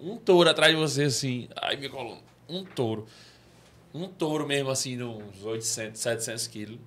Um 0.00 0.16
touro 0.16 0.48
atrás 0.48 0.72
de 0.72 0.80
você, 0.80 1.04
assim. 1.04 1.48
Ai, 1.60 1.76
minha 1.76 1.90
coluna. 1.90 2.20
Um 2.48 2.64
touro. 2.64 3.06
Um 3.92 4.08
touro 4.08 4.46
mesmo, 4.46 4.70
assim, 4.70 5.00
uns 5.02 5.44
800, 5.44 6.00
700 6.00 6.46
quilos. 6.46 6.78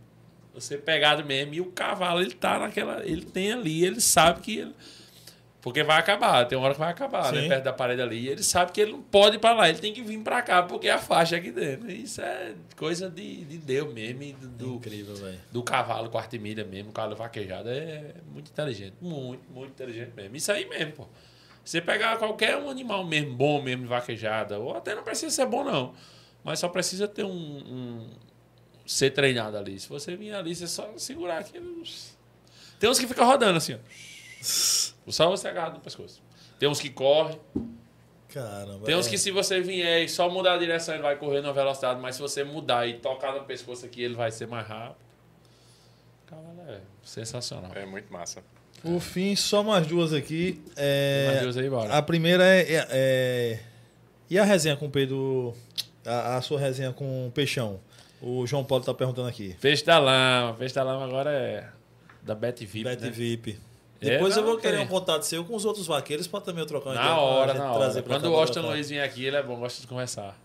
Você 0.53 0.77
pegado 0.77 1.26
mesmo. 1.26 1.53
E 1.53 1.61
o 1.61 1.65
cavalo, 1.65 2.22
ele 2.22 2.34
tá 2.34 2.60
naquela. 2.60 3.06
Ele 3.06 3.26
tem 3.26 3.52
ali, 3.53 3.85
ele 3.85 3.99
sabe 4.02 4.41
que. 4.41 4.60
Ele, 4.60 4.73
porque 5.64 5.81
vai 5.81 5.98
acabar, 5.98 6.45
tem 6.45 6.57
uma 6.57 6.65
hora 6.65 6.73
que 6.73 6.80
vai 6.81 6.91
acabar, 6.91 7.31
né? 7.31 7.44
Sim. 7.44 7.48
Perto 7.48 7.64
da 7.64 7.72
parede 7.72 8.02
ali. 8.02 8.19
E 8.19 8.27
ele 8.27 8.44
sabe 8.44 8.73
que 8.73 8.81
ele 8.81 8.91
não 8.91 9.02
pode 9.02 9.38
ir 9.38 9.40
pra 9.40 9.53
lá, 9.53 9.69
ele 9.69 9.80
tem 9.80 9.94
que 9.94 10.02
vir 10.02 10.19
pra 10.19 10.41
cá, 10.41 10.61
porque 10.61 10.90
a 10.90 10.98
faixa 10.98 11.38
é 11.38 11.40
aqui 11.40 11.52
dentro. 11.53 11.90
Isso 11.90 12.19
é 12.19 12.53
coisa 12.76 13.10
de, 13.10 13.45
de 13.45 13.57
Deus 13.60 13.94
mesmo, 13.94 14.38
do, 14.40 14.48
do, 14.49 14.73
Incrível, 14.76 15.15
velho. 15.15 15.40
do 15.53 15.64
cavalo 15.64 16.10
quarta 16.10 16.35
e 16.35 16.40
milha 16.40 16.65
mesmo, 16.65 16.90
o 16.90 16.94
cavalo 16.94 17.15
vaquejado. 17.15 17.69
É 17.69 18.14
muito 18.30 18.52
inteligente, 18.52 18.95
muito, 18.99 19.41
muito 19.49 19.72
inteligente 19.72 20.11
mesmo. 20.14 20.35
Isso 20.35 20.52
aí 20.52 20.68
mesmo, 20.68 20.91
pô. 20.91 21.07
Você 21.64 21.80
pegar 21.80 22.18
qualquer 22.18 22.57
um 22.57 22.69
animal 22.69 23.06
mesmo, 23.06 23.35
bom 23.35 23.61
mesmo 23.61 23.88
vaquejada, 23.88 24.60
ou 24.60 24.76
até 24.76 24.94
não 24.94 25.03
precisa 25.03 25.34
ser 25.34 25.45
bom, 25.45 25.64
não. 25.64 25.94
Mas 26.44 26.60
só 26.60 26.68
precisa 26.68 27.07
ter 27.07 27.23
um. 27.23 27.31
um- 27.31 28.10
ser 28.85 29.11
treinado 29.11 29.57
ali. 29.57 29.80
Se 29.80 29.88
você 29.88 30.15
vir 30.15 30.34
ali, 30.34 30.53
você 30.53 30.68
só 30.68 30.91
segurar 30.98 31.38
aqui. 31.38 31.53
Tem 32.80 32.90
uns 32.90 32.99
que 32.99 33.07
ficam 33.07 33.26
rodando 33.26 33.57
assim, 33.57 33.76
ó. 33.76 33.77
Só 35.11 35.30
você 35.30 35.48
agarrado 35.48 35.76
no 35.76 35.80
pescoço. 35.80 36.22
Tem 36.60 36.68
uns 36.68 36.80
que 36.80 36.90
correm. 36.90 37.40
Caramba. 38.30 38.85
Tem 38.85 38.95
uns 38.95 39.07
é. 39.07 39.10
que 39.10 39.18
se 39.18 39.31
você 39.31 39.61
vier 39.61 40.03
e 40.03 40.10
só 40.10 40.30
mudar 40.30 40.53
a 40.53 40.57
direção, 40.57 40.95
ele 40.95 41.03
vai 41.03 41.18
correr 41.18 41.41
na 41.41 41.52
velocidade. 41.52 41.99
Mas 41.99 42.15
se 42.15 42.22
você 42.22 42.44
mudar 42.44 42.88
e 42.88 42.99
tocar 42.99 43.34
no 43.34 43.44
pescoço 43.44 43.85
aqui, 43.85 44.02
ele 44.02 44.15
vai 44.15 44.31
ser 44.31 44.48
mais 44.48 44.68
rápido. 44.68 44.98
Cavalo 46.26 46.61
é 46.68 46.81
sensacional. 47.03 47.72
É 47.76 47.85
muito 47.85 48.11
massa. 48.11 48.44
Por 48.84 48.99
fim, 48.99 49.35
só 49.35 49.64
mais 49.64 49.88
duas 49.88 50.11
aqui. 50.14 50.61
É, 50.76 51.27
Mais 51.27 51.41
duas 51.41 51.57
aí, 51.57 51.69
bora. 51.69 51.93
A 51.93 52.01
primeira 52.01 52.43
é, 52.43 52.60
é- 52.73 52.88
é- 52.91 53.60
E 54.30 54.38
a 54.38 54.43
resenha 54.43 54.76
com 54.76 54.88
o 54.88 54.89
Pedro. 54.89 55.53
A, 56.05 56.35
a 56.38 56.41
sua 56.41 56.60
resenha 56.60 56.91
com 56.91 57.27
o 57.27 57.31
Peixão. 57.31 57.80
O 58.22 58.45
João 58.45 58.64
Paulo 58.64 58.84
tá 58.84 58.93
perguntando 58.93 59.27
aqui. 59.30 59.55
Peixe 59.61 59.85
da 59.85 59.97
lama. 59.99 60.53
Peixe 60.55 60.76
da 60.76 60.84
lama 60.84 61.05
agora 61.05 61.30
é 61.31 61.65
da 62.22 62.35
Bet 62.35 62.65
VIP. 62.65 62.84
Bet 62.84 63.01
né? 63.01 63.10
VIP. 63.10 63.60
É, 64.01 64.05
Depois 64.11 64.35
eu 64.35 64.43
vou 64.43 64.57
querer 64.57 64.80
um 64.80 64.88
contato 64.88 65.23
seu 65.23 65.45
com 65.45 65.55
os 65.55 65.64
outros 65.64 65.88
vaqueiros 65.88 66.27
pra 66.27 66.41
também 66.41 66.61
eu 66.61 66.65
trocar 66.68 66.89
uma 66.89 66.95
ideia 66.95 67.10
Na 67.10 67.15
pra 67.15 67.22
hora, 67.23 67.53
na 67.53 67.72
hora. 67.72 68.01
Quando 68.01 68.26
o 68.31 68.35
Austin. 68.35 68.60
Luiz 68.60 68.89
vier 68.89 69.03
aqui, 69.03 69.23
ele 69.26 69.38
é 69.38 69.43
bom, 69.43 69.55
gosta 69.57 69.80
de 69.80 69.88
conversar. 69.88 70.38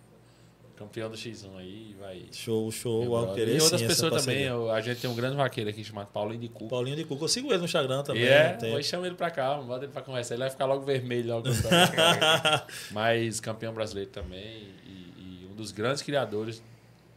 Campeão 0.78 1.10
do 1.10 1.16
X1 1.16 1.56
aí, 1.59 1.96
vai. 1.98 2.26
Show, 2.30 2.70
show. 2.70 3.34
Querer 3.34 3.56
e 3.56 3.60
outras 3.60 3.80
sim 3.80 3.86
pessoas 3.88 4.24
também. 4.24 4.44
eu- 4.44 4.70
a 4.70 4.80
gente 4.80 5.00
tem 5.00 5.10
um 5.10 5.14
grande 5.16 5.34
vaqueiro 5.36 5.68
aqui 5.68 5.82
chamado 5.82 6.06
Paulinho 6.12 6.40
de 6.40 6.48
Cu. 6.48 6.68
Paulinho 6.68 6.94
de 6.96 7.05
Cuca. 7.05 7.24
Eu 7.24 7.28
sigo 7.28 7.48
ele 7.48 7.59
no 7.59 7.64
Instagram 7.64 8.02
também. 8.05 8.24
É, 8.24 8.52
tem- 8.52 8.72
hoje 8.74 8.88
chama 8.88 9.05
ele 9.06 9.16
pra 9.16 9.28
cá, 9.30 9.56
bota 9.56 9.84
ele 9.84 9.92
pra 9.92 10.02
conversar. 10.02 10.34
Ele 10.34 10.42
vai 10.42 10.50
ficar 10.50 10.66
logo 10.66 10.84
vermelho 10.84 11.34
logo. 11.34 11.48
Mas 12.92 13.40
campeão 13.40 13.72
brasileiro 13.72 14.10
também 14.10 14.68
e, 14.86 15.42
e 15.44 15.48
um 15.50 15.55
dos 15.55 15.72
grandes 15.72 16.02
criadores 16.02 16.62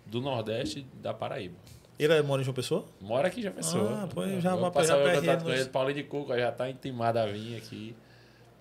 do 0.05 0.21
Nordeste 0.21 0.85
da 1.01 1.13
Paraíba. 1.13 1.55
Ele 1.99 2.13
é- 2.13 2.21
mora 2.21 2.41
em 2.41 2.45
João 2.45 2.55
Pessoa? 2.55 2.85
Mora 2.99 3.27
aqui 3.27 3.41
já 3.43 3.51
pensou. 3.51 3.87
Ah, 3.89 4.07
pô, 4.11 4.23
eu 4.23 4.41
já 4.41 4.55
vou 4.55 4.71
passar 4.71 4.97
o 4.97 5.03
contato 5.15 5.43
com 5.43 5.51
ele. 5.51 5.65
Paulinho 5.65 5.95
de 5.97 6.03
Cuca 6.03 6.37
já 6.37 6.51
tá 6.51 6.69
intimado 6.69 7.19
a 7.19 7.25
vir 7.27 7.55
aqui. 7.57 7.95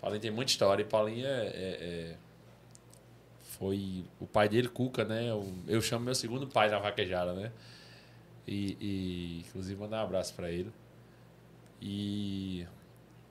Paulinho 0.00 0.20
tem 0.20 0.30
muita 0.30 0.50
história. 0.50 0.82
E 0.82 0.84
Paulinho 0.84 1.26
é, 1.26 1.46
é- 1.46 1.50
é- 1.54 2.14
Foi 3.60 4.06
o 4.18 4.26
pai 4.26 4.48
dele, 4.48 4.68
Cuca, 4.68 5.04
né? 5.04 5.28
Eu, 5.28 5.52
eu 5.68 5.82
chamo 5.82 6.06
meu 6.06 6.14
segundo 6.14 6.46
pai 6.46 6.70
na 6.70 6.78
vaquejada, 6.78 7.34
né? 7.34 7.52
E, 8.48 8.74
e, 8.80 9.40
inclusive 9.46 9.78
mandar 9.78 10.00
um 10.00 10.04
abraço 10.04 10.32
para 10.34 10.50
ele. 10.50 10.72
E 11.78 12.66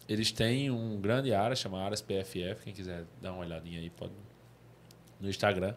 eles 0.07 0.31
têm 0.31 0.69
um 0.69 1.01
grande 1.01 1.33
área 1.33 1.55
chamada 1.55 1.85
Aras 1.85 2.01
PFF. 2.03 2.63
Quem 2.63 2.71
quiser 2.71 3.05
dar 3.19 3.33
uma 3.33 3.41
olhadinha 3.41 3.79
aí, 3.79 3.89
pode 3.89 4.13
no 5.19 5.27
Instagram. 5.27 5.73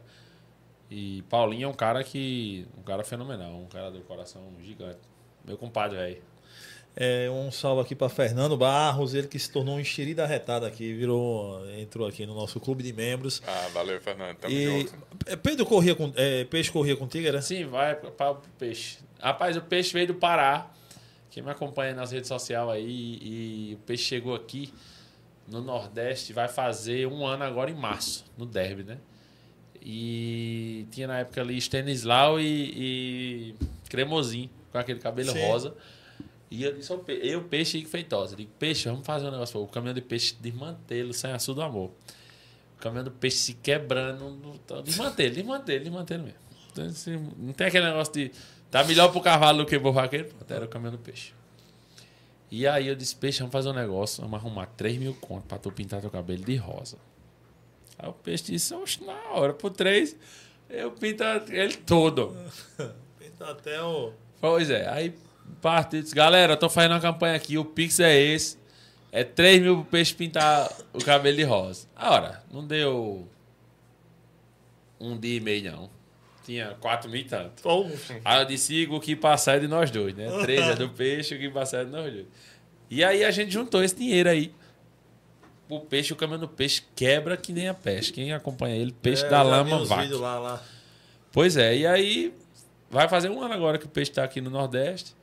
E 0.91 1.23
Paulinho 1.31 1.65
é 1.65 1.69
um 1.69 1.75
cara 1.75 2.05
que. 2.05 2.69
Um 2.77 2.83
cara 2.83 3.03
fenomenal, 3.03 3.59
um 3.59 3.69
cara 3.69 3.91
do 3.91 4.03
coração 4.03 4.43
gigante. 4.61 5.01
Meu 5.47 5.57
compadre, 5.57 5.97
velho. 5.97 6.23
É, 6.95 7.31
um 7.31 7.51
salve 7.51 7.81
aqui 7.81 7.95
para 7.95 8.11
Fernando 8.11 8.55
Barros, 8.55 9.15
ele 9.15 9.27
que 9.27 9.39
se 9.39 9.51
tornou 9.51 9.77
um 9.77 9.81
enxerido 9.81 10.21
arretado 10.21 10.67
aqui, 10.67 10.93
virou, 10.93 11.67
entrou 11.79 12.07
aqui 12.07 12.27
no 12.27 12.35
nosso 12.35 12.61
clube 12.61 12.83
de 12.83 12.93
membros. 12.93 13.43
Ah, 13.47 13.69
valeu, 13.73 13.99
Fernando. 14.01 14.37
Tamo 14.37 14.53
e 14.53 14.83
junto. 14.83 14.95
é, 15.27 15.37
Pedro 15.37 15.65
corria 15.65 15.95
com, 15.95 16.13
é, 16.17 16.45
Peixe 16.45 16.71
corria 16.71 16.95
contigo, 16.95 17.27
era? 17.27 17.41
Sim, 17.41 17.65
vai 17.65 17.95
para 17.95 18.33
o 18.33 18.43
peixe. 18.59 18.99
Rapaz, 19.19 19.57
o 19.57 19.63
peixe 19.63 19.93
veio 19.93 20.09
do 20.09 20.15
Pará. 20.15 20.71
Quem 21.31 21.43
me 21.43 21.51
acompanha 21.51 21.95
nas 21.95 22.13
redes 22.13 22.29
sociais 22.29 22.69
aí, 22.69 23.19
e 23.23 23.75
o 23.75 23.79
peixe 23.87 24.05
chegou 24.05 24.35
aqui 24.35 24.71
no 25.49 25.63
Nordeste, 25.63 26.35
vai 26.35 26.47
fazer 26.47 27.07
um 27.07 27.27
ano 27.27 27.43
agora 27.43 27.71
em 27.71 27.75
março, 27.75 28.25
no 28.37 28.45
Derby, 28.45 28.85
né? 28.85 28.99
E 29.81 30.87
tinha 30.91 31.07
na 31.07 31.21
época 31.21 31.41
ali 31.41 31.57
Stanislau 31.57 32.39
e, 32.39 32.45
e 32.45 33.55
Cremosinho, 33.89 34.51
com 34.71 34.77
aquele 34.77 35.01
cabelo 35.01 35.33
Sim. 35.33 35.47
rosa. 35.47 35.75
E 36.55 36.65
eu 36.65 36.73
disse 36.75 36.93
eu, 37.23 37.43
peixe 37.45 37.79
e 37.79 37.85
feitosa. 37.87 38.35
Eu 38.35 38.37
digo, 38.37 38.51
peixe, 38.59 38.87
vamos 38.89 39.07
fazer 39.07 39.27
um 39.27 39.31
negócio. 39.31 39.59
O 39.59 39.67
caminhão 39.67 39.95
de 39.95 40.03
peixe 40.03 40.35
desmantelo 40.39 41.15
sem 41.15 41.31
açúcar 41.33 41.55
do 41.55 41.63
amor. 41.63 41.91
O 42.77 42.81
caminhão 42.81 43.05
do 43.05 43.11
peixe 43.11 43.39
se 43.39 43.55
quebrando. 43.55 44.29
no- 44.29 44.59
tá- 44.59 44.83
Desmantelo, 44.83 45.35
desmantelo, 45.35 45.85
desmantelo 45.85 46.23
mesmo. 46.25 46.39
Então, 46.71 46.85
assim, 46.85 47.31
não 47.39 47.55
tem 47.55 47.69
aquele 47.69 47.87
negócio 47.87 48.13
de. 48.13 48.31
Tá 48.71 48.85
melhor 48.85 49.11
pro 49.11 49.21
cavalo 49.23 49.59
do 49.59 49.67
que 49.67 49.79
pro 49.79 49.93
vaqueiro? 49.93 50.27
Pronto, 50.29 50.51
era 50.53 50.65
o 50.65 50.69
caminhão 50.69 50.93
do 50.93 50.99
peixe. 50.99 51.33
E 52.51 52.67
aí 52.67 52.87
eu 52.87 52.95
disse, 52.95 53.17
peixe, 53.17 53.39
vamos 53.39 53.53
fazer 53.53 53.71
um 53.71 53.75
negócio, 53.75 54.21
vamos 54.23 54.39
arrumar 54.39 54.67
3 54.67 54.99
mil 54.99 55.15
contos 55.15 55.47
pra 55.49 55.57
tu 55.57 55.73
pintar 55.73 56.03
teu 56.03 56.11
cabelo 56.11 56.45
de 56.45 56.57
rosa. 56.57 56.99
Aí 57.99 58.09
o 58.11 58.13
peixe 58.13 58.45
disse, 58.53 58.75
oxe, 58.75 59.03
na 59.05 59.15
hora, 59.31 59.55
por 59.55 59.71
3, 59.71 60.15
eu 60.69 60.91
pinto 60.93 61.23
ele 61.49 61.77
todo. 61.79 62.37
Pinta 63.19 63.47
até 63.51 63.83
o. 63.83 64.13
Pois 64.39 64.69
é, 64.69 64.87
aí 64.89 65.15
parte 65.61 66.01
disse, 66.01 66.15
galera, 66.15 66.55
eu 66.55 66.57
tô 66.57 66.69
fazendo 66.69 66.93
uma 66.93 67.01
campanha 67.01 67.35
aqui, 67.35 67.59
o 67.59 67.65
Pix 67.65 68.01
é 68.01 68.17
esse. 68.19 68.59
É 69.11 69.23
3 69.23 69.61
mil 69.61 69.77
pro 69.77 69.85
peixe 69.85 70.15
pintar 70.15 70.73
o 70.93 70.99
cabelo 71.05 71.37
de 71.37 71.43
rosa. 71.43 71.87
Ora, 71.97 72.43
não 72.51 72.67
deu 72.67 73.29
um 74.99 75.19
dia 75.19 75.37
e 75.37 75.41
meio, 75.41 75.71
não. 75.71 75.91
Tinha 76.45 76.77
4 76.81 77.11
mil 77.11 77.21
e 77.21 77.25
tanto. 77.25 77.63
Pô, 77.63 77.87
Aí 78.25 78.41
eu 78.41 78.45
disse, 78.47 78.87
o 78.91 78.99
que 78.99 79.15
passar 79.15 79.57
é 79.57 79.61
de 79.61 79.69
nós 79.69 79.91
dois, 79.91 80.15
né? 80.15 80.29
Três 80.41 80.67
é 80.67 80.75
do 80.75 80.89
peixe, 80.91 81.35
o 81.35 81.39
que 81.39 81.51
passar 81.51 81.83
é 81.83 81.85
de 81.85 81.91
nós 81.91 82.11
dois. 82.11 82.27
E 82.91 83.05
aí 83.05 83.25
a 83.25 83.31
gente 83.31 83.51
juntou 83.51 83.83
esse 83.83 83.95
dinheiro 83.97 84.29
aí. 84.29 84.53
O 85.69 85.81
peixe, 85.81 86.13
o 86.13 86.17
caminhão 86.17 86.41
do 86.41 86.49
peixe 86.49 86.83
quebra 86.95 87.37
que 87.37 87.53
nem 87.53 87.69
a 87.69 87.75
peixe. 87.75 88.13
Quem 88.13 88.33
acompanha 88.33 88.77
ele, 88.77 88.93
peixe 88.93 89.25
é, 89.25 89.29
da 89.29 89.43
lama 89.43 89.79
lá. 89.79 90.63
Pois 91.31 91.57
é, 91.57 91.77
e 91.77 91.87
aí 91.87 92.35
vai 92.91 93.09
fazer 93.09 93.31
um 93.31 93.41
ano 93.41 93.55
agora 93.55 93.79
que 93.79 93.87
o 93.87 93.89
peixe 93.89 94.11
está 94.11 94.25
aqui 94.25 94.41
no 94.41 94.51
Nordeste. 94.51 95.15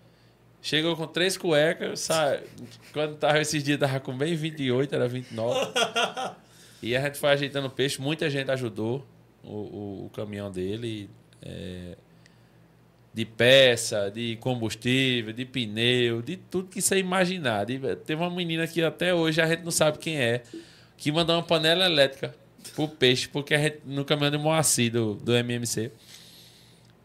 Chegou 0.61 0.95
com 0.95 1.07
três 1.07 1.37
cuecas, 1.37 2.01
sabe? 2.01 2.43
Quando 2.91 3.15
tava 3.15 3.39
esses 3.39 3.63
dias, 3.63 3.79
tava 3.79 3.99
com 3.99 4.17
bem 4.17 4.35
28, 4.35 4.93
era 4.93 5.07
29. 5.07 5.71
e 6.83 6.95
a 6.95 7.01
gente 7.01 7.17
foi 7.17 7.29
ajeitando 7.29 7.67
o 7.67 7.71
peixe, 7.71 8.01
muita 8.01 8.29
gente 8.29 8.51
ajudou 8.51 9.05
o, 9.43 9.53
o, 9.53 10.05
o 10.05 10.09
caminhão 10.13 10.51
dele. 10.51 11.09
é, 11.41 11.95
de 13.11 13.25
peça, 13.25 14.09
de 14.11 14.35
combustível, 14.37 15.33
de 15.33 15.43
pneu, 15.43 16.21
de 16.21 16.37
tudo 16.37 16.69
que 16.69 16.81
você 16.81 16.99
imaginar. 16.99 17.65
De- 17.65 17.79
Teve 18.05 18.21
uma 18.21 18.29
menina 18.29 18.67
que 18.67 18.81
até 18.83 19.13
hoje 19.13 19.41
a 19.41 19.47
gente 19.47 19.63
não 19.63 19.71
sabe 19.71 19.97
quem 19.97 20.17
é, 20.17 20.43
que 20.95 21.11
mandou 21.11 21.35
uma 21.35 21.43
panela 21.43 21.85
elétrica 21.85 22.35
pro 22.75 22.87
peixe, 22.87 23.27
porque 23.27 23.55
a 23.55 23.57
gente, 23.57 23.79
no 23.83 24.05
caminhão 24.05 24.31
de 24.31 24.37
Moacir, 24.37 24.91
do, 24.91 25.15
do 25.15 25.35
MMC. 25.35 25.91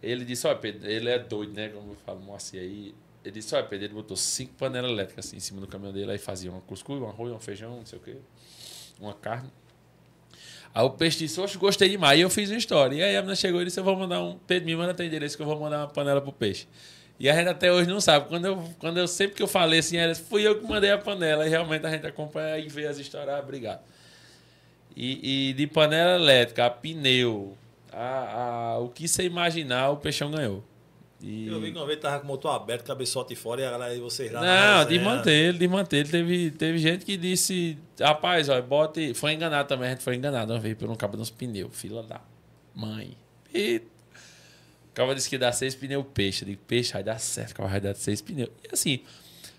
Ele 0.03 0.25
disse, 0.27 0.47
olha, 0.47 0.57
Pedro, 0.59 0.89
ele 0.89 1.09
é 1.09 1.19
doido, 1.19 1.55
né? 1.55 1.69
Como 1.71 1.93
eu 1.93 1.97
falo, 2.05 2.21
Moacir 2.21 2.61
aí. 2.61 2.95
Ele 3.25 3.33
disse, 3.33 3.55
olha, 3.55 3.65
Pedro, 3.65 3.87
ele 3.87 3.95
botou 3.95 4.17
cinco 4.17 4.53
panelas 4.55 4.91
elétricas 4.91 5.27
assim 5.27 5.39
em 5.39 5.41
cima 5.41 5.61
do 5.61 5.67
caminhão 5.67 5.93
dele, 5.95 6.13
aí 6.13 6.19
fazia 6.19 6.51
uma 6.51 6.61
cuscuz, 6.61 7.01
um 7.01 7.09
arroz, 7.09 7.33
um 7.33 7.41
feijão, 7.41 7.77
não 7.77 7.87
sei 7.87 7.99
o 7.99 8.03
quê, 8.03 8.17
uma 9.01 9.15
carne. 9.15 9.51
Aí 10.75 10.85
o 10.85 10.91
peixe 10.91 11.19
disse, 11.21 11.41
oxe, 11.41 11.57
gostei 11.57 11.89
demais. 11.89 12.19
E 12.19 12.23
eu 12.23 12.29
fiz 12.29 12.51
uma 12.51 12.59
história. 12.59 12.97
E 12.97 13.03
aí 13.03 13.17
a 13.17 13.21
menina 13.23 13.37
chegou 13.37 13.63
e 13.63 13.65
disse, 13.65 13.79
eu 13.79 13.85
vou 13.85 13.97
mandar 13.97 14.21
um... 14.21 14.37
Pedro, 14.39 14.67
me 14.67 14.75
manda 14.75 14.93
teu 14.93 15.07
endereço 15.07 15.37
que 15.37 15.43
eu 15.43 15.47
vou 15.47 15.59
mandar 15.59 15.79
uma 15.79 15.87
panela 15.89 16.21
pro 16.21 16.33
peixe. 16.33 16.67
E 17.19 17.31
a 17.31 17.35
gente 17.35 17.49
até 17.49 17.73
hoje 17.73 17.89
não 17.89 18.01
sabe. 18.01 18.29
Quando 18.29 18.45
eu, 18.45 18.71
quando 18.81 18.99
eu 18.99 19.07
sempre 19.07 19.37
que 19.37 19.43
eu 19.43 19.47
falei 19.47 19.79
assim, 19.79 19.97
disse, 20.09 20.23
fui 20.23 20.45
eu 20.45 20.59
que 20.59 20.67
mandei 20.67 20.91
a 20.91 20.99
panela. 20.99 21.47
E 21.47 21.49
realmente 21.49 21.87
a 21.87 21.91
gente 21.91 22.05
acompanha 22.05 22.59
e 22.59 22.69
vê 22.69 22.89
as 22.89 22.99
histórias. 22.99 23.37
Ah, 23.37 23.39
obrigado. 23.39 23.81
E, 24.97 25.51
e 25.51 25.53
de 25.53 25.67
panela 25.69 26.17
elétrica, 26.17 26.67
a 26.67 26.71
pneu, 26.71 27.57
a, 27.93 28.73
a- 28.73 28.79
o 28.81 28.89
que 28.89 29.07
você 29.07 29.23
imaginar, 29.23 29.91
o 29.91 29.97
peixão 29.99 30.29
ganhou. 30.33 30.65
E... 31.25 31.47
Eu 31.47 31.59
vi 31.59 31.73
que 31.73 31.79
uma 31.79 31.87
vez 31.87 31.99
tava 31.99 32.19
com 32.19 32.27
o 32.27 32.29
motor 32.29 32.51
aberto, 32.51 32.85
cabeçote 32.85 33.35
fora 33.35 33.63
e 33.63 33.65
a 33.65 33.71
galera 33.71 33.93
aí 33.95 33.99
vocês 33.99 34.31
lá. 34.31 34.43
Não, 34.43 34.87
de 34.87 34.99
manter 34.99 35.33
ele, 35.33 35.59
de 35.59 35.67
manter 35.67 35.97
ele. 36.01 36.09
Teve, 36.11 36.51
teve 36.51 36.79
gente 36.79 37.03
que 37.03 37.17
disse, 37.17 37.79
rapaz, 37.99 38.51
ó, 38.51 38.61
bote. 38.61 39.15
Foi 39.15 39.33
enganado 39.33 39.67
também, 39.67 39.89
a 39.89 39.91
gente 39.93 40.03
foi 40.03 40.17
enganado 40.17 40.53
uma 40.53 40.61
vez 40.61 40.77
por 40.77 40.91
um 40.91 40.95
cabo 40.95 41.17
dos 41.17 41.31
pneus, 41.31 41.75
fila 41.75 42.03
da 42.03 42.21
mãe. 42.75 43.17
E 43.55 43.81
o 44.91 44.93
cara 44.93 45.15
disse 45.15 45.31
que 45.31 45.39
dá 45.39 45.51
seis 45.51 45.75
pneus 45.75 46.05
peixe. 46.13 46.45
Eu 46.45 46.49
digo, 46.49 46.61
peixe 46.67 46.93
vai 46.93 47.03
dar 47.03 47.19
certo, 47.19 47.53
o 47.53 47.55
cara 47.55 47.69
vai 47.71 47.81
dar 47.81 47.95
seis 47.95 48.21
pneus. 48.21 48.51
E 48.63 48.69
assim, 48.71 49.01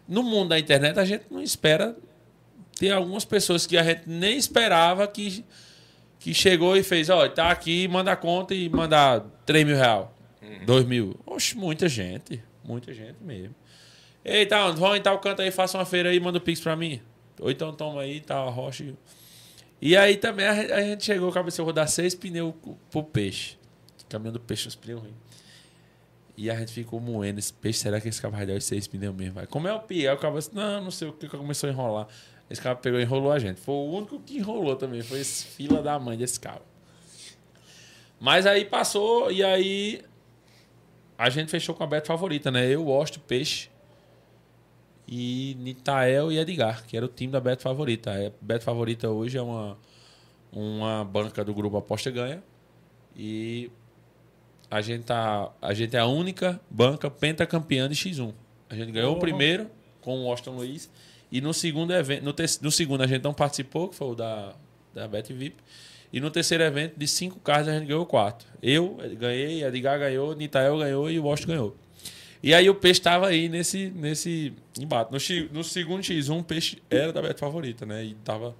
no 0.08 0.22
mundo 0.22 0.50
da 0.50 0.60
internet 0.60 1.00
a 1.00 1.06
gente 1.06 1.26
não 1.32 1.42
espera. 1.42 1.98
Tem 2.78 2.92
algumas 2.92 3.26
pessoas 3.26 3.66
que 3.66 3.76
a 3.76 3.82
gente 3.82 4.04
nem 4.06 4.38
esperava 4.38 5.08
que, 5.08 5.44
que 6.20 6.32
chegou 6.32 6.78
e 6.78 6.84
fez, 6.84 7.10
ó, 7.10 7.28
tá 7.28 7.50
aqui, 7.50 7.88
manda 7.88 8.12
a 8.12 8.16
conta 8.16 8.54
e 8.54 8.70
manda 8.70 9.26
3 9.48 9.66
mil 9.66 9.76
reais. 9.76 10.15
2 10.66 10.86
mil. 10.86 11.20
Oxe, 11.26 11.56
muita 11.58 11.88
gente. 11.88 12.42
Muita 12.64 12.94
gente 12.94 13.18
mesmo. 13.22 13.54
Eita, 14.24 14.72
vão 14.72 14.96
em 14.96 15.02
tal 15.02 15.20
canto 15.20 15.42
aí, 15.42 15.52
faça 15.52 15.78
uma 15.78 15.86
feira 15.86 16.10
aí, 16.10 16.20
manda 16.20 16.38
o 16.38 16.42
Pix 16.42 16.60
pra 16.60 16.76
mim. 16.76 17.00
Ou 17.40 17.52
então 17.52 17.72
toma 17.74 18.02
aí, 18.02 18.20
tal, 18.22 18.50
rocha. 18.50 18.94
E 19.82 19.96
aí 19.96 20.18
também 20.18 20.48
a 20.48 20.82
gente- 20.82 21.06
chegou, 21.06 21.32
cabeça, 21.32 21.62
eu 21.62 21.66
vou 21.66 21.74
dar 21.74 21.86
seis 21.88 22.16
pneus 22.16 22.54
pro 22.90 23.04
peixe. 23.04 23.58
Caminhão 24.10 24.34
do 24.34 24.40
peixe, 24.40 24.68
os 24.68 24.76
pneus 24.76 25.02
ruins. 25.02 25.14
E 26.38 26.50
a 26.50 26.56
gente 26.56 26.72
ficou 26.72 27.00
moendo 27.00 27.40
esse 27.40 27.54
peixe. 27.54 27.80
Será 27.80 28.00
que 28.02 28.08
esse 28.08 28.22
cara 28.22 28.36
vai 28.36 28.46
dar 28.46 28.54
os 28.54 28.64
seis 28.64 28.88
pneus 28.88 29.16
mesmo? 29.16 29.36
Vai? 29.36 29.48
Como 29.48 29.68
é 29.68 29.74
o? 29.74 29.82
Aí 29.90 30.08
o 30.10 30.18
cara 30.18 30.34
disse, 30.36 30.54
não, 30.56 30.84
não 30.84 30.92
sei 30.92 31.08
o 31.08 31.14
que, 31.14 31.28
começou 31.28 31.70
a 31.70 31.74
enrolar. 31.74 32.08
Esse 32.50 32.62
cara 32.62 32.76
pegou 32.76 33.00
e 33.00 33.04
enrolou 33.04 33.32
a 33.32 33.40
gente. 33.40 33.60
Foi 33.62 33.76
o 33.76 33.92
único 33.92 34.20
que 34.20 34.38
enrolou 34.38 34.76
também. 34.76 35.02
Foi 35.02 35.20
esse 35.20 35.46
fila 35.46 35.82
da 35.82 35.98
mãe 36.00 36.18
desse 36.18 36.40
cara. 36.40 36.62
Mas 38.20 38.46
aí 38.46 38.66
passou 38.66 39.32
e 39.32 39.44
aí 39.44 40.02
a 41.18 41.30
gente 41.30 41.50
fechou 41.52 41.74
com 41.76 41.84
a 41.84 41.88
Beto 41.88 42.08
Favorita, 42.08 42.52
né? 42.52 42.68
Eu, 42.68 42.88
Osto, 42.88 43.20
Peixe 43.20 43.70
e 45.08 45.56
Nitael 45.60 46.32
e 46.32 46.40
Edgar, 46.40 46.86
que 46.86 46.98
era 46.98 47.06
o 47.06 47.10
time 47.10 47.32
da 47.32 47.40
Beto 47.40 47.62
Favorita. 47.62 48.12
A 48.12 48.32
Beto 48.42 48.64
Favorita 48.64 49.10
hoje 49.10 49.38
é 49.38 49.42
uma, 49.42 49.78
uma 50.52 51.04
banca 51.06 51.44
do 51.44 51.54
grupo 51.54 51.78
Aposta 51.78 52.10
Ganha 52.10 52.44
e 53.16 53.70
a 54.70 54.82
gente, 54.82 55.04
tá, 55.06 55.52
a 55.62 55.74
gente 55.74 55.96
é 55.96 56.00
a 56.00 56.06
única 56.08 56.60
banca 56.70 57.10
pentacampeã 57.10 57.88
de 57.88 57.96
X1. 57.96 58.34
A 58.70 58.76
gente 58.76 58.92
ganhou 58.92 59.12
o 59.12 59.16
Porra. 59.16 59.28
primeiro 59.28 59.70
com 60.02 60.24
o 60.26 60.30
Austin 60.30 60.50
Luiz 60.52 60.90
e 61.32 61.40
no 61.40 61.54
segundo 61.54 61.94
evento, 61.94 62.24
no, 62.24 62.34
te- 62.34 62.62
no 62.62 62.72
segundo 62.72 63.02
a 63.04 63.08
gente 63.08 63.24
não 63.24 63.34
participou, 63.34 63.90
que 63.90 63.96
foi 63.96 64.08
o 64.08 64.16
da, 64.16 64.54
da 64.94 65.08
Bet 65.08 65.32
VIP. 65.32 65.56
E 66.16 66.22
no 66.22 66.32
terceiro 66.32 66.64
evento, 66.64 66.98
de 66.98 67.06
cinco 67.10 67.42
cards, 67.42 67.68
a 67.68 67.78
gente 67.78 67.88
ganhou 67.88 68.06
quatro. 68.06 68.48
Eu 68.64 68.96
ganhei, 69.20 69.66
Edgar 69.66 70.00
ganhou, 70.00 70.34
Nitael 70.34 70.78
ganhou 70.78 71.12
e 71.12 71.20
o 71.20 71.24
Washington 71.26 71.52
ganhou. 71.52 71.78
E 72.42 72.54
aí 72.54 72.70
o 72.70 72.76
Peixe 72.76 73.02
estava 73.02 73.28
aí 73.28 73.50
nesse, 73.50 73.90
nesse 73.90 74.54
embate. 74.80 75.12
No, 75.12 75.18
no 75.52 75.62
segundo 75.62 76.02
X1, 76.02 76.40
o 76.40 76.42
Peixe 76.42 76.82
era 76.90 77.12
da 77.12 77.22
Bet 77.22 77.38
favorita, 77.38 77.86
né? 77.86 78.06
E 78.06 78.14
tava 78.24 78.56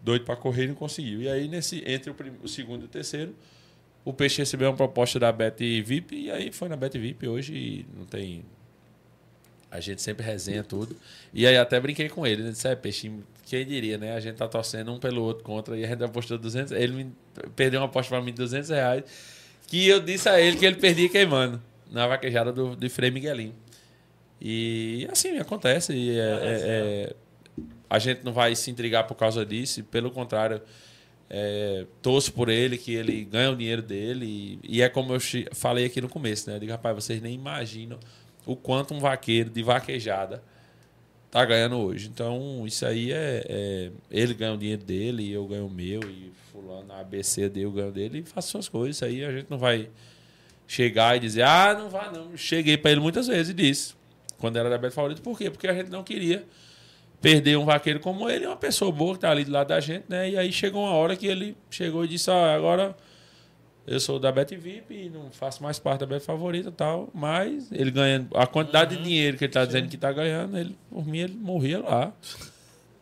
doido 0.00 0.24
para 0.24 0.36
correr 0.36 0.66
e 0.66 0.68
não 0.68 0.76
conseguiu. 0.76 1.22
E 1.22 1.28
aí, 1.28 1.48
nesse, 1.48 1.82
entre 1.84 2.12
o, 2.12 2.14
o 2.44 2.48
segundo 2.48 2.82
e 2.82 2.84
o 2.84 2.88
terceiro, 2.88 3.34
o 4.04 4.12
Peixe 4.12 4.38
recebeu 4.38 4.70
uma 4.70 4.76
proposta 4.76 5.18
da 5.18 5.32
Bet 5.32 5.82
VIP 5.82 6.14
e 6.14 6.30
aí 6.30 6.52
foi 6.52 6.68
na 6.68 6.76
Bet 6.76 6.96
VIP 6.96 7.26
hoje 7.26 7.84
não 7.96 8.04
tem. 8.04 8.44
A 9.72 9.80
gente 9.80 10.00
sempre 10.00 10.24
resenha 10.24 10.62
tudo. 10.62 10.96
E 11.34 11.48
aí 11.48 11.56
até 11.56 11.80
brinquei 11.80 12.08
com 12.08 12.24
ele, 12.24 12.44
né? 12.44 12.50
Disse, 12.52 12.68
é, 12.68 12.76
Peixe, 12.76 13.10
quem 13.46 13.64
diria, 13.64 13.96
né? 13.96 14.14
A 14.14 14.20
gente 14.20 14.36
tá 14.36 14.48
torcendo 14.48 14.92
um 14.92 14.98
pelo 14.98 15.22
outro 15.22 15.44
contra 15.44 15.76
e 15.78 15.84
a 15.84 15.88
gente 15.88 16.02
apostou 16.02 16.36
200. 16.36 16.72
Ele 16.72 16.92
me 16.92 17.12
perdeu 17.54 17.80
uma 17.80 17.86
aposta 17.86 18.10
para 18.10 18.20
mim 18.20 18.32
de 18.32 18.38
200 18.38 18.70
reais 18.70 19.04
que 19.68 19.86
eu 19.88 20.00
disse 20.00 20.28
a 20.28 20.40
ele 20.40 20.56
que 20.56 20.66
ele 20.66 20.76
perdia 20.76 21.08
queimando 21.08 21.60
na 21.90 22.06
vaquejada 22.06 22.52
do, 22.52 22.74
do 22.76 22.90
Frei 22.90 23.10
Miguelinho. 23.10 23.54
E 24.40 25.08
assim 25.10 25.38
acontece. 25.38 25.92
E 25.92 26.10
é- 26.10 26.22
é- 26.22 26.60
é- 26.64 27.14
a 27.88 27.98
gente 28.00 28.24
não 28.24 28.32
vai 28.32 28.54
se 28.56 28.70
intrigar 28.70 29.06
por 29.06 29.14
causa 29.14 29.46
disso. 29.46 29.82
Pelo 29.84 30.10
contrário, 30.10 30.60
é, 31.30 31.86
torço 32.02 32.32
por 32.32 32.48
ele, 32.48 32.76
que 32.76 32.92
ele 32.94 33.24
ganha 33.24 33.50
o 33.52 33.56
dinheiro 33.56 33.82
dele. 33.82 34.58
E, 34.62 34.78
e 34.78 34.82
é 34.82 34.88
como 34.88 35.14
eu 35.14 35.20
falei 35.52 35.86
aqui 35.86 36.00
no 36.00 36.08
começo, 36.08 36.50
né? 36.50 36.56
Eu 36.56 36.60
digo, 36.60 36.72
rapaz, 36.72 36.94
vocês 36.96 37.22
nem 37.22 37.34
imaginam 37.34 37.98
o 38.44 38.56
quanto 38.56 38.92
um 38.92 38.98
vaqueiro 38.98 39.50
de 39.50 39.62
vaquejada 39.62 40.42
tá 41.36 41.44
ganhando 41.44 41.76
hoje. 41.76 42.08
Então, 42.08 42.64
isso 42.66 42.86
aí 42.86 43.12
é, 43.12 43.44
é- 43.46 43.90
Ele 44.10 44.32
ganha 44.32 44.54
o 44.54 44.56
dinheiro 44.56 44.82
dele, 44.82 45.22
e 45.22 45.32
eu 45.32 45.46
ganho 45.46 45.66
o 45.66 45.70
meu, 45.70 46.00
e 46.08 46.32
fulano, 46.50 46.90
ABC 46.94 47.48
dele, 47.50 47.66
eu 47.66 47.72
ganho 47.72 47.88
o 47.88 47.92
dele, 47.92 48.20
e 48.20 48.22
faço 48.22 48.48
suas 48.52 48.68
coisas. 48.68 48.96
Isso 48.96 49.04
aí 49.04 49.22
a 49.24 49.30
gente 49.30 49.50
não 49.50 49.58
vai 49.58 49.90
chegar 50.66 51.14
e 51.16 51.20
dizer, 51.20 51.42
ah, 51.42 51.76
não 51.78 51.90
vai 51.90 52.10
não. 52.10 52.36
Cheguei 52.36 52.78
para 52.78 52.90
ele 52.90 53.00
muitas 53.00 53.26
vezes 53.26 53.50
e 53.50 53.54
disse, 53.54 53.94
quando 54.38 54.56
era 54.56 54.70
da 54.70 54.78
Beto 54.78 54.94
Favorito, 54.94 55.20
por 55.20 55.36
quê? 55.36 55.50
Porque 55.50 55.68
a 55.68 55.74
gente 55.74 55.90
não 55.90 56.02
queria 56.02 56.42
perder 57.20 57.56
um 57.58 57.64
vaqueiro 57.64 58.00
como 58.00 58.28
ele, 58.30 58.46
uma 58.46 58.56
pessoa 58.56 58.90
boa 58.90 59.14
que 59.14 59.20
tá 59.20 59.30
ali 59.30 59.44
do 59.44 59.50
lado 59.52 59.68
da 59.68 59.80
gente, 59.80 60.04
né? 60.08 60.30
E 60.30 60.38
aí 60.38 60.50
chegou 60.52 60.84
uma 60.84 60.92
hora 60.92 61.16
que 61.16 61.26
ele 61.26 61.56
chegou 61.70 62.04
e 62.04 62.08
disse, 62.08 62.30
ah, 62.30 62.54
agora 62.54 62.96
eu 63.86 64.00
sou 64.00 64.18
da 64.18 64.32
Bet 64.32 64.54
VIP 64.56 64.94
e 64.94 65.10
não 65.10 65.30
faço 65.30 65.62
mais 65.62 65.78
parte 65.78 66.00
da 66.00 66.06
Bet 66.06 66.24
Favorita 66.24 66.68
e 66.68 66.72
tal, 66.72 67.08
mas 67.14 67.70
ele 67.70 67.90
ganhando 67.90 68.28
a 68.34 68.46
quantidade 68.46 68.96
de 68.96 69.02
dinheiro 69.02 69.36
que 69.36 69.44
ele 69.44 69.52
tá 69.52 69.64
dizendo 69.64 69.88
que 69.88 69.96
tá 69.96 70.12
ganhando, 70.12 70.58
ele, 70.58 70.76
por 70.90 71.06
mim, 71.06 71.18
ele 71.18 71.34
morria 71.34 71.78
lá. 71.80 72.12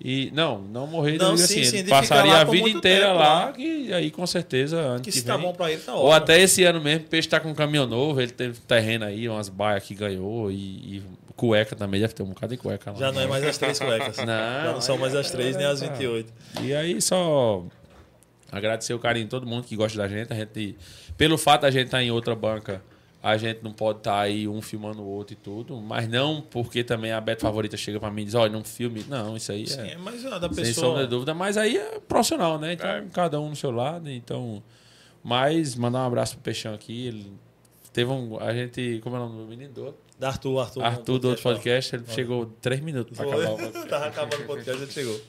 E 0.00 0.30
não, 0.34 0.60
não 0.60 0.86
morrer, 0.86 1.16
Não, 1.16 1.36
sim, 1.36 1.44
assim, 1.44 1.64
sim, 1.64 1.76
ele 1.78 1.88
passaria 1.88 2.36
a 2.36 2.44
vida 2.44 2.68
inteira 2.68 3.06
tempo, 3.06 3.18
lá, 3.18 3.44
lá. 3.46 3.52
que 3.52 3.90
aí 3.92 4.10
com 4.10 4.26
certeza 4.26 4.76
ano 4.76 5.00
Que 5.00 5.10
que, 5.10 5.18
se 5.18 5.24
tá 5.24 5.36
vem, 5.36 5.46
bom 5.46 5.52
pra 5.54 5.70
ele, 5.72 5.80
tá 5.80 5.94
ou 5.94 6.12
até 6.12 6.38
esse 6.40 6.62
ano 6.64 6.80
mesmo, 6.80 7.06
o 7.06 7.08
Peixe 7.08 7.28
tá 7.28 7.40
com 7.40 7.48
um 7.48 7.54
caminhão 7.54 7.86
novo, 7.86 8.20
ele 8.20 8.32
teve 8.32 8.60
terreno 8.60 9.06
aí, 9.06 9.26
umas 9.28 9.48
baias 9.48 9.82
que 9.84 9.94
ganhou 9.94 10.50
e, 10.50 10.56
e 10.96 11.02
cueca 11.36 11.74
também, 11.74 12.00
deve 12.00 12.12
ter 12.12 12.22
um 12.22 12.26
bocado 12.26 12.54
de 12.54 12.60
cueca 12.60 12.90
lá. 12.90 12.98
Já 12.98 13.12
não 13.12 13.20
é 13.22 13.26
mais 13.26 13.44
as 13.44 13.56
três 13.56 13.78
cuecas. 13.78 14.16
Não, 14.24 14.26
Já 14.26 14.72
não 14.74 14.80
são 14.80 14.98
mais 14.98 15.14
as 15.14 15.30
três, 15.30 15.56
nem 15.56 15.64
as 15.64 15.80
tá. 15.80 15.86
28. 15.86 16.32
E 16.62 16.74
aí 16.74 17.00
só 17.00 17.64
agradecer 18.56 18.94
o 18.94 18.98
carinho 18.98 19.24
de 19.26 19.30
todo 19.30 19.46
mundo 19.46 19.64
que 19.64 19.76
gosta 19.76 19.98
da 19.98 20.08
gente. 20.08 20.32
A 20.32 20.36
gente 20.36 20.76
pelo 21.16 21.36
fato 21.38 21.62
da 21.62 21.70
gente 21.70 21.86
estar 21.86 22.02
em 22.02 22.10
outra 22.10 22.34
banca, 22.34 22.82
A 23.22 23.38
gente 23.38 23.62
não 23.64 23.72
pode 23.72 24.00
estar 24.00 24.20
aí 24.20 24.46
um 24.46 24.60
filmando 24.60 25.00
o 25.00 25.06
outro 25.06 25.32
e 25.32 25.36
tudo, 25.36 25.76
mas 25.80 26.06
não 26.06 26.42
porque 26.42 26.84
também 26.84 27.10
a 27.10 27.18
Beto 27.22 27.40
Favorita 27.40 27.74
chega 27.74 27.98
pra 27.98 28.10
mim 28.10 28.20
e 28.20 28.24
diz, 28.26 28.34
olha, 28.34 28.52
não 28.52 28.62
filme. 28.62 29.02
Não, 29.08 29.34
isso 29.34 29.50
aí 29.50 29.66
Sim, 29.66 29.80
é. 29.80 29.96
mas 29.96 30.26
a 30.26 30.38
da 30.38 30.46
Sem 30.52 30.62
pessoa. 30.62 30.88
sombra 30.88 31.04
de 31.04 31.08
dúvida, 31.08 31.32
mas 31.32 31.56
aí 31.56 31.78
é 31.78 31.98
profissional, 32.00 32.58
né? 32.58 32.74
Então, 32.74 32.86
É. 32.86 33.02
cada 33.14 33.40
um 33.40 33.48
no 33.48 33.56
seu 33.56 33.70
lado. 33.70 34.10
Então, 34.10 34.62
mas 35.22 35.74
mandar 35.74 36.00
um 36.00 36.06
abraço 36.06 36.34
pro 36.34 36.42
Peixão 36.42 36.74
aqui. 36.74 37.06
Ele 37.06 37.32
teve 37.94 38.10
um. 38.12 38.38
A 38.40 38.52
gente. 38.52 39.00
Como 39.02 39.16
é 39.16 39.18
o 39.18 39.22
nome 39.26 39.42
do 39.42 39.48
menino? 39.48 39.94
Da 40.18 40.28
Arthur, 40.28 40.60
Arthur. 40.60 40.84
Arthur 40.84 41.18
do 41.18 41.28
outro 41.28 41.42
podcast. 41.42 41.96
Ele 41.96 42.04
chegou 42.08 42.46
três 42.60 42.80
minutos 42.80 43.16
pra 43.16 43.26
acabar 43.26 43.50
o 43.52 43.56
podcast. 43.58 43.88
Tava 43.88 44.06
acabando 44.06 44.42
o 44.42 44.46
podcast, 44.46 44.82
ele 44.82 44.92
chegou. 44.92 45.20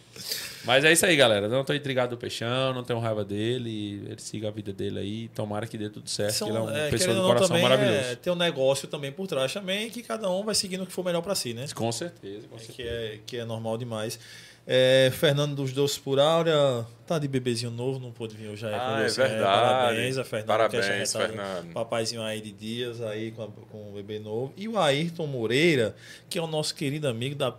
Mas 0.63 0.83
é 0.83 0.91
isso 0.91 1.05
aí, 1.05 1.15
galera. 1.15 1.47
Não 1.47 1.63
tô 1.63 1.73
intrigado 1.73 2.15
do 2.15 2.19
Peixão, 2.19 2.73
não 2.73 2.83
tenho 2.83 2.99
raiva 2.99 3.25
dele. 3.25 4.03
Ele 4.05 4.21
siga 4.21 4.47
a 4.47 4.51
vida 4.51 4.71
dele 4.71 4.99
aí. 4.99 5.27
Tomara 5.29 5.65
que 5.65 5.77
dê 5.77 5.89
tudo 5.89 6.07
certo. 6.09 6.33
que 6.33 6.37
São, 6.37 6.49
ele 6.49 6.57
é 6.57 6.61
uma 6.61 6.77
é, 6.77 6.89
pessoa 6.89 7.15
do 7.15 7.21
não, 7.21 7.27
coração 7.27 7.59
maravilhoso. 7.59 7.97
É, 7.97 8.15
tem 8.15 8.31
um 8.31 8.35
negócio 8.35 8.87
também 8.87 9.11
por 9.11 9.27
trás 9.27 9.51
também, 9.51 9.89
que 9.89 10.03
cada 10.03 10.29
um 10.29 10.43
vai 10.43 10.53
seguindo 10.53 10.83
o 10.83 10.85
que 10.85 10.93
for 10.93 11.03
melhor 11.03 11.21
pra 11.21 11.33
si, 11.33 11.53
né? 11.53 11.65
Com 11.73 11.91
certeza, 11.91 12.47
com 12.47 12.57
certeza. 12.57 12.73
Que 12.73 12.83
é, 12.83 13.19
que 13.25 13.37
é 13.37 13.45
normal 13.45 13.77
demais. 13.77 14.19
É, 14.67 15.11
Fernando 15.13 15.53
dos 15.55 15.71
Doces 15.73 15.97
por 15.99 16.19
Áurea, 16.19 16.87
tá 17.05 17.19
de 17.19 17.27
bebezinho 17.27 17.69
novo, 17.69 17.99
não 17.99 18.11
pôde 18.11 18.35
vir 18.35 18.47
hoje. 18.49 18.65
Ah, 18.65 18.69
com 18.95 18.97
é 19.03 19.07
você, 19.07 19.21
verdade. 19.21 19.43
Parabéns 19.43 20.17
a 20.17 20.23
Fernando. 20.23 20.47
Parabéns, 20.47 20.85
é 20.87 21.05
Fernando. 21.05 21.71
Papaizinho 21.71 22.23
aí 22.23 22.41
de 22.41 22.51
dias 22.51 22.99
aí 22.99 23.29
com, 23.29 23.43
a- 23.43 23.47
com 23.69 23.89
o 23.91 23.93
bebê 23.93 24.17
novo. 24.17 24.51
E 24.57 24.67
o 24.67 24.79
Ayrton 24.79 25.27
Moreira, 25.27 25.95
que 26.27 26.39
é 26.39 26.41
o 26.41 26.47
nosso 26.47 26.73
querido 26.73 27.07
amigo 27.07 27.35
da 27.35 27.51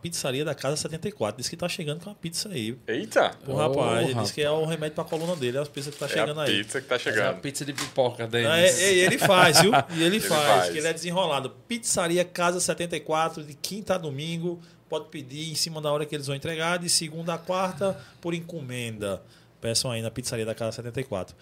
pizzaria 0.00 0.44
da 0.44 0.54
Casa 0.54 0.76
74. 0.76 1.36
Disse 1.38 1.50
que 1.50 1.56
tá 1.56 1.68
chegando 1.68 2.04
com 2.04 2.10
a 2.10 2.14
pizza 2.14 2.48
aí. 2.48 2.78
Eita! 2.86 3.32
O 3.44 3.54
rapaz, 3.56 4.02
ele 4.02 4.08
rapaz. 4.10 4.18
disse 4.28 4.34
que 4.34 4.42
é 4.42 4.50
o 4.52 4.64
remédio 4.64 4.94
pra 4.94 5.02
coluna 5.02 5.34
dele, 5.34 5.58
é 5.58 5.60
as 5.60 5.68
pizzas 5.68 5.92
que 5.92 5.98
tá 5.98 6.06
É 6.06 6.08
chegando 6.10 6.40
a 6.40 6.44
aí. 6.44 6.58
pizza 6.58 6.80
que 6.80 6.86
tá 6.86 6.94
Mas 6.94 7.06
é 7.06 7.10
uma 7.10 7.16
chegando. 7.16 7.40
pizza 7.40 7.64
de 7.64 7.72
pipoca, 7.72 8.28
Denis. 8.28 8.48
Ah, 8.48 8.60
é- 8.60 8.68
é- 8.70 8.94
ele 8.98 9.18
faz, 9.18 9.60
viu? 9.60 9.72
E 9.90 9.94
ele, 10.04 10.04
Ele 10.16 10.20
faz, 10.20 10.46
faz. 10.46 10.70
que 10.70 10.78
ele 10.78 10.86
é 10.86 10.92
desenrolado. 10.92 11.50
Pizzaria 11.66 12.24
Casa 12.24 12.60
74, 12.60 13.42
de 13.42 13.54
quinta 13.54 13.96
a 13.96 13.98
domingo. 13.98 14.60
Pode 14.92 15.06
pedir 15.06 15.50
em 15.50 15.54
cima 15.54 15.80
da 15.80 15.90
hora 15.90 16.04
que 16.04 16.14
eles 16.14 16.26
vão 16.26 16.36
entregar, 16.36 16.78
de 16.78 16.86
segunda 16.86 17.32
a 17.32 17.38
quarta, 17.38 17.98
por 18.20 18.34
encomenda. 18.34 19.22
Peçam 19.58 19.90
aí 19.90 20.02
na 20.02 20.10
pizzaria 20.10 20.44
da 20.44 20.54
Casa 20.54 20.72
74. 20.72 21.34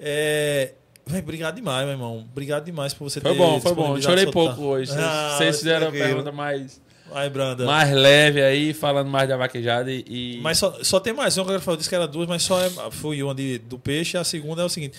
É. 0.00 0.72
Véi, 1.04 1.20
obrigado 1.20 1.56
demais, 1.56 1.84
meu 1.84 1.92
irmão. 1.92 2.20
Obrigado 2.20 2.64
demais 2.64 2.94
por 2.94 3.10
você 3.10 3.20
Foi 3.20 3.32
ter 3.32 3.36
bom, 3.36 3.60
foi 3.60 3.74
bom. 3.74 3.98
disponibilizado 3.98 4.02
Chorei 4.02 4.24
seu 4.24 4.32
pouco 4.32 4.62
hoje. 4.62 4.90
Vocês, 4.92 5.04
Ah, 5.04 5.34
vocês 5.36 5.58
fizeram 5.58 5.88
a 5.88 5.92
pergunta 5.92 6.32
mais, 6.32 6.80
Aí, 7.12 7.28
Branda. 7.28 7.66
mais 7.66 7.92
leve 7.92 8.40
aí, 8.42 8.72
falando 8.72 9.10
mais 9.10 9.28
da 9.28 9.36
vaquejada 9.36 9.92
e. 9.92 10.40
Mas 10.40 10.56
só, 10.56 10.82
só 10.82 10.98
tem 10.98 11.12
mais 11.12 11.36
uma 11.36 11.44
que 11.60 11.68
eu 11.68 11.76
disse 11.76 11.90
que 11.90 11.94
era 11.94 12.08
duas, 12.08 12.26
mas 12.26 12.42
só 12.44 12.58
é, 12.62 12.70
fui 12.92 13.22
uma 13.22 13.34
de, 13.34 13.58
do 13.58 13.78
peixe. 13.78 14.16
A 14.16 14.24
segunda 14.24 14.62
é 14.62 14.64
o 14.64 14.70
seguinte: 14.70 14.96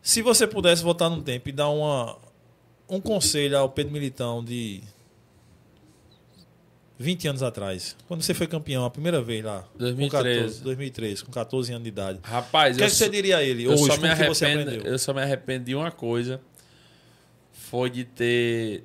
se 0.00 0.22
você 0.22 0.46
pudesse 0.46 0.84
voltar 0.84 1.10
no 1.10 1.20
tempo 1.20 1.48
e 1.48 1.52
dar 1.52 1.68
uma, 1.68 2.16
um 2.88 3.00
conselho 3.00 3.58
ao 3.58 3.68
Pedro 3.68 3.92
Militão 3.92 4.44
de 4.44 4.84
20 7.02 7.28
anos 7.28 7.42
atrás, 7.42 7.96
quando 8.06 8.22
você 8.22 8.32
foi 8.32 8.46
campeão 8.46 8.84
a 8.84 8.90
primeira 8.90 9.20
vez 9.20 9.44
lá, 9.44 9.62
com 9.72 9.78
2013. 9.78 10.38
14, 10.38 10.62
2003, 10.62 11.22
com 11.22 11.32
14 11.32 11.72
anos 11.72 11.82
de 11.82 11.88
idade, 11.88 12.20
Rapaz, 12.22 12.76
o 12.76 12.78
que, 12.78 12.84
é 12.84 12.86
eu, 12.86 12.90
que 12.90 12.96
você 12.96 13.08
diria 13.08 13.38
a 13.38 13.42
ele 13.42 13.64
eu 13.64 13.72
hoje? 13.72 13.86
só 13.86 13.96
me 13.96 14.08
que 14.08 14.24
você 14.28 14.44
arrependo. 14.44 14.70
aprendeu? 14.70 14.92
Eu 14.92 14.98
só 14.98 15.12
me 15.12 15.20
arrependo 15.20 15.64
de 15.64 15.74
uma 15.74 15.90
coisa. 15.90 16.40
Foi 17.52 17.90
de 17.90 18.04
ter 18.04 18.84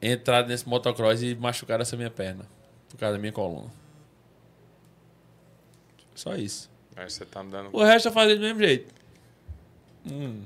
entrado 0.00 0.48
nesse 0.48 0.68
motocross 0.68 1.22
e 1.22 1.34
machucado 1.34 1.82
essa 1.82 1.96
minha 1.96 2.10
perna. 2.10 2.46
Por 2.88 2.96
causa 2.98 3.16
da 3.16 3.20
minha 3.20 3.32
coluna. 3.32 3.70
Só 6.14 6.36
isso. 6.36 6.70
Aí 6.94 7.10
você 7.10 7.24
tá 7.24 7.42
me 7.42 7.50
dando. 7.50 7.70
O 7.72 7.82
resto 7.82 8.08
eu 8.08 8.12
fazia 8.12 8.36
do 8.36 8.42
mesmo 8.42 8.60
jeito. 8.60 8.94
Hum. 10.10 10.42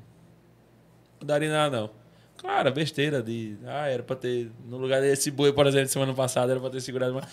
Não 1.20 1.26
daria 1.26 1.50
nada, 1.50 1.80
não. 1.82 1.90
Claro, 2.38 2.72
besteira 2.72 3.20
de. 3.20 3.56
Ah, 3.66 3.88
era 3.88 4.02
pra 4.02 4.14
ter. 4.14 4.50
No 4.64 4.78
lugar 4.78 5.02
desse 5.02 5.30
boi, 5.30 5.52
por 5.52 5.66
exemplo, 5.66 5.88
semana 5.88 6.14
passada, 6.14 6.52
era 6.52 6.60
pra 6.60 6.70
ter 6.70 6.80
segurado 6.80 7.14
mais. 7.14 7.26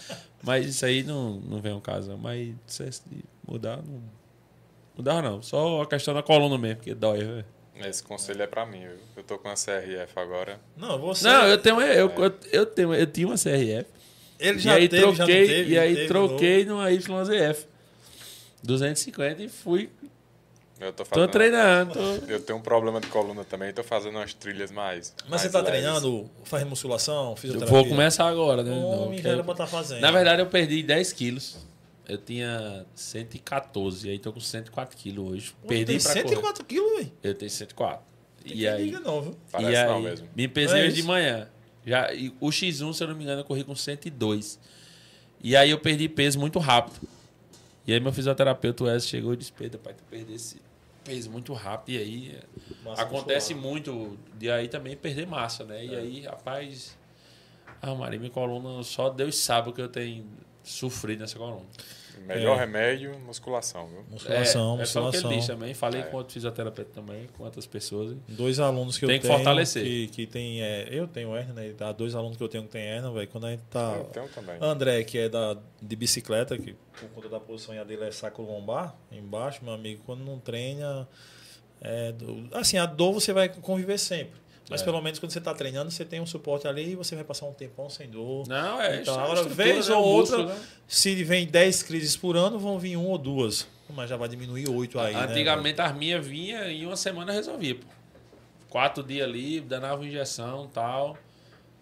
Mas 0.44 0.66
isso 0.66 0.86
aí 0.86 1.04
não, 1.04 1.40
não 1.40 1.62
vem 1.62 1.72
ao 1.72 1.80
caso. 1.80 2.18
Mas 2.18 2.54
se 2.66 2.84
de 2.84 3.24
mudar, 3.48 3.78
não. 3.78 4.02
Mudar 4.98 5.22
não. 5.22 5.42
Só 5.44 5.84
a 5.84 5.86
questão 5.88 6.14
da 6.14 6.24
coluna 6.24 6.58
mesmo, 6.58 6.78
porque 6.78 6.96
dói, 6.96 7.20
velho. 7.20 7.46
Esse 7.84 8.02
conselho 8.02 8.42
é 8.42 8.48
pra 8.48 8.66
mim, 8.66 8.80
viu? 8.80 8.98
Eu 9.18 9.24
tô 9.24 9.38
com 9.38 9.50
a 9.50 9.54
CRF 9.54 10.18
agora. 10.18 10.60
Não, 10.76 10.98
você. 10.98 11.28
Não, 11.28 11.46
eu 11.46 11.58
tenho, 11.58 11.80
eu, 11.82 12.10
eu, 12.10 12.34
eu 12.52 12.66
tenho, 12.66 12.94
eu 12.94 13.06
tinha 13.06 13.28
uma 13.28 13.36
CRF. 13.36 13.86
ele 14.40 14.58
E 14.58 14.60
já 14.60 14.74
aí 14.74 14.90
teve, 14.90 15.04
já 15.04 15.16
troquei, 15.26 15.48
teve, 15.48 15.74
e 15.74 15.78
aí 15.78 15.96
teve, 15.96 16.08
troquei 16.08 16.66
numa 16.66 16.90
YZF. 16.90 17.68
250 18.64 19.44
e 19.44 19.50
fui. 19.50 19.90
Eu 20.80 20.92
tô 20.92 21.04
Tô 21.04 21.10
fazendo. 21.10 21.30
treinando. 21.32 21.94
Tô... 21.94 22.00
Eu 22.28 22.42
tenho 22.42 22.60
um 22.60 22.62
problema 22.62 23.00
de 23.00 23.08
coluna 23.08 23.46
também, 23.46 23.72
tô 23.74 23.82
fazendo 23.84 24.16
umas 24.18 24.34
trilhas 24.34 24.72
mais. 24.72 25.14
Mas 25.22 25.30
mais 25.30 25.42
você 25.44 25.50
tá 25.50 25.60
leves. 25.62 25.72
treinando, 25.72 26.30
faz 26.44 26.64
musculação, 26.68 27.30
Eu 27.32 27.36
fisioterapia? 27.38 27.78
vou 27.80 27.88
começar 27.88 28.28
agora, 28.28 28.62
né? 28.62 28.72
Não, 28.72 29.04
Homem, 29.06 29.18
que 29.18 29.24
já 29.24 29.30
era 29.30 29.40
eu- 29.40 29.44
pra 29.44 29.54
estar 29.54 29.68
fazendo. 29.68 30.02
Na 30.02 30.12
verdade, 30.12 30.42
eu 30.42 30.48
perdi 30.48 30.84
10 30.84 31.14
quilos. 31.14 31.58
Eu 32.08 32.18
tinha 32.18 32.86
114, 32.94 34.10
aí 34.10 34.20
tô 34.20 34.32
com 34.34 34.40
104 34.40 34.96
quilos 34.98 35.32
hoje. 35.32 35.56
Pô, 35.62 35.68
perdi 35.70 35.86
tem 35.86 36.00
pra 36.00 36.10
correr. 36.14 36.28
104 36.28 36.66
quilos, 36.66 36.98
velho. 36.98 37.12
Eu 37.24 37.34
tenho 37.34 37.50
104. 37.52 38.06
Tem 38.44 38.52
E 38.54 38.56
que 38.58 38.68
aí, 38.68 38.84
liga 38.86 39.00
não, 39.00 39.22
viu? 39.22 39.36
Parece 39.52 39.72
e 39.72 39.76
aí 39.76 39.88
não 39.88 40.02
mesmo. 40.02 40.28
me 40.36 40.48
pesei 40.48 40.82
É 40.82 40.84
hoje 40.84 40.94
de 40.94 41.00
isso. 41.00 41.08
manhã. 41.08 41.48
Já, 41.86 42.14
e 42.14 42.34
o 42.40 42.50
X1, 42.50 42.94
se 42.94 43.02
eu 43.04 43.08
não 43.08 43.16
me 43.16 43.24
engano, 43.24 43.42
eu 43.42 43.46
corri 43.46 43.64
com 43.64 43.76
102. 43.76 44.60
E 45.42 45.56
aí 45.56 45.70
eu 45.72 45.80
perdi 45.80 46.08
peso 46.10 46.38
muito 46.40 46.60
rápido. 46.60 47.08
E 47.88 47.94
aí 47.94 48.00
meu 48.00 48.12
fisioterapeuta, 48.12 48.84
o 48.84 48.88
Wes, 48.88 49.08
chegou 49.08 49.34
e 49.34 49.38
disse, 49.38 49.52
Pedro, 49.52 49.80
pai, 49.80 49.94
tu 49.94 50.04
perdesse 50.10 50.58
peso 51.06 51.32
muito 51.32 51.54
rápido. 51.54 51.96
E 51.96 51.98
aí 52.02 52.36
é, 52.36 52.44
Massa 52.84 53.02
acontece 53.04 53.54
muscular. 53.54 53.72
muito 53.72 54.18
de 54.38 54.52
aí 54.52 54.68
também 54.68 54.98
perder 54.98 55.26
massa, 55.28 55.64
né? 55.64 55.86
E 55.86 55.96
aí, 55.96 56.22
rapaz... 56.22 56.98
Ah, 57.82 57.94
Maria, 57.94 58.18
minha 58.18 58.32
coluna, 58.32 58.82
só 58.84 59.10
Deus 59.10 59.38
sabe 59.38 59.70
o 59.70 59.74
que 59.74 59.82
eu 59.82 59.88
tenho 59.88 60.26
sofrido 60.64 61.20
nessa 61.20 61.38
coluna. 61.38 61.66
Melhor 62.22 62.56
É. 62.58 62.60
remédio, 62.62 63.18
musculação, 63.20 63.88
viu? 63.88 64.04
Musculação, 64.10 64.80
é, 64.80 64.82
é 64.82 64.86
só 64.86 65.00
o 65.00 65.04
que 65.12 65.12
musculação. 65.18 65.32
ele 65.32 65.40
diz 65.40 65.48
também. 65.48 65.74
Falei 65.74 66.02
É. 66.02 66.04
com 66.06 66.18
outro 66.18 66.34
fisioterapeuta 66.34 66.92
também, 66.94 67.28
com 67.38 67.44
outras 67.44 67.66
pessoas. 67.68 68.16
Dois 68.28 68.60
alunos 68.60 68.98
que 68.98 69.06
Tem 69.06 69.16
eu 69.16 69.22
que 69.22 69.28
tenho. 69.28 69.38
fortalecer. 69.38 69.84
Que, 69.84 70.08
que 70.08 70.28
tem, 70.28 70.62
é, 70.62 70.88
eu 70.92 71.08
tenho 71.08 71.36
hernia, 71.36 71.54
né? 71.54 71.74
Dá 71.78 71.92
dois 71.92 72.16
alunos 72.16 72.38
que 72.38 72.44
eu 72.44 72.48
tenho 72.50 72.64
que 72.64 72.70
tem 72.70 72.84
hernia, 72.84 73.12
velho. 73.12 73.28
Quando 73.28 73.48
a 73.48 73.52
gente 73.52 73.64
tá. 73.70 73.96
Eu 73.98 74.04
tenho 74.06 74.28
também. 74.30 74.58
André, 74.62 75.04
que 75.04 75.18
é 75.18 75.30
da, 75.30 75.58
de 75.82 75.96
bicicleta, 75.96 76.58
que 76.58 76.76
por 77.00 77.10
conta 77.10 77.30
da 77.30 77.40
posição 77.40 77.76
dele 77.86 78.04
é 78.06 78.12
saco 78.12 78.42
lombar, 78.42 78.96
embaixo, 79.12 79.64
meu 79.64 79.74
amigo, 79.74 80.02
quando 80.06 80.24
não 80.24 80.40
treina. 80.40 81.08
É, 81.82 82.14
assim, 82.54 82.78
a 82.78 82.86
dor 82.86 83.14
você 83.14 83.34
vai 83.34 83.50
conviver 83.50 83.98
sempre. 84.00 84.40
Mas 84.70 84.82
É. 84.82 84.84
pelo 84.86 85.00
menos 85.02 85.20
quando 85.20 85.32
você 85.32 85.38
está 85.40 85.54
treinando, 85.54 85.92
você 85.92 86.04
tem 86.04 86.20
um 86.20 86.26
suporte 86.26 86.68
ali 86.68 86.92
e 86.92 86.96
você 86.96 87.16
vai 87.16 87.24
passar 87.24 87.46
um 87.46 87.54
tempão 87.54 87.90
sem 87.90 88.10
dor. 88.10 88.48
Não, 88.48 88.82
é 88.82 89.02
Então, 89.02 89.14
isso, 89.14 89.20
agora, 89.20 89.44
vez 89.44 89.88
né, 89.90 89.96
ou 89.96 90.04
o 90.04 90.08
outra, 90.08 90.38
músculo, 90.40 90.60
né? 90.60 90.68
Se 90.88 91.24
vem 91.24 91.46
10 91.46 91.84
crises 91.84 92.18
por 92.18 92.36
ano, 92.36 92.58
vão 92.58 92.80
vir 92.80 92.98
um 92.98 93.06
ou 93.06 93.18
duas. 93.18 93.68
Mas 93.90 94.10
já 94.10 94.18
vai 94.18 94.28
diminuir 94.28 94.68
oito 94.70 95.00
aí. 95.00 95.14
né, 95.14 95.22
Antigamente 95.24 95.80
as 95.80 95.96
minhas 95.96 96.26
vinha 96.26 96.66
e 96.68 96.82
em 96.82 96.86
uma 96.88 96.96
semana 96.98 97.32
resolvia. 97.32 97.76
Pô. 97.76 97.86
Quatro 98.70 99.04
dias 99.04 99.28
ali, 99.28 99.62
danava 99.62 100.02
uma 100.02 100.08
injeção 100.08 100.66
e 100.66 100.68
tal. 100.70 101.18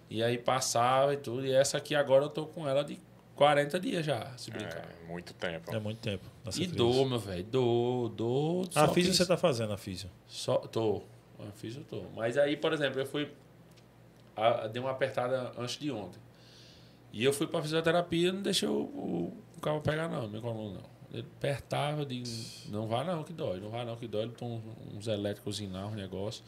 E 0.09 0.21
aí 0.21 0.37
passava 0.37 1.13
e 1.13 1.17
tudo. 1.17 1.45
E 1.45 1.53
essa 1.53 1.77
aqui 1.77 1.95
agora 1.95 2.25
eu 2.25 2.29
tô 2.29 2.45
com 2.45 2.67
ela 2.67 2.83
de 2.83 2.99
40 3.35 3.79
dias 3.79 4.05
já, 4.05 4.31
se 4.37 4.51
brincar. 4.51 4.85
É, 5.03 5.07
muito 5.07 5.33
tempo. 5.33 5.73
É 5.73 5.79
muito 5.79 5.99
tempo. 5.99 6.23
e 6.45 6.51
crise. 6.51 6.67
dor, 6.73 7.07
meu 7.07 7.17
velho. 7.17 7.43
Dor, 7.45 8.09
dor. 8.09 8.67
A 8.75 8.87
físio 8.89 9.11
que- 9.11 9.17
você 9.17 9.25
tá 9.25 9.37
fazendo, 9.37 9.71
a 9.73 9.77
físio. 9.77 10.09
Só, 10.27 10.57
tô. 10.57 11.01
A 11.47 11.51
físio 11.51 11.81
eu 11.81 11.85
tô. 11.85 12.09
Mas 12.15 12.37
aí, 12.37 12.57
por 12.57 12.73
exemplo, 12.73 12.99
eu 12.99 13.05
fui. 13.05 13.31
A, 14.35 14.67
dei 14.67 14.81
uma 14.81 14.91
apertada 14.91 15.51
antes 15.57 15.77
de 15.77 15.91
ontem. 15.91 16.19
E 17.11 17.23
eu 17.23 17.31
fui 17.31 17.45
pra 17.45 17.61
fisioterapia 17.61 18.29
e 18.29 18.31
não 18.31 18.41
deixei 18.41 18.67
o, 18.67 18.73
o, 18.73 19.37
o 19.55 19.61
carro 19.61 19.81
pegar, 19.81 20.09
não, 20.09 20.27
minha 20.27 20.41
coluna 20.41 20.79
não. 20.79 20.93
Ele 21.13 21.27
apertava, 21.37 22.03
digo, 22.03 22.27
não 22.69 22.87
vai 22.87 23.05
não 23.05 23.23
que 23.23 23.31
dói, 23.31 23.59
não 23.59 23.69
vai 23.69 23.85
não 23.85 23.95
que 23.95 24.07
dói. 24.07 24.23
Ele 24.23 24.31
tem 24.31 24.63
uns, 24.95 25.07
elétricos 25.07 25.59
lá, 25.69 25.85
um 25.85 25.91
negócio. 25.91 26.43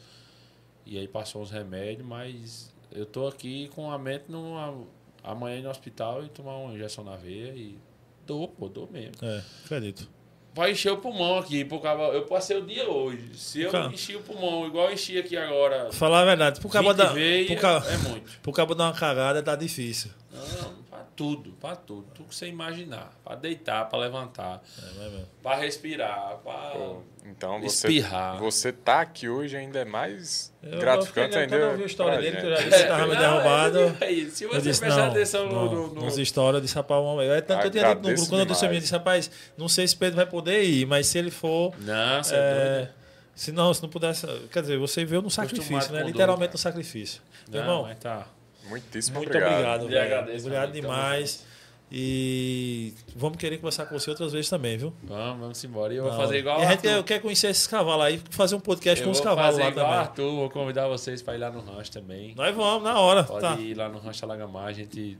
E 0.84 0.98
aí 0.98 1.06
passou 1.06 1.40
uns 1.40 1.52
remédios, 1.52 2.06
mas 2.06 2.74
eu 2.90 3.06
tô 3.06 3.28
aqui 3.28 3.68
com 3.68 3.90
a 3.92 3.98
mente 3.98 4.24
numa, 4.28 4.84
amanhã 5.22 5.58
ir 5.58 5.62
no 5.62 5.70
hospital 5.70 6.24
e 6.24 6.28
tomar 6.28 6.56
uma 6.56 6.74
injeção 6.74 7.04
na 7.04 7.14
veia 7.14 7.52
e 7.52 7.78
dou, 8.26 8.48
pô, 8.48 8.68
dou 8.68 8.88
mesmo. 8.90 9.14
É, 9.22 9.44
acredito. 9.64 10.08
Vai 10.56 10.72
encher 10.72 10.90
o 10.90 10.96
pulmão 10.96 11.38
aqui, 11.38 11.66
por 11.66 11.82
causa, 11.82 12.16
eu 12.16 12.22
passei 12.22 12.56
o 12.56 12.62
dia 12.62 12.88
hoje. 12.88 13.28
Se 13.34 13.60
eu 13.60 13.70
Cara. 13.70 13.92
enchi 13.92 14.16
o 14.16 14.20
pulmão 14.22 14.66
igual 14.66 14.86
eu 14.86 14.94
enchi 14.94 15.18
aqui 15.18 15.36
agora, 15.36 15.92
Falar 15.92 16.22
a 16.22 16.24
verdade, 16.24 16.60
pro 16.60 16.70
cabo 16.70 16.88
20 16.88 16.96
dar, 16.96 17.12
vezes, 17.12 17.46
pro 17.52 17.60
cabo, 17.60 17.86
é, 17.86 17.92
é 17.92 17.96
muito. 17.98 18.30
pro 18.42 18.52
cabo 18.52 18.74
dar 18.74 18.84
uma 18.84 18.94
cagada 18.94 19.42
tá 19.42 19.54
difícil. 19.54 20.10
Não, 20.32 20.72
tudo, 21.16 21.52
pra 21.60 21.74
tudo. 21.74 22.06
Tudo 22.14 22.28
que 22.28 22.34
você 22.34 22.46
imaginar. 22.46 23.10
Pra 23.24 23.34
deitar, 23.34 23.88
pra 23.88 23.98
levantar, 23.98 24.62
É, 24.78 25.06
é 25.06 25.24
pra 25.42 25.56
respirar, 25.56 26.36
pra... 26.44 26.52
Pô, 26.52 26.98
então 27.24 27.60
você, 27.60 27.88
Espirrar. 27.88 28.38
você 28.38 28.70
tá 28.72 29.00
aqui 29.00 29.28
hoje 29.28 29.56
ainda 29.56 29.78
é 29.80 29.84
mais 29.84 30.52
Eu- 30.62 30.78
gratificante 30.78 31.36
ainda. 31.36 31.56
Quando 31.58 31.70
eu 31.72 31.76
vi 31.78 31.82
a 31.82 31.86
história 31.86 32.18
dele, 32.20 32.36
que 32.36 32.46
eu 32.46 32.50
já 32.50 32.62
disse 32.62 32.82
que 32.82 32.88
tava 32.88 33.06
me 33.06 33.16
derrubado. 33.18 33.78
é- 34.00 34.04
é 34.04 34.10
isso. 34.12 34.36
Se 34.36 34.46
você 34.46 34.60
disse, 34.60 34.80
prestar 34.80 35.02
não, 35.06 35.10
atenção 35.10 35.46
no... 35.46 35.52
não, 35.54 35.64
no, 35.64 35.94
no- 35.94 36.04
nos 36.04 36.18
histórias, 36.18 36.54
eu 36.56 36.60
disse, 36.60 36.74
rapaz, 36.74 37.02
uma- 37.02 37.24
eu, 37.24 37.42
tanto 37.42 37.64
eu 37.66 37.70
tinha 37.70 37.82
dito 37.94 37.96
no 38.08 38.14
grupo, 38.14 38.28
quando 38.28 38.40
eu 38.40 38.46
disse 38.46 38.64
a 38.66 38.72
eu 38.72 38.78
disse, 38.80 38.92
rapaz, 38.92 39.30
não 39.56 39.68
sei 39.68 39.88
se 39.88 39.96
Pedro 39.96 40.16
vai 40.16 40.26
poder 40.26 40.62
ir, 40.64 40.86
mas 40.86 41.06
se 41.06 41.18
ele 41.18 41.30
for, 41.30 41.72
Não, 41.80 42.22
você 42.22 42.34
é, 42.34 42.38
é. 42.38 42.90
Se 43.34 43.52
não, 43.52 43.72
se 43.74 43.82
não 43.82 43.88
pudesse. 43.90 44.26
Quer 44.50 44.62
dizer, 44.62 44.78
você 44.78 45.04
veio 45.04 45.20
no 45.20 45.28
sacrifício, 45.30 45.92
né? 45.92 46.02
Literalmente 46.02 46.48
dor, 46.48 46.54
no 46.54 46.58
sacrifício. 46.58 47.20
Meu 47.50 47.60
Não, 47.60 47.68
irmão, 47.68 47.82
mas 47.82 47.98
tá. 47.98 48.26
Muitíssimo 48.68 49.18
muito 49.18 49.28
obrigado. 49.28 49.52
obrigado. 49.54 49.82
Lhe 49.82 49.88
velho. 49.94 50.04
agradeço 50.04 50.46
Obrigado 50.46 50.66
também, 50.68 50.82
demais. 50.82 51.44
E 51.90 52.92
vamos 53.14 53.38
querer 53.38 53.58
conversar 53.58 53.86
com 53.86 53.96
você 53.96 54.10
outras 54.10 54.32
vezes 54.32 54.50
também, 54.50 54.76
viu? 54.76 54.92
Vamos, 55.04 55.40
vamos 55.40 55.64
embora. 55.64 55.94
E 55.94 55.98
eu 55.98 56.02
vou 56.02 56.12
Não. 56.12 56.18
fazer 56.18 56.38
igual 56.38 56.60
E 56.60 56.64
a 56.64 56.70
gente 56.72 56.80
quer, 56.80 57.02
quer 57.04 57.20
conhecer 57.20 57.46
esses 57.48 57.66
cavalos 57.66 58.04
aí, 58.04 58.20
fazer 58.30 58.56
um 58.56 58.60
podcast 58.60 59.00
Eu 59.00 59.06
com 59.06 59.12
os 59.12 59.18
vou 59.18 59.26
cavalos 59.28 59.50
fazer 59.52 59.62
lá 59.62 59.70
igual 59.70 59.86
também. 59.86 60.00
Arthur, 60.00 60.36
vou 60.36 60.50
convidar 60.50 60.88
vocês 60.88 61.22
para 61.22 61.34
ir 61.36 61.38
lá 61.38 61.50
no 61.50 61.60
rancho 61.60 61.92
também. 61.92 62.34
Nós 62.34 62.54
vamos, 62.56 62.82
na 62.82 62.98
hora. 62.98 63.22
Pode 63.22 63.40
tá. 63.40 63.54
ir 63.60 63.74
lá 63.74 63.88
no 63.88 63.98
rancho 64.00 64.24
Alagamar, 64.24 64.66
a 64.66 64.72
gente 64.72 65.16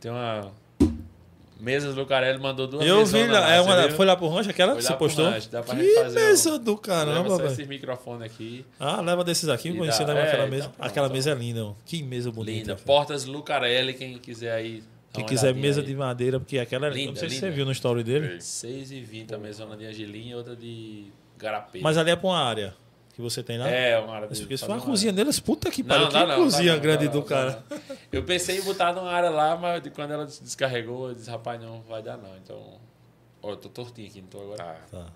tem 0.00 0.10
uma... 0.10 0.52
Mesas 1.58 1.94
Lucarelli 1.94 2.38
mandou 2.38 2.66
duas 2.66 2.86
Eu 2.86 3.04
vi, 3.06 3.26
lá, 3.26 3.50
é 3.54 3.60
uma, 3.60 3.90
foi 3.90 4.04
lá 4.04 4.14
pro 4.14 4.28
rancho 4.28 4.50
aquela 4.50 4.72
Foi 4.72 4.82
que 4.82 4.86
você 4.88 4.94
postou? 4.94 5.24
rancho, 5.24 5.48
dá 5.50 5.62
pra 5.62 5.74
que 5.74 5.94
fazer 5.94 6.18
um- 6.18 6.22
mesa 6.26 6.58
do 6.58 6.76
caramba, 6.76 7.36
velho. 7.38 7.48
esse 7.50 7.64
microfone 7.66 8.24
aqui. 8.24 8.64
Ah, 8.78 9.00
leva 9.00 9.24
desses 9.24 9.48
aqui, 9.48 9.72
conheci 9.72 10.04
dá- 10.04 10.12
leva 10.12 10.26
é, 10.26 10.28
aquela 10.32 10.46
mesa. 10.46 10.68
pronto, 10.68 10.86
aquela 10.86 11.08
mesa 11.08 11.30
é 11.30 11.34
linda, 11.34 11.64
ó. 11.64 11.72
que 11.86 12.02
mesa 12.02 12.30
bonita. 12.30 12.58
Linda. 12.58 12.76
Portas 12.76 13.24
Lucarelli, 13.24 13.94
quem 13.94 14.18
quiser 14.18 14.52
aí. 14.52 14.82
Quem 15.12 15.22
uma 15.24 15.28
quiser 15.30 15.54
mesa 15.54 15.80
aí. 15.80 15.86
de 15.86 15.94
madeira, 15.94 16.38
porque 16.38 16.58
aquela. 16.58 16.90
Linda, 16.90 17.12
não 17.12 17.16
sei 17.16 17.30
se 17.30 17.34
linda. 17.36 17.46
você 17.46 17.52
viu 17.54 17.64
no 17.64 17.72
story 17.72 18.04
dele. 18.04 18.38
6 18.38 18.90
e 18.92 19.00
20 19.00 19.34
a 19.34 19.38
mesona 19.38 19.74
de 19.76 19.86
Angelim 19.86 20.28
e 20.28 20.34
outra 20.34 20.54
de 20.54 21.06
Garapê. 21.38 21.80
Mas 21.80 21.96
ali 21.96 22.10
é 22.10 22.16
pra 22.16 22.28
uma 22.28 22.38
área 22.38 22.74
que 23.16 23.22
você 23.22 23.42
tem 23.42 23.56
lá. 23.56 23.66
É, 23.66 23.98
uma 23.98 24.14
área 24.14 24.26
Mas 24.28 24.38
porque 24.40 24.58
se 24.58 24.66
for 24.66 24.72
uma 24.72 24.80
cozinha 24.80 25.10
deles, 25.10 25.40
puta 25.40 25.70
que 25.70 25.82
Não, 25.82 25.88
pariu. 25.88 26.08
Que 26.08 26.26
não, 26.26 26.36
cozinha 26.36 26.74
não, 26.74 26.80
grande 26.80 27.06
dá 27.06 27.12
do 27.12 27.18
não, 27.20 27.24
cara. 27.24 27.64
não. 27.70 27.78
Eu 28.12 28.22
pensei 28.24 28.58
em 28.58 28.62
botar 28.62 28.92
numa 28.92 29.10
área 29.10 29.30
lá, 29.30 29.56
mas 29.56 29.82
quando 29.94 30.10
ela 30.12 30.26
descarregou, 30.26 31.08
eu 31.08 31.14
disse, 31.14 31.30
rapaz, 31.30 31.58
não 31.58 31.80
vai 31.88 32.02
dar 32.02 32.18
não. 32.18 32.36
Então, 32.36 32.78
ó, 33.42 33.50
eu 33.52 33.56
tô 33.56 33.70
tortinho 33.70 34.06
aqui, 34.06 34.20
não 34.20 34.28
tô 34.28 34.38
agora. 34.42 34.62
Ah, 34.62 34.76
Tá. 34.90 35.06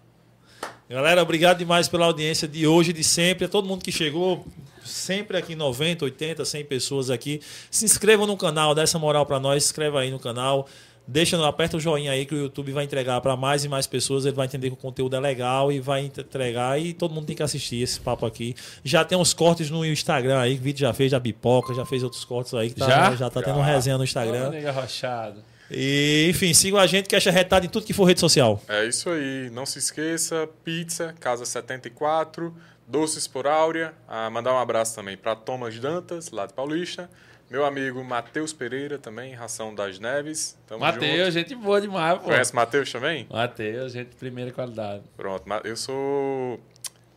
Galera, 0.88 1.22
obrigado 1.22 1.58
demais 1.58 1.88
pela 1.88 2.06
audiência 2.06 2.48
de 2.48 2.66
hoje, 2.66 2.92
de 2.92 3.04
sempre. 3.04 3.44
A 3.44 3.48
todo 3.48 3.68
mundo 3.68 3.84
que 3.84 3.92
chegou, 3.92 4.44
sempre 4.84 5.36
aqui 5.36 5.54
90, 5.54 6.04
80, 6.06 6.44
100 6.44 6.64
pessoas 6.64 7.10
aqui. 7.10 7.40
Se 7.70 7.84
inscrevam 7.84 8.26
no 8.26 8.36
canal, 8.36 8.74
dá 8.74 8.82
essa 8.82 8.98
moral 8.98 9.24
pra 9.24 9.38
nós, 9.38 9.62
se 9.62 9.68
inscreva 9.68 10.00
aí 10.00 10.10
no 10.10 10.18
canal. 10.18 10.66
Deixa, 11.10 11.44
aperta 11.44 11.76
o 11.76 11.80
joinha 11.80 12.12
aí 12.12 12.24
que 12.24 12.32
o 12.32 12.38
YouTube 12.38 12.70
vai 12.70 12.84
entregar 12.84 13.20
para 13.20 13.36
mais 13.36 13.64
e 13.64 13.68
mais 13.68 13.84
pessoas. 13.84 14.24
Ele 14.24 14.36
vai 14.36 14.46
entender 14.46 14.68
que 14.68 14.74
o 14.74 14.76
conteúdo 14.76 15.16
é 15.16 15.18
legal 15.20 15.72
e 15.72 15.80
vai 15.80 16.02
entregar. 16.02 16.80
E 16.80 16.92
todo 16.94 17.12
mundo 17.12 17.26
tem 17.26 17.34
que 17.34 17.42
assistir 17.42 17.82
esse 17.82 17.98
papo 17.98 18.24
aqui. 18.24 18.54
Já 18.84 19.04
tem 19.04 19.18
uns 19.18 19.34
cortes 19.34 19.70
no 19.70 19.84
Instagram 19.84 20.38
aí, 20.38 20.54
que 20.54 20.60
o 20.60 20.62
vídeo 20.64 20.80
já 20.80 20.92
fez, 20.92 21.10
já 21.10 21.18
bipoca, 21.18 21.74
já 21.74 21.84
fez 21.84 22.04
outros 22.04 22.24
cortes 22.24 22.54
aí. 22.54 22.70
Que 22.70 22.76
tá, 22.76 22.88
Já? 22.88 23.16
já 23.16 23.28
tá 23.28 23.42
tendo 23.42 23.58
Já. 23.58 23.64
resenha 23.64 23.98
no 23.98 24.04
Instagram. 24.04 24.50
nega 24.50 24.70
rochado. 24.70 25.42
E, 25.68 26.28
enfim, 26.30 26.54
sigam 26.54 26.78
a 26.78 26.86
gente 26.86 27.08
que 27.08 27.16
acha 27.16 27.30
retado 27.32 27.66
em 27.66 27.68
tudo 27.68 27.84
que 27.86 27.92
for 27.92 28.04
rede 28.04 28.20
social. 28.20 28.62
é 28.68 28.86
isso 28.86 29.10
aí. 29.10 29.50
Não 29.50 29.66
se 29.66 29.80
esqueça, 29.80 30.48
pizza, 30.64 31.12
Casa 31.18 31.44
74, 31.44 32.54
doces 32.86 33.26
por 33.26 33.48
Áurea. 33.48 33.94
Ah, 34.06 34.30
mandar 34.30 34.54
um 34.54 34.58
abraço 34.58 34.94
também 34.94 35.16
para 35.16 35.34
Thomas 35.34 35.76
Dantas, 35.78 36.30
lá 36.30 36.46
de 36.46 36.52
Paulista. 36.54 37.10
Meu 37.50 37.64
amigo 37.64 38.04
Matheus 38.04 38.52
Pereira 38.52 38.96
também, 38.96 39.34
Ração 39.34 39.74
das 39.74 39.98
Neves. 39.98 40.56
Matheus, 40.78 41.34
gente 41.34 41.52
boa 41.56 41.80
demais, 41.80 42.16
pô. 42.18 42.26
Conhece 42.26 42.54
Matheus 42.54 42.92
também? 42.92 43.26
Matheus, 43.28 43.92
gente 43.92 44.10
de 44.10 44.14
primeira 44.16 44.52
qualidade. 44.52 45.02
Pronto, 45.16 45.44
eu 45.64 45.76
sou 45.76 46.60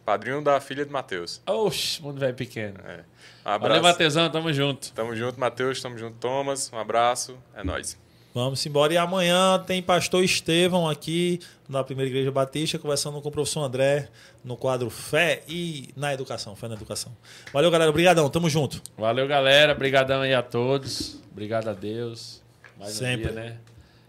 padrinho 0.03 0.41
da 0.41 0.59
filha 0.59 0.83
de 0.83 0.91
Matheus. 0.91 1.39
Oxe, 1.45 2.01
mundo 2.01 2.19
velho 2.19 2.33
pequeno. 2.33 2.79
É. 2.83 3.01
Um 3.01 3.03
Valeu, 3.43 3.65
abraço. 3.67 3.83
Matheusão, 3.83 4.29
tamo 4.31 4.51
junto. 4.51 4.91
Tamo 4.93 5.15
junto, 5.15 5.39
Matheus. 5.39 5.79
Tamo 5.79 5.99
junto, 5.99 6.17
Thomas. 6.17 6.71
Um 6.73 6.79
abraço. 6.79 7.37
É 7.53 7.63
nóis. 7.63 7.95
Vamos 8.33 8.65
embora. 8.65 8.91
E 8.93 8.97
amanhã 8.97 9.59
tem 9.59 9.81
pastor 9.81 10.23
Estevão 10.23 10.89
aqui 10.89 11.39
na 11.69 11.83
Primeira 11.83 12.09
Igreja 12.09 12.31
Batista, 12.31 12.79
conversando 12.79 13.21
com 13.21 13.29
o 13.29 13.31
professor 13.31 13.61
André 13.61 14.09
no 14.43 14.57
quadro 14.57 14.89
Fé 14.89 15.43
e 15.47 15.89
na 15.95 16.13
Educação. 16.13 16.55
Fé 16.55 16.67
na 16.67 16.73
Educação. 16.73 17.11
Valeu, 17.53 17.69
galera. 17.69 17.91
Obrigadão. 17.91 18.27
Tamo 18.29 18.49
junto. 18.49 18.81
Valeu, 18.97 19.27
galera. 19.27 19.73
Obrigadão 19.73 20.21
aí 20.21 20.33
a 20.33 20.41
todos. 20.41 21.21
Obrigado 21.31 21.67
a 21.67 21.73
Deus. 21.73 22.41
Mais 22.79 22.93
Sempre. 22.93 23.29
um 23.29 23.33
dia, 23.33 23.41
né? 23.43 23.57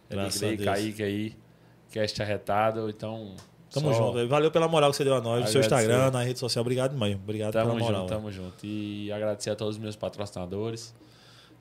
Graças 0.08 0.40
Eligrei, 0.42 0.68
a 0.68 0.72
Deus. 0.72 0.84
Kaique 0.84 1.02
aí. 1.02 1.36
Cast 1.92 2.22
arretado. 2.22 2.88
Então, 2.88 3.34
Tamo 3.70 3.92
só 3.92 4.12
junto. 4.12 4.26
Valeu 4.26 4.50
pela 4.50 4.68
moral 4.68 4.90
que 4.90 4.96
você 4.96 5.04
deu 5.04 5.16
a 5.16 5.20
nós, 5.20 5.44
no 5.44 5.48
seu. 5.48 5.60
Instagram, 5.60 6.10
na 6.10 6.22
rede 6.22 6.38
social. 6.38 6.62
Obrigado, 6.62 6.96
mãe. 6.96 7.14
Obrigado 7.14 7.52
Tamo 7.52 7.72
pela 7.72 7.78
moral. 7.78 8.00
junto, 8.02 8.08
tamo 8.08 8.32
junto. 8.32 8.64
E 8.64 9.12
agradecer 9.12 9.50
a 9.50 9.56
todos 9.56 9.76
os 9.76 9.82
meus 9.82 9.96
patrocinadores. 9.96 10.94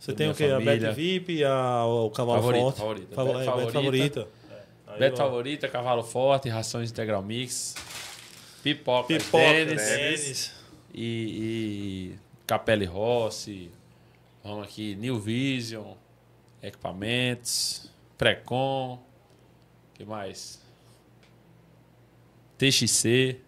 Você 0.03 0.13
tem 0.13 0.29
o 0.29 0.35
quê? 0.35 0.43
A. 0.45 0.59
Bet 0.59 0.91
VIP, 0.93 1.43
a, 1.45 1.85
o 1.85 2.09
Cavalo 2.09 2.41
Favorita, 2.41 2.61
Forte. 2.73 2.77
favorita. 2.77 3.15
Favor- 3.15 3.33
Bet 3.37 3.47
é, 3.47 3.51
Bet 3.55 3.71
favorita. 3.71 3.79
favorita. 4.21 4.27
Beto 4.99 5.13
ó. 5.21 5.25
Favorita, 5.25 5.69
Cavalo 5.69 6.03
Forte, 6.03 6.49
Rações 6.49 6.91
Integral 6.91 7.23
Mix, 7.23 7.73
Pipoca, 8.61 9.07
Pipoca, 9.07 9.37
Tênis, 9.37 9.81
tênis. 9.81 10.53
e, 10.93 12.11
e 12.13 12.19
Capelli 12.45 12.83
Rossi. 12.85 13.71
Vamos 14.43 14.65
aqui, 14.65 14.93
New 14.97 15.17
Vision, 15.21 15.93
equipamentos, 16.61 17.89
Precon, 18.17 19.01
que 19.93 20.03
mais? 20.03 20.61
TXC, 22.57 23.39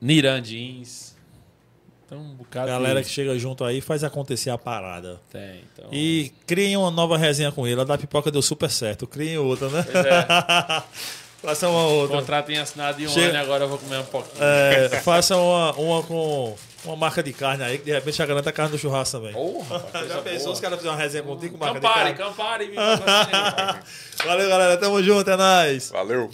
Niran 0.00 0.42
Jeans. 0.42 1.09
Então, 2.10 2.18
um 2.24 2.34
bocado 2.34 2.66
Galera 2.66 3.00
de- 3.00 3.06
que 3.06 3.12
chega 3.12 3.38
junto 3.38 3.64
aí 3.64 3.80
faz 3.80 4.02
acontecer 4.02 4.50
a 4.50 4.58
parada. 4.58 5.20
tem. 5.30 5.62
Então, 5.72 5.88
E 5.92 6.32
criem 6.44 6.76
uma 6.76 6.90
nova 6.90 7.16
resenha 7.16 7.52
com 7.52 7.66
ele. 7.68 7.80
A 7.80 7.84
da 7.84 7.96
pipoca 7.96 8.30
deu 8.32 8.42
super 8.42 8.68
certo. 8.68 9.06
Criem 9.06 9.38
outra, 9.38 9.68
né? 9.68 9.84
Pois 9.90 10.04
é. 10.06 10.26
Faça 11.40 11.68
uma 11.70 11.86
o 11.86 11.90
outra. 12.00 12.16
contrato 12.18 12.50
em 12.52 12.58
assinado 12.58 12.98
de 12.98 13.06
um 13.06 13.08
Chega- 13.08 13.28
ano 13.28 13.34
e 13.38 13.40
agora 13.40 13.64
eu 13.64 13.68
vou 13.68 13.78
comer 13.78 13.98
um 13.98 14.04
pouquinho. 14.04 14.44
É, 14.44 14.88
faça 15.00 15.34
uma, 15.36 15.72
uma 15.72 16.02
com 16.02 16.54
uma 16.84 16.96
marca 16.96 17.22
de 17.22 17.32
carne 17.32 17.62
aí, 17.64 17.78
que 17.78 17.84
de 17.84 17.92
repente 17.92 18.18
já 18.18 18.26
garanta 18.26 18.50
a 18.50 18.52
carne 18.52 18.72
do 18.72 18.78
churrasco 18.78 19.16
também. 19.18 19.32
Porra, 19.32 19.82
já 20.06 20.18
pensou 20.20 20.40
boa. 20.46 20.52
os 20.52 20.60
caras 20.60 20.76
fizerem 20.78 20.96
uma 20.96 21.02
resenha 21.02 21.22
contigo 21.22 21.56
com 21.56 21.64
marca 21.64 21.80
Campari, 21.80 22.10
de 22.12 22.18
carne? 22.18 22.34
Campari, 22.34 22.68
me 22.68 22.74
patrocina. 22.76 23.80
Valeu, 24.26 24.48
galera. 24.50 24.76
Tamo 24.76 25.02
junto, 25.02 25.30
é 25.30 25.36
nóis. 25.36 25.88
Valeu. 25.90 26.30